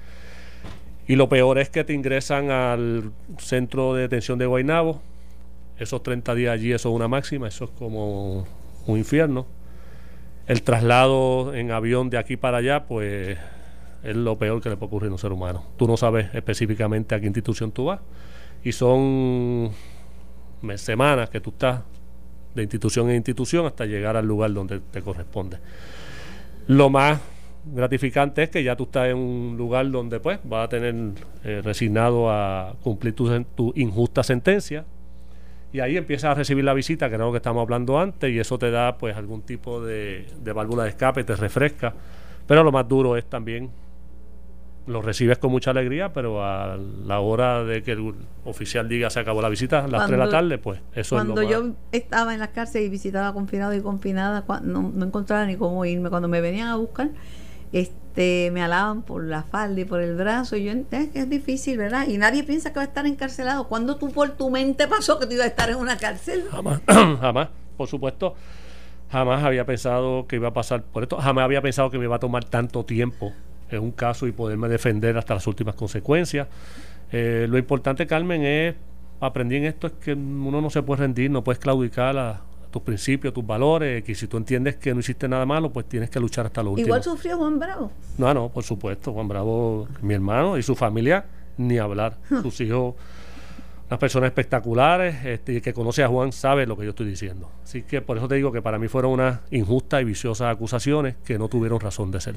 Y 1.09 1.15
lo 1.15 1.27
peor 1.27 1.57
es 1.57 1.71
que 1.71 1.83
te 1.83 1.93
ingresan 1.93 2.51
al 2.51 3.11
centro 3.39 3.95
de 3.95 4.03
detención 4.03 4.37
de 4.37 4.45
Guaynabo. 4.45 5.01
Esos 5.79 6.03
30 6.03 6.35
días 6.35 6.53
allí, 6.53 6.71
eso 6.71 6.89
es 6.89 6.95
una 6.95 7.07
máxima, 7.07 7.47
eso 7.47 7.65
es 7.65 7.71
como 7.71 8.45
un 8.85 8.97
infierno. 8.99 9.47
El 10.45 10.61
traslado 10.61 11.55
en 11.55 11.71
avión 11.71 12.11
de 12.11 12.19
aquí 12.19 12.37
para 12.37 12.57
allá, 12.57 12.85
pues 12.85 13.39
es 14.03 14.15
lo 14.15 14.37
peor 14.37 14.61
que 14.61 14.69
le 14.69 14.77
puede 14.77 14.85
ocurrir 14.89 15.09
a 15.09 15.13
un 15.13 15.17
ser 15.17 15.31
humano. 15.31 15.63
Tú 15.77 15.87
no 15.87 15.97
sabes 15.97 16.27
específicamente 16.35 17.15
a 17.15 17.19
qué 17.19 17.25
institución 17.25 17.71
tú 17.71 17.85
vas. 17.85 18.01
Y 18.63 18.71
son 18.71 19.71
semanas 20.75 21.31
que 21.31 21.41
tú 21.41 21.49
estás 21.49 21.81
de 22.53 22.61
institución 22.61 23.09
en 23.09 23.15
institución 23.15 23.65
hasta 23.65 23.87
llegar 23.87 24.15
al 24.15 24.27
lugar 24.27 24.53
donde 24.53 24.79
te 24.79 25.01
corresponde. 25.01 25.57
Lo 26.67 26.91
más 26.91 27.19
gratificante 27.73 28.43
es 28.43 28.49
que 28.49 28.63
ya 28.63 28.75
tú 28.75 28.83
estás 28.83 29.09
en 29.09 29.17
un 29.17 29.55
lugar 29.57 29.89
donde 29.91 30.19
pues 30.19 30.39
vas 30.43 30.65
a 30.65 30.69
tener 30.69 30.95
eh, 31.43 31.61
resignado 31.63 32.29
a 32.29 32.75
cumplir 32.81 33.13
tu, 33.15 33.73
injusta 33.75 34.23
sentencia 34.23 34.85
y 35.71 35.79
ahí 35.79 35.97
empiezas 35.97 36.31
a 36.31 36.33
recibir 36.33 36.63
la 36.63 36.73
visita 36.73 37.09
que 37.09 37.15
era 37.15 37.25
lo 37.25 37.31
que 37.31 37.37
estábamos 37.37 37.61
hablando 37.61 37.99
antes 37.99 38.31
y 38.31 38.39
eso 38.39 38.57
te 38.57 38.71
da 38.71 38.97
pues 38.97 39.15
algún 39.15 39.41
tipo 39.43 39.81
de, 39.81 40.27
de 40.41 40.53
válvula 40.53 40.83
de 40.83 40.89
escape, 40.89 41.23
te 41.23 41.35
refresca 41.35 41.93
pero 42.47 42.63
lo 42.63 42.71
más 42.71 42.87
duro 42.87 43.15
es 43.17 43.25
también 43.25 43.69
lo 44.87 45.03
recibes 45.03 45.37
con 45.37 45.51
mucha 45.51 45.69
alegría 45.69 46.11
pero 46.11 46.43
a 46.43 46.75
la 46.77 47.19
hora 47.19 47.63
de 47.63 47.83
que 47.83 47.91
el 47.91 48.15
oficial 48.43 48.89
diga 48.89 49.11
se 49.11 49.19
acabó 49.19 49.41
la 49.41 49.49
visita 49.49 49.85
a 49.85 49.87
las 49.87 50.07
3 50.07 50.11
de 50.11 50.25
la 50.25 50.29
tarde 50.31 50.57
pues 50.57 50.81
eso 50.95 51.15
Cuando 51.15 51.39
es 51.41 51.49
lo 51.49 51.61
más 51.61 51.69
yo 51.69 51.75
estaba 51.91 52.33
en 52.33 52.39
la 52.39 52.47
cárcel 52.51 52.83
y 52.83 52.89
visitaba 52.89 53.31
confinados 53.33 53.75
y 53.75 53.81
confinadas, 53.81 54.43
no, 54.63 54.91
no 54.93 55.05
encontraba 55.05 55.45
ni 55.45 55.55
cómo 55.55 55.85
irme. 55.85 56.09
Cuando 56.09 56.27
me 56.27 56.41
venían 56.41 56.69
a 56.69 56.75
buscar, 56.75 57.09
es- 57.73 57.91
te, 58.15 58.49
me 58.51 58.61
alaban 58.63 59.03
por 59.03 59.23
la 59.23 59.43
falda 59.43 59.79
y 59.81 59.85
por 59.85 60.01
el 60.01 60.15
brazo. 60.15 60.55
Y 60.57 60.63
yo 60.65 60.71
entiendo 60.71 61.13
que 61.13 61.19
es 61.19 61.29
difícil, 61.29 61.77
¿verdad? 61.77 62.07
Y 62.07 62.17
nadie 62.17 62.43
piensa 62.43 62.69
que 62.71 62.77
va 62.77 62.81
a 62.81 62.85
estar 62.85 63.05
encarcelado. 63.05 63.67
¿Cuándo 63.67 63.97
tú 63.97 64.11
por 64.11 64.29
tu 64.31 64.49
mente 64.49 64.87
pasó 64.87 65.19
que 65.19 65.25
tú 65.27 65.33
ibas 65.33 65.45
a 65.45 65.49
estar 65.49 65.69
en 65.69 65.75
una 65.77 65.97
cárcel? 65.97 66.43
Jamás, 66.51 66.81
jamás, 66.87 67.49
por 67.77 67.87
supuesto. 67.87 68.33
Jamás 69.11 69.43
había 69.43 69.65
pensado 69.65 70.27
que 70.27 70.35
iba 70.35 70.49
a 70.49 70.53
pasar 70.53 70.83
por 70.83 71.03
esto. 71.03 71.17
Jamás 71.17 71.43
había 71.45 71.61
pensado 71.61 71.89
que 71.89 71.97
me 71.97 72.05
iba 72.05 72.15
a 72.15 72.19
tomar 72.19 72.45
tanto 72.45 72.83
tiempo 72.83 73.31
en 73.69 73.79
un 73.79 73.91
caso 73.91 74.27
y 74.27 74.31
poderme 74.31 74.67
defender 74.67 75.17
hasta 75.17 75.35
las 75.35 75.47
últimas 75.47 75.75
consecuencias. 75.75 76.47
Eh, 77.11 77.47
lo 77.49 77.57
importante, 77.57 78.05
Carmen, 78.05 78.43
es, 78.43 78.75
aprendí 79.19 79.55
en 79.57 79.65
esto, 79.65 79.87
es 79.87 79.93
que 79.93 80.13
uno 80.13 80.61
no 80.61 80.69
se 80.69 80.81
puede 80.83 81.01
rendir, 81.01 81.31
no 81.31 81.43
puedes 81.43 81.59
claudicar 81.59 82.17
a, 82.17 82.41
tus 82.71 82.81
principios, 82.81 83.33
tus 83.33 83.45
valores, 83.45 84.03
que 84.03 84.13
si 84.15 84.27
tú 84.27 84.37
entiendes 84.37 84.75
que 84.75 84.93
no 84.93 84.99
hiciste 84.99 85.27
nada 85.27 85.45
malo, 85.45 85.71
pues 85.71 85.87
tienes 85.87 86.09
que 86.09 86.19
luchar 86.19 86.45
hasta 86.45 86.61
lo 86.61 86.71
último. 86.71 86.87
Igual 86.87 87.03
sufrió 87.03 87.37
Juan 87.37 87.59
Bravo. 87.59 87.91
No, 88.17 88.33
no, 88.33 88.49
por 88.49 88.63
supuesto, 88.63 89.13
Juan 89.13 89.27
Bravo, 89.27 89.87
mi 90.01 90.13
hermano 90.13 90.57
y 90.57 90.63
su 90.63 90.75
familia, 90.75 91.25
ni 91.57 91.77
hablar. 91.77 92.17
Sus 92.41 92.61
hijos, 92.61 92.95
unas 93.87 93.99
personas 93.99 94.27
espectaculares, 94.27 95.25
este, 95.25 95.55
y 95.55 95.61
que 95.61 95.73
conoce 95.73 96.03
a 96.03 96.07
Juan 96.07 96.31
sabe 96.31 96.67
lo 96.67 96.77
que 96.77 96.83
yo 96.83 96.91
estoy 96.91 97.07
diciendo. 97.07 97.49
Así 97.63 97.81
que 97.81 98.01
por 98.01 98.17
eso 98.17 98.27
te 98.27 98.35
digo 98.35 98.51
que 98.51 98.61
para 98.61 98.77
mí 98.77 98.87
fueron 98.87 99.11
unas 99.13 99.39
injustas 99.51 100.01
y 100.01 100.05
viciosas 100.05 100.53
acusaciones 100.53 101.15
que 101.25 101.39
no 101.39 101.47
tuvieron 101.47 101.79
razón 101.79 102.11
de 102.11 102.21
ser. 102.21 102.35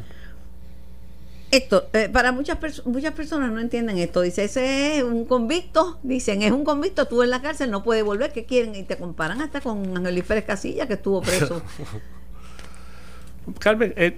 Esto, 1.53 1.91
eh, 1.93 2.09
para 2.09 2.33
muchas, 2.33 2.57
muchas 2.87 3.13
personas 3.13 3.53
no 3.53 3.61
entienden 3.61 3.99
esto. 3.99 4.23
Dice, 4.23 4.45
ese 4.45 4.97
es 4.97 5.03
un 5.03 5.27
convicto. 5.27 5.99
Dicen, 6.03 6.41
es 6.41 6.51
un 6.51 6.65
convicto, 6.65 7.03
estuvo 7.03 7.23
en 7.23 7.29
la 7.29 7.43
cárcel, 7.43 7.71
no 7.71 7.83
puede 7.83 8.01
volver. 8.01 8.33
¿Qué 8.33 8.47
quieren? 8.47 8.75
Y 8.75 8.85
te 8.85 8.97
comparan 8.97 9.43
hasta 9.43 9.61
con 9.61 9.95
Ángel 9.95 10.23
Férez 10.23 10.45
Casilla, 10.47 10.87
que 10.87 10.95
estuvo 10.95 11.21
preso. 11.21 11.61
Carmen, 13.59 13.93
eh, 13.99 14.17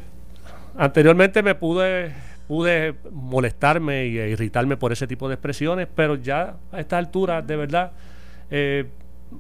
anteriormente 0.76 1.42
me 1.42 1.56
pude, 1.56 2.14
pude 2.46 2.94
molestarme 3.10 4.02
e 4.02 4.30
irritarme 4.30 4.76
por 4.76 4.92
ese 4.92 5.08
tipo 5.08 5.26
de 5.26 5.34
expresiones, 5.34 5.88
pero 5.92 6.14
ya 6.14 6.58
a 6.70 6.78
esta 6.78 6.98
altura, 6.98 7.42
de 7.42 7.56
verdad, 7.56 7.94
eh, 8.48 8.86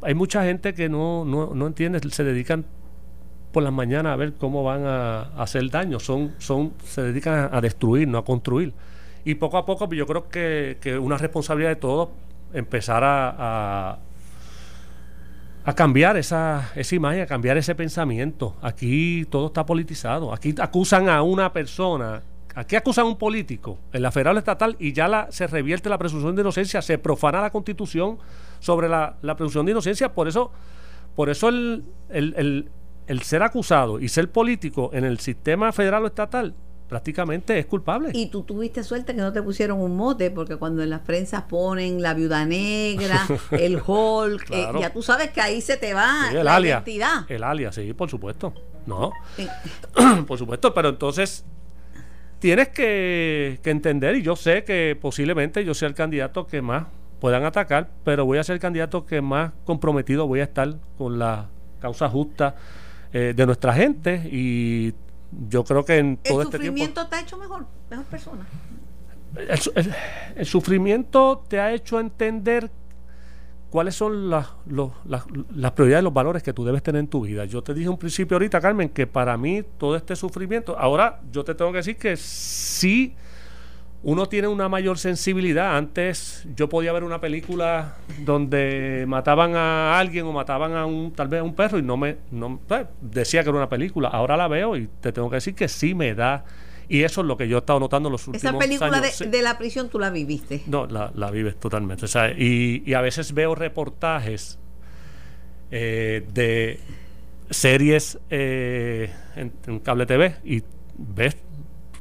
hay 0.02 0.14
mucha 0.14 0.42
gente 0.42 0.74
que 0.74 0.88
no, 0.88 1.24
no, 1.24 1.54
no 1.54 1.66
entiende, 1.68 2.00
se 2.10 2.24
dedican 2.24 2.66
por 3.54 3.62
las 3.62 3.72
mañanas 3.72 4.12
a 4.12 4.16
ver 4.16 4.34
cómo 4.34 4.62
van 4.62 4.84
a, 4.84 5.22
hacer 5.38 5.70
daño. 5.70 5.98
Son, 5.98 6.34
son, 6.38 6.74
se 6.84 7.00
dedican 7.00 7.48
a, 7.50 7.60
destruir, 7.62 8.06
no 8.06 8.18
a 8.18 8.24
construir. 8.24 8.74
Y 9.24 9.36
poco 9.36 9.56
a 9.56 9.64
poco 9.64 9.86
pues, 9.86 9.96
yo 9.96 10.06
creo 10.06 10.28
que, 10.28 10.76
que 10.82 10.98
una 10.98 11.16
responsabilidad 11.16 11.70
de 11.70 11.76
todos 11.76 12.10
empezar 12.52 13.02
a, 13.02 13.98
a, 15.64 15.74
cambiar 15.74 16.18
esa, 16.18 16.70
esa 16.74 16.94
imagen, 16.94 17.22
a 17.22 17.26
cambiar 17.26 17.56
ese 17.56 17.74
pensamiento. 17.74 18.56
Aquí 18.60 19.24
todo 19.30 19.46
está 19.46 19.64
politizado. 19.64 20.34
Aquí 20.34 20.54
acusan 20.58 21.08
a 21.08 21.22
una 21.22 21.50
persona 21.52 22.22
Aquí 22.56 22.76
acusan 22.76 23.06
a 23.06 23.08
un 23.08 23.18
político 23.18 23.78
en 23.92 24.00
la 24.00 24.12
federal 24.12 24.38
estatal 24.38 24.76
y 24.78 24.92
ya 24.92 25.26
se 25.32 25.48
revierte 25.48 25.88
la 25.88 25.98
presunción 25.98 26.36
de 26.36 26.42
inocencia, 26.42 26.80
se 26.82 26.98
profana 26.98 27.40
la 27.40 27.50
constitución 27.50 28.16
sobre 28.60 28.88
la, 28.88 29.16
presunción 29.22 29.66
de 29.66 29.72
inocencia. 29.72 30.14
Por 30.14 30.28
eso, 30.28 30.52
por 31.16 31.30
eso 31.30 31.48
el 31.48 32.68
ser 33.22 33.42
acusado 33.42 34.00
y 34.00 34.08
ser 34.08 34.30
político 34.30 34.90
en 34.92 35.04
el 35.04 35.18
sistema 35.18 35.72
federal 35.72 36.04
o 36.04 36.06
estatal 36.06 36.54
prácticamente 36.88 37.58
es 37.58 37.66
culpable. 37.66 38.10
Y 38.12 38.26
tú 38.26 38.42
tuviste 38.42 38.84
suerte 38.84 39.14
que 39.14 39.20
no 39.20 39.32
te 39.32 39.42
pusieron 39.42 39.80
un 39.80 39.96
mote, 39.96 40.30
porque 40.30 40.56
cuando 40.56 40.82
en 40.82 40.90
las 40.90 41.00
prensas 41.00 41.42
ponen 41.42 42.02
la 42.02 42.14
viuda 42.14 42.44
negra, 42.44 43.26
el 43.50 43.80
Hulk, 43.84 44.50
eh, 44.50 44.68
ya 44.80 44.92
tú 44.92 45.02
sabes 45.02 45.30
que 45.30 45.40
ahí 45.40 45.60
se 45.60 45.76
te 45.76 45.94
va 45.94 46.30
la 46.32 46.60
identidad. 46.60 47.24
El 47.28 47.42
alias, 47.42 47.74
sí, 47.74 47.92
por 47.94 48.10
supuesto. 48.10 48.52
No, 48.86 49.12
por 50.26 50.38
supuesto, 50.38 50.74
pero 50.74 50.90
entonces 50.90 51.44
tienes 52.38 52.68
que, 52.68 53.58
que 53.62 53.70
entender, 53.70 54.16
y 54.16 54.22
yo 54.22 54.36
sé 54.36 54.62
que 54.64 54.96
posiblemente 55.00 55.64
yo 55.64 55.72
sea 55.72 55.88
el 55.88 55.94
candidato 55.94 56.46
que 56.46 56.60
más 56.60 56.86
puedan 57.18 57.44
atacar, 57.44 57.88
pero 58.04 58.26
voy 58.26 58.36
a 58.36 58.44
ser 58.44 58.54
el 58.54 58.60
candidato 58.60 59.06
que 59.06 59.22
más 59.22 59.52
comprometido 59.64 60.26
voy 60.26 60.40
a 60.40 60.44
estar 60.44 60.74
con 60.98 61.18
la 61.18 61.48
causa 61.80 62.08
justa 62.10 62.54
eh, 63.16 63.32
de 63.32 63.46
nuestra 63.46 63.72
gente 63.72 64.28
y 64.28 64.92
yo 65.48 65.62
creo 65.62 65.84
que 65.84 65.98
en 65.98 66.16
todo 66.16 66.42
este 66.42 66.58
tiempo... 66.58 66.78
¿El 66.78 66.88
sufrimiento 66.88 67.06
te 67.06 67.14
ha 67.14 67.20
hecho 67.20 67.38
mejor, 67.38 67.64
mejor 67.88 68.04
persona? 68.06 68.44
El, 70.34 70.44
sufrimiento 70.44 71.44
te 71.46 71.60
ha 71.60 71.72
hecho 71.72 72.00
entender 72.00 72.72
cuáles 73.70 73.94
son 73.94 74.30
las, 74.30 74.48
las 74.66 75.72
prioridades, 75.74 76.02
los 76.02 76.12
valores 76.12 76.42
que 76.42 76.52
tú 76.52 76.64
debes 76.64 76.82
tener 76.82 76.98
en 76.98 77.06
tu 77.06 77.20
vida. 77.20 77.44
Yo 77.44 77.62
te 77.62 77.72
dije 77.72 77.88
un 77.88 77.98
principio 77.98 78.34
ahorita, 78.34 78.60
Carmen, 78.60 78.88
que 78.88 79.06
para 79.06 79.36
mí 79.36 79.62
todo 79.78 79.94
este 79.94 80.16
sufrimiento, 80.16 80.76
ahora 80.76 81.20
yo 81.30 81.44
te 81.44 81.54
tengo 81.54 81.70
que 81.70 81.78
decir 81.78 81.96
que 81.96 82.16
sí 82.16 83.14
uno 84.04 84.26
tiene 84.26 84.48
una 84.48 84.68
mayor 84.68 84.98
sensibilidad. 84.98 85.76
Antes 85.76 86.46
yo 86.54 86.68
podía 86.68 86.92
ver 86.92 87.04
una 87.04 87.20
película 87.22 87.96
donde 88.18 89.04
mataban 89.08 89.56
a 89.56 89.98
alguien 89.98 90.26
o 90.26 90.32
mataban 90.32 90.74
a 90.74 90.84
un 90.84 91.12
tal 91.12 91.28
vez 91.28 91.40
a 91.40 91.42
un 91.42 91.54
perro 91.54 91.78
y 91.78 91.82
no 91.82 91.96
me 91.96 92.18
no, 92.30 92.60
pues, 92.68 92.86
decía 93.00 93.42
que 93.42 93.48
era 93.48 93.58
una 93.58 93.68
película. 93.70 94.08
Ahora 94.08 94.36
la 94.36 94.46
veo 94.46 94.76
y 94.76 94.88
te 95.00 95.10
tengo 95.10 95.30
que 95.30 95.36
decir 95.36 95.54
que 95.54 95.68
sí 95.68 95.94
me 95.94 96.14
da 96.14 96.44
y 96.86 97.02
eso 97.02 97.22
es 97.22 97.26
lo 97.26 97.38
que 97.38 97.48
yo 97.48 97.56
he 97.56 97.60
estado 97.60 97.80
notando 97.80 98.10
los 98.10 98.28
últimos 98.28 98.44
años. 98.44 98.62
Esa 98.62 98.90
película 98.90 99.30
De, 99.30 99.42
la 99.42 99.56
prisión 99.56 99.88
tú 99.88 99.98
la 99.98 100.10
viviste. 100.10 100.62
No, 100.66 100.86
la, 100.86 101.10
la 101.14 101.30
vives 101.30 101.56
totalmente. 101.56 102.06
y, 102.36 102.92
a 102.92 103.00
veces 103.00 103.32
veo 103.32 103.54
reportajes 103.54 104.58
eh, 105.70 106.26
de 106.34 106.78
series 107.48 108.18
eh, 108.28 109.10
en, 109.34 109.52
en, 109.66 109.78
cable 109.78 110.04
TV 110.04 110.36
y 110.44 110.62
ves 110.98 111.36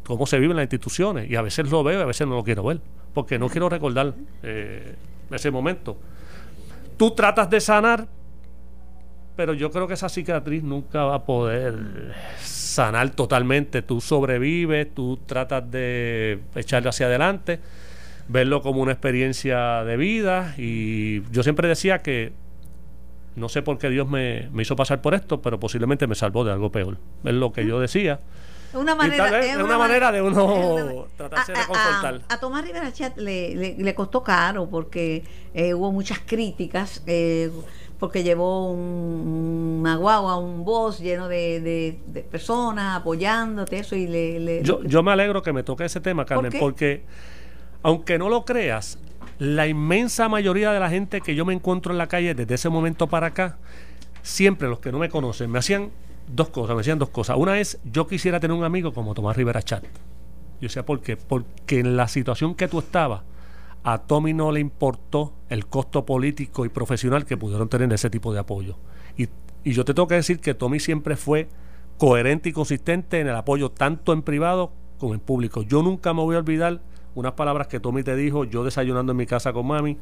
cómo 0.05 0.25
se 0.25 0.39
vive 0.39 0.51
en 0.51 0.57
las 0.57 0.63
instituciones. 0.63 1.29
Y 1.29 1.35
a 1.35 1.41
veces 1.41 1.69
lo 1.69 1.83
veo 1.83 1.99
y 1.99 2.01
a 2.01 2.05
veces 2.05 2.27
no 2.27 2.35
lo 2.35 2.43
quiero 2.43 2.63
ver, 2.63 2.79
porque 3.13 3.39
no 3.39 3.49
quiero 3.49 3.69
recordar 3.69 4.13
eh, 4.43 4.95
ese 5.31 5.51
momento. 5.51 5.97
Tú 6.97 7.11
tratas 7.11 7.49
de 7.49 7.59
sanar, 7.59 8.07
pero 9.35 9.53
yo 9.53 9.71
creo 9.71 9.87
que 9.87 9.95
esa 9.95 10.09
cicatriz 10.09 10.63
nunca 10.63 11.03
va 11.05 11.15
a 11.15 11.25
poder 11.25 12.13
sanar 12.39 13.09
totalmente. 13.11 13.81
Tú 13.81 14.01
sobrevives, 14.01 14.93
tú 14.93 15.19
tratas 15.25 15.69
de 15.71 16.39
echarle 16.55 16.89
hacia 16.89 17.07
adelante, 17.07 17.59
verlo 18.27 18.61
como 18.61 18.81
una 18.81 18.91
experiencia 18.91 19.83
de 19.83 19.97
vida. 19.97 20.53
Y 20.57 21.23
yo 21.31 21.41
siempre 21.41 21.67
decía 21.67 21.99
que 21.99 22.33
no 23.35 23.49
sé 23.49 23.63
por 23.63 23.79
qué 23.79 23.89
Dios 23.89 24.07
me, 24.07 24.49
me 24.53 24.61
hizo 24.61 24.75
pasar 24.75 25.01
por 25.01 25.15
esto, 25.15 25.41
pero 25.41 25.59
posiblemente 25.59 26.05
me 26.05 26.13
salvó 26.13 26.43
de 26.43 26.51
algo 26.51 26.71
peor. 26.71 26.97
Es 27.23 27.33
lo 27.33 27.51
que 27.51 27.65
yo 27.65 27.79
decía 27.79 28.19
una 28.75 28.95
manera, 28.95 29.39
es 29.39 29.55
una, 29.57 29.77
manera 29.77 30.11
de 30.11 30.21
uno 30.21 31.07
tratarse 31.17 31.51
de 31.51 31.59
confortar. 31.65 32.21
A, 32.29 32.39
Tomás 32.39 32.65
Rivera 32.65 32.91
Chat 32.91 33.17
le, 33.17 33.75
le, 33.77 33.95
costó 33.95 34.23
caro 34.23 34.69
porque 34.69 35.23
eh, 35.53 35.73
hubo 35.73 35.91
muchas 35.91 36.19
críticas. 36.25 37.03
Eh, 37.05 37.51
porque 37.99 38.21
llevó 38.21 38.69
un, 38.69 39.77
una 39.79 39.95
guagua, 39.95 40.35
un 40.35 40.65
voz 40.65 40.99
lleno 40.99 41.29
de, 41.29 41.97
personas 42.29 42.97
apoyándote, 42.97 43.79
eso 43.79 43.95
y 43.95 44.07
le... 44.07 44.61
yo, 44.61 44.83
yo 44.83 45.03
me 45.03 45.13
alegro 45.13 45.41
que 45.41 45.53
me 45.53 45.63
toque 45.63 45.85
ese 45.85 46.01
tema, 46.01 46.25
Carmen, 46.25 46.51
porque 46.59 47.05
aunque 47.81 48.17
no 48.17 48.27
lo 48.27 48.43
creas, 48.43 48.97
la 49.39 49.67
inmensa 49.67 50.27
mayoría 50.27 50.71
de 50.71 50.79
la 50.79 50.89
gente 50.89 51.21
que 51.21 51.35
yo 51.35 51.45
me 51.45 51.53
encuentro 51.53 51.91
en 51.91 51.97
la 51.97 52.07
calle 52.07 52.35
desde 52.35 52.55
ese 52.55 52.67
momento 52.67 53.07
para 53.07 53.27
acá, 53.27 53.57
siempre 54.21 54.67
los 54.67 54.79
que 54.79 54.91
no 54.91 54.99
me 54.99 55.09
conocen, 55.09 55.51
me 55.51 55.59
hacían 55.59 55.91
dos 56.27 56.49
cosas, 56.49 56.75
me 56.75 56.79
decían 56.79 56.99
dos 56.99 57.09
cosas. 57.09 57.37
Una 57.37 57.59
es, 57.59 57.79
yo 57.83 58.07
quisiera 58.07 58.39
tener 58.39 58.55
un 58.55 58.63
amigo 58.63 58.93
como 58.93 59.13
Tomás 59.13 59.37
Rivera 59.37 59.61
Chat. 59.61 59.83
Yo 59.83 60.67
decía, 60.67 60.85
¿por 60.85 61.01
qué? 61.01 61.17
Porque 61.17 61.79
en 61.79 61.97
la 61.97 62.07
situación 62.07 62.55
que 62.55 62.67
tú 62.67 62.79
estabas, 62.79 63.21
a 63.83 63.97
Tommy 63.97 64.33
no 64.33 64.51
le 64.51 64.59
importó 64.61 65.33
el 65.49 65.67
costo 65.67 66.05
político 66.05 66.65
y 66.65 66.69
profesional 66.69 67.25
que 67.25 67.35
pudieron 67.35 67.67
tener 67.67 67.91
ese 67.91 68.09
tipo 68.09 68.33
de 68.33 68.39
apoyo. 68.39 68.77
Y, 69.17 69.27
y 69.63 69.73
yo 69.73 69.83
te 69.83 69.93
tengo 69.93 70.07
que 70.07 70.15
decir 70.15 70.39
que 70.39 70.53
Tommy 70.53 70.79
siempre 70.79 71.17
fue 71.17 71.49
coherente 71.97 72.49
y 72.49 72.53
consistente 72.53 73.19
en 73.19 73.27
el 73.27 73.35
apoyo 73.35 73.71
tanto 73.71 74.13
en 74.13 74.21
privado 74.21 74.71
como 74.97 75.13
en 75.13 75.19
público. 75.19 75.63
Yo 75.63 75.83
nunca 75.83 76.13
me 76.13 76.21
voy 76.21 76.35
a 76.35 76.39
olvidar 76.39 76.81
unas 77.15 77.33
palabras 77.33 77.67
que 77.67 77.79
Tommy 77.79 78.03
te 78.03 78.15
dijo, 78.15 78.45
yo 78.45 78.63
desayunando 78.63 79.11
en 79.11 79.17
mi 79.17 79.25
casa 79.25 79.53
con 79.53 79.67
mami, 79.67 79.97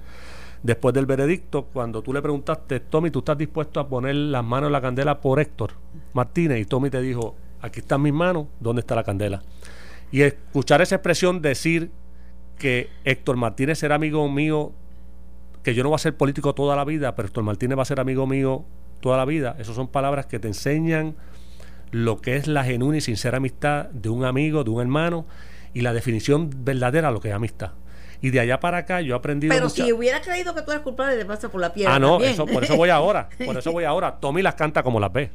después 0.63 0.93
del 0.93 1.05
veredicto, 1.05 1.65
cuando 1.65 2.01
tú 2.01 2.13
le 2.13 2.21
preguntaste, 2.21 2.79
Tommy, 2.79 3.09
¿tú 3.09 3.19
estás 3.19 3.37
dispuesto 3.37 3.79
a 3.79 3.87
poner 3.87 4.15
las 4.15 4.43
manos 4.43 4.67
en 4.67 4.73
la 4.73 4.81
candela 4.81 5.19
por 5.19 5.39
Héctor 5.39 5.71
Martínez? 6.13 6.59
Y 6.59 6.65
Tommy 6.65 6.89
te 6.89 7.01
dijo, 7.01 7.35
aquí 7.61 7.79
están 7.79 8.01
mis 8.01 8.13
manos, 8.13 8.47
¿dónde 8.59 8.81
está 8.81 8.95
la 8.95 9.03
candela? 9.03 9.41
Y 10.11 10.21
escuchar 10.21 10.81
esa 10.81 10.95
expresión 10.95 11.41
decir 11.41 11.91
que 12.57 12.89
Héctor 13.05 13.37
Martínez 13.37 13.79
será 13.79 13.95
amigo 13.95 14.27
mío, 14.29 14.71
que 15.63 15.73
yo 15.73 15.83
no 15.83 15.89
voy 15.89 15.95
a 15.95 15.99
ser 15.99 16.15
político 16.15 16.53
toda 16.53 16.75
la 16.75 16.85
vida, 16.85 17.15
pero 17.15 17.27
Héctor 17.27 17.43
Martínez 17.43 17.77
va 17.77 17.81
a 17.83 17.85
ser 17.85 17.99
amigo 17.99 18.27
mío 18.27 18.65
toda 18.99 19.17
la 19.17 19.25
vida, 19.25 19.55
esas 19.57 19.75
son 19.75 19.87
palabras 19.87 20.27
que 20.27 20.37
te 20.39 20.47
enseñan 20.47 21.15
lo 21.91 22.21
que 22.21 22.35
es 22.35 22.47
la 22.47 22.63
genuina 22.63 22.97
y 22.97 23.01
sincera 23.01 23.37
amistad 23.37 23.89
de 23.89 24.09
un 24.09 24.25
amigo, 24.25 24.63
de 24.63 24.69
un 24.69 24.81
hermano, 24.81 25.25
y 25.73 25.81
la 25.81 25.93
definición 25.93 26.49
verdadera 26.63 27.09
de 27.09 27.13
lo 27.13 27.19
que 27.19 27.29
es 27.29 27.33
amistad. 27.33 27.71
Y 28.21 28.29
de 28.29 28.39
allá 28.39 28.59
para 28.59 28.79
acá 28.79 29.01
yo 29.01 29.15
he 29.15 29.17
aprendido. 29.17 29.53
Pero 29.53 29.69
si 29.69 29.91
hubiera 29.91 30.21
creído 30.21 30.53
que 30.53 30.61
tú 30.61 30.71
eres 30.71 30.83
culpable, 30.83 31.17
te 31.17 31.25
pasa 31.25 31.49
por 31.49 31.59
la 31.59 31.73
piedra. 31.73 31.95
Ah, 31.95 31.99
no, 31.99 32.21
eso, 32.21 32.45
por 32.45 32.63
eso 32.63 32.75
voy 32.77 32.89
ahora. 32.89 33.29
Por 33.43 33.57
eso 33.57 33.71
voy 33.71 33.83
ahora. 33.85 34.19
Tommy 34.19 34.41
las 34.41 34.55
canta 34.55 34.83
como 34.83 34.99
las 34.99 35.11
ve. 35.11 35.31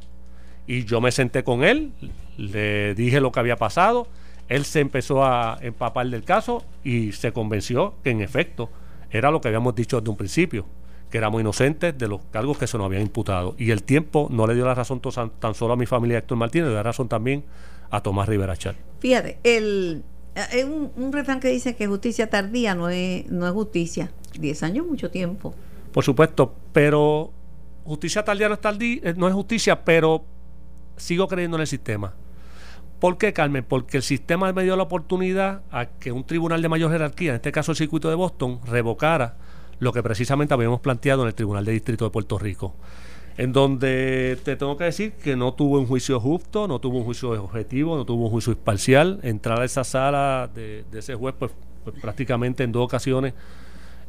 Y 0.67 0.85
yo 0.85 1.01
me 1.01 1.11
senté 1.11 1.43
con 1.43 1.63
él, 1.63 1.91
le 2.37 2.93
dije 2.93 3.21
lo 3.21 3.31
que 3.31 3.39
había 3.39 3.55
pasado. 3.55 4.07
él 4.49 4.65
se 4.65 4.81
empezó 4.81 5.23
a 5.23 5.57
empapar 5.61 6.07
del 6.07 6.23
caso 6.23 6.63
y 6.83 7.13
se 7.13 7.31
convenció 7.31 7.95
que 8.03 8.11
en 8.11 8.21
efecto 8.21 8.69
era 9.09 9.31
lo 9.31 9.41
que 9.41 9.47
habíamos 9.47 9.75
dicho 9.75 9.99
desde 9.99 10.09
un 10.09 10.17
principio, 10.17 10.65
que 11.09 11.17
éramos 11.17 11.39
inocentes 11.39 11.97
de 11.97 12.07
los 12.07 12.21
cargos 12.31 12.57
que 12.57 12.67
se 12.67 12.77
nos 12.77 12.85
habían 12.85 13.01
imputado. 13.01 13.55
Y 13.57 13.71
el 13.71 13.83
tiempo 13.83 14.27
no 14.29 14.45
le 14.45 14.55
dio 14.55 14.65
la 14.65 14.75
razón 14.75 15.01
tan 15.39 15.53
solo 15.53 15.73
a 15.73 15.77
mi 15.77 15.85
familia 15.85 16.17
Héctor 16.17 16.37
Martínez, 16.37 16.65
le 16.65 16.71
dio 16.71 16.77
la 16.77 16.83
razón 16.83 17.07
también 17.07 17.45
a 17.89 18.01
Tomás 18.01 18.27
Rivera 18.27 18.55
Char. 18.57 18.75
Fíjate, 18.99 19.39
el, 19.43 20.03
hay 20.51 20.63
un, 20.63 20.91
un, 20.95 21.11
refrán 21.11 21.39
que 21.39 21.47
dice 21.47 21.75
que 21.75 21.87
justicia 21.87 22.29
tardía 22.29 22.75
no 22.75 22.89
es, 22.89 23.29
no 23.29 23.47
es 23.47 23.53
justicia. 23.53 24.11
Diez 24.39 24.63
años 24.63 24.85
mucho 24.85 25.09
tiempo. 25.09 25.53
Por 25.91 26.03
supuesto, 26.03 26.53
pero 26.73 27.31
justicia 27.83 28.23
tardía 28.23 28.47
no 28.47 28.55
es, 28.55 28.61
tardí, 28.61 29.01
eh, 29.03 29.13
no 29.17 29.27
es 29.27 29.33
justicia, 29.33 29.83
pero 29.83 30.23
sigo 30.97 31.27
creyendo 31.27 31.57
en 31.57 31.61
el 31.61 31.67
sistema. 31.67 32.13
¿Por 32.99 33.17
qué, 33.17 33.31
Carmen? 33.31 33.63
Porque 33.63 33.97
el 33.97 34.03
sistema 34.03 34.51
me 34.53 34.63
dio 34.63 34.75
la 34.75 34.83
oportunidad 34.83 35.61
a 35.71 35.85
que 35.85 36.11
un 36.11 36.23
tribunal 36.23 36.61
de 36.61 36.69
mayor 36.69 36.91
jerarquía, 36.91 37.31
en 37.31 37.35
este 37.35 37.51
caso 37.51 37.71
el 37.71 37.77
circuito 37.77 38.09
de 38.09 38.15
Boston, 38.15 38.59
revocara 38.65 39.35
lo 39.79 39.93
que 39.93 40.01
precisamente 40.01 40.53
habíamos 40.53 40.79
planteado 40.79 41.21
en 41.21 41.27
el 41.27 41.35
Tribunal 41.35 41.63
de 41.63 41.73
Distrito 41.73 42.05
de 42.05 42.11
Puerto 42.11 42.39
Rico. 42.39 42.73
En 43.37 43.53
donde 43.53 44.37
te 44.43 44.55
tengo 44.55 44.77
que 44.77 44.85
decir 44.85 45.13
que 45.13 45.35
no 45.35 45.53
tuvo 45.53 45.79
un 45.79 45.85
juicio 45.85 46.19
justo, 46.19 46.67
no 46.67 46.79
tuvo 46.79 46.97
un 46.97 47.03
juicio 47.03 47.31
objetivo, 47.31 47.95
no 47.95 48.03
tuvo 48.03 48.25
un 48.25 48.31
juicio 48.31 48.51
imparcial. 48.51 49.19
Entrar 49.21 49.61
a 49.61 49.65
esa 49.65 49.83
sala 49.83 50.49
de, 50.53 50.85
ese 50.91 51.13
juez, 51.13 51.35
pues, 51.37 51.51
pues 51.83 51.95
prácticamente 52.01 52.63
en 52.63 52.71
dos 52.71 52.83
ocasiones 52.83 53.35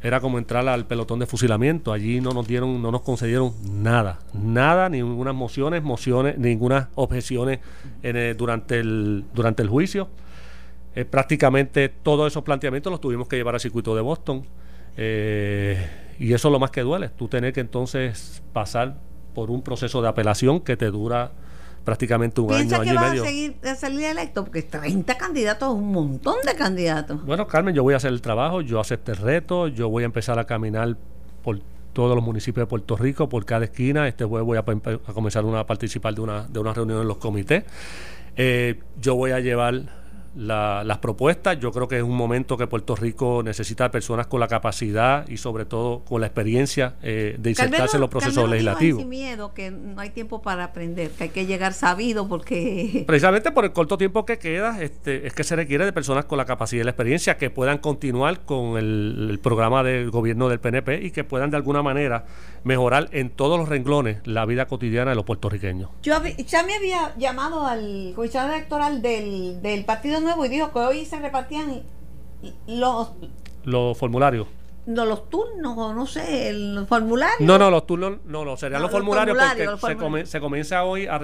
era 0.01 0.19
como 0.19 0.39
entrar 0.39 0.67
al 0.67 0.87
pelotón 0.87 1.19
de 1.19 1.27
fusilamiento. 1.27 1.91
Allí 1.93 2.21
no 2.21 2.31
nos 2.31 2.47
dieron, 2.47 2.81
no 2.81 2.91
nos 2.91 3.01
concedieron 3.01 3.53
nada, 3.83 4.19
nada, 4.33 4.89
ninguna 4.89 5.31
mociones, 5.31 5.83
mociones, 5.83 6.37
ninguna 6.39 6.89
objeciones 6.95 7.59
durante 8.35 8.79
el 8.79 9.25
durante 9.33 9.61
el 9.61 9.69
juicio. 9.69 10.09
Eh, 10.95 11.05
prácticamente 11.05 11.89
todos 11.89 12.31
esos 12.31 12.43
planteamientos 12.43 12.89
los 12.91 12.99
tuvimos 12.99 13.27
que 13.27 13.35
llevar 13.35 13.53
al 13.53 13.61
circuito 13.61 13.95
de 13.95 14.01
Boston. 14.01 14.43
Eh, 14.97 15.87
y 16.17 16.33
eso 16.33 16.47
es 16.47 16.51
lo 16.51 16.59
más 16.59 16.71
que 16.71 16.81
duele, 16.81 17.09
tú 17.09 17.27
tener 17.27 17.53
que 17.53 17.61
entonces 17.61 18.41
pasar 18.51 18.97
por 19.39 19.51
un 19.51 19.61
proceso 19.61 20.01
de 20.01 20.09
apelación 20.09 20.59
que 20.59 20.75
te 20.75 20.87
dura 20.91 21.31
prácticamente 21.85 22.41
un 22.41 22.53
año, 22.53 22.75
año 22.75 22.93
y 22.93 22.97
medio. 22.97 23.23
a, 23.23 23.25
seguir, 23.25 23.55
a 23.63 23.75
salir 23.75 24.03
electo? 24.03 24.43
Porque 24.43 24.63
30 24.63 25.17
candidatos, 25.17 25.73
un 25.73 25.93
montón 25.93 26.35
de 26.45 26.55
candidatos. 26.55 27.25
Bueno, 27.25 27.47
Carmen, 27.47 27.73
yo 27.73 27.81
voy 27.81 27.93
a 27.93 27.97
hacer 27.97 28.11
el 28.11 28.19
trabajo, 28.19 28.59
yo 28.59 28.81
acepté 28.81 29.13
el 29.13 29.17
reto, 29.19 29.69
yo 29.69 29.87
voy 29.87 30.03
a 30.03 30.07
empezar 30.07 30.39
a 30.39 30.43
caminar 30.43 30.97
por 31.41 31.61
todos 31.93 32.17
los 32.17 32.25
municipios 32.25 32.63
de 32.63 32.69
Puerto 32.69 32.97
Rico, 32.97 33.29
por 33.29 33.45
cada 33.45 33.63
esquina. 33.63 34.09
Este 34.09 34.25
jueves 34.25 34.45
voy 34.45 34.57
a, 34.57 35.13
comenzar 35.13 35.45
a 35.55 35.65
participar 35.65 36.13
de 36.15 36.19
una, 36.19 36.45
de 36.45 36.59
una 36.59 36.73
reunión 36.73 36.99
en 36.99 37.07
los 37.07 37.15
comités. 37.15 37.63
Eh, 38.35 38.77
yo 38.99 39.15
voy 39.15 39.31
a 39.31 39.39
llevar 39.39 39.83
las 40.39 40.97
propuestas. 40.99 41.59
Yo 41.59 41.71
creo 41.71 41.87
que 41.87 41.97
es 41.97 42.03
un 42.03 42.15
momento 42.15 42.57
que 42.57 42.67
Puerto 42.67 42.95
Rico 42.95 43.41
necesita 43.43 43.91
personas 43.91 44.27
con 44.27 44.39
la 44.39 44.47
capacidad 44.47 45.27
y 45.27 45.37
sobre 45.37 45.65
todo 45.65 45.99
con 46.05 46.21
la 46.21 46.27
experiencia 46.27 46.95
eh, 47.01 47.35
de 47.37 47.49
insertarse 47.49 47.97
en 47.97 48.01
los 48.01 48.09
procesos 48.09 48.49
legislativos. 48.49 49.01
Sin 49.01 49.09
miedo, 49.09 49.53
que 49.53 49.71
no 49.71 49.99
hay 49.99 50.11
tiempo 50.11 50.41
para 50.41 50.65
aprender, 50.65 51.11
que 51.11 51.25
hay 51.25 51.29
que 51.29 51.45
llegar 51.45 51.73
sabido 51.73 52.27
porque... 52.27 53.03
Precisamente 53.07 53.51
por 53.51 53.65
el 53.65 53.73
corto 53.73 53.97
tiempo 53.97 54.25
que 54.25 54.39
queda, 54.39 54.81
este, 54.81 55.27
es 55.27 55.33
que 55.33 55.43
se 55.43 55.55
requiere 55.55 55.85
de 55.85 55.93
personas 55.93 56.25
con 56.25 56.37
la 56.37 56.45
capacidad 56.45 56.81
y 56.81 56.83
la 56.85 56.91
experiencia 56.91 57.37
que 57.37 57.49
puedan 57.49 57.79
continuar 57.79 58.41
con 58.41 58.77
el, 58.77 59.39
programa 59.43 59.83
del 59.83 60.09
gobierno 60.11 60.49
del 60.49 60.59
PNP 60.59 61.05
y 61.05 61.11
que 61.11 61.23
puedan 61.23 61.49
de 61.49 61.57
alguna 61.57 61.81
manera 61.81 62.25
mejorar 62.63 63.09
en 63.11 63.29
todos 63.29 63.59
los 63.59 63.69
renglones 63.69 64.25
la 64.25 64.45
vida 64.45 64.67
cotidiana 64.67 65.11
de 65.11 65.15
los 65.15 65.25
puertorriqueños. 65.25 65.89
Yo 66.01 66.15
ya 66.45 66.63
me 66.63 66.75
había 66.75 67.13
llamado 67.17 67.65
al 67.65 68.13
comisionado 68.15 68.53
electoral 68.53 69.01
del, 69.01 69.61
del 69.61 69.85
Partido 69.85 70.19
Nuevo 70.19 70.45
y 70.45 70.49
dijo 70.49 70.71
que 70.71 70.79
hoy 70.79 71.05
se 71.05 71.19
repartían 71.19 71.83
los 72.67 73.11
los 73.65 73.97
formularios 73.97 74.47
no 74.85 75.05
los 75.05 75.29
turnos 75.29 75.77
o 75.77 75.93
no 75.93 76.05
sé, 76.05 76.49
el 76.49 76.85
formulario. 76.87 77.45
No, 77.45 77.57
no, 77.57 77.69
los 77.69 77.85
turnos 77.85 78.17
no, 78.25 78.43
no, 78.43 78.57
serían 78.57 78.81
los, 78.81 78.91
formularios 78.91 79.37
porque 79.79 80.25
Se, 80.25 80.39
comienza 80.39 80.83
hoy 80.83 81.07
a, 81.07 81.19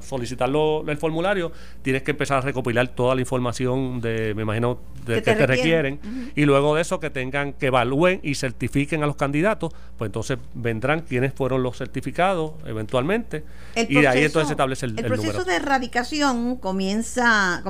solicitar 0.00 0.48
el 0.48 0.96
formulario, 0.96 1.52
tienes 1.82 2.02
que 2.02 2.12
empezar 2.12 2.38
a 2.38 2.40
recopilar 2.40 2.88
toda 2.88 3.14
la 3.14 3.20
información 3.20 4.00
de, 4.00 4.34
me 4.34 4.42
imagino, 4.42 4.78
de 5.06 5.22
que, 5.22 5.34
te, 5.34 5.46
requieren, 5.46 6.32
y 6.34 6.44
luego 6.44 6.74
de 6.76 6.82
eso 6.82 7.00
que 7.00 7.10
tengan, 7.10 7.52
que 7.54 7.66
evalúen 7.66 8.20
y 8.22 8.34
certifiquen 8.34 9.02
a 9.02 9.06
los 9.06 9.16
candidatos, 9.16 9.72
pues 9.98 10.08
entonces 10.08 10.38
vendrán 10.54 11.00
quienes 11.00 11.32
fueron 11.32 11.62
los 11.62 11.76
certificados 11.76 12.52
eventualmente, 12.64 13.44
y 13.74 14.00
de 14.00 14.08
ahí 14.08 14.24
entonces 14.24 14.48
se 14.48 14.54
establece 14.54 14.86
el, 14.86 14.92
el, 14.92 15.04
el 15.04 15.12
proceso 15.12 15.44
de 15.44 15.56
erradicación 15.56 16.56
comienza, 16.56 17.62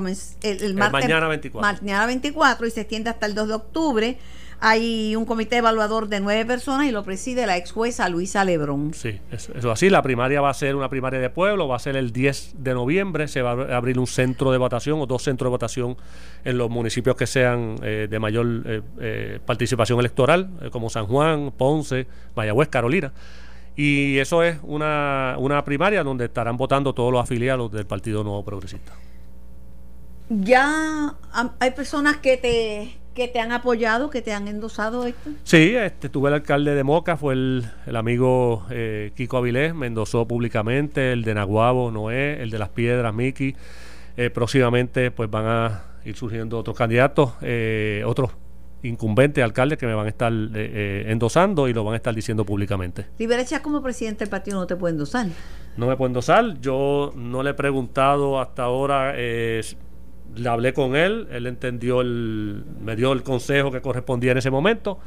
el, 0.43 0.75
martes, 0.75 0.93
mañana 0.93 1.29
24. 1.29 1.83
Mañana 1.83 2.07
24 2.07 2.67
y 2.67 2.71
se 2.71 2.81
extiende 2.83 3.11
hasta 3.11 3.27
el 3.27 3.35
2 3.35 3.49
de 3.49 3.55
octubre. 3.55 4.19
Hay 4.63 5.17
un 5.17 5.25
comité 5.25 5.57
evaluador 5.57 6.09
de 6.09 6.21
nueve 6.21 6.45
personas 6.45 6.87
y 6.87 6.91
lo 6.91 7.03
preside 7.03 7.47
la 7.47 7.57
ex 7.57 7.73
jueza 7.73 8.07
Luisa 8.11 8.45
Lebrón. 8.45 8.93
Sí, 8.93 9.19
eso, 9.33 9.71
así. 9.71 9.89
La 9.89 10.03
primaria 10.03 10.43
va 10.43 10.51
a 10.51 10.55
ser 10.55 10.77
una 10.77 10.91
primaria 10.91 11.19
de 11.19 11.31
pueblo, 11.31 11.67
va 11.67 11.77
a 11.77 11.79
ser 11.79 11.97
el 11.97 12.13
10 12.13 12.57
de 12.59 12.75
noviembre. 12.75 13.27
Se 13.27 13.41
va 13.41 13.53
a 13.53 13.77
abrir 13.79 13.99
un 13.99 14.07
centro 14.07 14.53
de 14.53 14.59
votación 14.59 15.01
o 15.01 15.07
dos 15.07 15.23
centros 15.23 15.47
de 15.47 15.51
votación 15.51 15.97
en 16.45 16.59
los 16.59 16.69
municipios 16.69 17.17
que 17.17 17.27
sean 17.27 17.77
eh, 17.83 18.07
de 18.11 18.19
mayor 18.19 18.47
eh, 18.67 18.83
eh, 19.01 19.41
participación 19.47 19.99
electoral, 19.99 20.51
como 20.71 20.91
San 20.91 21.07
Juan, 21.07 21.53
Ponce, 21.57 22.07
Mayagüez, 22.37 22.69
Carolina. 22.69 23.13
Y 23.77 24.19
eso 24.19 24.43
es 24.43 24.59
una, 24.63 25.37
una 25.39 25.65
primaria 25.65 26.05
donde 26.05 26.27
estarán 26.27 26.59
votando 26.59 26.93
todos 26.93 27.11
los 27.11 27.23
afiliados 27.23 27.73
del 27.73 27.87
Partido 27.87 28.23
Nuevo 28.23 28.45
Progresista. 28.45 28.93
Ya 30.29 31.15
hay 31.59 31.71
personas 31.71 32.19
que 32.19 32.37
te 32.37 33.00
que 33.15 33.29
te 33.29 33.41
han 33.41 33.53
apoyado, 33.53 34.11
que 34.11 34.23
te 34.23 34.33
han 34.33 34.49
endosado 34.49 35.05
esto? 35.05 35.31
Sí, 35.43 35.75
este, 35.77 36.09
tuve 36.09 36.29
el 36.29 36.35
alcalde 36.35 36.75
de 36.75 36.85
Moca, 36.85 37.17
fue 37.17 37.35
el, 37.35 37.65
amigo 37.95 38.65
eh, 38.71 39.13
Kiko 39.17 39.39
Avilés, 39.39 39.75
me 39.75 39.87
endosó 39.89 40.27
públicamente, 40.27 41.13
el 41.13 41.23
de 41.23 41.35
Naguabo, 41.35 41.91
Noé, 41.91 42.43
el 42.43 42.51
de 42.51 42.59
Las 42.59 42.71
Piedras, 42.71 43.13
Miki. 43.13 43.57
Eh, 44.17 44.31
próximamente 44.31 45.11
pues 45.11 45.31
van 45.31 45.47
a 45.47 45.83
ir 46.05 46.17
surgiendo 46.17 46.59
otros 46.59 46.77
candidatos, 46.77 47.33
eh, 47.43 48.03
otros 48.07 48.31
incumbentes 48.83 49.45
alcaldes 49.45 49.79
que 49.79 49.87
me 49.87 49.93
van 49.93 50.07
a 50.07 50.09
estar 50.09 50.33
endosando 50.33 51.69
y 51.69 51.75
lo 51.75 51.85
van 51.85 51.95
a 51.95 51.97
estar 51.97 52.15
diciendo 52.15 52.47
públicamente. 52.47 53.07
Liberacha 53.19 53.61
como 53.61 53.83
presidente 53.83 54.21
del 54.21 54.31
partido 54.31 54.59
no 54.59 54.67
te 54.67 54.77
puede 54.77 54.93
endosar. 54.93 55.27
No 55.77 55.87
me 55.87 55.97
puede 55.97 56.09
endosar, 56.09 56.59
yo 56.61 57.13
no 57.15 57.43
le 57.43 57.51
he 57.51 57.55
preguntado 57.55 58.41
hasta 58.41 58.63
ahora 58.63 59.15
le 60.35 60.49
hablé 60.49 60.73
con 60.73 60.97
él, 60.97 61.29
él 61.31 61.47
entendió 61.47 62.01
el, 62.01 62.65
me 62.83 62.97
dio 62.97 63.13
el 63.13 63.23
consejo 63.23 63.71
que 63.71 63.81
correspondía 63.81 64.33
en 64.33 64.39
ese 64.39 64.51
momento. 64.51 64.99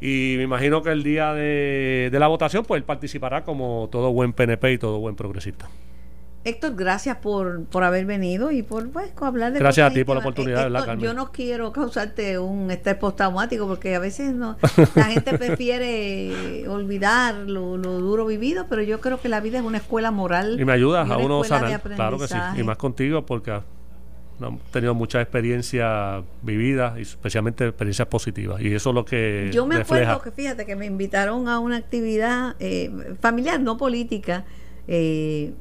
Y 0.00 0.34
me 0.36 0.42
imagino 0.42 0.82
que 0.82 0.90
el 0.90 1.02
día 1.02 1.32
de, 1.32 2.10
la 2.12 2.26
votación, 2.26 2.64
pues 2.64 2.78
él 2.78 2.84
participará 2.84 3.44
como 3.44 3.88
todo 3.90 4.12
buen 4.12 4.32
PNP 4.32 4.72
y 4.72 4.78
todo 4.78 4.98
buen 4.98 5.16
progresista. 5.16 5.68
Héctor, 6.46 6.74
gracias 6.74 7.16
por, 7.16 7.64
por 7.64 7.84
haber 7.84 8.04
venido 8.04 8.50
y 8.50 8.62
por 8.62 8.90
pues, 8.90 9.12
hablar 9.22 9.54
de 9.54 9.60
Gracias 9.60 9.90
a 9.90 9.94
ti 9.94 10.04
por 10.04 10.16
la 10.16 10.20
oportunidad, 10.20 10.66
Héctor, 10.66 10.98
Yo 10.98 11.14
no 11.14 11.32
quiero 11.32 11.72
causarte 11.72 12.38
un 12.38 12.70
estrés 12.70 12.96
postraumático 12.96 13.66
porque 13.66 13.94
a 13.94 13.98
veces 13.98 14.34
no, 14.34 14.58
la 14.94 15.04
gente 15.04 15.38
prefiere 15.38 16.68
olvidar 16.68 17.34
lo, 17.34 17.78
duro 17.78 18.26
vivido, 18.26 18.66
pero 18.68 18.82
yo 18.82 19.00
creo 19.00 19.18
que 19.18 19.30
la 19.30 19.40
vida 19.40 19.56
es 19.56 19.64
una 19.64 19.78
escuela 19.78 20.10
moral. 20.10 20.60
Y 20.60 20.66
me 20.66 20.72
ayudas 20.72 21.08
a 21.08 21.16
uno 21.16 21.42
sanar, 21.44 21.80
claro 21.80 22.18
que 22.18 22.28
sí, 22.28 22.36
y 22.58 22.62
más 22.62 22.76
contigo 22.76 23.24
porque 23.24 23.52
han 24.40 24.58
tenido 24.72 24.94
mucha 24.94 25.20
experiencia 25.20 26.22
vivida 26.42 26.94
y 26.98 27.02
especialmente 27.02 27.66
experiencias 27.66 28.08
positivas 28.08 28.60
y 28.60 28.74
eso 28.74 28.90
es 28.90 28.94
lo 28.94 29.04
que 29.04 29.50
yo 29.52 29.66
me 29.66 29.76
acuerdo 29.76 30.20
que 30.22 30.30
fíjate 30.32 30.66
que 30.66 30.76
me 30.76 30.86
invitaron 30.86 31.48
a 31.48 31.58
una 31.60 31.76
actividad 31.76 32.56
eh, 32.58 33.16
familiar 33.20 33.60
no 33.60 33.76
política 33.76 34.44
eh, 34.88 35.52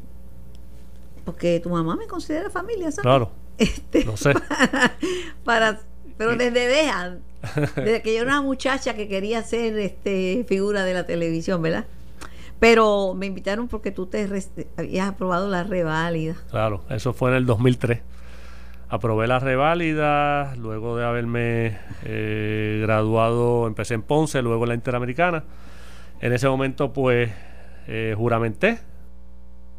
porque 1.23 1.59
tu 1.59 1.69
mamá 1.69 1.95
me 1.95 2.07
considera 2.07 2.49
familia 2.49 2.91
¿sabes? 2.91 3.03
claro 3.03 3.31
este, 3.57 4.03
no 4.05 4.17
sé. 4.17 4.33
para, 5.43 5.79
pero 6.17 6.35
desde 6.35 6.67
vean 6.67 7.19
desde 7.75 8.01
que 8.01 8.15
yo 8.15 8.21
era 8.21 8.31
una 8.31 8.41
muchacha 8.41 8.95
que 8.95 9.07
quería 9.07 9.43
ser 9.43 9.77
este 9.77 10.45
figura 10.47 10.83
de 10.83 10.93
la 10.93 11.05
televisión 11.05 11.61
verdad 11.61 11.85
pero 12.59 13.13
me 13.13 13.25
invitaron 13.25 13.67
porque 13.67 13.91
tú 13.91 14.05
te 14.07 14.25
habías 14.77 15.09
aprobado 15.09 15.49
la 15.49 15.65
reválida. 15.65 16.37
Claro 16.49 16.83
eso 16.89 17.11
fue 17.11 17.31
en 17.31 17.37
el 17.37 17.45
2003 17.45 17.99
aprobé 18.93 19.25
la 19.25 19.39
reválida, 19.39 20.55
luego 20.55 20.95
de 20.95 21.03
haberme 21.03 21.79
eh, 22.03 22.77
graduado, 22.83 23.65
empecé 23.65 23.95
en 23.95 24.03
Ponce, 24.03 24.43
luego 24.43 24.65
en 24.65 24.69
la 24.69 24.75
Interamericana. 24.75 25.45
En 26.21 26.31
ese 26.31 26.47
momento, 26.47 26.93
pues, 26.93 27.31
eh, 27.87 28.13
juramenté. 28.15 28.79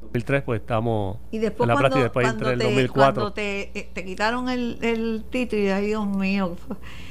2003, 0.01 0.43
pues 0.43 0.61
estamos 0.61 1.19
y 1.31 1.39
después 1.39 1.69
en 1.69 1.75
la 1.75 1.81
práctica, 1.81 2.03
después 2.03 2.29
entre 2.29 2.53
el 2.53 2.59
2004. 2.59 2.93
Cuando 3.15 3.33
te, 3.33 3.79
eh, 3.79 3.89
te 3.93 4.05
quitaron 4.05 4.49
el, 4.49 4.79
el, 4.83 5.25
título, 5.31 5.63
y 5.63 5.69
ay 5.69 5.87
Dios 5.87 6.07
mío, 6.07 6.57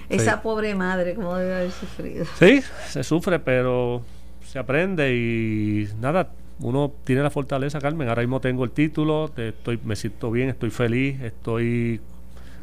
esa 0.10 0.42
pobre 0.42 0.76
madre, 0.76 1.16
cómo 1.16 1.36
debe 1.36 1.56
haber 1.56 1.72
sufrido. 1.72 2.26
Sí, 2.38 2.62
se 2.88 3.04
sufre, 3.04 3.40
pero 3.40 4.04
se 4.46 4.60
aprende 4.60 5.16
y 5.16 5.90
nada, 6.00 6.32
uno 6.64 6.94
tiene 7.04 7.22
la 7.22 7.30
fortaleza, 7.30 7.80
Carmen. 7.82 8.08
Ahora 8.08 8.22
mismo 8.22 8.40
tengo 8.40 8.64
el 8.64 8.72
título, 8.72 9.30
estoy, 9.36 9.80
me 9.84 9.98
siento 9.98 10.32
bien, 10.32 10.48
estoy 10.48 10.70
feliz, 10.70 11.22
estoy 11.22 12.00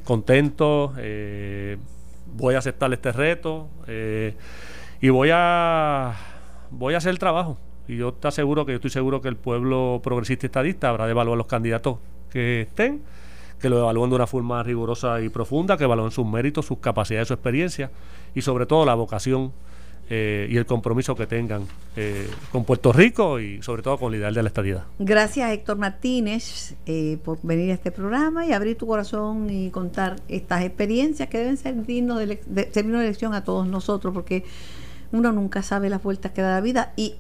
contento, 0.05 0.94
voy 2.34 2.55
a 2.55 2.59
aceptar 2.59 2.90
este 2.94 3.12
reto 3.12 3.68
y 5.03 5.09
voy 5.11 5.28
a, 5.32 6.14
voy 6.70 6.94
a 6.94 6.96
hacer 6.96 7.11
el 7.11 7.18
trabajo. 7.18 7.59
Y 7.88 7.98
yo 7.98 8.14
te 8.14 8.28
aseguro 8.28 8.64
que 8.64 8.72
yo 8.72 8.76
estoy 8.76 8.90
seguro 8.90 9.20
que 9.20 9.28
el 9.28 9.36
pueblo 9.36 10.01
progresista 10.03 10.46
y 10.46 10.48
estadista 10.48 10.88
habrá 10.88 11.05
de 11.05 11.11
evaluar 11.11 11.36
los 11.36 11.46
candidatos 11.46 11.98
que 12.30 12.62
estén, 12.62 13.03
que 13.61 13.68
lo 13.68 13.80
evalúen 13.80 14.09
de 14.09 14.16
una 14.16 14.26
forma 14.26 14.62
rigurosa 14.62 15.20
y 15.20 15.28
profunda, 15.28 15.76
que 15.76 15.84
evalúen 15.84 16.11
sus 16.11 16.26
méritos, 16.26 16.64
sus 16.64 16.78
capacidades, 16.78 17.28
su 17.28 17.34
experiencia 17.34 17.90
y 18.34 18.40
sobre 18.40 18.64
todo 18.64 18.86
la 18.86 18.94
vocación 18.94 19.53
eh, 20.12 20.48
y 20.50 20.56
el 20.56 20.66
compromiso 20.66 21.14
que 21.14 21.28
tengan 21.28 21.68
eh, 21.94 22.28
con 22.50 22.64
Puerto 22.64 22.92
Rico 22.92 23.38
y 23.38 23.62
sobre 23.62 23.82
todo 23.82 23.96
con 23.96 24.11
la 24.11 24.18
ideal 24.18 24.34
de 24.34 24.42
la 24.42 24.48
estadidad. 24.48 24.84
Gracias 24.98 25.52
Héctor 25.52 25.78
Martínez 25.78 26.74
eh, 26.84 27.18
por 27.24 27.38
venir 27.44 27.70
a 27.70 27.74
este 27.74 27.92
programa 27.92 28.44
y 28.44 28.52
abrir 28.52 28.76
tu 28.76 28.88
corazón 28.88 29.48
y 29.50 29.70
contar 29.70 30.16
estas 30.26 30.64
experiencias 30.64 31.28
que 31.28 31.38
deben 31.38 31.56
ser 31.56 31.86
dignos 31.86 32.18
de, 32.18 32.40
de, 32.44 32.82
una 32.82 33.02
lección 33.02 33.34
a 33.34 33.44
todos 33.44 33.68
nosotros 33.68 34.12
porque 34.12 34.42
uno 35.12 35.30
nunca 35.30 35.62
sabe 35.62 35.88
las 35.88 36.02
vueltas 36.02 36.32
que 36.32 36.42
da 36.42 36.54
la 36.54 36.61
vida 36.61 36.92
y 36.96 37.14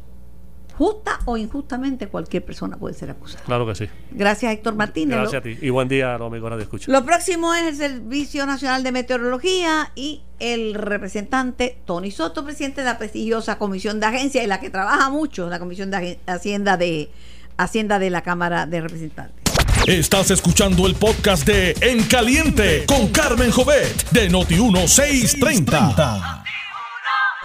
justa 0.80 1.18
o 1.26 1.36
injustamente 1.36 2.08
cualquier 2.08 2.42
persona 2.42 2.78
puede 2.78 2.94
ser 2.94 3.10
acusada. 3.10 3.44
Claro 3.44 3.66
que 3.66 3.74
sí. 3.74 3.86
Gracias 4.12 4.50
Héctor 4.50 4.76
Martínez. 4.76 5.18
Gracias 5.18 5.40
a 5.40 5.42
ti 5.42 5.58
y 5.60 5.68
buen 5.68 5.88
día 5.88 6.14
a 6.14 6.18
los 6.18 6.28
amigos 6.28 6.56
de 6.56 6.62
escucha. 6.62 6.90
Lo 6.90 7.04
próximo 7.04 7.52
es 7.52 7.68
el 7.68 7.76
Servicio 7.76 8.46
Nacional 8.46 8.82
de 8.82 8.90
Meteorología 8.90 9.92
y 9.94 10.22
el 10.38 10.72
representante 10.72 11.76
Tony 11.84 12.10
Soto, 12.10 12.46
presidente 12.46 12.80
de 12.80 12.86
la 12.86 12.96
prestigiosa 12.96 13.58
Comisión 13.58 14.00
de 14.00 14.06
Agencia 14.06 14.42
y 14.42 14.46
la 14.46 14.58
que 14.58 14.70
trabaja 14.70 15.10
mucho, 15.10 15.50
la 15.50 15.58
Comisión 15.58 15.90
de 15.90 16.18
Hacienda 16.26 16.78
de 16.78 17.10
Hacienda 17.58 17.98
de 17.98 18.08
la 18.08 18.22
Cámara 18.22 18.64
de 18.64 18.80
Representantes. 18.80 19.36
Estás 19.86 20.30
escuchando 20.30 20.86
el 20.86 20.94
podcast 20.94 21.46
de 21.46 21.76
En 21.82 22.04
Caliente 22.04 22.86
con 22.86 23.08
Carmen 23.08 23.50
Jovet 23.50 24.10
de 24.12 24.30
Noti 24.30 24.54
1630. 24.54 26.44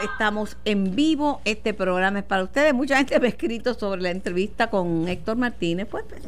Estamos 0.03 0.57
en 0.65 0.93
vivo, 0.93 1.39
este 1.45 1.73
programa 1.73 2.19
es 2.19 2.25
para 2.25 2.43
ustedes. 2.43 2.73
Mucha 2.73 2.97
gente 2.97 3.17
me 3.19 3.27
ha 3.27 3.29
escrito 3.29 3.73
sobre 3.73 4.01
la 4.01 4.09
entrevista 4.09 4.69
con 4.69 5.07
Héctor 5.07 5.37
Martínez. 5.37 5.87
Pues, 5.89 6.03
pues, 6.09 6.21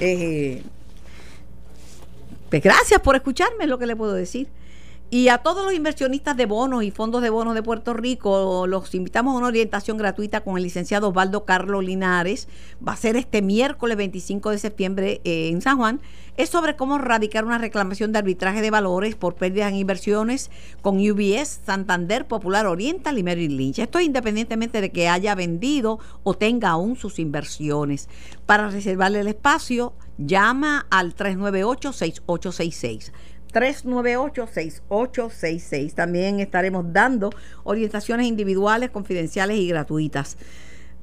eh, 0.00 0.62
pues 2.48 2.62
gracias 2.62 3.00
por 3.00 3.14
escucharme, 3.14 3.64
es 3.64 3.70
lo 3.70 3.78
que 3.78 3.86
le 3.86 3.94
puedo 3.94 4.14
decir. 4.14 4.48
Y 5.14 5.28
a 5.28 5.38
todos 5.38 5.64
los 5.64 5.72
inversionistas 5.72 6.36
de 6.36 6.44
bonos 6.44 6.82
y 6.82 6.90
fondos 6.90 7.22
de 7.22 7.30
bonos 7.30 7.54
de 7.54 7.62
Puerto 7.62 7.94
Rico, 7.94 8.66
los 8.66 8.92
invitamos 8.96 9.32
a 9.32 9.38
una 9.38 9.46
orientación 9.46 9.96
gratuita 9.96 10.40
con 10.40 10.56
el 10.56 10.64
licenciado 10.64 11.10
Osvaldo 11.10 11.44
Carlos 11.44 11.84
Linares. 11.84 12.48
Va 12.84 12.94
a 12.94 12.96
ser 12.96 13.14
este 13.14 13.40
miércoles 13.40 13.96
25 13.96 14.50
de 14.50 14.58
septiembre 14.58 15.20
eh, 15.22 15.50
en 15.50 15.62
San 15.62 15.76
Juan 15.76 16.00
es 16.36 16.50
sobre 16.50 16.74
cómo 16.74 16.98
radicar 16.98 17.44
una 17.44 17.58
reclamación 17.58 18.10
de 18.10 18.18
arbitraje 18.18 18.60
de 18.60 18.72
valores 18.72 19.14
por 19.14 19.36
pérdidas 19.36 19.70
en 19.70 19.76
inversiones 19.76 20.50
con 20.82 20.96
UBS, 20.96 21.60
Santander, 21.64 22.26
Popular 22.26 22.66
Oriental 22.66 23.16
y 23.18 23.22
Merrill 23.22 23.56
Lynch. 23.56 23.78
Esto 23.78 24.00
independientemente 24.00 24.80
de 24.80 24.90
que 24.90 25.08
haya 25.08 25.36
vendido 25.36 26.00
o 26.24 26.34
tenga 26.34 26.70
aún 26.70 26.96
sus 26.96 27.20
inversiones. 27.20 28.08
Para 28.46 28.68
reservarle 28.68 29.20
el 29.20 29.28
espacio, 29.28 29.92
llama 30.18 30.88
al 30.90 31.14
398-6866. 31.14 33.12
398-6866. 33.54 35.94
También 35.94 36.40
estaremos 36.40 36.92
dando 36.92 37.30
orientaciones 37.62 38.26
individuales, 38.26 38.90
confidenciales 38.90 39.56
y 39.56 39.68
gratuitas. 39.68 40.36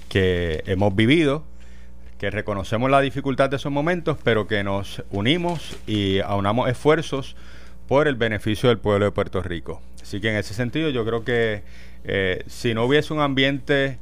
que 0.10 0.64
hemos 0.66 0.96
vivido, 0.96 1.44
que 2.18 2.32
reconocemos 2.32 2.90
la 2.90 3.02
dificultad 3.02 3.50
de 3.50 3.58
esos 3.58 3.72
momentos, 3.72 4.18
pero 4.24 4.48
que 4.48 4.64
nos 4.64 5.04
unimos 5.12 5.78
y 5.88 6.20
aunamos 6.20 6.70
esfuerzos 6.70 7.36
por 7.88 8.08
el 8.08 8.16
beneficio 8.16 8.70
del 8.70 8.80
pueblo 8.80 9.06
de 9.06 9.12
Puerto 9.12 9.42
Rico. 9.42 9.82
Así 10.02 10.20
que 10.20 10.30
en 10.30 10.38
ese 10.38 10.54
sentido 10.54 10.90
yo 10.90 11.06
creo 11.06 11.24
que 11.24 11.62
eh, 12.04 12.44
si 12.48 12.74
no 12.74 12.86
hubiese 12.86 13.14
un 13.14 13.22
ambiente 13.22 14.00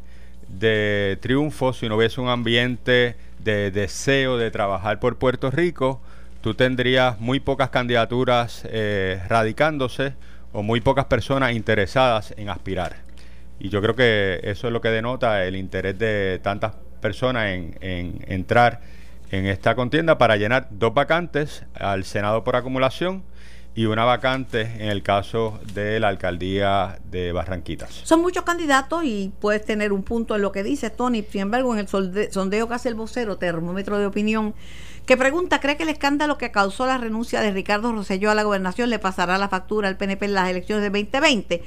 de 0.49 1.17
triunfo, 1.21 1.73
si 1.73 1.87
no 1.87 1.95
hubiese 1.97 2.21
un 2.21 2.29
ambiente 2.29 3.15
de 3.39 3.71
deseo 3.71 4.37
de 4.37 4.51
trabajar 4.51 4.99
por 4.99 5.17
Puerto 5.17 5.51
Rico, 5.51 6.01
tú 6.41 6.53
tendrías 6.53 7.19
muy 7.19 7.39
pocas 7.39 7.69
candidaturas 7.69 8.63
eh, 8.69 9.21
radicándose 9.27 10.13
o 10.51 10.63
muy 10.63 10.81
pocas 10.81 11.05
personas 11.05 11.53
interesadas 11.53 12.33
en 12.37 12.49
aspirar. 12.49 12.97
Y 13.59 13.69
yo 13.69 13.81
creo 13.81 13.95
que 13.95 14.39
eso 14.43 14.67
es 14.67 14.73
lo 14.73 14.81
que 14.81 14.89
denota 14.89 15.45
el 15.45 15.55
interés 15.55 15.99
de 15.99 16.39
tantas 16.41 16.73
personas 17.01 17.49
en, 17.49 17.75
entrar 18.27 18.81
en 19.31 19.45
esta 19.45 19.75
contienda 19.75 20.17
para 20.17 20.37
llenar 20.37 20.67
dos 20.71 20.93
vacantes 20.93 21.63
al 21.75 22.03
Senado 22.03 22.43
por 22.43 22.55
acumulación 22.55 23.23
y 23.79 23.85
una 23.85 24.03
vacante 24.03 24.73
en 24.79 24.89
el 24.89 25.03
caso 25.03 25.57
de 25.73 26.01
la 26.01 26.09
alcaldía 26.09 26.99
de 27.09 27.31
Barranquitas. 27.31 28.01
Son 28.03 28.19
muchos 28.19 28.43
candidatos 28.43 29.05
y 29.05 29.31
puedes 29.39 29.63
tener 29.63 29.93
un 29.93 30.03
punto 30.03 30.35
en 30.35 30.41
lo 30.41 30.51
que 30.51 30.63
dice 30.63 30.89
Tony. 30.89 31.23
Sin 31.23 31.39
embargo, 31.39 31.73
en 31.73 31.79
el 31.79 31.87
sondeo 31.87 32.67
que 32.67 32.73
hace 32.73 32.89
el 32.89 32.95
vocero, 32.95 33.37
termómetro 33.37 33.97
de 33.97 34.05
opinión, 34.05 34.53
que 35.05 35.15
pregunta, 35.15 35.61
¿cree 35.61 35.77
que 35.77 35.83
el 35.83 35.89
escándalo 35.89 36.37
que 36.37 36.51
causó 36.51 36.85
la 36.87 36.97
renuncia 36.97 37.39
de 37.39 37.51
Ricardo 37.51 37.93
Rosselló 37.93 38.29
a 38.29 38.35
la 38.35 38.43
gobernación 38.43 38.89
le 38.89 38.99
pasará 38.99 39.37
la 39.37 39.47
factura 39.47 39.87
al 39.87 39.95
PNP 39.95 40.25
en 40.25 40.33
las 40.33 40.49
elecciones 40.49 40.83
de 40.83 40.89
2020? 40.89 41.63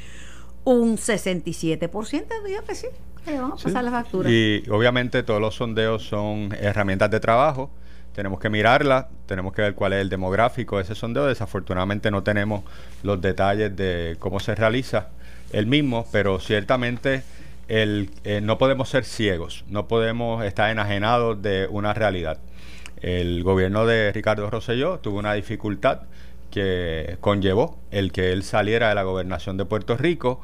un 0.65 0.97
67% 0.97 1.81
de 1.81 2.63
pues 2.65 2.79
sí, 2.79 2.87
vamos 3.27 3.61
a 3.61 3.65
pasar 3.65 3.85
la 3.85 3.91
factura. 3.91 4.31
Y 4.31 4.63
obviamente 4.71 5.23
todos 5.23 5.41
los 5.41 5.55
sondeos 5.55 6.05
son 6.05 6.55
herramientas 6.61 7.11
de 7.11 7.21
trabajo, 7.21 7.71
tenemos 8.15 8.39
que 8.41 8.51
mirarla, 8.51 9.09
tenemos 9.27 9.53
que 9.53 9.63
ver 9.63 9.75
cuál 9.75 9.95
es 9.95 10.01
el 10.01 10.09
demográfico 10.09 10.77
de 10.77 10.83
ese 10.83 10.95
sondeo. 10.95 11.27
Desafortunadamente 11.27 12.11
no 12.11 12.23
tenemos 12.23 12.63
los 13.03 13.21
detalles 13.21 13.75
de 13.77 14.17
cómo 14.19 14.41
se 14.41 14.55
realiza 14.55 15.09
el 15.53 15.67
mismo, 15.67 16.07
pero 16.13 16.39
ciertamente 16.39 17.23
el, 17.69 18.11
eh, 18.25 18.41
no 18.41 18.59
podemos 18.59 18.89
ser 18.89 19.05
ciegos, 19.05 19.65
no 19.69 19.89
podemos 19.89 20.45
estar 20.45 20.71
enajenados 20.71 21.41
de 21.41 21.67
una 21.71 21.95
realidad. 21.95 22.39
El 23.01 23.43
gobierno 23.43 23.87
de 23.87 24.13
Ricardo 24.13 24.49
Rosselló 24.51 24.99
tuvo 24.99 25.19
una 25.19 25.35
dificultad 25.35 26.03
que 26.51 27.17
conllevó 27.21 27.79
el 27.91 28.13
que 28.13 28.33
él 28.33 28.45
saliera 28.45 28.91
de 28.91 28.95
la 28.95 29.03
gobernación 29.03 29.57
de 29.57 29.65
Puerto 29.65 29.97
Rico 29.97 30.41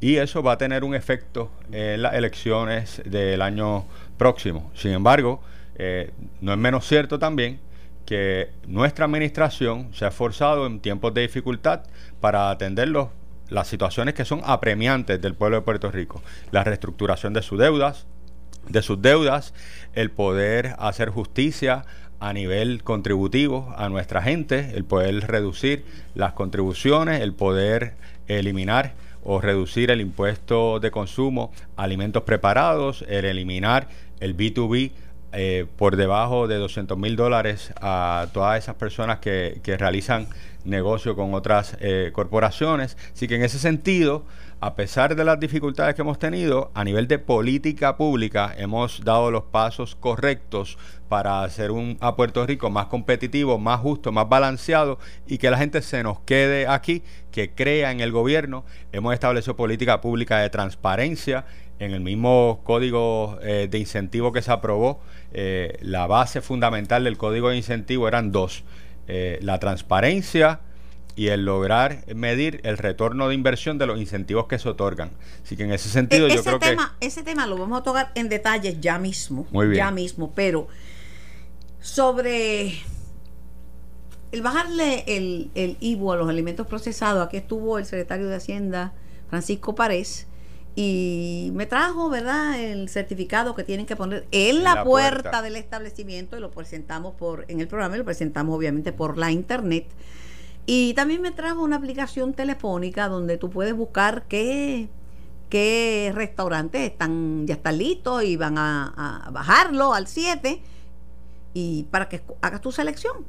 y 0.00 0.16
eso 0.16 0.42
va 0.42 0.52
a 0.52 0.58
tener 0.58 0.82
un 0.82 0.94
efecto 0.94 1.50
en 1.70 2.02
las 2.02 2.14
elecciones 2.14 3.02
del 3.04 3.42
año 3.42 3.84
próximo. 4.16 4.72
Sin 4.74 4.92
embargo, 4.92 5.42
eh, 5.82 6.10
no 6.42 6.52
es 6.52 6.58
menos 6.58 6.86
cierto 6.86 7.18
también 7.18 7.58
que 8.04 8.50
nuestra 8.66 9.06
administración 9.06 9.88
se 9.94 10.04
ha 10.04 10.08
esforzado 10.08 10.66
en 10.66 10.80
tiempos 10.80 11.14
de 11.14 11.22
dificultad 11.22 11.84
para 12.20 12.50
atender 12.50 12.92
las 13.48 13.66
situaciones 13.66 14.12
que 14.12 14.26
son 14.26 14.42
apremiantes 14.44 15.22
del 15.22 15.34
pueblo 15.34 15.56
de 15.56 15.62
Puerto 15.62 15.90
Rico. 15.90 16.22
La 16.50 16.64
reestructuración 16.64 17.32
de 17.32 17.40
sus 17.40 17.58
deudas, 17.58 18.06
de 18.68 18.82
sus 18.82 19.00
deudas, 19.00 19.54
el 19.94 20.10
poder 20.10 20.74
hacer 20.78 21.08
justicia 21.08 21.86
a 22.18 22.34
nivel 22.34 22.82
contributivo 22.82 23.72
a 23.78 23.88
nuestra 23.88 24.20
gente, 24.20 24.72
el 24.74 24.84
poder 24.84 25.28
reducir 25.28 25.86
las 26.14 26.34
contribuciones, 26.34 27.22
el 27.22 27.32
poder 27.32 27.94
eliminar 28.28 28.92
o 29.24 29.40
reducir 29.40 29.90
el 29.90 30.02
impuesto 30.02 30.78
de 30.78 30.90
consumo 30.90 31.52
alimentos 31.76 32.24
preparados, 32.24 33.02
el 33.08 33.24
eliminar 33.24 33.88
el 34.20 34.36
B2B 34.36 34.92
eh, 35.32 35.66
por 35.76 35.96
debajo 35.96 36.48
de 36.48 36.56
200 36.56 36.98
mil 36.98 37.14
dólares 37.14 37.72
a 37.80 38.26
todas 38.32 38.58
esas 38.58 38.74
personas 38.74 39.20
que, 39.20 39.60
realizan 39.78 40.26
negocio 40.64 41.14
con 41.14 41.34
otras 41.34 41.76
eh, 41.80 42.10
corporaciones. 42.12 42.96
Así 43.14 43.28
que 43.28 43.36
en 43.36 43.42
ese 43.44 43.58
sentido, 43.58 44.24
a 44.58 44.74
pesar 44.74 45.14
de 45.14 45.24
las 45.24 45.38
dificultades 45.38 45.94
que 45.94 46.02
hemos 46.02 46.18
tenido, 46.18 46.70
a 46.74 46.84
nivel 46.84 47.06
de 47.06 47.18
política 47.18 47.96
pública 47.96 48.52
hemos 48.58 49.04
dado 49.04 49.30
los 49.30 49.44
pasos 49.44 49.94
correctos 49.94 50.76
para 51.08 51.42
hacer 51.44 51.70
un, 51.70 51.96
a 52.00 52.14
Puerto 52.14 52.44
Rico 52.44 52.68
más 52.68 52.86
competitivo, 52.86 53.58
más 53.58 53.80
justo, 53.80 54.12
más 54.12 54.28
balanceado 54.28 54.98
y 55.26 55.38
que 55.38 55.50
la 55.50 55.58
gente 55.58 55.80
se 55.80 56.02
nos 56.02 56.20
quede 56.20 56.66
aquí, 56.66 57.02
que 57.30 57.52
crea 57.52 57.90
en 57.90 58.00
el 58.00 58.12
gobierno. 58.12 58.64
Hemos 58.92 59.14
establecido 59.14 59.56
política 59.56 60.00
pública 60.00 60.38
de 60.38 60.50
transparencia 60.50 61.46
en 61.80 61.92
el 61.92 62.00
mismo 62.00 62.60
código 62.62 63.38
eh, 63.42 63.66
de 63.68 63.78
incentivo 63.78 64.32
que 64.32 64.42
se 64.42 64.52
aprobó. 64.52 65.00
Eh, 65.32 65.78
la 65.82 66.06
base 66.06 66.40
fundamental 66.40 67.04
del 67.04 67.16
código 67.16 67.50
de 67.50 67.56
incentivo 67.56 68.08
eran 68.08 68.32
dos 68.32 68.64
eh, 69.06 69.38
la 69.42 69.58
transparencia 69.60 70.60
y 71.16 71.28
el 71.28 71.44
lograr 71.44 72.04
medir 72.14 72.60
el 72.64 72.78
retorno 72.78 73.28
de 73.28 73.34
inversión 73.34 73.78
de 73.78 73.86
los 73.86 73.98
incentivos 74.00 74.46
que 74.46 74.58
se 74.58 74.68
otorgan. 74.68 75.10
Así 75.44 75.56
que 75.56 75.64
en 75.64 75.72
ese 75.72 75.88
sentido 75.88 76.26
E- 76.26 76.30
yo 76.30 76.34
ese 76.36 76.44
creo 76.44 76.58
tema, 76.58 76.96
Ese 77.00 77.22
tema 77.22 77.46
lo 77.46 77.58
vamos 77.58 77.80
a 77.80 77.82
tocar 77.82 78.10
en 78.14 78.28
detalles 78.28 78.80
ya 78.80 78.98
mismo. 78.98 79.46
Muy 79.50 79.66
bien. 79.66 79.76
Ya 79.78 79.90
mismo, 79.90 80.32
pero 80.34 80.68
sobre 81.80 82.74
el 84.32 84.42
bajarle 84.42 85.04
el, 85.06 85.50
el 85.54 85.76
IVU 85.80 86.12
a 86.12 86.16
los 86.16 86.28
alimentos 86.28 86.66
procesados, 86.66 87.26
aquí 87.26 87.36
estuvo 87.36 87.78
el 87.78 87.84
secretario 87.84 88.28
de 88.28 88.36
Hacienda, 88.36 88.92
Francisco 89.28 89.74
Párez, 89.74 90.26
y 90.76 91.50
me 91.54 91.66
trajo, 91.66 92.08
¿verdad?, 92.08 92.60
el 92.60 92.88
certificado 92.88 93.54
que 93.54 93.64
tienen 93.64 93.86
que 93.86 93.96
poner 93.96 94.26
en 94.30 94.62
la, 94.62 94.76
la 94.76 94.84
puerta, 94.84 95.22
puerta. 95.22 95.42
del 95.42 95.56
establecimiento 95.56 96.36
y 96.36 96.40
lo 96.40 96.50
presentamos 96.50 97.14
por 97.14 97.44
en 97.48 97.60
el 97.60 97.68
programa 97.68 97.96
y 97.96 97.98
lo 97.98 98.04
presentamos 98.04 98.56
obviamente 98.56 98.92
por 98.92 99.18
la 99.18 99.30
internet. 99.30 99.86
Y 100.66 100.94
también 100.94 101.22
me 101.22 101.32
trajo 101.32 101.62
una 101.62 101.76
aplicación 101.76 102.34
telefónica 102.34 103.08
donde 103.08 103.36
tú 103.36 103.50
puedes 103.50 103.74
buscar 103.74 104.24
qué, 104.28 104.88
qué 105.48 106.12
restaurantes 106.14 106.82
están 106.82 107.46
ya 107.46 107.54
están 107.54 107.78
listos 107.78 108.22
y 108.22 108.36
van 108.36 108.56
a, 108.56 109.24
a 109.26 109.30
bajarlo 109.30 109.92
al 109.94 110.06
7 110.06 110.62
y 111.54 111.84
para 111.90 112.08
que 112.08 112.22
hagas 112.40 112.60
tu 112.60 112.70
selección. 112.70 113.26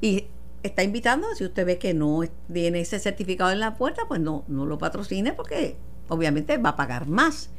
Y 0.00 0.26
está 0.62 0.82
invitando, 0.82 1.34
si 1.34 1.44
usted 1.44 1.66
ve 1.66 1.78
que 1.78 1.94
no 1.94 2.22
tiene 2.52 2.80
ese 2.80 2.98
certificado 2.98 3.50
en 3.50 3.60
la 3.60 3.76
puerta, 3.76 4.02
pues 4.06 4.20
no, 4.20 4.44
no 4.48 4.66
lo 4.66 4.78
patrocine 4.78 5.32
porque 5.32 5.76
obviamente 6.08 6.56
va 6.58 6.70
a 6.70 6.76
pagar 6.76 7.06
más. 7.06 7.50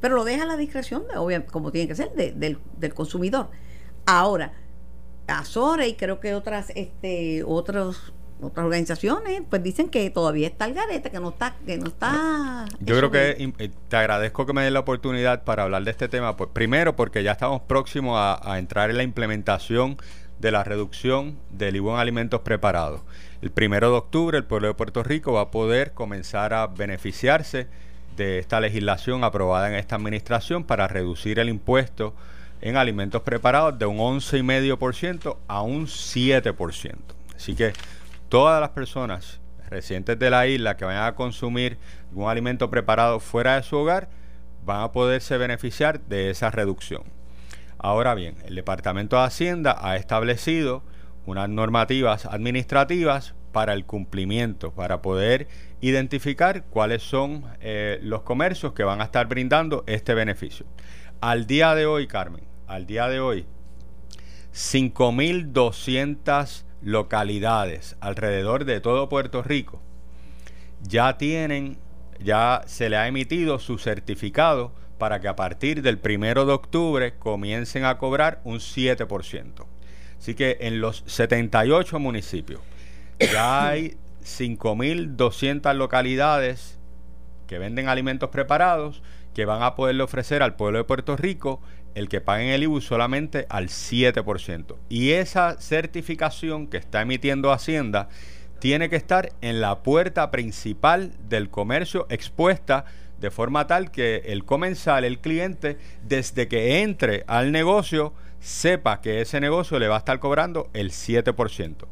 Pero 0.00 0.16
lo 0.16 0.24
deja 0.24 0.42
a 0.42 0.46
la 0.46 0.56
discreción, 0.56 1.04
de, 1.08 1.16
obvia- 1.18 1.46
como 1.46 1.70
tiene 1.70 1.86
que 1.88 1.94
ser, 1.94 2.12
de- 2.14 2.32
del, 2.32 2.58
del 2.78 2.94
consumidor. 2.94 3.50
Ahora, 4.06 4.52
Azores 5.28 5.88
y 5.88 5.94
creo 5.94 6.18
que 6.20 6.34
otras, 6.34 6.70
este, 6.74 7.44
otros 7.44 8.12
otras 8.44 8.64
organizaciones, 8.64 9.40
pues 9.48 9.62
dicen 9.62 9.88
que 9.88 10.10
todavía 10.10 10.48
está 10.48 10.64
el 10.64 10.74
garete, 10.74 11.12
que 11.12 11.20
no 11.20 11.28
está, 11.28 11.54
que 11.64 11.78
no 11.78 11.86
está. 11.86 12.64
Yo 12.80 12.96
creo 12.98 13.08
que 13.12 13.52
eh, 13.60 13.70
te 13.88 13.96
agradezco 13.96 14.46
que 14.46 14.52
me 14.52 14.64
des 14.64 14.72
la 14.72 14.80
oportunidad 14.80 15.44
para 15.44 15.62
hablar 15.62 15.84
de 15.84 15.92
este 15.92 16.08
tema. 16.08 16.36
Pues, 16.36 16.50
primero, 16.52 16.96
porque 16.96 17.22
ya 17.22 17.30
estamos 17.30 17.62
próximos 17.62 18.18
a, 18.18 18.40
a 18.52 18.58
entrar 18.58 18.90
en 18.90 18.96
la 18.96 19.04
implementación 19.04 19.96
de 20.42 20.50
la 20.50 20.64
reducción 20.64 21.38
del 21.50 21.76
IVU 21.76 21.92
en 21.92 22.00
alimentos 22.00 22.40
preparados. 22.40 23.00
El 23.40 23.52
primero 23.52 23.90
de 23.90 23.96
octubre, 23.96 24.36
el 24.36 24.44
pueblo 24.44 24.66
de 24.66 24.74
Puerto 24.74 25.04
Rico 25.04 25.32
va 25.32 25.42
a 25.42 25.50
poder 25.52 25.92
comenzar 25.92 26.52
a 26.52 26.66
beneficiarse 26.66 27.68
de 28.16 28.40
esta 28.40 28.60
legislación 28.60 29.22
aprobada 29.22 29.68
en 29.68 29.76
esta 29.76 29.94
administración 29.94 30.64
para 30.64 30.88
reducir 30.88 31.38
el 31.38 31.48
impuesto 31.48 32.12
en 32.60 32.76
alimentos 32.76 33.22
preparados 33.22 33.78
de 33.78 33.86
un 33.86 33.98
11,5% 33.98 35.36
a 35.46 35.62
un 35.62 35.86
7%. 35.86 36.96
Así 37.36 37.54
que 37.54 37.72
todas 38.28 38.60
las 38.60 38.70
personas 38.70 39.40
residentes 39.70 40.18
de 40.18 40.28
la 40.28 40.46
isla 40.48 40.76
que 40.76 40.84
vayan 40.84 41.04
a 41.04 41.14
consumir 41.14 41.78
un 42.12 42.28
alimento 42.28 42.68
preparado 42.68 43.20
fuera 43.20 43.54
de 43.54 43.62
su 43.62 43.76
hogar 43.76 44.08
van 44.66 44.82
a 44.82 44.92
poderse 44.92 45.38
beneficiar 45.38 46.00
de 46.00 46.30
esa 46.30 46.50
reducción. 46.50 47.21
Ahora 47.82 48.14
bien, 48.14 48.36
el 48.46 48.54
Departamento 48.54 49.16
de 49.16 49.24
Hacienda 49.24 49.76
ha 49.80 49.96
establecido 49.96 50.84
unas 51.26 51.48
normativas 51.48 52.26
administrativas 52.26 53.34
para 53.50 53.72
el 53.74 53.84
cumplimiento, 53.84 54.72
para 54.72 55.02
poder 55.02 55.48
identificar 55.80 56.64
cuáles 56.66 57.02
son 57.02 57.44
eh, 57.60 57.98
los 58.02 58.22
comercios 58.22 58.72
que 58.72 58.84
van 58.84 59.00
a 59.00 59.04
estar 59.04 59.26
brindando 59.26 59.82
este 59.86 60.14
beneficio. 60.14 60.64
Al 61.20 61.46
día 61.46 61.74
de 61.74 61.86
hoy, 61.86 62.06
Carmen, 62.06 62.44
al 62.66 62.86
día 62.86 63.08
de 63.08 63.20
hoy, 63.20 63.46
5.200 64.54 66.64
localidades 66.82 67.96
alrededor 68.00 68.64
de 68.64 68.80
todo 68.80 69.08
Puerto 69.08 69.42
Rico 69.42 69.80
ya 70.82 71.16
tienen, 71.16 71.78
ya 72.20 72.62
se 72.66 72.88
le 72.88 72.96
ha 72.96 73.06
emitido 73.06 73.58
su 73.58 73.78
certificado 73.78 74.72
para 75.02 75.18
que 75.18 75.26
a 75.26 75.34
partir 75.34 75.82
del 75.82 75.98
primero 75.98 76.46
de 76.46 76.52
octubre 76.52 77.14
comiencen 77.18 77.84
a 77.84 77.98
cobrar 77.98 78.40
un 78.44 78.60
7%. 78.60 79.66
Así 80.16 80.36
que 80.36 80.58
en 80.60 80.80
los 80.80 81.02
78 81.08 81.98
municipios 81.98 82.60
ya 83.18 83.66
hay 83.66 83.96
5.200 84.22 85.74
localidades 85.74 86.78
que 87.48 87.58
venden 87.58 87.88
alimentos 87.88 88.30
preparados 88.30 89.02
que 89.34 89.44
van 89.44 89.64
a 89.64 89.74
poderle 89.74 90.04
ofrecer 90.04 90.40
al 90.40 90.54
pueblo 90.54 90.78
de 90.78 90.84
Puerto 90.84 91.16
Rico 91.16 91.60
el 91.96 92.08
que 92.08 92.20
paguen 92.20 92.50
el 92.50 92.62
IBU 92.62 92.80
solamente 92.80 93.46
al 93.48 93.70
7%. 93.70 94.76
Y 94.88 95.10
esa 95.10 95.60
certificación 95.60 96.68
que 96.68 96.76
está 96.76 97.02
emitiendo 97.02 97.50
Hacienda 97.50 98.08
tiene 98.60 98.88
que 98.88 98.94
estar 98.94 99.32
en 99.40 99.60
la 99.60 99.82
puerta 99.82 100.30
principal 100.30 101.10
del 101.28 101.50
comercio 101.50 102.06
expuesta 102.08 102.84
de 103.22 103.30
forma 103.30 103.68
tal 103.68 103.92
que 103.92 104.16
el 104.26 104.44
comensal, 104.44 105.04
el 105.04 105.20
cliente, 105.20 105.78
desde 106.02 106.48
que 106.48 106.82
entre 106.82 107.22
al 107.28 107.52
negocio, 107.52 108.12
sepa 108.40 109.00
que 109.00 109.20
ese 109.20 109.40
negocio 109.40 109.78
le 109.78 109.86
va 109.86 109.94
a 109.94 109.98
estar 110.00 110.18
cobrando 110.18 110.68
el 110.72 110.90
7%. 110.90 111.86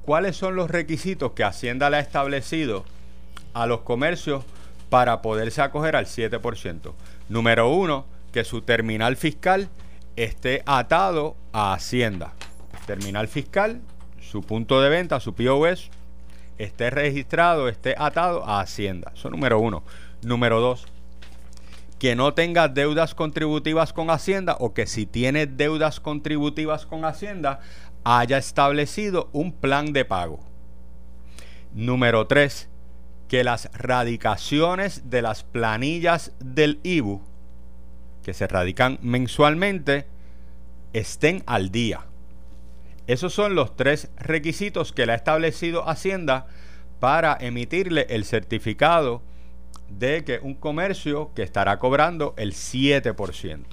¿Cuáles 0.00 0.36
son 0.36 0.56
los 0.56 0.70
requisitos 0.70 1.32
que 1.32 1.44
Hacienda 1.44 1.90
le 1.90 1.98
ha 1.98 2.00
establecido 2.00 2.86
a 3.52 3.66
los 3.66 3.82
comercios 3.82 4.42
para 4.88 5.20
poderse 5.20 5.60
acoger 5.60 5.96
al 5.96 6.06
7%? 6.06 6.94
Número 7.28 7.68
uno, 7.68 8.06
que 8.32 8.44
su 8.44 8.62
terminal 8.62 9.16
fiscal 9.16 9.68
esté 10.16 10.62
atado 10.64 11.36
a 11.52 11.74
Hacienda. 11.74 12.32
Terminal 12.86 13.28
fiscal, 13.28 13.82
su 14.22 14.40
punto 14.40 14.80
de 14.80 14.88
venta, 14.88 15.20
su 15.20 15.34
POS, 15.34 15.90
esté 16.56 16.88
registrado, 16.88 17.68
esté 17.68 17.94
atado 17.98 18.46
a 18.46 18.60
Hacienda. 18.60 19.12
Eso 19.14 19.28
número 19.28 19.60
uno. 19.60 19.82
Número 20.22 20.60
dos, 20.60 20.86
que 21.98 22.16
no 22.16 22.34
tenga 22.34 22.68
deudas 22.68 23.14
contributivas 23.14 23.92
con 23.92 24.10
Hacienda 24.10 24.56
o 24.60 24.74
que 24.74 24.86
si 24.86 25.06
tiene 25.06 25.46
deudas 25.46 26.00
contributivas 26.00 26.86
con 26.86 27.04
Hacienda 27.04 27.60
haya 28.04 28.38
establecido 28.38 29.28
un 29.32 29.52
plan 29.52 29.92
de 29.92 30.04
pago. 30.04 30.40
Número 31.72 32.26
tres, 32.26 32.68
que 33.28 33.44
las 33.44 33.70
radicaciones 33.72 35.08
de 35.08 35.22
las 35.22 35.44
planillas 35.44 36.32
del 36.40 36.80
IBU, 36.82 37.22
que 38.22 38.34
se 38.34 38.46
radican 38.46 38.98
mensualmente, 39.02 40.06
estén 40.92 41.42
al 41.46 41.70
día. 41.70 42.06
Esos 43.06 43.32
son 43.32 43.54
los 43.54 43.76
tres 43.76 44.10
requisitos 44.16 44.92
que 44.92 45.06
le 45.06 45.12
ha 45.12 45.16
establecido 45.16 45.88
Hacienda 45.88 46.46
para 46.98 47.36
emitirle 47.40 48.06
el 48.10 48.24
certificado 48.24 49.22
de 49.98 50.24
que 50.24 50.38
un 50.42 50.54
comercio 50.54 51.30
que 51.34 51.42
estará 51.42 51.78
cobrando 51.78 52.34
el 52.36 52.52
7%. 52.52 53.64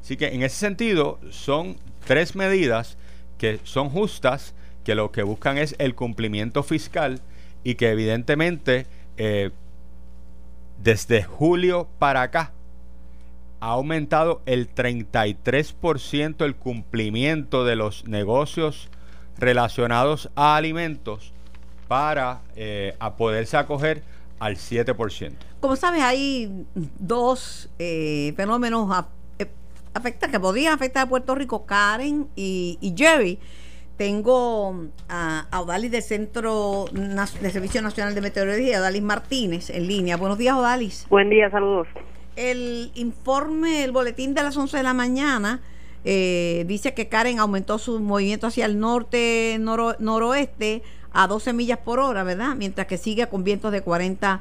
Así 0.00 0.16
que 0.16 0.28
en 0.28 0.42
ese 0.42 0.56
sentido 0.56 1.18
son 1.30 1.76
tres 2.06 2.36
medidas 2.36 2.96
que 3.38 3.60
son 3.64 3.90
justas, 3.90 4.54
que 4.84 4.94
lo 4.94 5.10
que 5.10 5.22
buscan 5.22 5.58
es 5.58 5.74
el 5.78 5.94
cumplimiento 5.94 6.62
fiscal 6.62 7.20
y 7.64 7.74
que 7.74 7.90
evidentemente 7.90 8.86
eh, 9.16 9.50
desde 10.82 11.24
julio 11.24 11.88
para 11.98 12.22
acá 12.22 12.52
ha 13.60 13.70
aumentado 13.70 14.42
el 14.46 14.72
33% 14.72 16.44
el 16.44 16.54
cumplimiento 16.54 17.64
de 17.64 17.74
los 17.74 18.06
negocios 18.06 18.88
relacionados 19.38 20.30
a 20.36 20.56
alimentos 20.56 21.32
para 21.88 22.42
eh, 22.54 22.94
a 23.00 23.16
poderse 23.16 23.56
acoger 23.56 24.02
al 24.38 24.56
7%. 24.56 25.32
Como 25.60 25.76
sabes, 25.76 26.02
hay 26.02 26.66
dos 26.74 27.68
eh, 27.78 28.32
fenómenos 28.36 28.90
a- 28.90 29.08
eh, 29.38 29.50
afecta, 29.94 30.28
que 30.30 30.38
podrían 30.38 30.74
afectar 30.74 31.04
a 31.06 31.08
Puerto 31.08 31.34
Rico, 31.34 31.64
Karen 31.66 32.28
y, 32.36 32.78
y 32.80 32.94
Jerry. 32.96 33.38
Tengo 33.96 34.88
a, 35.08 35.46
a 35.50 35.60
Odalis 35.62 35.90
del 35.90 36.02
Centro 36.02 36.84
de 36.92 37.50
Servicio 37.50 37.80
Nacional 37.80 38.14
de 38.14 38.20
Meteorología, 38.20 38.78
Odalis 38.80 39.02
Martínez, 39.02 39.70
en 39.70 39.86
línea. 39.86 40.18
Buenos 40.18 40.36
días, 40.36 40.54
Odalis. 40.54 41.06
Buen 41.08 41.30
día, 41.30 41.50
saludos. 41.50 41.88
El 42.36 42.90
informe, 42.94 43.84
el 43.84 43.92
boletín 43.92 44.34
de 44.34 44.42
las 44.42 44.56
11 44.56 44.76
de 44.76 44.82
la 44.82 44.92
mañana 44.94 45.60
Eh, 46.08 46.62
dice 46.68 46.94
que 46.94 47.08
Karen 47.08 47.40
aumentó 47.40 47.78
su 47.78 47.98
movimiento 47.98 48.46
hacia 48.46 48.66
el 48.66 48.78
norte, 48.78 49.56
noroeste 49.58 50.82
a 51.12 51.26
12 51.26 51.52
millas 51.52 51.78
por 51.78 51.98
hora, 51.98 52.22
¿verdad? 52.24 52.54
Mientras 52.56 52.86
que 52.86 52.98
sigue 52.98 53.26
con 53.28 53.44
vientos 53.44 53.72
de 53.72 53.82
40 53.82 54.40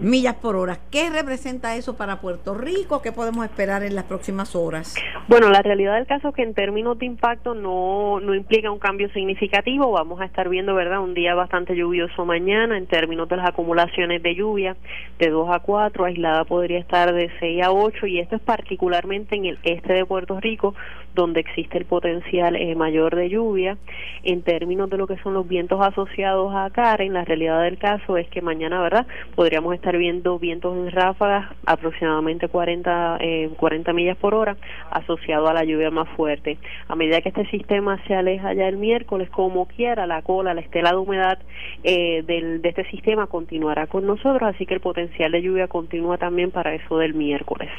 millas 0.00 0.34
por 0.34 0.56
hora. 0.56 0.78
¿Qué 0.90 1.10
representa 1.10 1.76
eso 1.76 1.96
para 1.96 2.20
Puerto 2.20 2.54
Rico? 2.54 3.02
¿Qué 3.02 3.12
podemos 3.12 3.44
esperar 3.44 3.82
en 3.82 3.94
las 3.94 4.04
próximas 4.04 4.54
horas? 4.56 4.94
Bueno, 5.28 5.50
la 5.50 5.62
realidad 5.62 5.94
del 5.94 6.06
caso 6.06 6.28
es 6.28 6.34
que 6.34 6.42
en 6.42 6.54
términos 6.54 6.98
de 6.98 7.06
impacto 7.06 7.54
no, 7.54 8.20
no 8.20 8.34
implica 8.34 8.70
un 8.70 8.78
cambio 8.78 9.08
significativo. 9.10 9.90
Vamos 9.92 10.20
a 10.20 10.24
estar 10.24 10.48
viendo, 10.48 10.74
¿verdad? 10.74 11.00
Un 11.00 11.14
día 11.14 11.34
bastante 11.34 11.74
lluvioso 11.76 12.24
mañana 12.24 12.76
en 12.76 12.86
términos 12.86 13.28
de 13.28 13.36
las 13.36 13.48
acumulaciones 13.48 14.22
de 14.22 14.34
lluvia 14.34 14.76
de 15.18 15.30
2 15.30 15.48
a 15.50 15.60
4, 15.60 16.04
aislada 16.04 16.44
podría 16.44 16.78
estar 16.78 17.12
de 17.14 17.30
6 17.40 17.62
a 17.62 17.72
8 17.72 18.06
y 18.06 18.20
esto 18.20 18.36
es 18.36 18.42
particularmente 18.42 19.36
en 19.36 19.46
el 19.46 19.58
este 19.62 19.92
de 19.92 20.06
Puerto 20.06 20.40
Rico 20.40 20.74
donde 21.14 21.40
existe 21.40 21.78
el 21.78 21.84
potencial 21.84 22.56
eh, 22.56 22.74
mayor 22.74 23.14
de 23.14 23.28
lluvia. 23.28 23.76
En 24.22 24.42
términos 24.42 24.90
de 24.90 24.98
lo 24.98 25.06
que 25.06 25.16
son 25.18 25.34
los 25.34 25.46
vientos 25.46 25.80
asociados 25.80 26.52
a 26.54 26.70
Karen, 26.70 27.12
la 27.12 27.24
realidad 27.24 27.62
del 27.62 27.78
caso 27.78 28.16
es 28.16 28.28
que 28.28 28.42
mañana, 28.42 28.80
¿verdad? 28.82 29.06
Podríamos 29.34 29.74
estar 29.74 29.96
viendo 29.96 30.38
vientos 30.38 30.76
en 30.76 30.90
ráfagas 30.90 31.50
aproximadamente 31.66 32.48
40, 32.48 33.18
eh, 33.20 33.50
40 33.56 33.92
millas 33.92 34.16
por 34.16 34.34
hora 34.34 34.56
asociado 34.90 35.48
a 35.48 35.54
la 35.54 35.64
lluvia 35.64 35.90
más 35.90 36.08
fuerte. 36.10 36.58
A 36.88 36.96
medida 36.96 37.20
que 37.20 37.28
este 37.28 37.46
sistema 37.46 38.02
se 38.06 38.14
aleja 38.14 38.52
ya 38.54 38.68
el 38.68 38.76
miércoles, 38.76 39.30
como 39.30 39.66
quiera, 39.66 40.06
la 40.06 40.22
cola, 40.22 40.54
la 40.54 40.60
estela 40.60 40.90
de 40.90 40.96
humedad 40.96 41.38
eh, 41.82 42.22
del, 42.26 42.62
de 42.62 42.68
este 42.68 42.84
sistema 42.90 43.26
continuará 43.26 43.86
con 43.86 44.06
nosotros, 44.06 44.42
así 44.42 44.66
que 44.66 44.74
el 44.74 44.80
potencial 44.80 45.32
de 45.32 45.42
lluvia 45.42 45.68
continúa 45.68 46.18
también 46.18 46.50
para 46.50 46.74
eso 46.74 46.98
del 46.98 47.14
miércoles. 47.14 47.70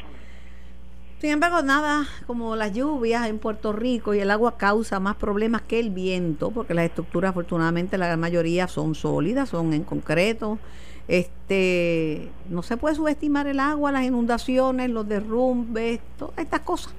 Sin 1.18 1.30
embargo, 1.30 1.62
nada 1.62 2.06
como 2.26 2.56
las 2.56 2.74
lluvias 2.74 3.26
en 3.26 3.38
Puerto 3.38 3.72
Rico 3.72 4.12
y 4.12 4.20
el 4.20 4.30
agua 4.30 4.58
causa 4.58 5.00
más 5.00 5.16
problemas 5.16 5.62
que 5.62 5.80
el 5.80 5.88
viento, 5.88 6.50
porque 6.50 6.74
las 6.74 6.84
estructuras, 6.84 7.30
afortunadamente, 7.30 7.96
la 7.96 8.06
gran 8.06 8.20
mayoría 8.20 8.68
son 8.68 8.94
sólidas, 8.94 9.48
son 9.48 9.72
en 9.72 9.82
concreto. 9.82 10.58
Este, 11.08 12.28
no 12.50 12.62
se 12.62 12.76
puede 12.76 12.96
subestimar 12.96 13.46
el 13.46 13.60
agua, 13.60 13.92
las 13.92 14.04
inundaciones, 14.04 14.90
los 14.90 15.08
derrumbes, 15.08 16.00
todas 16.18 16.36
estas 16.36 16.60
cosas. 16.60 16.92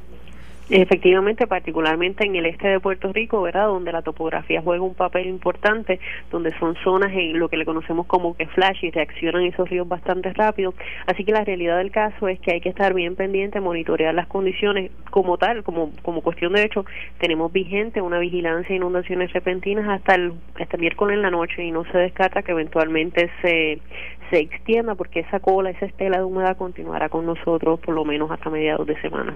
Efectivamente, 0.70 1.48
particularmente 1.48 2.26
en 2.26 2.36
el 2.36 2.46
este 2.46 2.68
de 2.68 2.82
Puerto 2.82 3.14
Rico, 3.14 3.42
¿verdad? 3.42 3.68
Donde 3.68 3.94
la 3.94 4.02
topografía 4.02 4.62
juega 4.62 4.84
un 4.84 4.96
papel 4.96 5.28
importante, 5.28 5.98
donde 6.30 6.52
son 6.60 6.76
zonas 6.84 7.14
en 7.14 7.40
lo 7.40 7.48
que 7.48 7.56
le 7.56 7.64
conocemos 7.64 8.06
como 8.06 8.36
que 8.36 8.48
flash 8.48 8.84
y 8.84 8.92
reaccionan 8.92 9.44
esos 9.44 9.70
ríos 9.70 9.88
bastante 9.88 10.34
rápido. 10.34 10.74
Así 11.06 11.24
que 11.24 11.32
la 11.32 11.46
realidad 11.46 11.78
del 11.78 11.92
caso 11.92 12.28
es 12.28 12.38
que 12.42 12.52
hay 12.52 12.60
que 12.60 12.68
estar 12.68 12.94
bien 12.94 13.16
pendiente, 13.16 13.62
monitorear 13.62 14.14
las 14.14 14.28
condiciones 14.28 14.92
como 15.10 15.38
tal, 15.38 15.64
como, 15.64 15.92
como 16.02 16.22
cuestión 16.22 16.52
de 16.52 16.64
hecho, 16.64 16.86
tenemos 17.20 17.54
vigente 17.54 18.02
una 18.02 18.20
vigilancia 18.20 18.68
de 18.68 18.76
inundaciones 18.76 19.32
repentinas 19.32 19.88
hasta 19.88 20.16
el, 20.16 20.34
hasta 20.60 20.76
miércoles 20.76 21.16
en 21.16 21.22
la 21.22 21.32
noche 21.32 21.64
y 21.64 21.72
no 21.72 21.86
se 21.86 21.98
descarta 21.98 22.42
que 22.42 22.52
eventualmente 22.52 23.32
se, 23.42 23.80
se 24.30 24.40
extienda 24.40 24.96
porque 24.96 25.22
esa 25.22 25.40
cola, 25.40 25.70
esa 25.70 25.86
estela 25.86 26.18
de 26.18 26.26
humedad 26.26 26.58
continuará 26.58 27.08
con 27.08 27.26
nosotros 27.26 27.80
por 27.80 27.96
lo 27.96 28.04
menos 28.04 28.30
hasta 28.32 28.50
mediados 28.50 28.86
de 28.86 29.00
semana. 29.00 29.34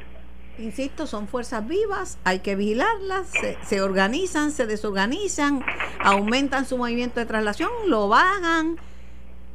Insisto, 0.61 1.07
son 1.07 1.27
fuerzas 1.27 1.67
vivas, 1.67 2.19
hay 2.23 2.39
que 2.39 2.55
vigilarlas, 2.55 3.31
se, 3.65 3.81
organizan, 3.81 4.51
se 4.51 4.67
desorganizan, 4.67 5.63
aumentan 5.99 6.65
su 6.65 6.77
movimiento 6.77 7.19
de 7.19 7.25
traslación, 7.25 7.71
lo 7.87 8.07
bajan, 8.07 8.77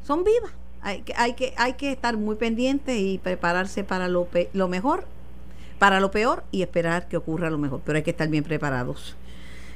son 0.03 0.25
vivas. 0.25 0.51
Hay 0.83 1.03
que, 1.03 1.15
hay 1.17 1.35
que, 1.35 1.55
hay 1.57 1.75
que 1.75 1.93
estar 1.93 2.17
muy 2.17 2.37
pendientes 2.37 2.99
y 2.99 3.19
prepararse 3.19 3.85
para 3.85 4.09
lo, 4.09 4.29
lo 4.53 4.69
mejor, 4.69 5.07
para 5.79 6.01
lo 6.01 6.11
peor 6.11 6.43
y 6.51 6.63
esperar 6.63 7.07
que 7.09 7.17
ocurra 7.17 7.51
lo 7.51 7.59
mejor, 7.59 7.83
pero 7.85 7.99
hay 7.99 8.03
que 8.03 8.11
estar 8.11 8.29
bien 8.29 8.43
preparados. 8.43 9.17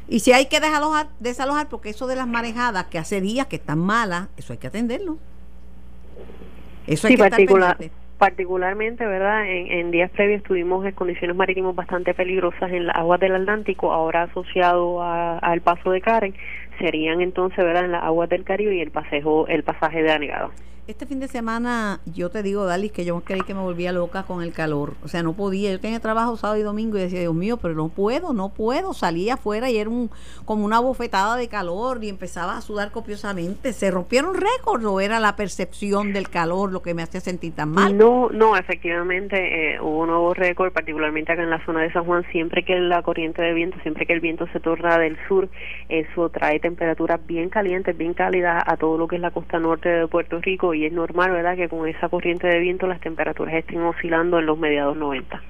Y 0.08 0.20
si 0.20 0.32
hay 0.32 0.46
que 0.46 0.58
desalojar, 0.58 1.08
desalojar, 1.20 1.68
porque 1.68 1.90
eso 1.90 2.08
de 2.08 2.16
las 2.16 2.26
marejadas 2.26 2.86
que 2.86 2.98
hace 2.98 3.20
días 3.20 3.46
que 3.46 3.56
están 3.56 3.78
malas, 3.78 4.28
eso 4.36 4.52
hay 4.52 4.58
que 4.58 4.66
atenderlo. 4.66 5.18
Eso 6.88 7.06
hay 7.06 7.16
que 7.16 7.22
estar 7.22 7.36
pendiente 7.36 7.99
particularmente, 8.20 9.06
¿verdad? 9.06 9.46
En, 9.48 9.90
días 9.90 10.10
previos 10.10 10.42
tuvimos 10.42 10.84
condiciones 10.92 11.34
marítimas 11.34 11.74
bastante 11.74 12.12
peligrosas 12.12 12.70
en 12.70 12.86
las 12.86 12.96
aguas 12.96 13.18
del 13.18 13.34
Atlántico, 13.34 13.92
ahora 13.92 14.24
asociado 14.24 15.02
al 15.02 15.62
paso 15.62 15.90
de 15.90 16.02
Karen, 16.02 16.34
serían 16.78 17.22
entonces, 17.22 17.64
¿verdad? 17.64 17.86
En 17.86 17.92
las 17.92 18.04
aguas 18.04 18.28
del 18.28 18.44
Caribe 18.44 18.76
y 18.76 18.82
el 18.82 18.90
pasejo, 18.90 19.48
el 19.48 19.62
pasaje 19.62 20.02
de 20.02 20.12
anegado. 20.12 20.50
Este 20.86 21.06
fin 21.06 21.20
de 21.20 21.28
semana, 21.28 22.00
yo 22.04 22.30
te 22.30 22.42
digo, 22.42 22.64
Dalis, 22.64 22.90
que 22.90 23.04
yo 23.04 23.20
creí 23.20 23.42
que 23.42 23.54
me 23.54 23.60
volvía 23.60 23.92
loca 23.92 24.24
con 24.24 24.42
el 24.42 24.52
calor. 24.52 24.94
O 25.04 25.08
sea, 25.08 25.22
no 25.22 25.34
podía. 25.34 25.70
Yo 25.70 25.78
tenía 25.78 26.00
trabajo 26.00 26.36
sábado 26.36 26.58
y 26.58 26.62
domingo 26.62 26.96
y 26.98 27.02
decía, 27.02 27.20
Dios 27.20 27.34
mío, 27.34 27.58
pero 27.58 27.74
no 27.74 27.88
puedo, 27.88 28.32
no 28.32 28.48
puedo. 28.48 28.92
Salía 28.92 29.34
afuera 29.34 29.70
y 29.70 29.78
era 29.78 29.88
un, 29.88 30.10
como 30.44 30.64
una 30.64 30.80
bofetada 30.80 31.36
de 31.36 31.48
calor 31.48 32.02
y 32.02 32.08
empezaba 32.08 32.56
a 32.56 32.60
sudar 32.60 32.90
copiosamente. 32.90 33.72
¿Se 33.72 33.90
rompieron 33.90 34.34
récords 34.34 34.84
o 34.84 35.00
era 35.00 35.20
la 35.20 35.36
percepción 35.36 36.12
del 36.12 36.28
calor 36.28 36.72
lo 36.72 36.82
que 36.82 36.94
me 36.94 37.02
hacía 37.02 37.20
sentir 37.20 37.54
tan 37.54 37.70
mal? 37.70 37.96
No, 37.96 38.28
no, 38.30 38.56
efectivamente 38.56 39.74
eh, 39.74 39.80
hubo 39.80 40.00
un 40.00 40.08
nuevo 40.08 40.34
récord, 40.34 40.72
particularmente 40.72 41.32
acá 41.32 41.42
en 41.42 41.50
la 41.50 41.64
zona 41.64 41.82
de 41.82 41.92
San 41.92 42.04
Juan. 42.04 42.24
Siempre 42.32 42.64
que 42.64 42.78
la 42.80 43.02
corriente 43.02 43.42
de 43.42 43.54
viento, 43.54 43.78
siempre 43.82 44.06
que 44.06 44.12
el 44.12 44.20
viento 44.20 44.46
se 44.52 44.58
torna 44.58 44.98
del 44.98 45.16
sur, 45.28 45.48
eso 45.88 46.28
trae 46.30 46.58
temperaturas 46.58 47.24
bien 47.26 47.48
calientes, 47.48 47.96
bien 47.96 48.14
cálidas 48.14 48.64
a 48.66 48.76
todo 48.76 48.98
lo 48.98 49.06
que 49.06 49.16
es 49.16 49.22
la 49.22 49.30
costa 49.30 49.60
norte 49.60 49.88
de 49.88 50.08
Puerto 50.08 50.40
Rico 50.40 50.69
y 50.74 50.86
es 50.86 50.92
normal, 50.92 51.30
¿verdad?, 51.30 51.56
que 51.56 51.68
con 51.68 51.88
esa 51.88 52.08
corriente 52.08 52.46
de 52.46 52.58
viento 52.58 52.86
las 52.86 53.00
temperaturas 53.00 53.54
estén 53.54 53.80
oscilando 53.82 54.38
en 54.38 54.46
los 54.46 54.58
mediados 54.58 54.96
90. 54.96 55.40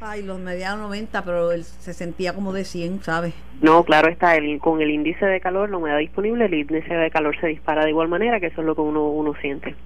Ay, 0.00 0.22
los 0.22 0.40
mediados 0.40 0.80
90, 0.80 1.24
pero 1.24 1.52
él 1.52 1.62
se 1.62 1.94
sentía 1.94 2.34
como 2.34 2.52
de 2.52 2.64
100, 2.64 3.02
¿sabes? 3.04 3.34
No, 3.60 3.84
claro 3.84 4.08
está, 4.08 4.36
el, 4.36 4.58
con 4.58 4.82
el 4.82 4.90
índice 4.90 5.24
de 5.24 5.40
calor, 5.40 5.70
la 5.70 5.76
humedad 5.76 5.98
disponible, 5.98 6.46
el 6.46 6.54
índice 6.54 6.92
de 6.92 7.10
calor 7.10 7.38
se 7.40 7.46
dispara 7.46 7.84
de 7.84 7.90
igual 7.90 8.08
manera, 8.08 8.40
que 8.40 8.46
eso 8.46 8.62
es 8.62 8.66
lo 8.66 8.74
que 8.74 8.80
uno, 8.80 9.06
uno 9.06 9.34
siente. 9.40 9.76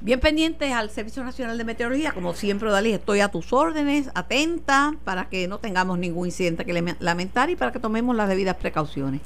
Bien 0.00 0.18
pendientes 0.18 0.72
al 0.72 0.90
Servicio 0.90 1.22
Nacional 1.22 1.56
de 1.58 1.64
Meteorología, 1.64 2.10
como 2.10 2.32
siempre, 2.32 2.72
Dalí, 2.72 2.92
estoy 2.92 3.20
a 3.20 3.28
tus 3.28 3.52
órdenes, 3.52 4.10
atenta, 4.16 4.94
para 5.04 5.26
que 5.26 5.46
no 5.46 5.58
tengamos 5.58 5.96
ningún 5.96 6.26
incidente 6.26 6.64
que 6.64 6.96
lamentar 6.98 7.50
y 7.50 7.54
para 7.54 7.70
que 7.70 7.78
tomemos 7.78 8.16
las 8.16 8.28
debidas 8.28 8.56
precauciones. 8.56 9.20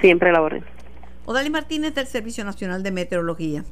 Siempre 0.00 0.30
la 0.30 0.40
orden. 0.40 0.62
Odali 1.26 1.50
Martínez 1.50 1.94
del 1.94 2.06
Servicio 2.06 2.44
Nacional 2.44 2.82
de 2.82 2.90
Meteorología. 2.90 3.64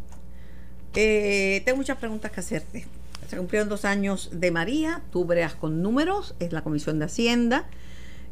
Eh, 0.95 1.63
tengo 1.65 1.79
muchas 1.79 1.99
preguntas 1.99 2.31
que 2.31 2.41
hacerte. 2.41 2.87
Se 3.29 3.37
cumplieron 3.37 3.69
dos 3.69 3.85
años 3.85 4.31
de 4.33 4.51
María, 4.51 5.03
tú 5.11 5.25
breas 5.25 5.55
con 5.55 5.83
números, 5.83 6.35
es 6.39 6.53
la 6.53 6.63
Comisión 6.63 6.99
de 6.99 7.07
Hacienda 7.07 7.67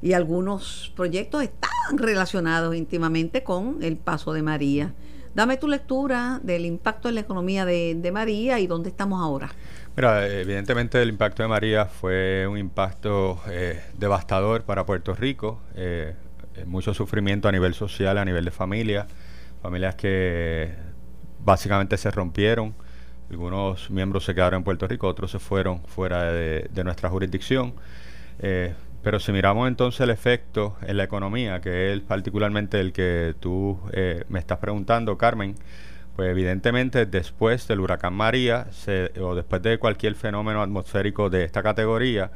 y 0.02 0.14
algunos 0.14 0.92
proyectos 0.96 1.42
están 1.42 1.98
relacionados 1.98 2.74
íntimamente 2.74 3.42
con 3.42 3.82
el 3.82 3.96
paso 3.96 4.32
de 4.32 4.42
María. 4.42 4.94
Dame 5.34 5.56
tu 5.58 5.68
lectura 5.68 6.40
del 6.42 6.66
impacto 6.66 7.08
en 7.08 7.14
la 7.14 7.20
economía 7.20 7.64
de, 7.64 8.10
María 8.12 8.58
y 8.58 8.66
dónde 8.66 8.88
estamos 8.88 9.22
ahora. 9.22 9.50
Mira, 9.96 10.26
evidentemente 10.26 11.00
el 11.00 11.08
impacto 11.08 11.42
de 11.42 11.48
María 11.48 11.86
fue 11.86 12.46
un 12.48 12.58
impacto 12.58 13.40
eh, 13.48 13.80
devastador 13.96 14.64
para 14.64 14.84
Puerto 14.84 15.14
Rico. 15.14 15.60
Eh, 15.76 16.14
mucho 16.66 16.94
sufrimiento 16.94 17.48
a 17.48 17.52
nivel 17.52 17.74
social, 17.74 18.18
a 18.18 18.24
nivel 18.24 18.44
de 18.44 18.50
familia, 18.50 19.06
familias 19.62 19.94
que 19.94 20.72
básicamente 21.44 21.96
se 21.96 22.10
rompieron, 22.10 22.74
algunos 23.30 23.90
miembros 23.90 24.24
se 24.24 24.34
quedaron 24.34 24.58
en 24.58 24.64
Puerto 24.64 24.86
Rico, 24.86 25.06
otros 25.06 25.30
se 25.30 25.38
fueron 25.38 25.82
fuera 25.84 26.32
de, 26.32 26.68
nuestra 26.84 27.08
jurisdicción. 27.08 27.74
Eh, 28.40 28.74
pero 29.02 29.18
si 29.18 29.32
miramos 29.32 29.68
entonces 29.68 30.00
el 30.00 30.10
efecto 30.10 30.76
en 30.82 30.96
la 30.96 31.04
economía, 31.04 31.60
que 31.60 31.92
es 31.92 32.00
particularmente 32.00 32.80
el 32.80 32.92
que 32.92 33.34
tú 33.40 33.78
eh, 33.92 34.24
me 34.28 34.38
estás 34.38 34.58
preguntando, 34.58 35.16
Carmen, 35.16 35.54
pues 36.16 36.28
evidentemente 36.28 37.06
después 37.06 37.66
del 37.66 37.80
huracán 37.80 38.12
María 38.12 38.66
o 39.22 39.34
después 39.34 39.62
de 39.62 39.78
cualquier 39.78 40.16
fenómeno 40.16 40.60
atmosférico 40.60 41.30
de 41.30 41.44
esta 41.44 41.62
categoría, 41.62 42.30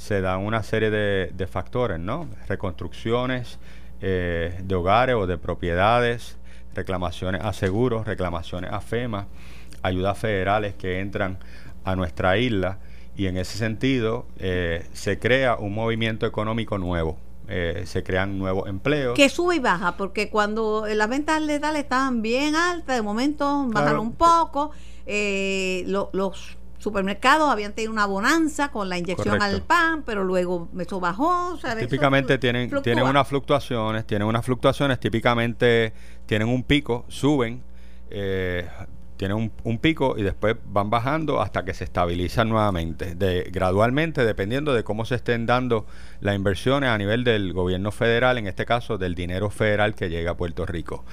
se 0.00 0.22
dan 0.22 0.40
una 0.40 0.62
serie 0.62 0.88
de, 0.88 1.46
factores, 1.46 2.00
¿no? 2.00 2.26
Reconstrucciones 2.48 3.58
eh, 4.00 4.58
de 4.64 4.74
hogares 4.74 5.14
o 5.14 5.26
de 5.26 5.36
propiedades, 5.36 6.38
reclamaciones 6.74 7.42
a 7.44 7.52
seguros, 7.52 8.06
reclamaciones 8.06 8.72
a 8.72 8.80
FEMA, 8.80 9.26
ayudas 9.82 10.16
federales 10.16 10.74
que 10.74 11.00
entran 11.00 11.38
a 11.84 11.96
nuestra 11.96 12.38
isla 12.38 12.78
y 13.14 13.26
en 13.26 13.36
ese 13.36 13.58
sentido 13.58 14.26
eh, 14.38 14.86
se 14.94 15.18
crea 15.18 15.56
un 15.56 15.74
movimiento 15.74 16.24
económico 16.24 16.78
nuevo. 16.78 17.18
Eh, 17.48 17.82
se 17.84 18.02
crean 18.02 18.38
nuevos 18.38 18.70
empleos. 18.70 19.14
Que 19.14 19.28
sube 19.28 19.56
y 19.56 19.58
baja, 19.58 19.98
porque 19.98 20.30
cuando 20.30 20.86
las 20.86 21.08
ventas 21.10 21.42
letales 21.42 21.82
estaban 21.82 22.22
bien 22.22 22.56
altas, 22.56 22.96
de 22.96 23.02
momento 23.02 23.66
bajaron 23.68 24.00
un 24.00 24.12
poco, 24.12 24.70
los 25.06 26.56
supermercados 26.80 27.50
habían 27.50 27.74
tenido 27.74 27.92
una 27.92 28.06
bonanza 28.06 28.70
con 28.70 28.88
la 28.88 28.98
inyección 28.98 29.40
al 29.40 29.62
pan, 29.62 30.02
pero 30.04 30.24
luego 30.24 30.68
eso 30.78 30.98
bajó. 30.98 31.58
Típicamente 31.78 32.38
tienen, 32.38 32.70
tienen 32.82 33.04
unas 33.04 33.28
fluctuaciones, 33.28 34.06
tienen 34.06 34.26
unas 34.26 34.44
fluctuaciones, 34.44 34.98
típicamente 34.98 35.92
tienen 36.26 36.48
un 36.48 36.62
pico, 36.64 37.04
suben, 37.08 37.62
eh, 38.10 38.66
tienen 39.20 39.52
un, 39.64 39.78
pico 39.78 40.14
y 40.16 40.22
después 40.22 40.56
van 40.64 40.88
bajando 40.88 41.42
hasta 41.42 41.62
que 41.62 41.74
se 41.74 41.84
estabilizan 41.84 42.48
nuevamente, 42.48 43.14
de, 43.14 43.50
gradualmente, 43.52 44.24
dependiendo 44.24 44.72
de 44.72 44.82
cómo 44.82 45.04
se 45.04 45.16
estén 45.16 45.44
dando 45.44 45.84
las 46.22 46.34
inversiones 46.34 46.88
a 46.88 46.96
nivel 46.96 47.22
del 47.22 47.52
gobierno 47.52 47.92
federal, 47.92 48.38
en 48.38 48.46
este 48.46 48.64
caso 48.64 48.96
del 48.96 49.14
dinero 49.14 49.50
federal 49.50 49.94
que 49.94 50.08
llega 50.08 50.30
a 50.30 50.36
Puerto 50.38 50.64
Rico. 50.64 51.04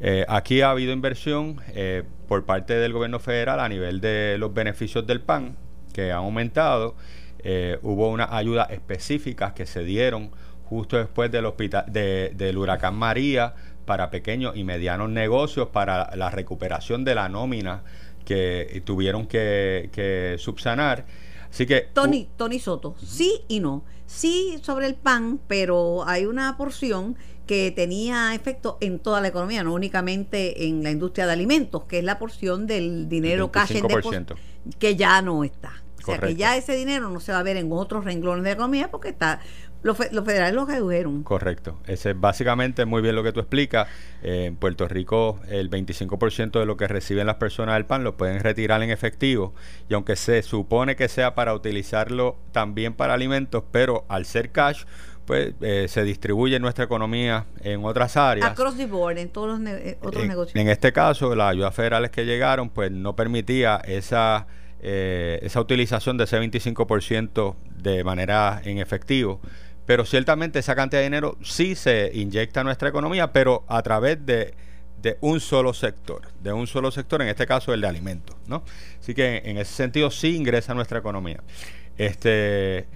Eh, 0.00 0.26
aquí 0.28 0.60
ha 0.60 0.72
habido 0.72 0.92
inversión 0.92 1.58
eh, 1.68 2.02
por 2.28 2.44
parte 2.44 2.74
del 2.74 2.92
gobierno 2.92 3.18
federal 3.18 3.58
a 3.60 3.68
nivel 3.70 4.02
de 4.02 4.36
los 4.38 4.52
beneficios 4.52 5.06
del 5.06 5.22
PAN, 5.22 5.56
que 5.94 6.12
han 6.12 6.18
aumentado. 6.18 6.96
Eh, 7.38 7.78
hubo 7.80 8.10
unas 8.10 8.30
ayudas 8.30 8.72
específicas 8.72 9.54
que 9.54 9.64
se 9.64 9.84
dieron 9.84 10.32
justo 10.64 10.98
después 10.98 11.30
del, 11.32 11.46
hospital, 11.46 11.86
de, 11.88 12.32
del 12.34 12.58
huracán 12.58 12.94
María 12.94 13.54
para 13.84 14.10
pequeños 14.10 14.56
y 14.56 14.64
medianos 14.64 15.10
negocios, 15.10 15.68
para 15.68 16.14
la 16.16 16.30
recuperación 16.30 17.04
de 17.04 17.14
la 17.14 17.28
nómina 17.28 17.82
que 18.24 18.82
tuvieron 18.84 19.26
que, 19.26 19.90
que 19.92 20.36
subsanar. 20.38 21.06
Así 21.50 21.66
que... 21.66 21.82
Tony, 21.92 22.28
Tony 22.36 22.58
Soto, 22.58 22.96
sí 23.04 23.42
y 23.48 23.60
no. 23.60 23.84
Sí 24.06 24.58
sobre 24.62 24.86
el 24.86 24.94
pan, 24.94 25.40
pero 25.46 26.06
hay 26.06 26.26
una 26.26 26.56
porción 26.56 27.16
que 27.46 27.72
tenía 27.72 28.34
efecto 28.34 28.78
en 28.80 28.98
toda 28.98 29.20
la 29.20 29.28
economía, 29.28 29.62
no 29.62 29.74
únicamente 29.74 30.66
en 30.66 30.82
la 30.82 30.90
industria 30.90 31.26
de 31.26 31.32
alimentos, 31.32 31.84
que 31.84 31.98
es 31.98 32.04
la 32.04 32.18
porción 32.18 32.66
del 32.66 33.08
dinero 33.08 33.52
cash 33.52 33.76
en 33.76 33.86
depósito, 33.86 34.34
que 34.78 34.96
ya 34.96 35.20
no 35.22 35.44
está. 35.44 35.82
O 36.02 36.06
sea, 36.06 36.18
que 36.18 36.34
ya 36.34 36.56
ese 36.56 36.74
dinero 36.76 37.08
no 37.08 37.18
se 37.18 37.32
va 37.32 37.38
a 37.38 37.42
ver 37.42 37.56
en 37.56 37.72
otros 37.72 38.04
renglones 38.04 38.44
de 38.44 38.50
la 38.50 38.54
economía 38.54 38.90
porque 38.90 39.08
está 39.08 39.40
los, 39.84 39.98
federales 39.98 40.54
lo 40.54 40.64
redujeron. 40.64 41.22
Correcto. 41.22 41.78
Ese 41.86 42.10
es 42.10 42.20
básicamente 42.20 42.86
muy 42.86 43.02
bien 43.02 43.14
lo 43.14 43.22
que 43.22 43.32
tú 43.32 43.40
explicas. 43.40 43.86
Eh, 44.22 44.46
en 44.46 44.56
Puerto 44.56 44.88
Rico, 44.88 45.40
el 45.48 45.70
25% 45.70 46.58
de 46.58 46.64
lo 46.64 46.78
que 46.78 46.88
reciben 46.88 47.26
las 47.26 47.36
personas 47.36 47.74
del 47.74 47.84
PAN 47.84 48.02
lo 48.02 48.16
pueden 48.16 48.40
retirar 48.40 48.82
en 48.82 48.88
efectivo. 48.88 49.52
Y 49.90 49.94
aunque 49.94 50.16
se 50.16 50.42
supone 50.42 50.96
que 50.96 51.08
sea 51.08 51.34
para 51.34 51.52
utilizarlo 51.52 52.36
también 52.50 52.94
para 52.94 53.12
alimentos, 53.12 53.62
pero 53.70 54.06
al 54.08 54.24
ser 54.24 54.52
cash, 54.52 54.84
pues 55.26 55.52
eh, 55.60 55.84
se 55.86 56.02
distribuye 56.02 56.58
nuestra 56.60 56.86
economía 56.86 57.44
en 57.60 57.84
otras 57.84 58.16
áreas. 58.16 58.50
Across 58.50 58.78
the 58.78 58.86
board, 58.86 59.18
en 59.18 59.28
todos 59.28 59.60
los 59.60 59.68
eh, 59.68 59.98
otros 60.00 60.26
negocios. 60.26 60.56
En 60.56 60.70
este 60.70 60.94
caso, 60.94 61.34
las 61.34 61.50
ayudas 61.50 61.74
federales 61.74 62.10
que 62.10 62.24
llegaron, 62.24 62.70
pues 62.70 62.90
no 62.90 63.14
permitía 63.16 63.82
esa, 63.84 64.46
esa 64.80 65.60
utilización 65.60 66.16
de 66.16 66.24
ese 66.24 66.40
25% 66.40 67.54
de 67.76 68.02
manera 68.02 68.62
en 68.64 68.78
efectivo 68.78 69.42
pero 69.86 70.04
ciertamente 70.04 70.58
esa 70.58 70.74
cantidad 70.74 71.00
de 71.00 71.04
dinero 71.04 71.36
sí 71.42 71.74
se 71.74 72.10
inyecta 72.14 72.60
a 72.60 72.64
nuestra 72.64 72.88
economía, 72.88 73.32
pero 73.32 73.64
a 73.68 73.82
través 73.82 74.24
de, 74.24 74.54
un 75.20 75.40
solo 75.40 75.74
sector, 75.74 76.22
de 76.40 76.52
un 76.52 76.66
solo 76.66 76.90
sector, 76.90 77.20
en 77.20 77.28
este 77.28 77.46
caso 77.46 77.74
el 77.74 77.82
de 77.82 77.88
alimentos, 77.88 78.36
¿no? 78.46 78.62
Así 78.98 79.14
que 79.14 79.42
en 79.44 79.58
ese 79.58 79.74
sentido 79.74 80.10
sí 80.10 80.34
ingresa 80.34 80.72
a 80.72 80.74
nuestra 80.74 80.98
economía. 80.98 81.42
Este, 81.98 82.86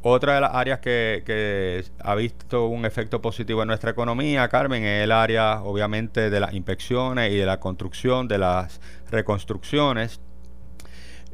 otra 0.00 0.36
de 0.36 0.40
las 0.40 0.54
áreas 0.54 0.78
que, 0.80 1.22
que, 1.26 1.84
ha 1.98 2.14
visto 2.14 2.68
un 2.68 2.86
efecto 2.86 3.20
positivo 3.20 3.60
en 3.60 3.68
nuestra 3.68 3.90
economía, 3.90 4.48
Carmen, 4.48 4.82
es 4.82 5.04
el 5.04 5.12
área 5.12 5.60
obviamente 5.60 6.30
de 6.30 6.40
las 6.40 6.54
inspecciones 6.54 7.32
y 7.32 7.36
de 7.36 7.44
la 7.44 7.60
construcción, 7.60 8.28
de 8.28 8.38
las 8.38 8.80
reconstrucciones. 9.10 10.22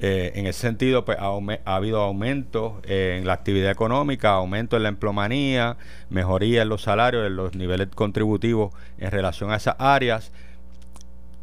Eh, 0.07 0.39
en 0.39 0.47
ese 0.47 0.61
sentido, 0.61 1.07
pues 1.07 1.17
ha, 1.19 1.33
habido 1.65 2.03
aumento 2.03 2.83
en 2.85 3.27
la 3.27 3.33
actividad 3.33 3.71
económica, 3.71 4.33
aumento 4.33 4.77
en 4.77 4.83
la 4.83 4.91
emplomanía, 4.91 5.79
mejoría 6.11 6.61
en 6.61 6.69
los 6.69 6.83
salarios, 6.83 7.27
en 7.27 7.37
los 7.37 7.55
niveles 7.55 7.89
contributivos 7.89 8.75
en 8.99 9.11
relación 9.11 9.51
a 9.51 9.57
esas 9.57 9.77
áreas. 9.79 10.31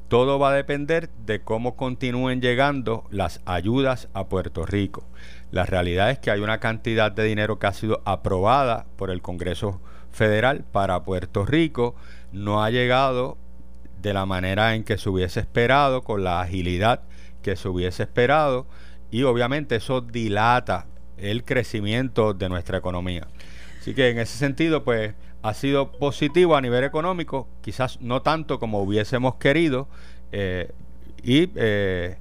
Todo 0.10 0.38
va 0.38 0.52
a 0.52 0.54
depender 0.54 1.10
de 1.26 1.42
cómo 1.42 1.76
continúen 1.76 2.40
llegando 2.40 3.06
las 3.10 3.42
ayudas 3.46 4.10
a 4.14 4.28
Puerto 4.28 4.64
Rico. 4.64 5.06
La 5.50 5.66
realidad 5.66 6.12
es 6.12 6.20
que 6.20 6.30
hay 6.30 6.42
una 6.42 6.60
cantidad 6.60 7.12
de 7.12 7.24
dinero 7.24 7.58
que 7.58 7.66
ha 7.66 7.74
sido 7.74 8.04
aprobada 8.06 8.86
por 8.96 9.10
el 9.10 9.24
Congreso 9.24 9.82
Federal 10.12 10.64
para 10.72 11.04
Puerto 11.04 11.48
Rico. 11.48 11.96
No 12.32 12.64
ha 12.64 12.70
llegado 12.70 13.40
de 14.04 14.14
la 14.14 14.28
manera 14.28 14.76
en 14.76 14.84
que 14.84 15.00
se 15.00 15.10
hubiese 15.10 15.40
esperado, 15.40 16.04
con 16.04 16.24
la 16.24 16.42
agilidad 16.42 17.02
que 17.42 17.56
se 17.56 17.68
hubiese 17.68 18.04
esperado 18.04 18.66
y 19.12 19.24
obviamente 19.24 19.76
eso 19.76 20.02
dilata 20.02 20.88
el 21.18 21.44
crecimiento 21.44 22.34
de 22.34 22.50
nuestra 22.50 22.78
economía. 22.78 23.28
Así 23.80 23.94
que 23.94 24.10
en 24.10 24.20
ese 24.20 24.38
sentido, 24.38 24.84
pues 24.84 25.14
ha 25.42 25.54
sido 25.54 25.92
positivo 25.92 26.56
a 26.56 26.62
nivel 26.62 26.84
económico, 26.84 27.48
quizás 27.62 28.00
no 28.02 28.22
tanto 28.22 28.60
como 28.60 28.82
hubiésemos 28.82 29.36
querido, 29.36 29.88
eh, 30.32 30.72
y 31.24 31.50
eh, 31.56 32.18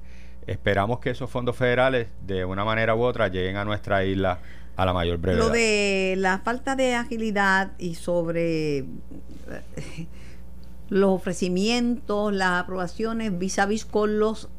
esperamos 0.47 0.99
que 0.99 1.11
esos 1.11 1.29
fondos 1.29 1.55
federales, 1.55 2.07
de 2.25 2.45
una 2.45 2.65
manera 2.65 2.95
u 2.95 3.01
otra, 3.01 3.27
lleguen 3.27 3.57
a 3.57 3.65
nuestra 3.65 4.03
isla 4.03 4.39
a 4.75 4.85
la 4.85 4.93
mayor 4.93 5.17
brevedad. 5.19 5.45
Lo 5.45 5.49
de 5.49 6.15
la 6.17 6.39
falta 6.39 6.75
de 6.75 6.95
agilidad 6.95 7.71
y 7.77 7.95
sobre 7.95 8.79
eh, 8.79 8.85
los 10.89 11.11
ofrecimientos, 11.11 12.33
las 12.33 12.63
aprobaciones 12.63 13.37
vis 13.37 13.59
a 13.59 13.65
vis 13.65 13.85
con 13.85 14.19
los 14.19 14.49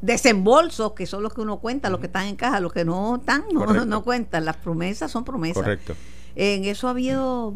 desembolsos, 0.00 0.92
que 0.92 1.06
son 1.06 1.22
los 1.22 1.34
que 1.34 1.40
uno 1.40 1.58
cuenta, 1.58 1.90
los 1.90 2.00
que 2.00 2.06
están 2.06 2.26
en 2.26 2.36
caja, 2.36 2.60
los 2.60 2.72
que 2.72 2.84
no 2.84 3.16
están, 3.16 3.44
no, 3.52 3.66
no, 3.84 4.04
cuentan. 4.04 4.44
Las 4.44 4.56
promesas 4.56 5.10
son 5.10 5.24
promesas. 5.24 5.62
Correcto. 5.62 5.94
En 6.34 6.64
eso 6.64 6.86
ha 6.86 6.90
habido 6.90 7.54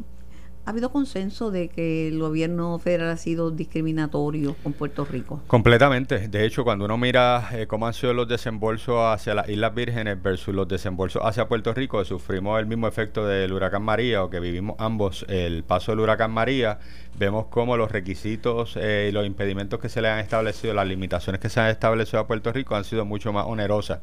¿Ha 0.65 0.71
habido 0.71 0.93
consenso 0.93 1.51
de 1.51 1.69
que 1.69 2.07
el 2.07 2.21
gobierno 2.21 2.79
federal 2.79 3.11
ha 3.11 3.17
sido 3.17 3.51
discriminatorio 3.51 4.55
con 4.63 4.73
Puerto 4.73 5.05
Rico? 5.05 5.43
Completamente. 5.49 6.29
De 6.29 6.45
hecho, 6.45 6.63
cuando 6.63 6.85
uno 6.85 6.97
mira 6.97 7.49
eh, 7.53 7.67
cómo 7.67 7.89
han 7.89 7.95
sido 7.95 8.15
los 8.15 8.29
desembolsos 8.29 8.97
hacia 9.13 9.35
las 9.35 9.49
Islas 9.49 9.75
Vírgenes 9.75 10.23
versus 10.23 10.55
los 10.55 10.69
desembolsos 10.69 11.21
hacia 11.25 11.49
Puerto 11.49 11.75
Rico, 11.75 12.05
sufrimos 12.05 12.61
el 12.61 12.67
mismo 12.67 12.87
efecto 12.87 13.27
del 13.27 13.53
huracán 13.53 13.83
María 13.83 14.23
o 14.23 14.31
que 14.31 14.39
vivimos 14.39 14.77
ambos 14.79 15.27
el 15.29 15.65
paso 15.65 15.91
del 15.91 15.99
huracán 15.99 16.31
María, 16.31 16.79
vemos 17.19 17.47
cómo 17.51 17.77
los 17.77 17.91
requisitos 17.91 18.77
eh, 18.77 19.09
y 19.09 19.13
los 19.13 19.27
impedimentos 19.27 19.81
que 19.81 19.89
se 19.89 20.01
le 20.01 20.11
han 20.11 20.21
establecido, 20.21 20.75
las 20.75 20.87
limitaciones 20.87 21.41
que 21.41 21.49
se 21.49 21.59
han 21.59 21.71
establecido 21.71 22.21
a 22.21 22.29
Puerto 22.29 22.53
Rico 22.53 22.77
han 22.77 22.85
sido 22.85 23.05
mucho 23.05 23.33
más 23.33 23.47
onerosas 23.47 23.99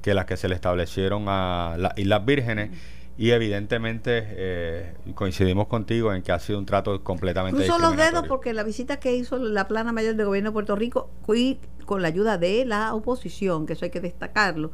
que 0.00 0.14
las 0.14 0.26
que 0.26 0.36
se 0.36 0.48
le 0.48 0.54
establecieron 0.54 1.24
a 1.28 1.76
las 1.76 1.98
Islas 1.98 2.24
Vírgenes. 2.24 2.70
Y 3.16 3.30
evidentemente 3.30 4.24
eh, 4.26 4.94
coincidimos 5.14 5.68
contigo 5.68 6.12
en 6.12 6.22
que 6.22 6.32
ha 6.32 6.38
sido 6.40 6.58
un 6.58 6.66
trato 6.66 7.04
completamente 7.04 7.64
Cruzo 7.64 7.78
los 7.78 7.96
dedos 7.96 8.26
porque 8.26 8.52
la 8.52 8.64
visita 8.64 8.98
que 8.98 9.14
hizo 9.14 9.38
la 9.38 9.68
plana 9.68 9.92
mayor 9.92 10.16
del 10.16 10.26
gobierno 10.26 10.50
de 10.50 10.52
Puerto 10.52 10.74
Rico 10.74 11.10
fue 11.24 11.58
con 11.84 12.02
la 12.02 12.08
ayuda 12.08 12.38
de 12.38 12.64
la 12.64 12.92
oposición, 12.92 13.66
que 13.66 13.74
eso 13.74 13.84
hay 13.84 13.92
que 13.92 14.00
destacarlo. 14.00 14.72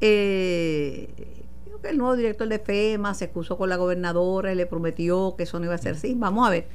Eh, 0.00 1.08
creo 1.64 1.80
que 1.80 1.88
el 1.88 1.98
nuevo 1.98 2.14
director 2.14 2.46
de 2.46 2.60
FEMA 2.60 3.12
se 3.14 3.24
excusó 3.24 3.58
con 3.58 3.68
la 3.68 3.76
gobernadora 3.76 4.52
y 4.52 4.54
le 4.54 4.66
prometió 4.66 5.34
que 5.36 5.42
eso 5.42 5.58
no 5.58 5.64
iba 5.64 5.74
a 5.74 5.78
ser 5.78 5.94
así. 5.94 6.14
Vamos 6.16 6.46
a 6.46 6.50
ver. 6.50 6.68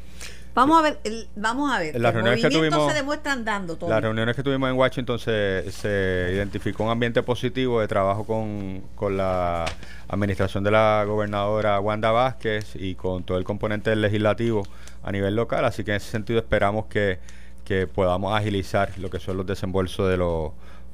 Vamos 0.55 0.79
a 0.79 0.81
ver, 0.83 0.99
vamos 1.35 1.69
a 1.69 1.79
ver. 1.79 1.99
Las 1.99 2.13
reuniones 2.13 2.41
que 2.41 2.49
tuvimos, 2.49 2.89
se 2.89 2.95
demuestran 2.97 3.43
dando. 3.43 3.77
Las 3.89 4.01
reuniones 4.01 4.37
que 4.37 4.41
tuvimos 4.41 4.69
en 4.69 4.77
Washington 4.77 5.19
se, 5.19 5.69
se 5.69 6.31
identificó 6.33 6.85
un 6.85 6.91
ambiente 6.91 7.21
positivo 7.23 7.81
de 7.81 7.89
trabajo 7.89 8.23
con, 8.23 8.81
con, 8.95 9.17
la 9.17 9.65
administración 10.07 10.63
de 10.63 10.71
la 10.71 11.03
gobernadora 11.05 11.81
Wanda 11.81 12.11
Vázquez 12.11 12.73
y 12.75 12.95
con 12.95 13.25
todo 13.25 13.37
el 13.37 13.43
componente 13.43 13.89
del 13.89 14.01
legislativo 14.01 14.63
a 15.03 15.11
nivel 15.11 15.35
local. 15.35 15.65
Así 15.65 15.83
que 15.83 15.91
en 15.91 15.97
ese 15.97 16.09
sentido 16.09 16.39
esperamos 16.39 16.85
que, 16.85 17.19
que 17.65 17.85
podamos 17.85 18.33
agilizar 18.33 18.97
lo 18.97 19.09
que 19.09 19.19
son 19.19 19.35
los 19.35 19.45
desembolsos 19.45 20.09
de 20.09 20.15
los 20.15 20.53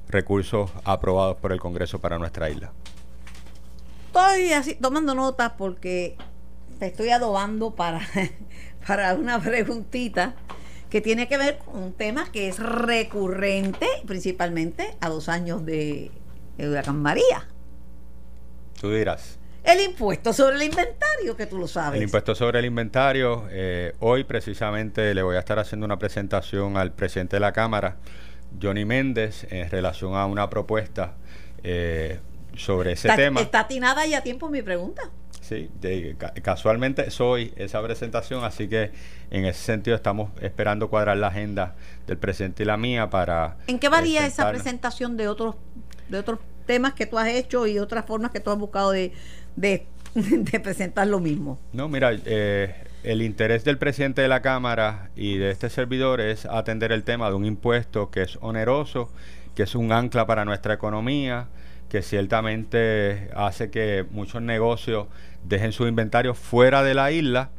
recursos 0.09 0.71
aprobados 0.85 1.37
por 1.37 1.51
el 1.51 1.59
Congreso 1.59 1.99
para 1.99 2.17
nuestra 2.17 2.49
isla. 2.49 2.71
Estoy 4.07 4.53
así 4.53 4.73
tomando 4.73 5.13
notas 5.13 5.51
porque 5.55 6.17
te 6.79 6.87
estoy 6.87 7.09
adobando 7.09 7.75
para 7.75 8.01
para 8.85 9.13
una 9.13 9.39
preguntita 9.41 10.35
que 10.91 11.01
tiene 11.01 11.27
que 11.27 11.37
ver 11.37 11.57
con 11.57 11.81
un 11.81 11.93
tema 11.93 12.31
que 12.31 12.49
es 12.49 12.59
recurrente, 12.59 13.87
principalmente 14.05 14.95
a 14.99 15.09
dos 15.09 15.29
años 15.29 15.65
de, 15.65 16.11
Huracán 16.59 17.01
María. 17.01 17.47
Tú 18.79 18.91
dirás. 18.91 19.39
El 19.63 19.79
impuesto 19.79 20.33
sobre 20.33 20.57
el 20.57 20.63
inventario, 20.63 21.35
que 21.37 21.45
tú 21.45 21.57
lo 21.57 21.67
sabes. 21.67 21.97
El 21.97 22.03
impuesto 22.03 22.35
sobre 22.35 22.59
el 22.59 22.65
inventario. 22.65 23.47
Eh, 23.51 23.93
hoy 23.99 24.25
precisamente 24.25 25.13
le 25.13 25.23
voy 25.23 25.37
a 25.37 25.39
estar 25.39 25.59
haciendo 25.59 25.85
una 25.85 25.97
presentación 25.97 26.77
al 26.77 26.91
presidente 26.91 27.37
de 27.37 27.39
la 27.39 27.53
Cámara, 27.53 27.97
Johnny 28.61 28.85
Méndez, 28.85 29.47
en 29.49 29.69
relación 29.69 30.15
a 30.15 30.25
una 30.25 30.49
propuesta 30.49 31.15
eh, 31.63 32.19
sobre 32.55 32.93
ese 32.93 33.09
tema. 33.15 33.39
Está 33.39 33.61
atinada 33.61 34.05
ya 34.05 34.17
a 34.17 34.23
tiempo 34.23 34.49
mi 34.49 34.61
pregunta. 34.61 35.03
Sí, 35.51 35.69
casualmente 36.43 37.11
soy 37.11 37.53
esa 37.57 37.83
presentación, 37.83 38.45
así 38.45 38.69
que 38.69 38.91
en 39.31 39.43
ese 39.43 39.59
sentido 39.59 39.97
estamos 39.97 40.31
esperando 40.39 40.89
cuadrar 40.89 41.17
la 41.17 41.27
agenda 41.27 41.75
del 42.07 42.17
presidente 42.17 42.63
y 42.63 42.65
la 42.65 42.77
mía 42.77 43.09
para... 43.09 43.57
¿En 43.67 43.77
qué 43.77 43.89
varía 43.89 44.25
esa 44.25 44.49
presentación 44.49 45.17
de 45.17 45.27
otros, 45.27 45.55
de 46.07 46.19
otros 46.19 46.39
temas 46.65 46.93
que 46.93 47.05
tú 47.05 47.17
has 47.17 47.27
hecho 47.27 47.67
y 47.67 47.79
otras 47.79 48.05
formas 48.05 48.31
que 48.31 48.39
tú 48.39 48.49
has 48.49 48.57
buscado 48.57 48.91
de, 48.91 49.11
de, 49.57 50.59
presentar 50.61 51.07
lo 51.07 51.19
mismo? 51.19 51.59
No, 51.73 51.89
mira, 51.89 52.11
eh, 52.13 52.73
el 53.03 53.21
interés 53.21 53.65
del 53.65 53.77
presidente 53.77 54.21
de 54.21 54.29
la 54.29 54.41
Cámara 54.41 55.09
y 55.17 55.35
de 55.35 55.51
este 55.51 55.69
servidor 55.69 56.21
es 56.21 56.45
atender 56.45 56.93
el 56.93 57.03
tema 57.03 57.29
de 57.29 57.35
un 57.35 57.43
impuesto 57.43 58.09
que 58.09 58.21
es 58.21 58.37
oneroso, 58.39 59.11
que 59.53 59.63
es 59.63 59.75
un 59.75 59.91
ancla 59.91 60.25
para 60.25 60.45
nuestra 60.45 60.73
economía, 60.73 61.49
que 61.91 62.01
ciertamente 62.01 63.29
hace 63.35 63.69
que 63.69 64.05
muchos 64.11 64.41
negocios 64.41 65.07
dejen 65.43 65.73
su 65.73 65.85
inventario 65.87 66.33
fuera 66.33 66.83
de 66.83 66.93
la 66.93 67.11
isla 67.11 67.49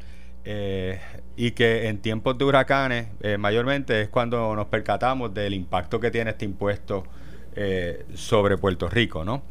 eh, 0.46 1.00
y 1.36 1.50
que 1.50 1.88
en 1.88 1.98
tiempos 1.98 2.38
de 2.38 2.46
huracanes 2.46 3.08
eh, 3.20 3.36
mayormente 3.36 4.00
es 4.00 4.08
cuando 4.08 4.56
nos 4.56 4.68
percatamos 4.68 5.34
del 5.34 5.52
impacto 5.52 6.00
que 6.00 6.10
tiene 6.10 6.30
este 6.30 6.46
impuesto 6.46 7.04
eh, 7.56 8.06
sobre 8.14 8.56
Puerto 8.56 8.88
Rico, 8.88 9.22
¿no? 9.22 9.42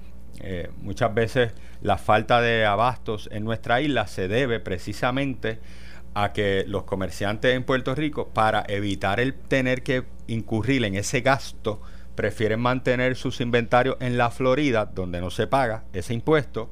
muchas 0.82 1.14
veces 1.14 1.54
la 1.84 2.00
falta 2.00 2.42
de 2.42 2.66
abastos 2.66 3.30
en 3.32 3.44
nuestra 3.44 3.80
isla 3.82 4.08
se 4.08 4.28
debe 4.28 4.60
precisamente 4.60 5.60
a 6.16 6.34
que 6.34 6.64
los 6.66 6.86
comerciantes 6.86 7.56
en 7.56 7.64
Puerto 7.64 7.94
Rico, 7.94 8.30
para 8.30 8.64
evitar 8.68 9.20
el 9.20 9.36
tener 9.36 9.84
que 9.84 10.06
incurrir 10.26 10.84
en 10.86 10.96
ese 10.96 11.22
gasto, 11.22 11.80
prefieren 12.16 12.60
mantener 12.60 13.16
sus 13.16 13.42
inventarios 13.42 13.98
en 14.00 14.18
la 14.18 14.32
Florida, 14.32 14.86
donde 14.86 15.22
no 15.22 15.32
se 15.32 15.48
paga 15.48 15.84
ese 15.94 16.14
impuesto, 16.14 16.70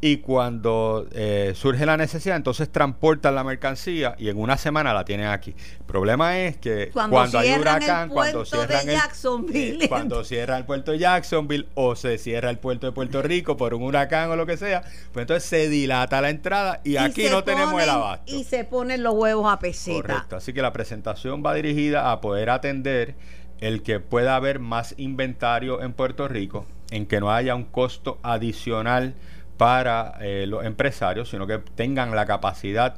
y 0.00 0.18
cuando 0.18 1.08
eh, 1.12 1.52
surge 1.56 1.86
la 1.86 1.96
necesidad, 1.96 2.36
entonces 2.36 2.70
transportan 2.70 3.34
la 3.34 3.42
mercancía 3.42 4.14
y 4.18 4.28
en 4.28 4.38
una 4.38 4.58
semana 4.58 4.92
la 4.92 5.04
tienen 5.06 5.28
aquí. 5.28 5.54
El 5.80 5.86
problema 5.86 6.38
es 6.38 6.58
que 6.58 6.90
cuando, 6.92 7.38
hay 7.38 7.58
huracán, 7.58 8.10
cuando 8.10 8.44
cierran, 8.44 8.88
el, 8.88 9.82
eh, 9.82 9.88
cuando 9.88 10.22
cierra 10.22 10.58
el 10.58 10.66
puerto 10.66 10.92
de 10.92 10.98
Jacksonville 10.98 11.66
o 11.74 11.96
se 11.96 12.18
cierra 12.18 12.50
el 12.50 12.58
puerto 12.58 12.86
de 12.86 12.92
Puerto 12.92 13.22
Rico 13.22 13.56
por 13.56 13.72
un 13.72 13.82
huracán 13.84 14.30
o 14.30 14.36
lo 14.36 14.44
que 14.44 14.58
sea, 14.58 14.82
pues 15.12 15.22
entonces 15.22 15.48
se 15.48 15.70
dilata 15.70 16.20
la 16.20 16.28
entrada 16.28 16.80
y, 16.84 16.98
aquí 16.98 17.28
no 17.30 17.42
tenemos 17.42 17.82
el 17.82 17.88
abasto. 17.88 18.34
Y 18.34 18.44
se 18.44 18.64
ponen 18.64 19.02
los 19.02 19.14
huevos 19.14 19.50
a 19.50 19.58
peseta. 19.58 20.02
Correcto, 20.02 20.36
así 20.36 20.52
que 20.52 20.60
la 20.60 20.74
presentación 20.74 21.42
va 21.44 21.54
dirigida 21.54 22.12
a 22.12 22.20
poder 22.20 22.50
atender 22.50 23.14
el 23.60 23.82
que 23.82 24.00
pueda 24.00 24.36
haber 24.36 24.58
más 24.58 24.94
inventario 24.98 25.82
en 25.82 25.92
Puerto 25.92 26.28
Rico, 26.28 26.66
en 26.90 27.06
que 27.06 27.20
no 27.20 27.32
haya 27.32 27.54
un 27.54 27.64
costo 27.64 28.18
adicional 28.22 29.14
para 29.56 30.18
eh, 30.20 30.46
los 30.46 30.64
empresarios, 30.64 31.30
sino 31.30 31.46
que 31.46 31.58
tengan 31.74 32.14
la 32.14 32.26
capacidad 32.26 32.96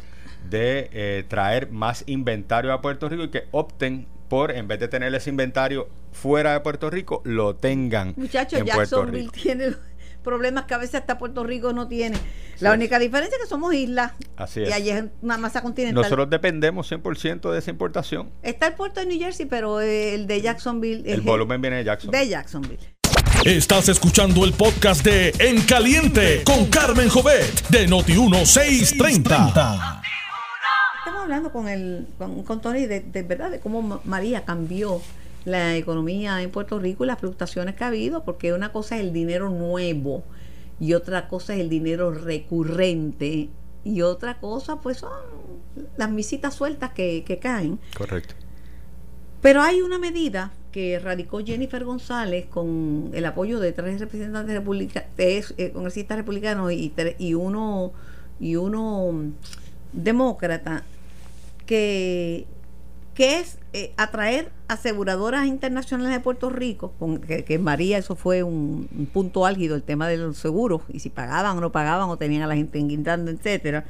de 0.48 0.90
eh, 0.92 1.24
traer 1.28 1.70
más 1.70 2.04
inventario 2.06 2.72
a 2.72 2.80
Puerto 2.80 3.09
Rico 3.09 3.24
y 3.24 3.28
que 3.30 3.44
opten 3.50 4.06
por, 4.28 4.50
en 4.50 4.68
vez 4.68 4.78
de 4.78 4.88
tener 4.88 5.14
ese 5.14 5.30
inventario 5.30 5.88
fuera 6.12 6.52
de 6.52 6.61
Puerto 6.61 6.90
Rico, 6.90 7.22
lo 7.24 7.56
tengan 7.56 8.14
Muchachos, 8.16 8.61
en 8.61 8.66
Jacksonville 8.66 9.11
Puerto 9.11 9.32
Rico. 9.32 9.32
tiene 9.32 9.74
problemas 10.23 10.64
que 10.64 10.75
a 10.75 10.79
veces 10.79 10.97
hasta 10.97 11.19
Puerto 11.19 11.45
Rico 11.45 11.73
no 11.73 11.89
tiene. 11.89 12.19
La 12.61 12.73
única 12.73 12.99
diferencia 12.99 13.37
es 13.37 13.43
que 13.43 13.49
somos 13.49 13.75
islas. 13.75 14.12
Así 14.37 14.62
es. 14.62 14.69
Y 14.69 14.73
allí 14.73 14.91
es 14.91 15.05
una 15.23 15.39
masa 15.39 15.62
continental. 15.62 16.03
Nosotros 16.03 16.31
dependemos 16.31 16.91
100% 16.91 17.53
de 17.53 17.59
esa 17.59 17.71
importación. 17.71 18.31
Está 18.43 18.69
el 18.69 18.75
puerto 18.75 19.01
de 19.01 19.07
New 19.07 19.19
Jersey, 19.19 19.47
pero 19.47 19.81
el 19.81 20.27
de 20.27 20.41
Jacksonville... 20.41 21.03
El, 21.07 21.14
el 21.14 21.21
volumen 21.21 21.61
viene 21.61 21.77
de 21.77 21.85
Jacksonville. 21.85 22.25
De 22.25 22.29
Jacksonville. 22.29 22.99
Estás 23.45 23.89
escuchando 23.89 24.45
el 24.45 24.53
podcast 24.53 25.05
de 25.05 25.33
En 25.39 25.62
Caliente 25.62 26.43
con 26.45 26.66
Carmen 26.66 27.09
Jovet 27.09 27.69
de 27.69 27.89
Noti1630. 27.89 30.03
Estamos 30.99 31.23
hablando 31.23 31.53
con 31.53 31.69
el 31.69 32.09
con, 32.19 32.61
Tony 32.61 32.87
de, 32.87 33.01
verdad 33.23 33.51
de 33.51 33.61
cómo 33.61 34.01
María 34.05 34.45
cambió 34.45 35.01
la 35.49 35.76
economía 35.76 36.42
en 36.42 36.51
Puerto 36.51 36.78
Rico 36.78 37.05
y 37.05 37.07
las 37.07 37.18
fluctuaciones 37.18 37.74
que 37.74 37.84
ha 37.84 37.88
habido, 37.88 38.24
porque 38.24 38.53
una 38.53 38.72
cosa 38.72 38.96
es 38.96 39.03
el 39.03 39.12
dinero 39.12 39.51
nuevo 39.51 40.24
y 40.80 40.94
otra 40.94 41.28
cosa 41.28 41.55
es 41.55 41.61
el 41.61 41.68
dinero 41.68 42.12
recurrente 42.12 43.49
y 43.84 44.03
otra 44.03 44.38
cosa 44.38 44.80
pues 44.80 44.99
son 44.99 45.11
las 45.96 46.11
misitas 46.11 46.55
sueltas 46.55 46.92
que, 46.92 47.24
que 47.24 47.38
caen. 47.38 47.78
Correcto. 47.96 48.34
Pero 49.40 49.62
hay 49.62 49.80
una 49.80 49.99
medida 49.99 50.53
que 50.72 50.99
radicó 50.99 51.44
Jennifer 51.44 51.84
González 51.84 52.46
con 52.46 53.11
el 53.14 53.24
apoyo 53.24 53.61
de 53.61 53.72
tres 53.72 54.01
representantes 54.01 54.55
republicanos, 54.55 55.11
eh, 55.16 55.70
congresistas 55.72 56.18
republicanos 56.18 56.72
y, 56.72 56.92
y 57.18 57.34
uno 57.34 57.92
y 58.40 58.57
uno 58.57 59.12
mm, 59.12 59.32
demócrata 59.92 60.84
que, 61.66 62.46
que 63.14 63.40
es 63.40 63.57
eh, 63.73 63.93
atraer 63.97 64.51
aseguradoras 64.66 65.47
internacionales 65.47 66.12
de 66.12 66.21
Puerto 66.21 66.49
Rico, 66.49 66.93
con, 66.99 67.19
que, 67.19 67.45
que, 67.45 67.59
María 67.59 67.99
eso 67.99 68.16
fue 68.16 68.43
un, 68.43 68.89
punto 69.12 69.45
álgido, 69.45 69.77
el 69.77 69.83
tema 69.83 70.09
de 70.09 70.16
los 70.16 70.39
seguros, 70.39 70.83
y 70.89 71.01
si 71.01 71.11
pagaban 71.11 71.59
o 71.59 71.61
no 71.61 71.71
pagaban 71.73 72.09
o 72.09 72.16
tenían 72.16 72.43
a 72.43 72.47
la 72.47 72.57
gente 72.57 72.79
enguindando, 72.79 73.31
etcétera 73.31 73.85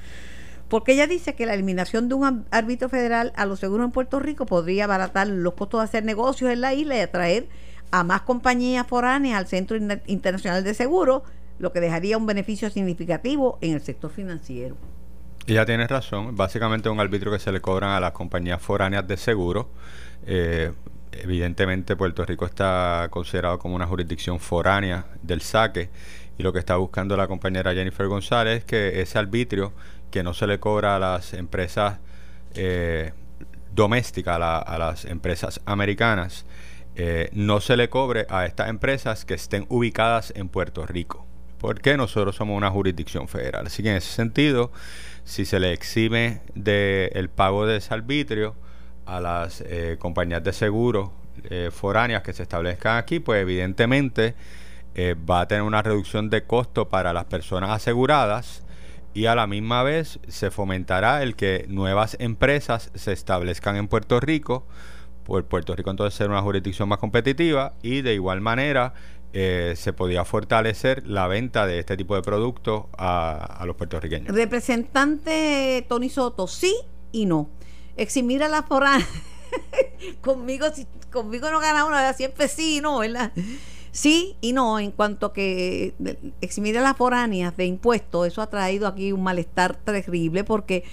porque 0.69 0.93
ella 0.93 1.07
dice 1.07 1.35
que 1.35 1.47
la 1.47 1.55
eliminación 1.55 2.09
de 2.09 2.15
un 2.15 2.47
árbitro 2.51 2.89
federal 2.89 3.33
a 3.37 3.47
los 3.47 3.59
seguros 3.59 3.87
en 3.87 3.91
Puerto 3.91 4.21
Rico 4.21 4.45
podría 4.45 4.85
abaratar 4.85 5.27
los 5.27 5.55
costos 5.55 5.81
de 5.81 5.85
hacer 5.85 6.05
negocios 6.05 6.51
en 6.51 6.61
la 6.61 6.75
isla 6.75 6.97
y 6.97 7.01
atraer 7.01 7.49
a 7.91 8.05
más 8.05 8.23
compañías 8.23 8.87
foráneas 8.87 9.39
al 9.39 9.47
Centro 9.47 9.79
Internacional 10.07 10.63
de 10.63 10.75
Seguros, 10.75 11.23
lo 11.59 11.73
que 11.73 11.81
dejaría 11.81 12.19
un 12.19 12.27
beneficio 12.27 12.69
significativo 12.69 13.57
en 13.63 13.73
el 13.73 13.81
sector 13.81 14.11
financiero. 14.11 14.77
Ella 15.49 15.65
tiene 15.65 15.87
razón, 15.87 16.37
básicamente 16.37 16.91
un 16.91 17.01
árbitro 17.01 17.33
que 17.33 17.39
se 17.39 17.51
le 17.51 17.63
cobran 17.63 17.93
a 17.93 18.01
las 18.01 18.13
compañías 18.13 18.61
foráneas 18.61 19.09
de 19.09 19.17
seguros. 19.17 19.65
Eh, 20.27 20.73
evidentemente 21.11 21.97
Puerto 21.97 22.23
Rico 22.27 22.45
está 22.45 23.09
considerado 23.11 23.59
como 23.59 23.75
una 23.75 23.87
jurisdicción 23.87 24.41
foránea 24.41 25.07
del 25.23 25.41
saque 25.41 25.89
y 26.37 26.43
lo 26.43 26.53
que 26.53 26.59
está 26.59 26.77
buscando 26.77 27.17
la 27.17 27.27
compañera 27.27 27.73
Jennifer 27.73 28.07
González 28.09 28.59
es 28.59 28.65
que 28.67 29.01
ese 29.01 29.19
arbitrio 29.19 29.73
que 30.11 30.23
no 30.23 30.35
se 30.35 30.47
le 30.47 30.61
cobra 30.61 30.97
a 30.97 30.99
las 30.99 31.33
empresas 31.33 31.99
eh, 32.55 33.15
domésticas, 33.73 34.39
a, 34.39 34.79
las 34.79 35.07
empresas 35.07 35.63
americanas, 35.65 36.45
eh, 36.95 37.31
no 37.33 37.61
se 37.61 37.79
le 37.79 37.89
cobre 37.89 38.27
a 38.29 38.45
estas 38.45 38.69
empresas 38.69 39.25
que 39.25 39.33
estén 39.33 39.65
ubicadas 39.71 40.31
en 40.37 40.51
Puerto 40.51 40.85
Rico, 40.85 41.27
porque 41.57 41.97
nosotros 41.97 42.37
somos 42.37 42.55
una 42.55 42.71
jurisdicción 42.71 43.29
federal. 43.29 43.67
Así 43.67 43.83
que 43.83 43.91
en 43.91 43.97
ese 43.97 44.13
sentido, 44.13 44.73
si 45.29 45.45
se 45.45 45.61
le 45.61 45.75
exime 45.75 46.41
del 46.55 47.29
pago 47.29 47.67
de 47.67 47.77
ese 47.77 47.93
arbitrio 47.93 48.57
a 49.05 49.21
las 49.21 49.61
eh, 49.61 49.97
compañías 49.99 50.43
de 50.43 50.53
seguro 50.53 51.13
foráneas 51.71 52.23
que 52.23 52.33
se 52.33 52.43
establezcan 52.43 52.97
aquí, 52.97 53.21
pues 53.21 53.41
evidentemente 53.41 54.35
va 55.31 55.43
a 55.43 55.47
tener 55.47 55.63
una 55.63 55.83
reducción 55.83 56.31
de 56.31 56.43
costo 56.43 56.89
para 56.89 57.13
las 57.13 57.27
personas 57.27 57.71
aseguradas 57.71 58.65
y 59.15 59.27
a 59.27 59.35
la 59.35 59.47
misma 59.47 59.83
vez 59.83 60.19
se 60.27 60.51
fomentará 60.51 61.23
el 61.23 61.37
que 61.37 61.67
nuevas 61.69 62.17
empresas 62.19 62.91
se 62.95 63.13
establezcan 63.13 63.77
en 63.77 63.87
Puerto 63.87 64.19
Rico, 64.19 64.67
por 65.25 65.45
Puerto 65.45 65.77
Rico 65.77 65.91
entonces 65.91 66.17
ser 66.17 66.31
una 66.31 66.43
jurisdicción 66.43 66.89
más 66.89 66.99
competitiva 66.99 67.75
y 67.83 68.01
de 68.01 68.15
igual 68.15 68.41
manera 68.41 68.95
eh, 69.33 69.75
se 69.77 69.93
podía 69.93 70.25
fortalecer 70.25 71.07
la 71.07 71.27
venta 71.27 71.67
de 71.67 71.79
este 71.79 71.97
tipo 71.97 72.15
de 72.15 72.23
productos 72.23 72.85
a, 72.97 73.63
los 73.67 73.77
puertorriqueños. 73.77 74.35
Representante 74.35 75.85
Tony 75.89 76.09
Soto, 76.09 76.47
sí 76.47 76.75
y 77.13 77.27
no. 77.27 77.51
Eximir 77.97 78.43
a 78.43 78.49
la 78.49 78.63
foránea. 78.63 79.07
conmigo, 80.23 80.67
conmigo 81.13 81.51
no 81.51 81.61
gana 81.61 81.85
uno, 81.85 81.97
siempre 82.15 82.49
sí 82.49 82.81
no, 82.81 82.99
¿verdad? 82.99 83.33
Sí 83.91 84.37
y 84.41 84.53
no, 84.53 84.79
en 84.79 84.93
cuanto 84.93 85.27
a 85.27 85.33
que 85.33 85.95
eximir 86.41 86.79
a 86.79 86.83
las 86.83 86.97
foráneas 86.97 87.57
de 87.57 87.67
impuestos, 87.67 88.27
eso 88.27 88.41
ha 88.41 88.49
traído 88.49 88.87
aquí 88.87 89.13
un 89.13 89.23
malestar 89.23 89.77
terrible 89.77 90.45
porque, 90.45 90.85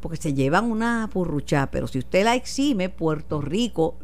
porque 0.00 0.16
se 0.16 0.32
llevan 0.32 0.70
una 0.70 1.10
purrucha, 1.12 1.70
pero 1.70 1.86
si 1.88 1.98
usted 1.98 2.24
la 2.24 2.34
exime, 2.36 2.88
Puerto 2.88 3.40
Rico, 3.40 3.96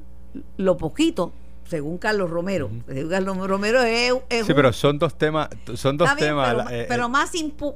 lo 0.56 0.76
poquito, 0.76 1.32
según 1.68 1.98
Carlos 1.98 2.30
Romero, 2.30 2.70
Carlos 3.10 3.36
Romero 3.46 3.82
es, 3.82 4.14
Sí, 4.46 4.54
pero 4.54 4.72
son 4.72 4.98
dos 4.98 5.16
temas, 5.16 5.48
son 5.74 5.96
dos 5.96 6.14
temas. 6.16 6.54
Pero, 6.54 6.70
eh, 6.70 6.86
pero 6.88 7.06
eh, 7.06 7.08
más 7.08 7.32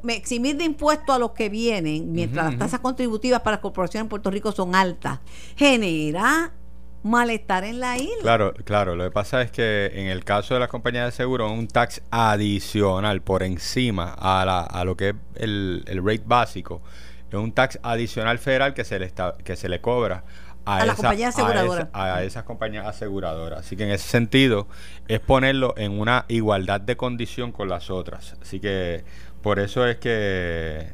eximir 0.09 0.57
de 0.57 0.64
impuestos 0.64 1.14
a 1.14 1.18
los 1.18 1.32
que 1.32 1.49
vienen, 1.49 2.12
mientras 2.12 2.51
las 2.51 2.59
tasas 2.59 2.80
contributivas 2.80 3.40
para 3.40 3.57
las 3.57 3.62
corporaciones 3.62 4.05
en 4.05 4.09
Puerto 4.09 4.30
Rico 4.30 4.53
son 4.53 4.74
altas, 4.74 5.20
genera 5.57 6.53
malestar 7.03 7.64
en 7.64 7.80
la 7.80 7.99
isla. 7.99 8.22
Claro, 8.22 8.54
claro. 8.64 8.96
Lo 8.96 9.04
que 9.04 9.11
pasa 9.11 9.42
es 9.42 9.50
que 9.50 9.91
en 9.95 10.07
el 10.07 10.25
caso 10.25 10.54
de 10.54 10.61
las 10.61 10.68
compañías 10.68 11.07
de 11.07 11.12
seguro, 11.12 11.50
un 11.50 11.68
tax 11.68 12.03
adicional 12.11 13.22
por 13.22 13.42
encima 13.42 14.14
a, 14.18 14.45
la, 14.45 14.61
a 14.61 14.84
lo 14.84 14.96
que 14.96 15.11
es 15.11 15.14
el, 15.34 15.84
el 15.87 16.04
rate 16.04 16.22
básico, 16.25 16.83
es 17.30 17.34
un 17.34 17.53
tax 17.53 17.79
adicional 17.83 18.38
federal 18.38 18.75
que 18.75 18.84
se 18.84 18.99
le, 18.99 19.07
está, 19.07 19.34
que 19.42 19.57
se 19.57 19.68
le 19.68 19.80
cobra 19.80 20.25
a, 20.64 20.79
a, 20.79 22.17
a, 22.17 22.22
esas 22.22 22.45
compañías 22.45 22.87
aseguradoras. 22.87 23.61
Así 23.61 23.76
que 23.76 23.84
en 23.84 23.91
ese 23.91 24.09
sentido 24.09 24.68
es 25.09 25.21
ponerlo 25.21 25.75
en 25.76 25.99
una 25.99 26.25
igualdad 26.29 26.80
de 26.80 26.97
condición 26.97 27.53
con 27.53 27.68
las 27.68 27.91
otras. 27.91 28.37
Así 28.41 28.61
que 28.61 29.05
por 29.43 29.59
eso 29.59 29.87
es 29.87 29.97
que, 29.97 30.93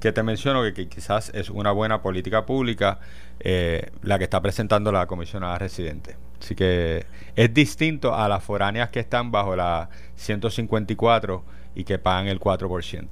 que 0.00 0.12
te 0.12 0.22
menciono 0.22 0.62
que, 0.62 0.74
que 0.74 0.88
quizás 0.88 1.30
es 1.34 1.50
una 1.50 1.72
buena 1.72 2.02
política 2.02 2.44
pública 2.46 2.98
eh, 3.40 3.90
la 4.02 4.18
que 4.18 4.24
está 4.24 4.40
presentando 4.40 4.92
la 4.92 5.06
comisionada 5.06 5.58
residente. 5.58 6.16
Así 6.40 6.54
que 6.54 7.06
es 7.34 7.54
distinto 7.54 8.14
a 8.14 8.28
las 8.28 8.44
foráneas 8.44 8.90
que 8.90 9.00
están 9.00 9.30
bajo 9.30 9.56
la 9.56 9.88
154 10.16 11.44
y 11.74 11.84
que 11.84 11.98
pagan 11.98 12.28
el 12.28 12.40
4%. 12.40 13.08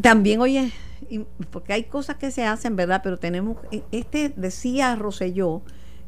También, 0.00 0.40
oye, 0.40 0.72
porque 1.50 1.72
hay 1.72 1.84
cosas 1.84 2.16
que 2.16 2.30
se 2.30 2.44
hacen, 2.44 2.76
¿verdad? 2.76 3.00
Pero 3.02 3.18
tenemos, 3.18 3.56
e- 3.72 3.82
este 3.92 4.28
decía 4.30 4.94
Roselló 4.96 5.62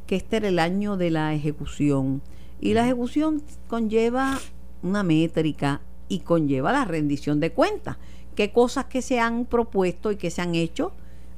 que 0.06 0.16
este 0.16 0.36
era 0.38 0.48
el 0.48 0.58
año 0.58 0.96
de 0.96 1.10
la 1.10 1.34
ejecución. 1.34 2.22
Y 2.60 2.74
la 2.74 2.84
ejecución 2.84 3.42
conlleva 3.68 4.38
una 4.82 5.02
métrica 5.02 5.80
y 6.08 6.20
conlleva 6.20 6.72
la 6.72 6.84
rendición 6.84 7.40
de 7.40 7.52
cuentas. 7.52 7.96
¿Qué 8.34 8.52
cosas 8.52 8.84
que 8.86 9.02
se 9.02 9.18
han 9.20 9.44
propuesto 9.46 10.10
y 10.12 10.16
que 10.16 10.30
se 10.30 10.42
han 10.42 10.54
hecho 10.54 10.92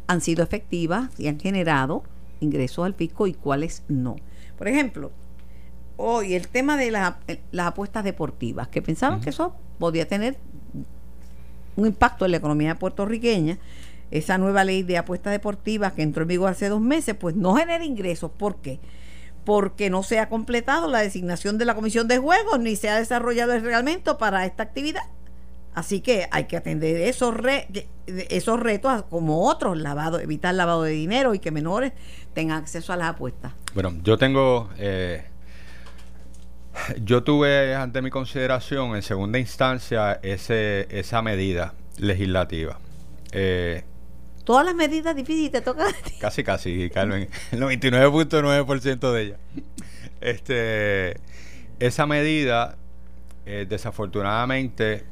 han 0.07 0.21
sido 0.21 0.43
efectivas 0.43 1.11
y 1.19 1.29
han 1.29 1.41
generado 1.41 2.03
ingresos 2.41 2.85
al 2.85 2.95
fisco 2.95 3.27
y 3.27 3.35
cuáles 3.35 3.83
no? 3.89 4.17
Por 4.59 4.69
ejemplo, 4.69 5.11
hoy 5.97 6.35
el 6.35 6.49
tema 6.49 6.77
de 6.77 6.91
la- 6.91 7.19
las 7.53 7.67
apuestas 7.69 8.05
deportivas, 8.05 8.69
que 8.69 8.83
pensaban 8.83 9.21
que 9.21 9.31
eso 9.31 9.55
podía 9.79 10.07
tener 10.09 10.37
un 11.77 11.87
impacto 11.87 12.25
en 12.25 12.31
la 12.33 12.37
economía 12.39 12.79
puertorriqueña. 12.79 13.59
Esa 14.11 14.39
nueva 14.39 14.65
ley 14.65 14.83
de 14.83 14.99
apuestas 14.99 15.33
deportivas 15.33 15.93
que 15.95 16.03
entró 16.03 16.23
en 16.23 16.29
vigor 16.29 16.51
hace 16.51 16.69
dos 16.69 16.81
meses, 16.81 17.17
pues 17.19 17.35
no 17.35 17.55
genera 17.57 17.85
ingresos. 17.85 18.31
¿Por 18.31 18.57
qué? 18.57 18.79
Porque 19.45 19.91
no 19.91 20.03
se 20.03 20.21
ha 20.21 20.29
completado 20.29 20.89
la 20.89 21.01
designación 21.01 21.59
de 21.59 21.65
la 21.65 21.75
comisión 21.75 22.07
de 22.09 22.19
juegos 22.19 22.61
ni 22.61 22.77
se 22.77 22.89
ha 22.89 22.97
desarrollado 22.99 23.53
el 23.55 23.63
reglamento 23.63 24.17
para 24.19 24.47
esta 24.47 24.63
actividad. 24.63 25.03
Así 25.75 26.01
que 26.01 26.29
hay 26.31 26.45
que 26.45 26.57
atender 26.57 26.97
esos, 27.01 27.37
re- 27.37 27.67
esos 28.07 28.61
retos 28.61 29.03
como 29.11 29.49
otros, 29.49 29.77
lavado, 29.77 30.21
evitar 30.21 30.55
lavado 30.55 30.85
de 30.85 30.93
dinero 30.93 31.35
y 31.35 31.41
que 31.41 31.51
menores 31.51 31.93
tengan 32.33 32.59
acceso 32.63 32.93
a 32.93 32.97
las 32.97 33.09
apuestas. 33.09 33.53
Bueno, 33.75 33.93
yo 34.05 34.17
tengo. 34.17 34.71
eh, 34.79 35.25
yo 37.03 37.23
tuve 37.23 37.75
ante 37.75 38.03
mi 38.03 38.11
consideración 38.11 38.97
en 38.97 39.03
segunda 39.03 39.39
instancia 39.39 40.19
ese, 40.23 40.87
esa 40.91 41.23
medida 41.23 41.75
legislativa. 41.99 42.79
Eh, 43.33 43.85
Todas 44.45 44.67
las 44.67 44.75
medidas 44.75 45.17
difíciles 45.17 45.53
te 45.53 45.61
tocan 45.63 45.93
casi, 46.21 46.45
casi, 46.45 46.91
Carmen. 46.91 47.29
El 47.51 47.61
99.9% 47.61 49.13
de 49.13 49.23
ella. 49.23 49.37
Este, 50.21 51.17
esa 51.81 52.07
medida, 52.07 52.77
eh, 53.47 53.67
desafortunadamente, 53.69 55.05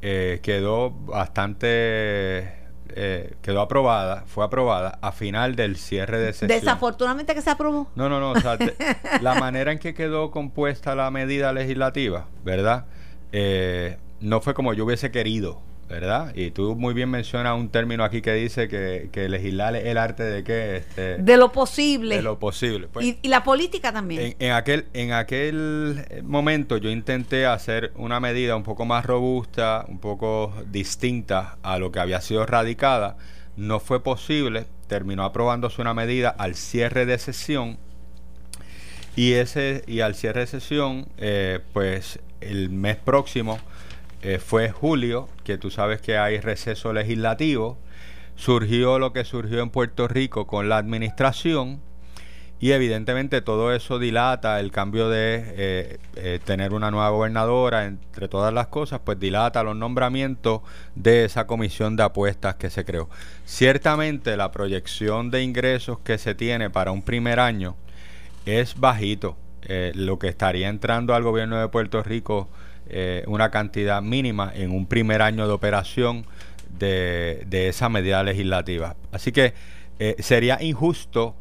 eh, 0.00 0.40
quedó 0.42 0.90
bastante. 0.90 2.61
Eh, 2.96 3.34
quedó 3.42 3.60
aprobada, 3.60 4.24
fue 4.26 4.44
aprobada 4.44 4.98
a 5.02 5.12
final 5.12 5.56
del 5.56 5.76
cierre 5.76 6.18
de 6.18 6.32
sesión. 6.32 6.48
Desafortunadamente 6.48 7.34
que 7.34 7.42
se 7.42 7.50
aprobó. 7.50 7.88
No, 7.94 8.08
no, 8.08 8.20
no. 8.20 8.32
o 8.32 8.40
sea, 8.40 8.58
la 9.20 9.34
manera 9.34 9.72
en 9.72 9.78
que 9.78 9.94
quedó 9.94 10.30
compuesta 10.30 10.94
la 10.94 11.10
medida 11.10 11.52
legislativa, 11.52 12.26
¿verdad? 12.44 12.86
Eh, 13.32 13.98
no 14.20 14.40
fue 14.40 14.54
como 14.54 14.74
yo 14.74 14.84
hubiese 14.84 15.10
querido, 15.10 15.62
¿verdad? 15.92 16.32
Y 16.34 16.50
tú 16.52 16.74
muy 16.74 16.94
bien 16.94 17.10
mencionas 17.10 17.54
un 17.58 17.68
término 17.68 18.02
aquí 18.02 18.22
que 18.22 18.32
dice 18.32 18.66
que, 18.66 19.10
que 19.12 19.28
legislar 19.28 19.76
es 19.76 19.84
el 19.84 19.98
arte 19.98 20.22
de 20.22 20.42
qué? 20.42 20.76
Este, 20.78 21.18
De 21.18 21.36
lo 21.36 21.52
posible. 21.52 22.16
de 22.16 22.22
lo 22.22 22.38
posible. 22.38 22.88
Pues, 22.88 23.04
y, 23.04 23.18
y 23.20 23.28
la 23.28 23.44
política 23.44 23.92
también. 23.92 24.22
en, 24.22 24.36
en 24.38 24.52
aquel, 24.52 24.86
en 24.94 25.12
aquel 25.12 26.02
momento 26.24 26.78
yo 26.78 26.88
intenté 26.88 27.44
hacer 27.44 27.92
una 27.94 28.20
medida 28.20 28.56
un 28.56 28.62
poco 28.62 28.86
más 28.86 29.04
robusta, 29.04 29.84
un 29.86 29.98
poco 29.98 30.54
distinta 30.70 31.58
a 31.62 31.78
lo 31.78 31.92
que 31.92 32.00
había 32.00 32.22
sido 32.22 32.46
radicada. 32.46 33.18
No 33.56 33.78
fue 33.78 34.02
posible. 34.02 34.64
Terminó 34.86 35.24
aprobándose 35.24 35.82
una 35.82 35.92
medida 35.92 36.30
al 36.30 36.54
cierre 36.54 37.04
de 37.04 37.18
sesión. 37.18 37.76
Y 39.14 39.34
ese 39.34 39.84
y 39.86 40.00
al 40.00 40.14
cierre 40.14 40.40
de 40.40 40.46
sesión, 40.46 41.06
eh, 41.18 41.60
pues 41.74 42.18
el 42.40 42.70
mes 42.70 42.96
próximo 42.96 43.58
eh, 44.22 44.38
fue 44.38 44.70
julio, 44.70 45.28
que 45.42 45.58
tú 45.58 45.70
sabes 45.70 46.00
que 46.00 46.16
hay 46.16 46.38
receso 46.40 46.92
legislativo. 46.92 47.76
Surgió 48.36 48.98
lo 48.98 49.12
que 49.12 49.24
surgió 49.24 49.62
en 49.62 49.70
Puerto 49.70 50.06
Rico 50.06 50.46
con 50.46 50.68
la 50.68 50.78
administración. 50.78 51.80
Y 52.60 52.70
evidentemente 52.70 53.42
todo 53.42 53.74
eso 53.74 53.98
dilata 53.98 54.60
el 54.60 54.70
cambio 54.70 55.08
de 55.08 55.42
eh, 55.56 55.98
eh, 56.14 56.38
tener 56.44 56.72
una 56.72 56.92
nueva 56.92 57.10
gobernadora, 57.10 57.86
entre 57.86 58.28
todas 58.28 58.54
las 58.54 58.68
cosas, 58.68 59.00
pues 59.04 59.18
dilata 59.18 59.64
los 59.64 59.74
nombramientos 59.74 60.60
de 60.94 61.24
esa 61.24 61.48
comisión 61.48 61.96
de 61.96 62.04
apuestas 62.04 62.54
que 62.54 62.70
se 62.70 62.84
creó. 62.84 63.10
Ciertamente 63.44 64.36
la 64.36 64.52
proyección 64.52 65.32
de 65.32 65.42
ingresos 65.42 65.98
que 65.98 66.18
se 66.18 66.36
tiene 66.36 66.70
para 66.70 66.92
un 66.92 67.02
primer 67.02 67.40
año 67.40 67.74
es 68.46 68.78
bajito. 68.78 69.36
Lo 69.94 70.18
que 70.18 70.28
estaría 70.28 70.68
entrando 70.68 71.14
al 71.14 71.22
gobierno 71.22 71.58
de 71.58 71.68
Puerto 71.68 72.02
Rico 72.02 72.48
eh, 72.92 73.24
una 73.26 73.50
cantidad 73.50 74.02
mínima 74.02 74.52
en 74.54 74.70
un 74.70 74.86
primer 74.86 75.22
año 75.22 75.46
de 75.46 75.52
operación 75.52 76.26
de, 76.78 77.44
de 77.46 77.68
esa 77.68 77.88
medida 77.88 78.22
legislativa. 78.22 78.96
Así 79.12 79.32
que 79.32 79.54
eh, 79.98 80.16
sería 80.18 80.62
injusto 80.62 81.34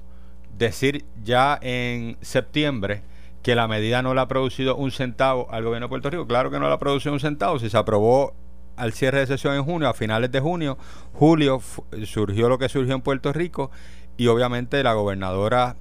decir 0.57 1.05
ya 1.23 1.59
en 1.61 2.17
septiembre 2.21 3.01
que 3.41 3.55
la 3.55 3.67
medida 3.67 4.01
no 4.01 4.13
le 4.13 4.21
ha 4.21 4.27
producido 4.27 4.75
un 4.75 4.91
centavo 4.91 5.51
al 5.51 5.63
gobierno 5.63 5.87
de 5.87 5.89
Puerto 5.89 6.09
Rico. 6.09 6.27
Claro 6.27 6.51
que 6.51 6.59
no 6.59 6.67
le 6.67 6.73
ha 6.73 6.79
producido 6.79 7.13
un 7.13 7.19
centavo. 7.19 7.59
Si 7.59 7.69
se 7.69 7.77
aprobó 7.77 8.33
al 8.77 8.93
cierre 8.93 9.19
de 9.19 9.27
sesión 9.27 9.55
en 9.55 9.63
junio, 9.63 9.89
a 9.89 9.93
finales 9.93 10.31
de 10.31 10.39
junio, 10.39 10.77
julio 11.13 11.61
surgió 12.05 12.49
lo 12.49 12.57
que 12.57 12.69
surgió 12.69 12.95
en 12.95 13.01
Puerto 13.01 13.33
Rico 13.33 13.71
y 14.17 14.27
obviamente 14.27 14.81
la 14.83 14.93
gobernadora 14.93 15.75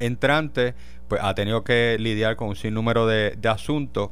entrante 0.00 0.74
pues 1.08 1.20
ha 1.22 1.34
tenido 1.34 1.62
que 1.62 1.96
lidiar 2.00 2.36
con 2.36 2.48
un 2.48 2.56
sinnúmero 2.56 3.06
de, 3.06 3.36
de 3.36 3.48
asuntos 3.48 4.10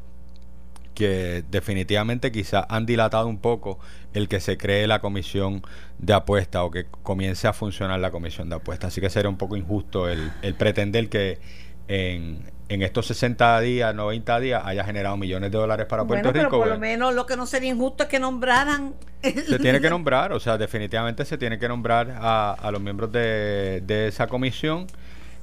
que 0.94 1.44
definitivamente 1.50 2.32
quizás 2.32 2.64
han 2.68 2.86
dilatado 2.86 3.26
un 3.26 3.38
poco 3.38 3.78
el 4.12 4.28
que 4.28 4.40
se 4.40 4.58
cree 4.58 4.86
la 4.86 5.00
comisión 5.00 5.62
de 5.98 6.12
apuestas 6.12 6.62
o 6.62 6.70
que 6.70 6.86
comience 7.02 7.48
a 7.48 7.52
funcionar 7.52 7.98
la 8.00 8.10
comisión 8.10 8.48
de 8.48 8.56
apuestas. 8.56 8.88
Así 8.88 9.00
que 9.00 9.10
sería 9.10 9.28
un 9.28 9.38
poco 9.38 9.56
injusto 9.56 10.08
el, 10.08 10.30
el 10.42 10.54
pretender 10.54 11.08
que 11.08 11.38
en, 11.88 12.50
en 12.68 12.82
estos 12.82 13.06
60 13.06 13.60
días, 13.60 13.94
90 13.94 14.40
días, 14.40 14.62
haya 14.64 14.84
generado 14.84 15.16
millones 15.16 15.50
de 15.50 15.58
dólares 15.58 15.86
para 15.86 16.04
Puerto 16.04 16.28
bueno, 16.28 16.32
pero 16.32 16.44
Rico. 16.44 16.58
por 16.58 16.68
bueno. 16.68 16.74
lo 16.74 16.80
menos 16.80 17.14
lo 17.14 17.26
que 17.26 17.36
no 17.36 17.46
sería 17.46 17.70
injusto 17.70 18.04
es 18.04 18.08
que 18.08 18.18
nombraran. 18.18 18.94
Se 19.22 19.58
tiene 19.58 19.80
que 19.80 19.90
nombrar, 19.90 20.32
o 20.32 20.40
sea, 20.40 20.58
definitivamente 20.58 21.24
se 21.24 21.38
tiene 21.38 21.58
que 21.58 21.68
nombrar 21.68 22.16
a, 22.18 22.52
a 22.52 22.70
los 22.70 22.80
miembros 22.80 23.12
de, 23.12 23.82
de 23.86 24.08
esa 24.08 24.26
comisión 24.26 24.86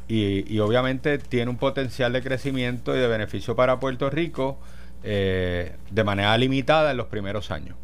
y, 0.08 0.52
y 0.54 0.60
obviamente 0.60 1.18
tiene 1.20 1.52
un 1.52 1.58
potencial 1.58 2.12
de 2.14 2.22
crecimiento 2.24 2.96
y 2.96 3.00
de 3.00 3.08
beneficio 3.08 3.56
para 3.56 3.80
Puerto 3.80 4.10
Rico 4.10 4.60
eh, 5.04 5.76
de 5.92 6.04
manera 6.04 6.38
limitada 6.38 6.92
en 6.92 6.98
los 6.98 7.08
primeros 7.08 7.52
años. 7.52 7.76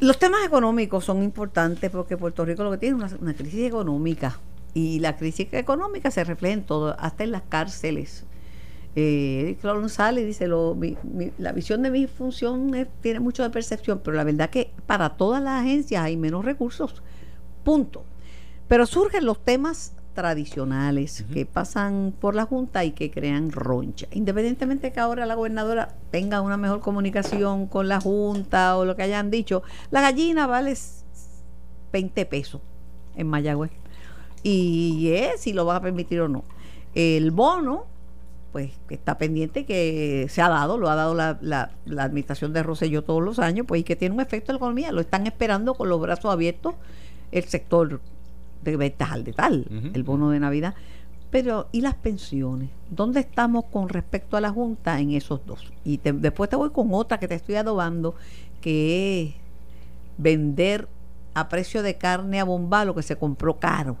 Los 0.00 0.18
temas 0.18 0.44
económicos 0.44 1.04
son 1.04 1.22
importantes 1.22 1.90
porque 1.90 2.16
Puerto 2.16 2.44
Rico 2.44 2.64
lo 2.64 2.70
que 2.72 2.78
tiene 2.78 3.04
es 3.04 3.12
una, 3.12 3.20
una 3.22 3.34
crisis 3.34 3.66
económica 3.66 4.38
y 4.74 4.98
la 5.00 5.16
crisis 5.16 5.48
económica 5.52 6.10
se 6.10 6.24
refleja 6.24 6.54
en 6.54 6.64
todo, 6.64 6.96
hasta 6.98 7.24
en 7.24 7.30
las 7.30 7.42
cárceles. 7.48 8.24
Eh, 8.96 9.56
Claudio 9.60 9.88
dice, 10.24 10.46
lo, 10.46 10.74
mi- 10.74 10.96
la 11.38 11.52
visión 11.52 11.82
de 11.82 11.90
mi 11.90 12.06
función 12.06 12.86
tiene 13.00 13.20
mucho 13.20 13.42
de 13.42 13.50
percepción, 13.50 14.00
pero 14.04 14.16
la 14.16 14.24
verdad 14.24 14.50
que 14.50 14.72
para 14.86 15.10
todas 15.16 15.42
las 15.42 15.62
agencias 15.62 16.04
hay 16.04 16.16
menos 16.16 16.44
recursos, 16.44 17.02
punto. 17.64 18.04
Pero 18.68 18.86
surgen 18.86 19.24
los 19.24 19.44
temas 19.44 19.94
tradicionales 20.14 21.24
que 21.32 21.44
pasan 21.46 22.14
por 22.18 22.34
la 22.34 22.46
Junta 22.46 22.84
y 22.84 22.92
que 22.92 23.10
crean 23.10 23.50
roncha. 23.52 24.06
Independientemente 24.12 24.92
que 24.92 25.00
ahora 25.00 25.26
la 25.26 25.34
gobernadora 25.34 25.96
tenga 26.10 26.40
una 26.40 26.56
mejor 26.56 26.80
comunicación 26.80 27.66
con 27.66 27.88
la 27.88 28.00
Junta 28.00 28.76
o 28.76 28.84
lo 28.84 28.96
que 28.96 29.02
hayan 29.02 29.30
dicho, 29.30 29.62
la 29.90 30.00
gallina 30.00 30.46
vale 30.46 30.72
s- 30.72 31.04
20 31.92 32.26
pesos 32.26 32.60
en 33.16 33.26
Mayagüez. 33.28 33.70
Y 34.42 35.10
es 35.14 35.40
si 35.40 35.52
lo 35.52 35.64
van 35.64 35.76
a 35.76 35.80
permitir 35.80 36.20
o 36.20 36.28
no. 36.28 36.44
El 36.94 37.30
bono, 37.30 37.86
pues 38.52 38.72
que 38.88 38.94
está 38.94 39.18
pendiente 39.18 39.64
que 39.64 40.26
se 40.28 40.42
ha 40.42 40.48
dado, 40.48 40.78
lo 40.78 40.88
ha 40.90 40.94
dado 40.94 41.14
la, 41.14 41.38
la, 41.40 41.72
la 41.86 42.04
administración 42.04 42.52
de 42.52 42.62
Rosselló 42.62 43.02
todos 43.02 43.22
los 43.22 43.38
años, 43.38 43.66
pues 43.66 43.80
y 43.80 43.84
que 43.84 43.96
tiene 43.96 44.14
un 44.14 44.20
efecto 44.20 44.52
en 44.52 44.54
la 44.54 44.58
economía. 44.58 44.92
Lo 44.92 45.00
están 45.00 45.26
esperando 45.26 45.74
con 45.74 45.88
los 45.88 46.00
brazos 46.00 46.32
abiertos 46.32 46.74
el 47.32 47.44
sector 47.44 48.00
de 48.72 48.76
ventas 48.76 49.10
al 49.12 49.24
detal, 49.24 49.66
Ujú. 49.70 49.90
el 49.94 50.02
bono 50.02 50.30
de 50.30 50.40
Navidad. 50.40 50.74
Pero, 51.30 51.68
¿y 51.72 51.80
las 51.80 51.94
pensiones? 51.94 52.70
¿Dónde 52.90 53.20
estamos 53.20 53.64
con 53.66 53.88
respecto 53.88 54.36
a 54.36 54.40
la 54.40 54.50
Junta 54.50 55.00
en 55.00 55.10
esos 55.12 55.44
dos? 55.44 55.72
Y 55.84 55.98
te- 55.98 56.12
después 56.12 56.48
te 56.48 56.54
voy 56.56 56.70
con 56.70 56.88
otra 56.92 57.18
que 57.18 57.26
te 57.26 57.34
estoy 57.34 57.56
adobando, 57.56 58.14
que 58.60 59.22
es 59.22 59.34
vender 60.16 60.88
a 61.34 61.48
precio 61.48 61.82
de 61.82 61.96
carne 61.96 62.38
a 62.40 62.44
bomba 62.44 62.84
lo 62.84 62.94
que 62.94 63.02
se 63.02 63.16
compró 63.16 63.58
caro. 63.58 63.96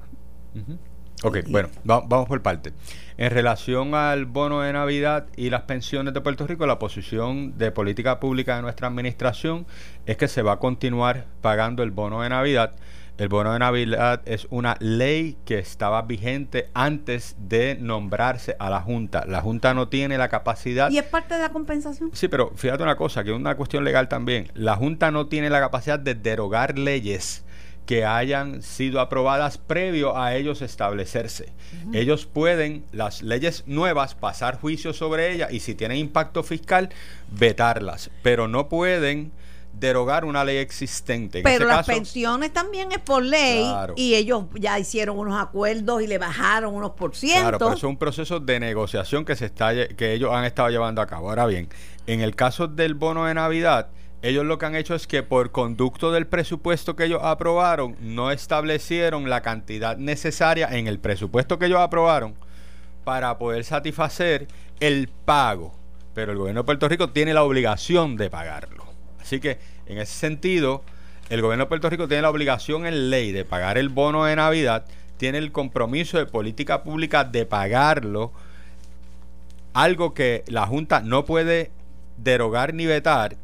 Ujú. 0.54 0.78
Ok, 1.24 1.38
bueno, 1.48 1.68
va- 1.88 2.02
vamos 2.06 2.28
por 2.28 2.40
parte. 2.42 2.72
En 3.16 3.30
relación 3.30 3.94
al 3.94 4.26
bono 4.26 4.60
de 4.60 4.72
Navidad 4.72 5.26
y 5.36 5.48
las 5.50 5.62
pensiones 5.62 6.12
de 6.12 6.20
Puerto 6.20 6.46
Rico, 6.46 6.66
la 6.66 6.78
posición 6.78 7.56
de 7.56 7.70
política 7.70 8.20
pública 8.20 8.56
de 8.56 8.62
nuestra 8.62 8.88
administración 8.88 9.66
es 10.06 10.16
que 10.16 10.28
se 10.28 10.42
va 10.42 10.52
a 10.52 10.58
continuar 10.58 11.24
pagando 11.40 11.82
el 11.82 11.90
bono 11.92 12.20
de 12.22 12.28
Navidad. 12.28 12.72
El 13.16 13.28
bono 13.28 13.52
de 13.52 13.60
Navidad 13.60 14.22
es 14.24 14.48
una 14.50 14.76
ley 14.80 15.36
que 15.44 15.60
estaba 15.60 16.02
vigente 16.02 16.68
antes 16.74 17.36
de 17.38 17.76
nombrarse 17.76 18.56
a 18.58 18.70
la 18.70 18.80
Junta. 18.80 19.24
La 19.28 19.40
Junta 19.40 19.72
no 19.72 19.86
tiene 19.86 20.18
la 20.18 20.28
capacidad... 20.28 20.90
¿Y 20.90 20.98
es 20.98 21.04
parte 21.04 21.34
de 21.34 21.42
la 21.42 21.50
compensación? 21.50 22.10
Sí, 22.12 22.26
pero 22.26 22.50
fíjate 22.56 22.82
una 22.82 22.96
cosa, 22.96 23.22
que 23.22 23.30
es 23.30 23.36
una 23.36 23.56
cuestión 23.56 23.84
legal 23.84 24.08
también. 24.08 24.50
La 24.54 24.74
Junta 24.74 25.12
no 25.12 25.28
tiene 25.28 25.48
la 25.48 25.60
capacidad 25.60 25.96
de 25.96 26.16
derogar 26.16 26.76
leyes 26.76 27.44
que 27.86 28.04
hayan 28.04 28.62
sido 28.62 29.00
aprobadas 29.00 29.58
previo 29.58 30.18
a 30.18 30.34
ellos 30.34 30.60
establecerse. 30.60 31.52
Ellos 31.92 32.26
pueden, 32.26 32.84
las 32.90 33.22
leyes 33.22 33.62
nuevas, 33.66 34.16
pasar 34.16 34.58
juicio 34.58 34.92
sobre 34.92 35.32
ellas 35.32 35.52
y 35.52 35.60
si 35.60 35.76
tienen 35.76 35.98
impacto 35.98 36.42
fiscal, 36.42 36.88
vetarlas, 37.30 38.10
pero 38.22 38.48
no 38.48 38.68
pueden 38.68 39.32
derogar 39.78 40.24
una 40.24 40.44
ley 40.44 40.58
existente. 40.58 41.38
En 41.38 41.44
Pero 41.44 41.66
las 41.66 41.78
caso, 41.78 41.92
pensiones 41.92 42.52
también 42.52 42.92
es 42.92 42.98
por 43.00 43.22
ley 43.22 43.64
Claro. 43.64 43.94
y 43.96 44.14
ellos 44.14 44.44
ya 44.54 44.78
hicieron 44.78 45.18
unos 45.18 45.40
acuerdos 45.40 46.02
y 46.02 46.06
le 46.06 46.18
bajaron 46.18 46.74
unos 46.74 46.92
por 46.92 47.14
ciento. 47.16 47.40
Claro, 47.42 47.58
pero 47.58 47.70
eso 47.70 47.78
es 47.78 47.84
un 47.84 47.96
proceso 47.96 48.40
de 48.40 48.60
negociación 48.60 49.24
que 49.24 49.36
se 49.36 49.46
está 49.46 49.88
que 49.88 50.12
ellos 50.14 50.30
han 50.32 50.44
estado 50.44 50.68
llevando 50.70 51.02
a 51.02 51.06
cabo. 51.06 51.28
Ahora 51.28 51.46
bien, 51.46 51.68
en 52.06 52.20
el 52.20 52.34
caso 52.36 52.68
del 52.68 52.94
bono 52.94 53.24
de 53.26 53.34
Navidad, 53.34 53.88
ellos 54.22 54.44
lo 54.46 54.56
que 54.56 54.64
han 54.66 54.74
hecho 54.74 54.94
es 54.94 55.06
que 55.06 55.22
por 55.22 55.50
conducto 55.50 56.10
del 56.10 56.26
presupuesto 56.26 56.96
que 56.96 57.04
ellos 57.04 57.20
aprobaron, 57.22 57.96
no 58.00 58.30
establecieron 58.30 59.28
la 59.28 59.42
cantidad 59.42 59.98
necesaria 59.98 60.68
en 60.70 60.86
el 60.86 60.98
presupuesto 60.98 61.58
que 61.58 61.66
ellos 61.66 61.80
aprobaron 61.80 62.34
para 63.04 63.36
poder 63.36 63.64
satisfacer 63.64 64.48
el 64.80 65.08
pago. 65.08 65.74
Pero 66.14 66.32
el 66.32 66.38
gobierno 66.38 66.60
de 66.62 66.64
Puerto 66.64 66.88
Rico 66.88 67.10
tiene 67.10 67.34
la 67.34 67.42
obligación 67.42 68.16
de 68.16 68.30
pagarlo. 68.30 68.84
Así 69.24 69.40
que, 69.40 69.58
en 69.86 69.96
ese 69.98 70.12
sentido, 70.12 70.84
el 71.30 71.40
gobierno 71.40 71.64
de 71.64 71.68
Puerto 71.68 71.88
Rico 71.88 72.06
tiene 72.06 72.20
la 72.22 72.30
obligación 72.30 72.86
en 72.86 73.08
ley 73.08 73.32
de 73.32 73.46
pagar 73.46 73.78
el 73.78 73.88
bono 73.88 74.26
de 74.26 74.36
Navidad, 74.36 74.84
tiene 75.16 75.38
el 75.38 75.50
compromiso 75.50 76.18
de 76.18 76.26
política 76.26 76.82
pública 76.82 77.24
de 77.24 77.46
pagarlo, 77.46 78.32
algo 79.72 80.12
que 80.12 80.44
la 80.46 80.66
Junta 80.66 81.00
no 81.00 81.24
puede 81.24 81.70
derogar 82.18 82.74
ni 82.74 82.84
vetar. 82.84 83.36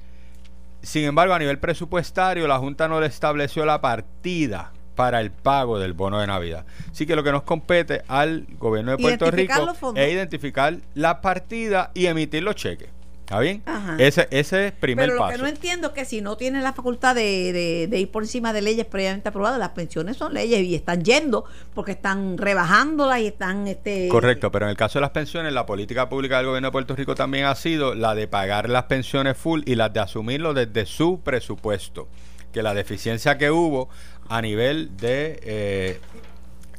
Sin 0.82 1.04
embargo, 1.04 1.32
a 1.32 1.38
nivel 1.38 1.58
presupuestario, 1.58 2.46
la 2.46 2.58
Junta 2.58 2.86
no 2.86 3.00
le 3.00 3.06
estableció 3.06 3.64
la 3.64 3.80
partida 3.80 4.72
para 4.94 5.22
el 5.22 5.30
pago 5.30 5.78
del 5.78 5.94
bono 5.94 6.20
de 6.20 6.26
Navidad. 6.26 6.66
Así 6.90 7.06
que 7.06 7.16
lo 7.16 7.24
que 7.24 7.32
nos 7.32 7.42
compete 7.44 8.02
al 8.06 8.46
gobierno 8.58 8.90
de 8.90 8.98
Puerto 8.98 9.30
Rico 9.30 9.72
es 9.94 10.12
identificar 10.12 10.76
la 10.92 11.22
partida 11.22 11.90
y 11.94 12.04
emitir 12.04 12.42
los 12.42 12.54
cheques. 12.54 12.90
¿Está 13.30 13.38
bien? 13.38 13.62
Ajá. 13.64 13.94
Ese, 14.00 14.26
ese 14.32 14.66
es 14.66 14.72
primer 14.72 15.04
Pero 15.04 15.14
lo 15.14 15.20
paso. 15.20 15.36
que 15.36 15.42
no 15.42 15.46
entiendo 15.46 15.86
es 15.88 15.92
que 15.94 16.04
si 16.04 16.20
no 16.20 16.36
tienen 16.36 16.64
la 16.64 16.72
facultad 16.72 17.14
de, 17.14 17.52
de- 17.52 17.86
de 17.88 18.00
ir 18.00 18.10
por 18.10 18.24
encima 18.24 18.52
de 18.52 18.60
leyes 18.60 18.86
previamente 18.86 19.28
aprobadas, 19.28 19.56
las 19.60 19.68
pensiones 19.68 20.16
son 20.16 20.34
leyes 20.34 20.60
y 20.64 20.74
están 20.74 21.04
yendo 21.04 21.44
porque 21.72 21.92
están 21.92 22.36
rebajándolas 22.38 23.20
y 23.20 23.28
están... 23.28 23.68
este 23.68 24.08
Correcto, 24.08 24.50
pero 24.50 24.66
en 24.66 24.70
el 24.70 24.76
caso 24.76 24.98
de 24.98 25.02
las 25.02 25.10
pensiones, 25.10 25.52
la 25.52 25.64
política 25.64 26.08
pública 26.08 26.38
del 26.38 26.46
gobierno 26.46 26.66
de 26.68 26.72
Puerto 26.72 26.96
Rico 26.96 27.14
también 27.14 27.44
ha 27.44 27.54
sido 27.54 27.94
la 27.94 28.16
de 28.16 28.26
pagar 28.26 28.68
las 28.68 28.84
pensiones 28.86 29.36
full 29.36 29.62
y 29.64 29.76
las 29.76 29.92
de 29.92 30.00
asumirlo 30.00 30.52
desde 30.52 30.84
su 30.84 31.20
presupuesto. 31.20 32.08
Que 32.52 32.64
la 32.64 32.74
deficiencia 32.74 33.38
que 33.38 33.52
hubo 33.52 33.88
a 34.28 34.42
nivel 34.42 34.96
de 34.96 35.38
eh, 35.44 36.00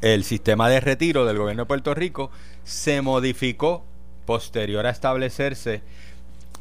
el 0.02 0.26
sistema 0.26 0.68
de 0.68 0.82
retiro 0.82 1.26
del 1.26 1.38
gobierno 1.38 1.64
de 1.64 1.68
Puerto 1.68 1.94
Rico 1.94 2.30
se 2.66 3.02
modificó 3.02 3.86
posterior 4.26 4.86
a 4.86 4.90
establecerse 4.90 5.82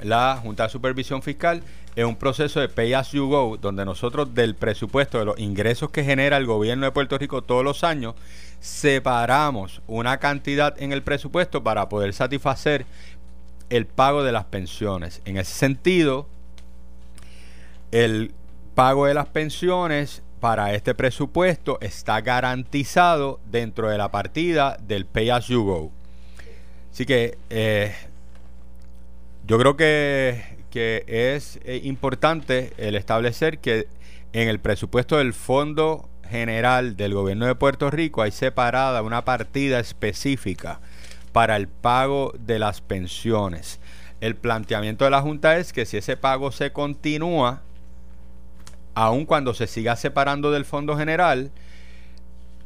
la 0.03 0.39
Junta 0.43 0.65
de 0.65 0.69
Supervisión 0.71 1.23
Fiscal 1.23 1.63
en 1.97 2.07
un 2.07 2.17
proceso 2.17 2.61
de 2.61 2.69
pay 2.69 2.93
as 2.95 3.13
you 3.13 3.29
go, 3.29 3.57
donde 3.57 3.85
nosotros 3.85 4.35
del 4.35 4.55
presupuesto 4.55 5.19
de 5.19 5.25
los 5.25 5.39
ingresos 5.39 5.91
que 5.91 6.05
genera 6.05 6.37
el 6.37 6.47
gobierno 6.47 6.87
de 6.87 6.93
Puerto 6.93 7.19
Rico 7.19 7.43
todos 7.43 7.65
los 7.65 7.85
años, 7.85 8.15
separamos 8.61 9.83
una 9.87 10.19
cantidad 10.19 10.81
en 10.81 10.93
el 10.93 11.03
presupuesto 11.03 11.63
para 11.63 11.89
poder 11.89 12.13
satisfacer 12.13 12.87
el 13.71 13.87
pago 13.87 14.23
de 14.23 14.33
las 14.33 14.45
pensiones. 14.45 15.23
En 15.25 15.37
ese 15.37 15.53
sentido, 15.53 16.27
el 17.91 18.33
pago 18.75 19.07
de 19.07 19.15
las 19.15 19.27
pensiones 19.27 20.23
para 20.41 20.75
este 20.75 20.95
presupuesto 20.95 21.79
está 21.81 22.21
garantizado 22.21 23.41
dentro 23.51 23.91
de 23.91 23.99
la 23.99 24.11
partida 24.11 24.79
del 24.81 25.07
Pay 25.07 25.31
As 25.31 25.47
You 25.49 25.65
Go. 25.65 25.91
Así 26.93 27.07
que 27.07 27.39
eh, 27.51 27.95
yo 29.51 29.59
creo 29.59 29.77
que, 29.77 30.45
que 30.71 31.03
es 31.09 31.59
eh, 31.65 31.81
importante 31.83 32.73
el 32.77 32.95
establecer 32.95 33.59
que 33.59 33.89
en 34.33 34.47
el 34.47 34.61
presupuesto 34.61 35.17
del 35.17 35.35
Fondo 35.35 36.09
General 36.31 36.97
del 36.97 37.15
Gobierno 37.15 37.47
de 37.47 37.57
Puerto 37.57 37.91
Rico 37.91 38.23
hay 38.23 38.31
separada 38.31 39.03
una 39.03 39.25
partida 39.25 39.81
específica 39.81 40.79
para 41.33 41.57
el 41.57 41.67
pago 41.67 42.33
de 42.39 42.61
las 42.61 42.81
pensiones. 42.81 43.81
El 44.21 44.37
planteamiento 44.37 45.05
de 45.05 45.11
la 45.11 45.21
Junta 45.21 45.57
es 45.57 45.73
que 45.73 45.85
si 45.85 45.97
ese 45.97 46.17
pago 46.17 46.53
se 46.53 46.71
continúa, 46.71 47.63
aun 48.95 49.27
cuando 49.27 49.53
se 49.53 49.67
siga 49.67 49.97
separando 49.97 50.53
del 50.53 50.65
Fondo 50.65 50.97
General, 50.97 51.51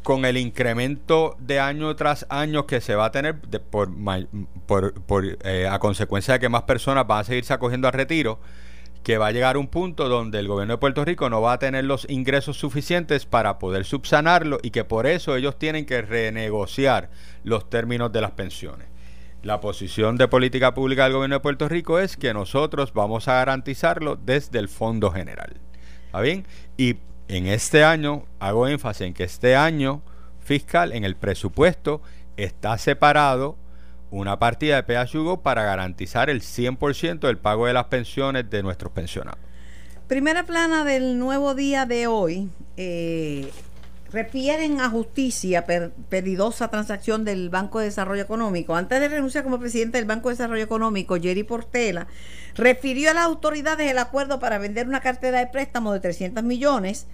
con 0.04 0.26
el 0.26 0.36
incremento 0.36 1.34
de 1.40 1.58
año 1.58 1.96
tras 1.96 2.26
año 2.28 2.66
que 2.66 2.82
se 2.82 2.94
va 2.94 3.06
a 3.06 3.10
tener 3.10 3.40
por, 3.70 3.90
eh, 5.42 5.66
a 5.66 5.78
consecuencia 5.78 6.34
de 6.34 6.40
que 6.40 6.50
más 6.50 6.64
personas 6.64 7.06
van 7.06 7.20
a 7.20 7.24
seguirse 7.24 7.54
acogiendo 7.54 7.88
al 7.88 7.94
retiro, 7.94 8.38
que 9.02 9.16
va 9.16 9.28
a 9.28 9.32
llegar 9.32 9.56
un 9.56 9.66
punto 9.66 10.10
donde 10.10 10.38
el 10.38 10.46
gobierno 10.46 10.74
de 10.74 10.78
Puerto 10.78 11.06
Rico 11.06 11.30
no 11.30 11.40
va 11.40 11.54
a 11.54 11.58
tener 11.58 11.86
los 11.86 12.06
ingresos 12.10 12.58
suficientes 12.58 13.24
para 13.24 13.58
poder 13.58 13.86
subsanarlo 13.86 14.58
y 14.62 14.70
que 14.70 14.84
por 14.84 15.06
eso 15.06 15.36
ellos 15.36 15.58
tienen 15.58 15.86
que 15.86 16.02
renegociar 16.02 17.08
los 17.42 17.70
términos 17.70 18.12
de 18.12 18.20
las 18.20 18.32
pensiones. 18.32 18.88
La 19.42 19.60
posición 19.60 20.18
de 20.18 20.28
política 20.28 20.74
pública 20.74 21.04
del 21.04 21.14
gobierno 21.14 21.36
de 21.36 21.40
Puerto 21.40 21.66
Rico 21.66 21.98
es 21.98 22.18
que 22.18 22.34
nosotros 22.34 22.92
vamos 22.92 23.26
a 23.28 23.34
garantizarlo 23.36 24.16
desde 24.16 24.58
el 24.58 24.68
Fondo 24.68 25.10
General. 25.10 25.54
¿Está 26.06 26.20
bien? 26.20 26.46
Y 26.76 26.96
en 27.28 27.46
este 27.46 27.84
año, 27.84 28.24
hago 28.38 28.68
énfasis 28.68 29.06
en 29.06 29.14
que 29.14 29.24
este 29.24 29.56
año 29.56 30.02
fiscal, 30.40 30.92
en 30.92 31.04
el 31.04 31.16
presupuesto, 31.16 32.02
está 32.36 32.76
separado 32.78 33.56
una 34.10 34.38
partida 34.38 34.80
de 34.80 34.82
PHUGO 34.82 35.42
para 35.42 35.64
garantizar 35.64 36.30
el 36.30 36.40
100% 36.40 37.20
del 37.20 37.38
pago 37.38 37.66
de 37.66 37.72
las 37.72 37.86
pensiones 37.86 38.48
de 38.48 38.62
nuestros 38.62 38.92
pensionados. 38.92 39.40
Primera 40.06 40.44
plana 40.44 40.84
del 40.84 41.18
nuevo 41.18 41.54
día 41.54 41.86
de 41.86 42.06
hoy. 42.06 42.50
eh, 42.76 43.50
refieren 44.14 44.80
a 44.80 44.88
justicia 44.88 45.66
per- 45.66 45.90
peligrosa 46.08 46.68
transacción 46.68 47.24
del 47.24 47.50
Banco 47.50 47.80
de 47.80 47.86
Desarrollo 47.86 48.22
Económico. 48.22 48.74
Antes 48.76 49.00
de 49.00 49.08
renunciar 49.08 49.44
como 49.44 49.58
presidente 49.58 49.98
del 49.98 50.06
Banco 50.06 50.28
de 50.28 50.36
Desarrollo 50.36 50.62
Económico, 50.64 51.16
Jerry 51.20 51.42
Portela 51.42 52.06
refirió 52.54 53.10
a 53.10 53.14
las 53.14 53.24
autoridades 53.24 53.90
el 53.90 53.98
acuerdo 53.98 54.38
para 54.38 54.58
vender 54.58 54.86
una 54.88 55.00
cartera 55.00 55.40
de 55.40 55.48
préstamo 55.48 55.92
de 55.92 56.00
300 56.00 56.42
millones 56.44 57.06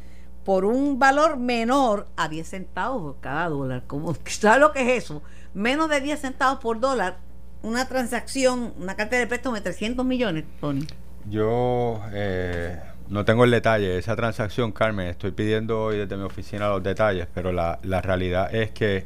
por 0.44 0.64
un 0.64 0.98
valor 0.98 1.38
menor 1.38 2.06
a 2.16 2.28
10 2.28 2.48
centavos 2.48 3.16
cada 3.20 3.48
dólar. 3.48 3.84
¿Cómo? 3.86 4.14
¿Sabes 4.26 4.60
lo 4.60 4.72
que 4.72 4.82
es 4.96 5.04
eso? 5.04 5.22
Menos 5.54 5.88
de 5.88 6.00
10 6.00 6.20
centavos 6.20 6.60
por 6.60 6.78
dólar. 6.80 7.18
Una 7.62 7.86
transacción, 7.88 8.72
una 8.78 8.94
cartera 8.96 9.20
de 9.20 9.26
préstamo 9.26 9.54
de 9.56 9.62
300 9.62 10.04
millones, 10.06 10.44
Tony. 10.60 10.86
Yo 11.28 12.00
eh, 12.12 12.78
no 13.10 13.24
tengo 13.24 13.44
el 13.44 13.50
detalle 13.50 13.88
de 13.88 13.98
esa 13.98 14.14
transacción, 14.14 14.70
Carmen. 14.70 15.08
Estoy 15.08 15.32
pidiendo 15.32 15.82
hoy 15.82 15.98
desde 15.98 16.16
mi 16.16 16.22
oficina 16.22 16.68
los 16.68 16.82
detalles, 16.82 17.26
pero 17.34 17.52
la, 17.52 17.78
la 17.82 18.00
realidad 18.00 18.54
es 18.54 18.70
que 18.70 19.04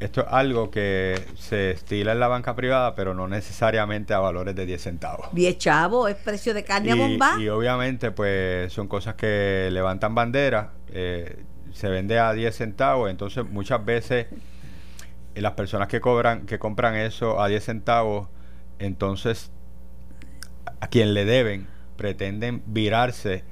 esto 0.00 0.22
es 0.22 0.26
algo 0.30 0.70
que 0.70 1.22
se 1.36 1.72
estila 1.72 2.12
en 2.12 2.20
la 2.20 2.28
banca 2.28 2.56
privada, 2.56 2.94
pero 2.94 3.14
no 3.14 3.28
necesariamente 3.28 4.14
a 4.14 4.20
valores 4.20 4.54
de 4.54 4.64
10 4.64 4.82
centavos. 4.82 5.28
10 5.32 5.58
chavos, 5.58 6.10
es 6.10 6.16
precio 6.16 6.54
de 6.54 6.64
carne 6.64 6.92
a 6.92 6.94
bomba. 6.94 7.34
Y, 7.38 7.42
y 7.42 7.48
obviamente, 7.50 8.10
pues 8.10 8.72
son 8.72 8.88
cosas 8.88 9.16
que 9.16 9.68
levantan 9.70 10.14
bandera, 10.14 10.70
eh, 10.88 11.44
se 11.74 11.90
vende 11.90 12.18
a 12.18 12.32
10 12.32 12.56
centavos, 12.56 13.10
entonces 13.10 13.44
muchas 13.46 13.84
veces 13.84 14.28
eh, 15.34 15.40
las 15.42 15.52
personas 15.52 15.88
que 15.88 16.00
cobran, 16.00 16.46
que 16.46 16.58
compran 16.58 16.96
eso 16.96 17.38
a 17.42 17.48
10 17.48 17.62
centavos, 17.62 18.28
entonces 18.78 19.50
a 20.80 20.88
quien 20.88 21.12
le 21.12 21.26
deben 21.26 21.66
pretenden 22.00 22.62
virarse 22.64 23.44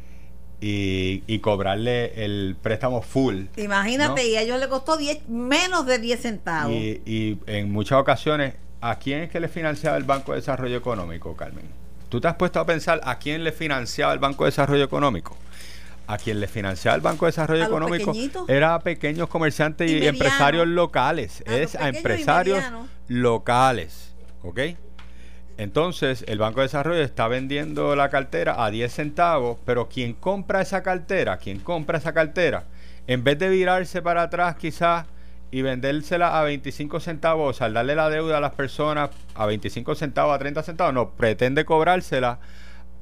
y, 0.59 1.23
y 1.27 1.41
cobrarle 1.41 2.25
el 2.25 2.57
préstamo 2.61 3.03
full. 3.03 3.45
Imagínate, 3.59 4.23
¿no? 4.23 4.27
y 4.27 4.37
a 4.37 4.41
ellos 4.41 4.59
le 4.59 4.69
costó 4.69 4.97
10, 4.97 5.29
menos 5.29 5.85
de 5.85 5.99
10 5.99 6.21
centavos. 6.23 6.73
Y, 6.73 7.03
y 7.05 7.39
en 7.47 7.71
muchas 7.71 7.99
ocasiones, 7.99 8.55
¿a 8.81 8.99
quién 8.99 9.21
es 9.21 9.31
que 9.31 9.39
le 9.39 9.49
financiaba 9.49 9.99
el 9.99 10.05
Banco 10.05 10.33
de 10.33 10.39
Desarrollo 10.39 10.79
Económico, 10.79 11.37
Carmen? 11.37 11.67
¿Tú 12.09 12.23
te 12.23 12.29
has 12.29 12.37
puesto 12.37 12.59
a 12.59 12.65
pensar 12.65 13.03
a 13.05 13.19
quién 13.19 13.45
le 13.45 13.53
financiaba 13.53 14.15
el 14.15 14.19
Banco 14.19 14.45
de 14.45 14.51
Desarrollo 14.51 14.85
Económico? 14.85 15.37
A 16.07 16.17
quien 16.17 16.41
le 16.41 16.49
financiaba 16.49 16.95
el 16.95 17.03
Banco 17.03 17.27
de 17.27 17.33
Desarrollo 17.33 17.65
¿A 17.67 17.69
los 17.69 17.77
Económico 17.77 18.47
era 18.49 18.75
a 18.75 18.81
pequeños 18.81 19.29
comerciantes 19.29 19.91
Y 19.91 20.07
empresarios 20.07 20.67
locales. 20.67 21.45
A 21.47 21.55
es 21.55 21.75
a 21.75 21.91
empresarios 21.91 22.65
locales. 23.09 24.15
¿Ok? 24.43 24.61
Entonces, 25.59 26.25
el 26.29 26.39
Banco 26.39 26.61
de 26.61 26.67
Desarrollo 26.67 27.03
está 27.03 27.27
vendiendo 27.27 27.97
la 27.97 28.11
cartera 28.11 28.65
a 28.65 28.71
10 28.71 28.93
centavos, 28.93 29.59
pero 29.67 29.89
quien 29.89 30.13
compra 30.15 30.61
esa 30.63 30.85
cartera, 30.85 31.39
quien 31.39 31.59
compra 31.59 31.99
esa 31.99 32.15
cartera, 32.15 32.65
en 33.09 33.25
vez 33.25 33.41
de 33.41 33.49
virarse 33.49 34.01
para 34.01 34.23
atrás 34.23 34.55
quizás 34.55 35.07
y 35.51 35.63
vendérsela 35.63 36.39
a 36.39 36.45
25 36.45 37.01
centavos, 37.01 37.51
o 37.51 37.59
saldarle 37.59 37.97
la 37.97 38.09
deuda 38.09 38.39
a 38.39 38.41
las 38.41 38.53
personas 38.53 39.11
a 39.35 39.47
25 39.47 39.97
centavos, 39.97 40.33
a 40.33 40.39
30 40.39 40.63
centavos, 40.63 40.95
no, 40.95 41.11
pretende 41.11 41.65
cobrársela 41.65 42.39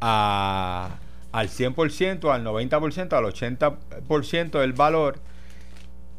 a, 0.01 0.97
al 1.33 1.49
100%, 1.49 2.33
al 2.33 2.43
90%, 2.43 3.13
al 3.13 3.25
80% 3.25 4.61
del 4.61 4.73
valor. 4.73 5.19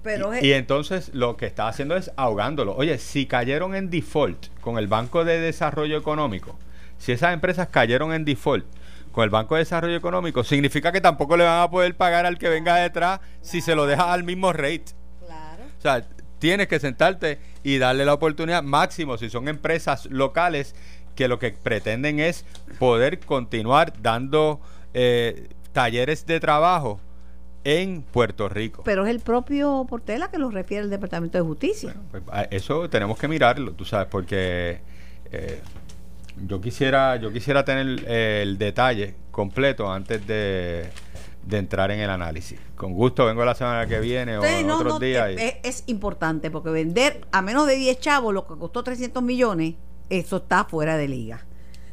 Pero 0.04 0.34
y, 0.36 0.48
y 0.48 0.54
entonces 0.54 1.12
lo 1.14 1.38
que 1.38 1.46
está 1.46 1.68
haciendo 1.68 1.96
es 1.96 2.12
ahogándolo. 2.16 2.76
Oye, 2.76 2.98
si 2.98 3.26
cayeron 3.26 3.76
en 3.76 3.90
default 3.90 4.48
con 4.62 4.78
el 4.78 4.88
Banco 4.88 5.26
de 5.26 5.40
Desarrollo 5.40 5.98
Económico, 5.98 6.58
si 6.98 7.12
esas 7.12 7.34
empresas 7.34 7.68
cayeron 7.70 8.14
en 8.14 8.26
default 8.26 8.66
con 9.12 9.24
el 9.24 9.30
Banco 9.30 9.56
de 9.56 9.60
Desarrollo 9.60 9.96
Económico, 9.96 10.44
significa 10.44 10.92
que 10.92 11.02
tampoco 11.02 11.38
le 11.38 11.44
van 11.44 11.62
a 11.62 11.70
poder 11.70 11.96
pagar 11.96 12.26
al 12.26 12.38
que 12.38 12.50
venga 12.50 12.76
detrás 12.76 13.20
si 13.42 13.62
se 13.62 13.76
lo 13.76 13.86
deja 13.86 14.14
al 14.14 14.24
mismo 14.24 14.54
rate. 14.54 14.86
Claro. 15.26 15.64
O 15.78 15.82
sea, 15.82 16.06
tienes 16.40 16.68
que 16.68 16.80
sentarte 16.80 17.40
y 17.64 17.78
darle 17.80 18.06
la 18.06 18.14
oportunidad 18.14 18.64
máximo 18.64 19.18
si 19.18 19.30
son 19.30 19.48
empresas 19.48 20.06
locales 20.06 20.76
que 21.16 21.28
lo 21.28 21.40
que 21.40 21.52
pretenden 21.52 22.20
es 22.20 22.46
poder 22.80 23.20
continuar 23.20 23.94
dando 24.02 24.62
eh, 24.94 25.50
talleres 25.74 26.26
de 26.26 26.40
trabajo 26.40 27.02
en 27.70 28.02
Puerto 28.02 28.48
Rico. 28.48 28.82
Pero 28.86 29.06
es 29.06 29.10
el 29.12 29.20
propio 29.20 29.86
Portela 29.90 30.32
que 30.32 30.38
lo 30.38 30.50
refiere 30.50 30.86
el 30.86 30.90
Departamento 30.90 31.38
de 31.38 31.44
Justicia. 31.44 31.94
Pues, 32.12 32.24
a 32.32 32.44
eso 32.44 32.90
tenemos 32.90 33.18
que 33.20 33.28
mirarlo, 33.28 33.74
tú 33.74 33.84
sabes, 33.84 34.08
porque 34.10 34.80
eh, 35.34 35.60
yo 36.48 36.62
quisiera, 36.62 37.18
yo 37.18 37.34
quisiera 37.34 37.66
tener 37.66 38.06
eh, 38.08 38.40
el 38.44 38.58
detalle 38.58 39.16
completo 39.32 39.92
antes 39.92 40.26
de, 40.26 40.90
de 41.44 41.58
entrar 41.58 41.92
en 41.92 42.00
el 42.00 42.10
análisis. 42.10 42.58
Con 42.78 42.94
gusto 42.94 43.26
vengo 43.26 43.44
la 43.44 43.54
semana 43.54 43.86
que 43.86 44.00
viene 44.00 44.38
o 44.38 44.46
en 44.46 44.66
no, 44.66 44.78
otros 44.78 44.94
no, 44.94 45.00
días. 45.00 45.32
es, 45.32 45.42
y- 45.42 45.68
es- 45.68 45.84
importante 45.88 46.50
porque 46.50 46.70
vender 46.70 47.20
a 47.34 47.42
menos 47.42 47.68
de 47.68 47.76
10 47.76 48.00
chavos 48.00 48.34
lo 48.34 48.48
que 48.48 48.56
costó 48.58 48.82
300 48.82 49.22
millones, 49.22 49.76
eso 50.10 50.38
está 50.38 50.64
fuera 50.64 50.96
de 50.96 51.10
liga. 51.10 51.46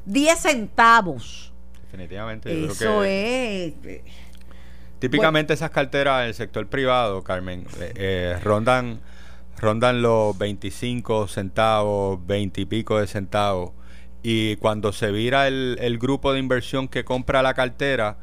10 0.06 0.38
centavos. 0.38 1.52
definitivamente. 1.82 2.50
yo 2.50 2.68
creo 2.74 3.02
Eso 3.02 3.02
que- 3.02 3.66
es. 3.66 4.00
Típicamente 4.98 5.52
esas 5.54 5.70
carteras 5.70 6.24
del 6.24 6.34
sector 6.34 6.68
privado, 6.68 7.22
Carmen, 7.22 7.66
eh, 7.80 7.92
eh, 7.96 8.40
rondan 8.42 9.00
rondan 9.58 10.02
los 10.02 10.36
25 10.38 11.28
centavos, 11.28 12.26
20 12.26 12.62
y 12.62 12.64
pico 12.66 12.98
de 12.98 13.06
centavos. 13.06 13.72
Y 14.22 14.56
cuando 14.56 14.92
se 14.92 15.10
vira 15.12 15.46
el, 15.48 15.76
el 15.80 15.98
grupo 15.98 16.32
de 16.32 16.38
inversión 16.40 16.88
que 16.88 17.04
compra 17.04 17.42
la 17.42 17.54
cartera, 17.54 18.18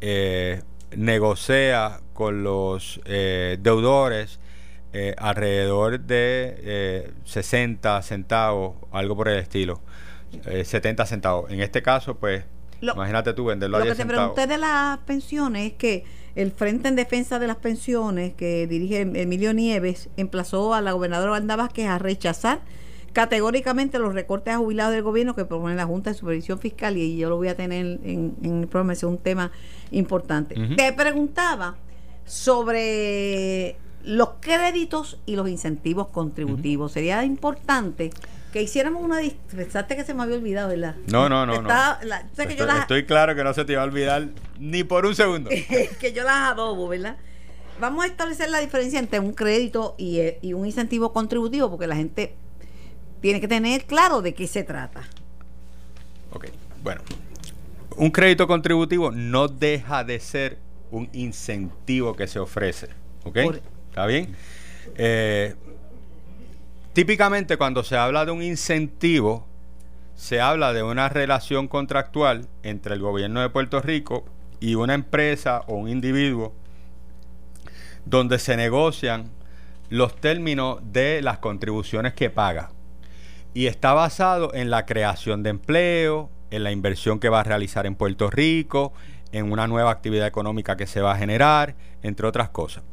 eh, 0.00 0.62
negocia 0.96 2.00
con 2.14 2.42
los 2.44 3.00
eh, 3.04 3.58
deudores 3.60 4.40
alrededor 5.18 6.00
de 6.00 6.54
eh, 6.64 7.12
60 7.24 8.02
centavos, 8.02 8.76
algo 8.90 9.14
por 9.16 9.28
el 9.28 9.38
estilo. 9.38 9.80
eh, 10.46 10.64
70 10.64 11.06
centavos. 11.06 11.50
En 11.50 11.60
este 11.60 11.82
caso, 11.82 12.16
pues, 12.18 12.44
Lo- 12.80 12.94
imagínate 12.94 13.32
tú 13.34 13.44
venderlo 13.46 13.76
a 13.76 13.80
Lo 13.80 13.84
que 13.84 13.90
10 13.90 13.96
te 13.96 14.02
centavos. 14.04 14.32
pregunté 14.34 14.52
de 14.54 14.58
las 14.60 14.98
pensiones 15.00 15.72
es 15.72 15.78
que 15.78 16.04
el 16.36 16.52
Frente 16.52 16.88
en 16.88 16.96
Defensa 16.96 17.38
de 17.38 17.46
las 17.46 17.56
Pensiones, 17.56 18.32
que 18.34 18.66
dirige 18.66 19.00
Emilio 19.00 19.52
Nieves, 19.52 20.08
emplazó 20.16 20.72
a 20.74 20.80
la 20.80 20.92
gobernadora 20.92 21.32
Wanda 21.32 21.56
Vázquez 21.56 21.86
a 21.88 21.98
rechazar 21.98 22.60
categóricamente 23.12 23.98
los 23.98 24.14
recortes 24.14 24.54
a 24.54 24.58
jubilados 24.58 24.92
del 24.94 25.02
gobierno 25.02 25.34
que 25.34 25.44
propone 25.44 25.74
la 25.74 25.84
Junta 25.86 26.10
de 26.10 26.14
Supervisión 26.16 26.60
Fiscal 26.60 26.96
y 26.96 27.16
yo 27.16 27.28
lo 27.28 27.36
voy 27.36 27.48
a 27.48 27.56
tener 27.56 27.84
en, 28.04 28.36
en 28.42 28.60
el 28.62 28.68
programa, 28.68 28.92
es 28.92 29.02
un 29.02 29.18
tema 29.18 29.50
importante. 29.90 30.54
Te 30.76 30.92
preguntaba 30.92 31.76
sobre 32.50 33.76
los 34.04 34.30
créditos 34.40 35.18
y 35.26 35.36
los 35.36 35.48
incentivos 35.48 36.08
contributivos. 36.08 36.92
Sería 36.92 37.24
importante 37.24 38.10
que 38.52 38.62
hiciéramos 38.62 39.02
una... 39.02 39.20
Pensaste 39.54 39.96
que 39.96 40.04
se 40.04 40.14
me 40.14 40.22
había 40.22 40.36
olvidado, 40.36 40.68
¿verdad? 40.68 40.96
No, 41.06 41.28
no, 41.28 41.46
no. 41.46 41.62
no. 41.62 41.68
Que 41.68 42.06
yo 42.08 42.42
Estoy, 42.42 42.66
las- 42.66 42.80
estoy 42.80 43.06
claro 43.06 43.34
que 43.34 43.44
no 43.44 43.54
se 43.54 43.64
te 43.64 43.72
iba 43.72 43.82
a 43.82 43.84
olvidar 43.84 44.28
ni 44.58 44.84
por 44.84 45.06
un 45.06 45.14
segundo. 45.14 45.50
que 46.00 46.12
yo 46.12 46.24
las 46.24 46.52
adobo, 46.52 46.88
¿verdad? 46.88 47.16
Vamos 47.80 48.04
a 48.04 48.08
establecer 48.08 48.50
la 48.50 48.58
diferencia 48.58 48.98
entre 48.98 49.20
un 49.20 49.32
crédito 49.32 49.94
y, 49.96 50.18
eh, 50.18 50.38
y 50.42 50.52
un 50.52 50.66
incentivo 50.66 51.12
contributivo, 51.12 51.70
porque 51.70 51.86
la 51.86 51.96
gente 51.96 52.34
tiene 53.20 53.40
que 53.40 53.48
tener 53.48 53.84
claro 53.84 54.20
de 54.20 54.34
qué 54.34 54.46
se 54.46 54.64
trata. 54.64 55.02
Ok, 56.32 56.46
bueno. 56.82 57.00
Un 57.96 58.10
crédito 58.10 58.46
contributivo 58.46 59.10
no 59.10 59.48
deja 59.48 60.04
de 60.04 60.20
ser 60.20 60.58
un 60.90 61.08
incentivo 61.12 62.14
que 62.14 62.26
se 62.26 62.38
ofrece. 62.38 62.88
¿Ok? 63.24 63.36
¿Está 63.90 64.06
bien? 64.06 64.34
Eh, 64.96 65.54
típicamente 66.92 67.56
cuando 67.56 67.82
se 67.84 67.96
habla 67.96 68.24
de 68.24 68.32
un 68.32 68.42
incentivo, 68.42 69.46
se 70.14 70.40
habla 70.40 70.72
de 70.72 70.82
una 70.82 71.08
relación 71.08 71.68
contractual 71.68 72.46
entre 72.62 72.94
el 72.94 73.00
gobierno 73.00 73.40
de 73.40 73.48
Puerto 73.50 73.80
Rico 73.80 74.24
y 74.60 74.74
una 74.74 74.94
empresa 74.94 75.62
o 75.66 75.74
un 75.74 75.88
individuo 75.88 76.52
donde 78.04 78.38
se 78.38 78.56
negocian 78.56 79.30
los 79.88 80.16
términos 80.16 80.80
de 80.84 81.22
las 81.22 81.38
contribuciones 81.38 82.14
que 82.14 82.30
paga. 82.30 82.70
Y 83.54 83.66
está 83.66 83.92
basado 83.92 84.54
en 84.54 84.70
la 84.70 84.86
creación 84.86 85.42
de 85.42 85.50
empleo, 85.50 86.30
en 86.50 86.64
la 86.64 86.70
inversión 86.70 87.18
que 87.18 87.28
va 87.28 87.40
a 87.40 87.44
realizar 87.44 87.86
en 87.86 87.96
Puerto 87.96 88.30
Rico, 88.30 88.92
en 89.32 89.50
una 89.50 89.66
nueva 89.66 89.90
actividad 89.90 90.26
económica 90.26 90.76
que 90.76 90.86
se 90.86 91.00
va 91.00 91.12
a 91.12 91.18
generar, 91.18 91.74
entre 92.02 92.26
otras 92.26 92.50
cosas. 92.50 92.84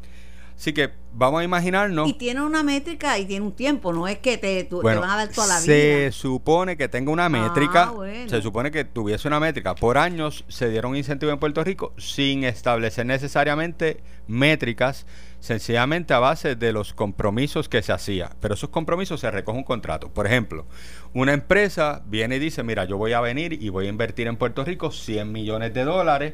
Así 0.58 0.74
que 0.74 0.90
vamos 1.14 1.42
a 1.42 1.44
imaginarnos... 1.44 2.10
Y 2.10 2.14
tiene 2.14 2.42
una 2.42 2.64
métrica 2.64 3.20
y 3.20 3.26
tiene 3.26 3.46
un 3.46 3.52
tiempo, 3.52 3.94
no 3.94 4.08
es 4.08 4.18
que 4.18 4.40
te, 4.40 4.64
tú- 4.64 4.80
te 4.82 4.96
van 4.96 5.08
a 5.08 5.16
dar 5.18 5.28
toda 5.30 5.46
la 5.46 5.60
se 5.60 6.00
vida. 6.00 6.12
supone 6.12 6.76
que 6.78 6.88
tenga 6.88 7.12
una 7.12 7.30
métrica, 7.30 7.84
Ah, 7.84 7.92
bueno. 7.92 8.28
se 8.28 8.42
supone 8.42 8.72
que 8.72 8.84
tuviese 8.84 9.28
una 9.28 9.40
métrica. 9.40 9.76
Por 9.76 10.00
años 10.00 10.46
se 10.48 10.70
dieron 10.70 10.96
incentivos 10.96 11.34
en 11.34 11.40
Puerto 11.40 11.64
Rico 11.64 11.94
sin 11.98 12.44
establecer 12.44 13.06
necesariamente 13.06 14.02
métricas, 14.26 15.06
sencillamente 15.40 16.16
a 16.16 16.20
base 16.20 16.56
de 16.56 16.74
los 16.74 16.92
compromisos 16.94 17.70
que 17.70 17.84
se 17.84 17.94
hacía. 17.94 18.32
Pero 18.42 18.56
esos 18.56 18.70
compromisos 18.72 19.20
se 19.20 19.30
recoge 19.30 19.60
un 19.60 19.64
contrato. 19.64 20.10
Por 20.10 20.26
ejemplo, 20.26 20.66
una 21.14 21.34
empresa 21.34 22.02
viene 22.08 22.38
y 22.38 22.40
dice, 22.40 22.64
mira, 22.64 22.86
yo 22.86 22.98
voy 22.98 23.14
a 23.14 23.22
venir 23.22 23.54
y 23.54 23.70
voy 23.70 23.86
a 23.86 23.90
invertir 23.90 24.26
en 24.26 24.38
Puerto 24.38 24.66
Rico 24.66 24.90
100 24.92 25.32
millones 25.32 25.72
de 25.76 25.84
dólares, 25.84 26.34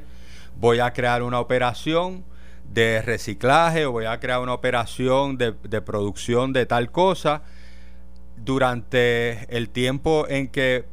voy 0.57 0.79
a 0.79 0.93
crear 0.93 1.23
una 1.23 1.41
operación 1.41 2.23
de 2.73 3.01
reciclaje 3.01 3.85
o 3.85 3.91
voy 3.91 4.05
a 4.05 4.19
crear 4.19 4.39
una 4.39 4.53
operación 4.53 5.37
de, 5.37 5.53
de 5.63 5.81
producción 5.81 6.53
de 6.53 6.65
tal 6.65 6.91
cosa 6.91 7.43
durante 8.35 9.45
el 9.55 9.69
tiempo 9.69 10.25
en 10.27 10.47
que 10.47 10.85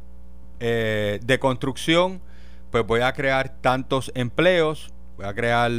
eh, 0.59 1.19
de 1.23 1.39
construcción, 1.39 2.21
pues 2.69 2.85
voy 2.85 3.01
a 3.01 3.13
crear 3.13 3.49
tantos 3.61 4.11
empleos, 4.13 4.93
voy 5.17 5.25
a 5.25 5.33
crear 5.33 5.71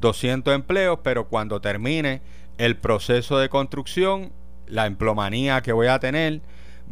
200 0.00 0.54
empleos, 0.54 0.98
pero 1.02 1.28
cuando 1.28 1.60
termine 1.60 2.20
el 2.58 2.76
proceso 2.76 3.38
de 3.38 3.48
construcción, 3.48 4.32
la 4.66 4.86
emplomanía 4.86 5.62
que 5.62 5.72
voy 5.72 5.86
a 5.86 5.98
tener 6.00 6.40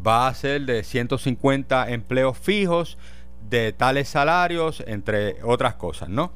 va 0.06 0.28
a 0.28 0.34
ser 0.34 0.62
de 0.62 0.84
150 0.84 1.90
empleos 1.90 2.38
fijos, 2.38 2.96
de 3.50 3.72
tales 3.72 4.08
salarios, 4.08 4.82
entre 4.86 5.42
otras 5.42 5.74
cosas, 5.74 6.08
¿no? 6.08 6.32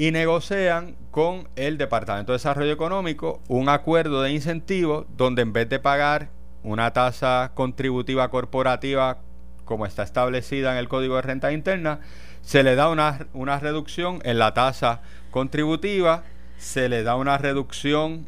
Y 0.00 0.12
negocian 0.12 0.96
con 1.10 1.46
el 1.56 1.76
Departamento 1.76 2.32
de 2.32 2.36
Desarrollo 2.38 2.72
Económico 2.72 3.42
un 3.48 3.68
acuerdo 3.68 4.22
de 4.22 4.32
incentivos 4.32 5.04
donde 5.14 5.42
en 5.42 5.52
vez 5.52 5.68
de 5.68 5.78
pagar 5.78 6.30
una 6.62 6.90
tasa 6.94 7.52
contributiva 7.54 8.30
corporativa 8.30 9.18
como 9.66 9.84
está 9.84 10.02
establecida 10.02 10.72
en 10.72 10.78
el 10.78 10.88
Código 10.88 11.16
de 11.16 11.22
Renta 11.22 11.52
Interna, 11.52 12.00
se 12.40 12.62
le 12.62 12.76
da 12.76 12.88
una, 12.88 13.26
una 13.34 13.60
reducción 13.60 14.20
en 14.24 14.38
la 14.38 14.54
tasa 14.54 15.02
contributiva, 15.30 16.24
se 16.56 16.88
le 16.88 17.02
da 17.02 17.16
una 17.16 17.36
reducción 17.36 18.24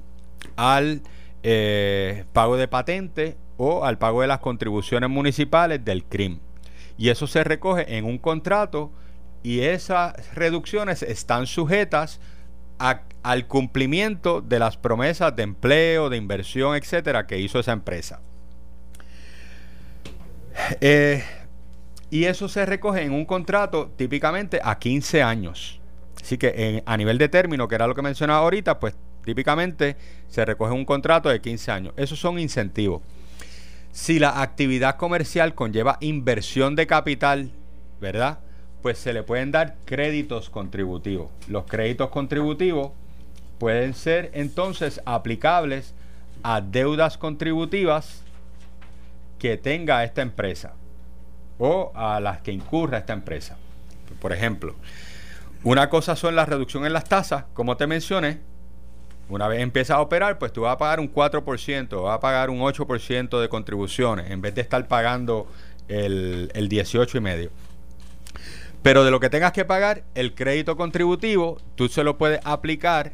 al 0.57 1.01
eh, 1.43 2.27
pago 2.35 2.59
de 2.59 2.69
patente 2.69 3.39
o 3.57 3.86
al 3.86 3.97
pago 3.97 4.20
de 4.20 4.27
las 4.27 4.40
contribuciones 4.40 5.09
municipales 5.09 5.82
del 5.82 6.05
CRIM. 6.05 6.39
Y 6.99 7.09
eso 7.09 7.27
se 7.27 7.43
recoge 7.44 7.97
en 7.97 8.05
un 8.05 8.19
contrato 8.19 8.90
y 9.43 9.60
esas 9.60 10.14
reducciones 10.35 11.02
están 11.02 11.47
sujetas 11.47 12.20
al 13.23 13.47
cumplimiento 13.47 14.40
de 14.40 14.59
las 14.59 14.77
promesas 14.77 15.35
de 15.36 15.44
empleo, 15.44 16.10
de 16.10 16.16
inversión, 16.16 16.77
etcétera, 16.77 17.27
que 17.27 17.39
hizo 17.39 17.60
esa 17.60 17.73
empresa. 17.73 18.20
Eh, 20.81 21.23
y 22.10 22.24
eso 22.24 22.48
se 22.48 22.66
recoge 22.66 23.02
en 23.02 23.12
un 23.12 23.24
contrato 23.24 23.90
típicamente 23.97 24.60
a 24.62 24.78
15 24.78 25.23
años. 25.23 25.81
Así 26.20 26.39
que 26.39 26.82
a 26.85 26.97
nivel 26.97 27.19
de 27.19 27.28
término, 27.28 27.69
que 27.69 27.74
era 27.74 27.86
lo 27.86 27.94
que 27.94 28.02
mencionaba 28.02 28.40
ahorita, 28.40 28.78
pues 28.78 28.94
típicamente 29.24 29.97
se 30.28 30.44
recoge 30.44 30.73
un 30.73 30.85
contrato 30.85 31.28
de 31.28 31.40
15 31.40 31.70
años. 31.70 31.94
Esos 31.97 32.19
son 32.19 32.39
incentivos. 32.39 33.02
Si 33.93 34.19
la 34.19 34.43
actividad 34.43 34.97
comercial 34.97 35.55
conlleva 35.55 35.98
inversión 36.01 36.77
de 36.77 36.86
capital, 36.86 37.52
¿verdad? 38.01 38.40
Pues 38.83 38.99
se 38.99 39.13
le 39.13 39.23
pueden 39.23 39.53
dar 39.53 39.77
créditos 39.85 40.51
contributivos. 40.51 41.31
Los 41.49 41.65
créditos 41.65 42.11
contributivos 42.11 42.91
pueden 43.59 43.95
ser 43.95 44.31
entonces 44.35 45.01
aplicables 45.05 45.95
a 46.43 46.61
deudas 46.61 47.17
contributivas 47.17 48.23
que 49.39 49.57
tenga 49.57 50.03
esta 50.05 50.23
empresa 50.23 50.75
o 51.59 51.93
a 51.95 52.19
las 52.19 52.43
que 52.43 52.51
incurra 52.51 52.99
esta 52.99 53.13
empresa. 53.13 53.57
Por 54.21 54.33
ejemplo, 54.33 54.75
una 55.63 55.89
cosa 55.89 56.17
son 56.17 56.35
la 56.35 56.45
reducción 56.45 56.85
en 56.85 56.93
las 56.93 57.05
tasas, 57.05 57.45
como 57.55 57.77
te 57.77 57.87
mencioné. 57.87 58.41
Una 59.29 59.47
vez 59.47 59.61
empiezas 59.61 59.97
a 59.97 60.01
operar, 60.01 60.39
pues 60.39 60.53
tú 60.53 60.63
vas 60.63 60.75
a 60.75 60.79
pagar 60.79 60.99
un 60.99 61.13
4%, 61.13 62.03
vas 62.03 62.17
a 62.17 62.21
pagar 62.21 62.51
un 62.51 62.59
8% 62.59 63.41
de 63.41 63.49
contribuciones, 63.49 64.31
en 64.31 64.41
vez 64.41 64.55
de 64.57 64.61
estar 64.61 64.89
pagando 64.89 65.47
el, 65.87 66.51
el 66.55 66.69
18,5%. 66.69 67.49
Pero 68.83 69.05
de 69.05 69.11
lo 69.11 69.21
que 69.21 69.31
tengas 69.31 69.53
que 69.53 69.65
pagar, 69.65 70.03
el 70.15 70.35
crédito 70.35 70.77
contributivo, 70.77 71.59
tú 71.77 71.89
se 71.89 72.03
lo 72.03 72.19
puedes 72.19 72.41
aplicar 72.45 73.13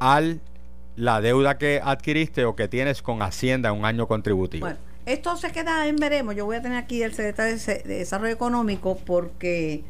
a 0.00 0.22
la 0.96 1.20
deuda 1.20 1.58
que 1.58 1.80
adquiriste 1.84 2.44
o 2.46 2.56
que 2.56 2.68
tienes 2.68 3.02
con 3.02 3.20
Hacienda 3.20 3.68
en 3.68 3.76
un 3.76 3.84
año 3.84 4.08
contributivo. 4.08 4.66
Bueno, 4.66 4.78
esto 5.04 5.36
se 5.36 5.52
queda 5.52 5.86
en 5.86 5.96
veremos. 5.96 6.34
Yo 6.34 6.46
voy 6.46 6.56
a 6.56 6.62
tener 6.62 6.78
aquí 6.78 7.02
el 7.02 7.12
secretario 7.12 7.56
de 7.56 7.82
Desarrollo 7.84 8.32
Económico 8.32 8.98
porque, 9.04 9.84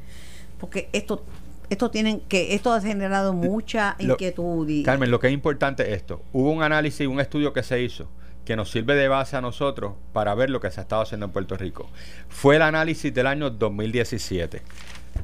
porque 0.59 0.89
esto 0.93 1.25
esto 1.69 1.91
tienen 1.91 2.21
que 2.21 2.55
esto 2.55 2.73
ha 2.73 2.81
generado 2.81 3.33
mucha 3.33 3.97
inquietud. 3.99 4.69
Y, 4.69 4.85
Carmen, 4.85 5.11
lo 5.11 5.19
que 5.19 5.29
es 5.29 5.33
importante 5.33 5.83
es 5.85 5.97
esto. 5.97 6.23
Hubo 6.33 6.51
un 6.51 6.63
análisis, 6.63 7.07
un 7.07 7.19
estudio 7.21 7.53
que 7.53 7.63
se 7.63 7.81
hizo 7.83 8.09
que 8.47 8.57
nos 8.57 8.71
sirve 8.71 8.95
de 8.95 9.09
base 9.09 9.37
a 9.37 9.43
nosotros 9.43 9.95
para 10.13 10.35
ver 10.35 10.49
lo 10.51 10.61
que 10.61 10.71
se 10.71 10.81
ha 10.81 10.85
estado 10.85 11.03
haciendo 11.03 11.27
en 11.27 11.33
Puerto 11.33 11.57
Rico. 11.57 11.91
Fue 12.29 12.57
el 12.57 12.63
análisis 12.63 13.13
del 13.13 13.27
año 13.27 13.51
2017 13.51 14.63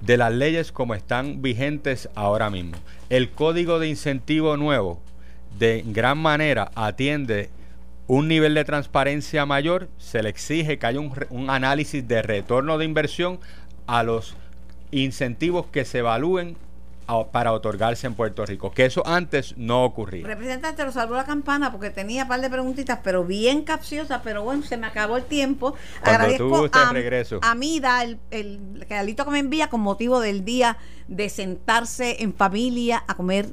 de 0.00 0.16
las 0.16 0.32
leyes 0.32 0.72
como 0.72 0.94
están 0.94 1.42
vigentes 1.42 2.08
ahora 2.14 2.50
mismo. 2.50 2.76
El 3.10 3.30
código 3.30 3.78
de 3.78 3.88
incentivo 3.88 4.56
nuevo 4.56 5.00
de 5.58 5.84
gran 5.86 6.18
manera 6.18 6.70
atiende 6.74 7.50
un 8.06 8.28
nivel 8.28 8.54
de 8.54 8.64
transparencia 8.64 9.46
mayor, 9.46 9.88
se 9.98 10.22
le 10.22 10.28
exige 10.28 10.78
que 10.78 10.86
haya 10.86 11.00
un, 11.00 11.12
un 11.30 11.50
análisis 11.50 12.06
de 12.06 12.22
retorno 12.22 12.78
de 12.78 12.84
inversión 12.84 13.38
a 13.86 14.02
los 14.02 14.34
incentivos 14.90 15.66
que 15.66 15.84
se 15.84 15.98
evalúen 15.98 16.56
para 17.30 17.52
otorgarse 17.52 18.06
en 18.06 18.14
Puerto 18.14 18.44
Rico, 18.46 18.72
que 18.72 18.84
eso 18.84 19.06
antes 19.06 19.54
no 19.56 19.84
ocurría. 19.84 20.26
Representante, 20.26 20.84
lo 20.84 20.92
salvó 20.92 21.14
la 21.14 21.24
campana 21.24 21.70
porque 21.70 21.90
tenía 21.90 22.22
un 22.22 22.28
par 22.28 22.40
de 22.40 22.50
preguntitas, 22.50 23.00
pero 23.02 23.24
bien 23.24 23.62
capciosas, 23.62 24.20
pero 24.24 24.42
bueno, 24.42 24.62
se 24.62 24.76
me 24.76 24.86
acabó 24.86 25.16
el 25.16 25.24
tiempo. 25.24 25.74
Cuando 26.00 26.24
Agradezco 26.24 26.68
a, 26.72 26.92
regreso. 26.92 27.40
a 27.42 27.54
Mida 27.54 28.02
el, 28.02 28.18
el 28.30 28.80
regalito 28.80 29.24
que 29.24 29.30
me 29.30 29.38
envía 29.38 29.68
con 29.68 29.80
motivo 29.80 30.20
del 30.20 30.44
día 30.44 30.78
de 31.08 31.28
sentarse 31.28 32.22
en 32.22 32.34
familia 32.34 33.04
a 33.06 33.14
comer, 33.14 33.52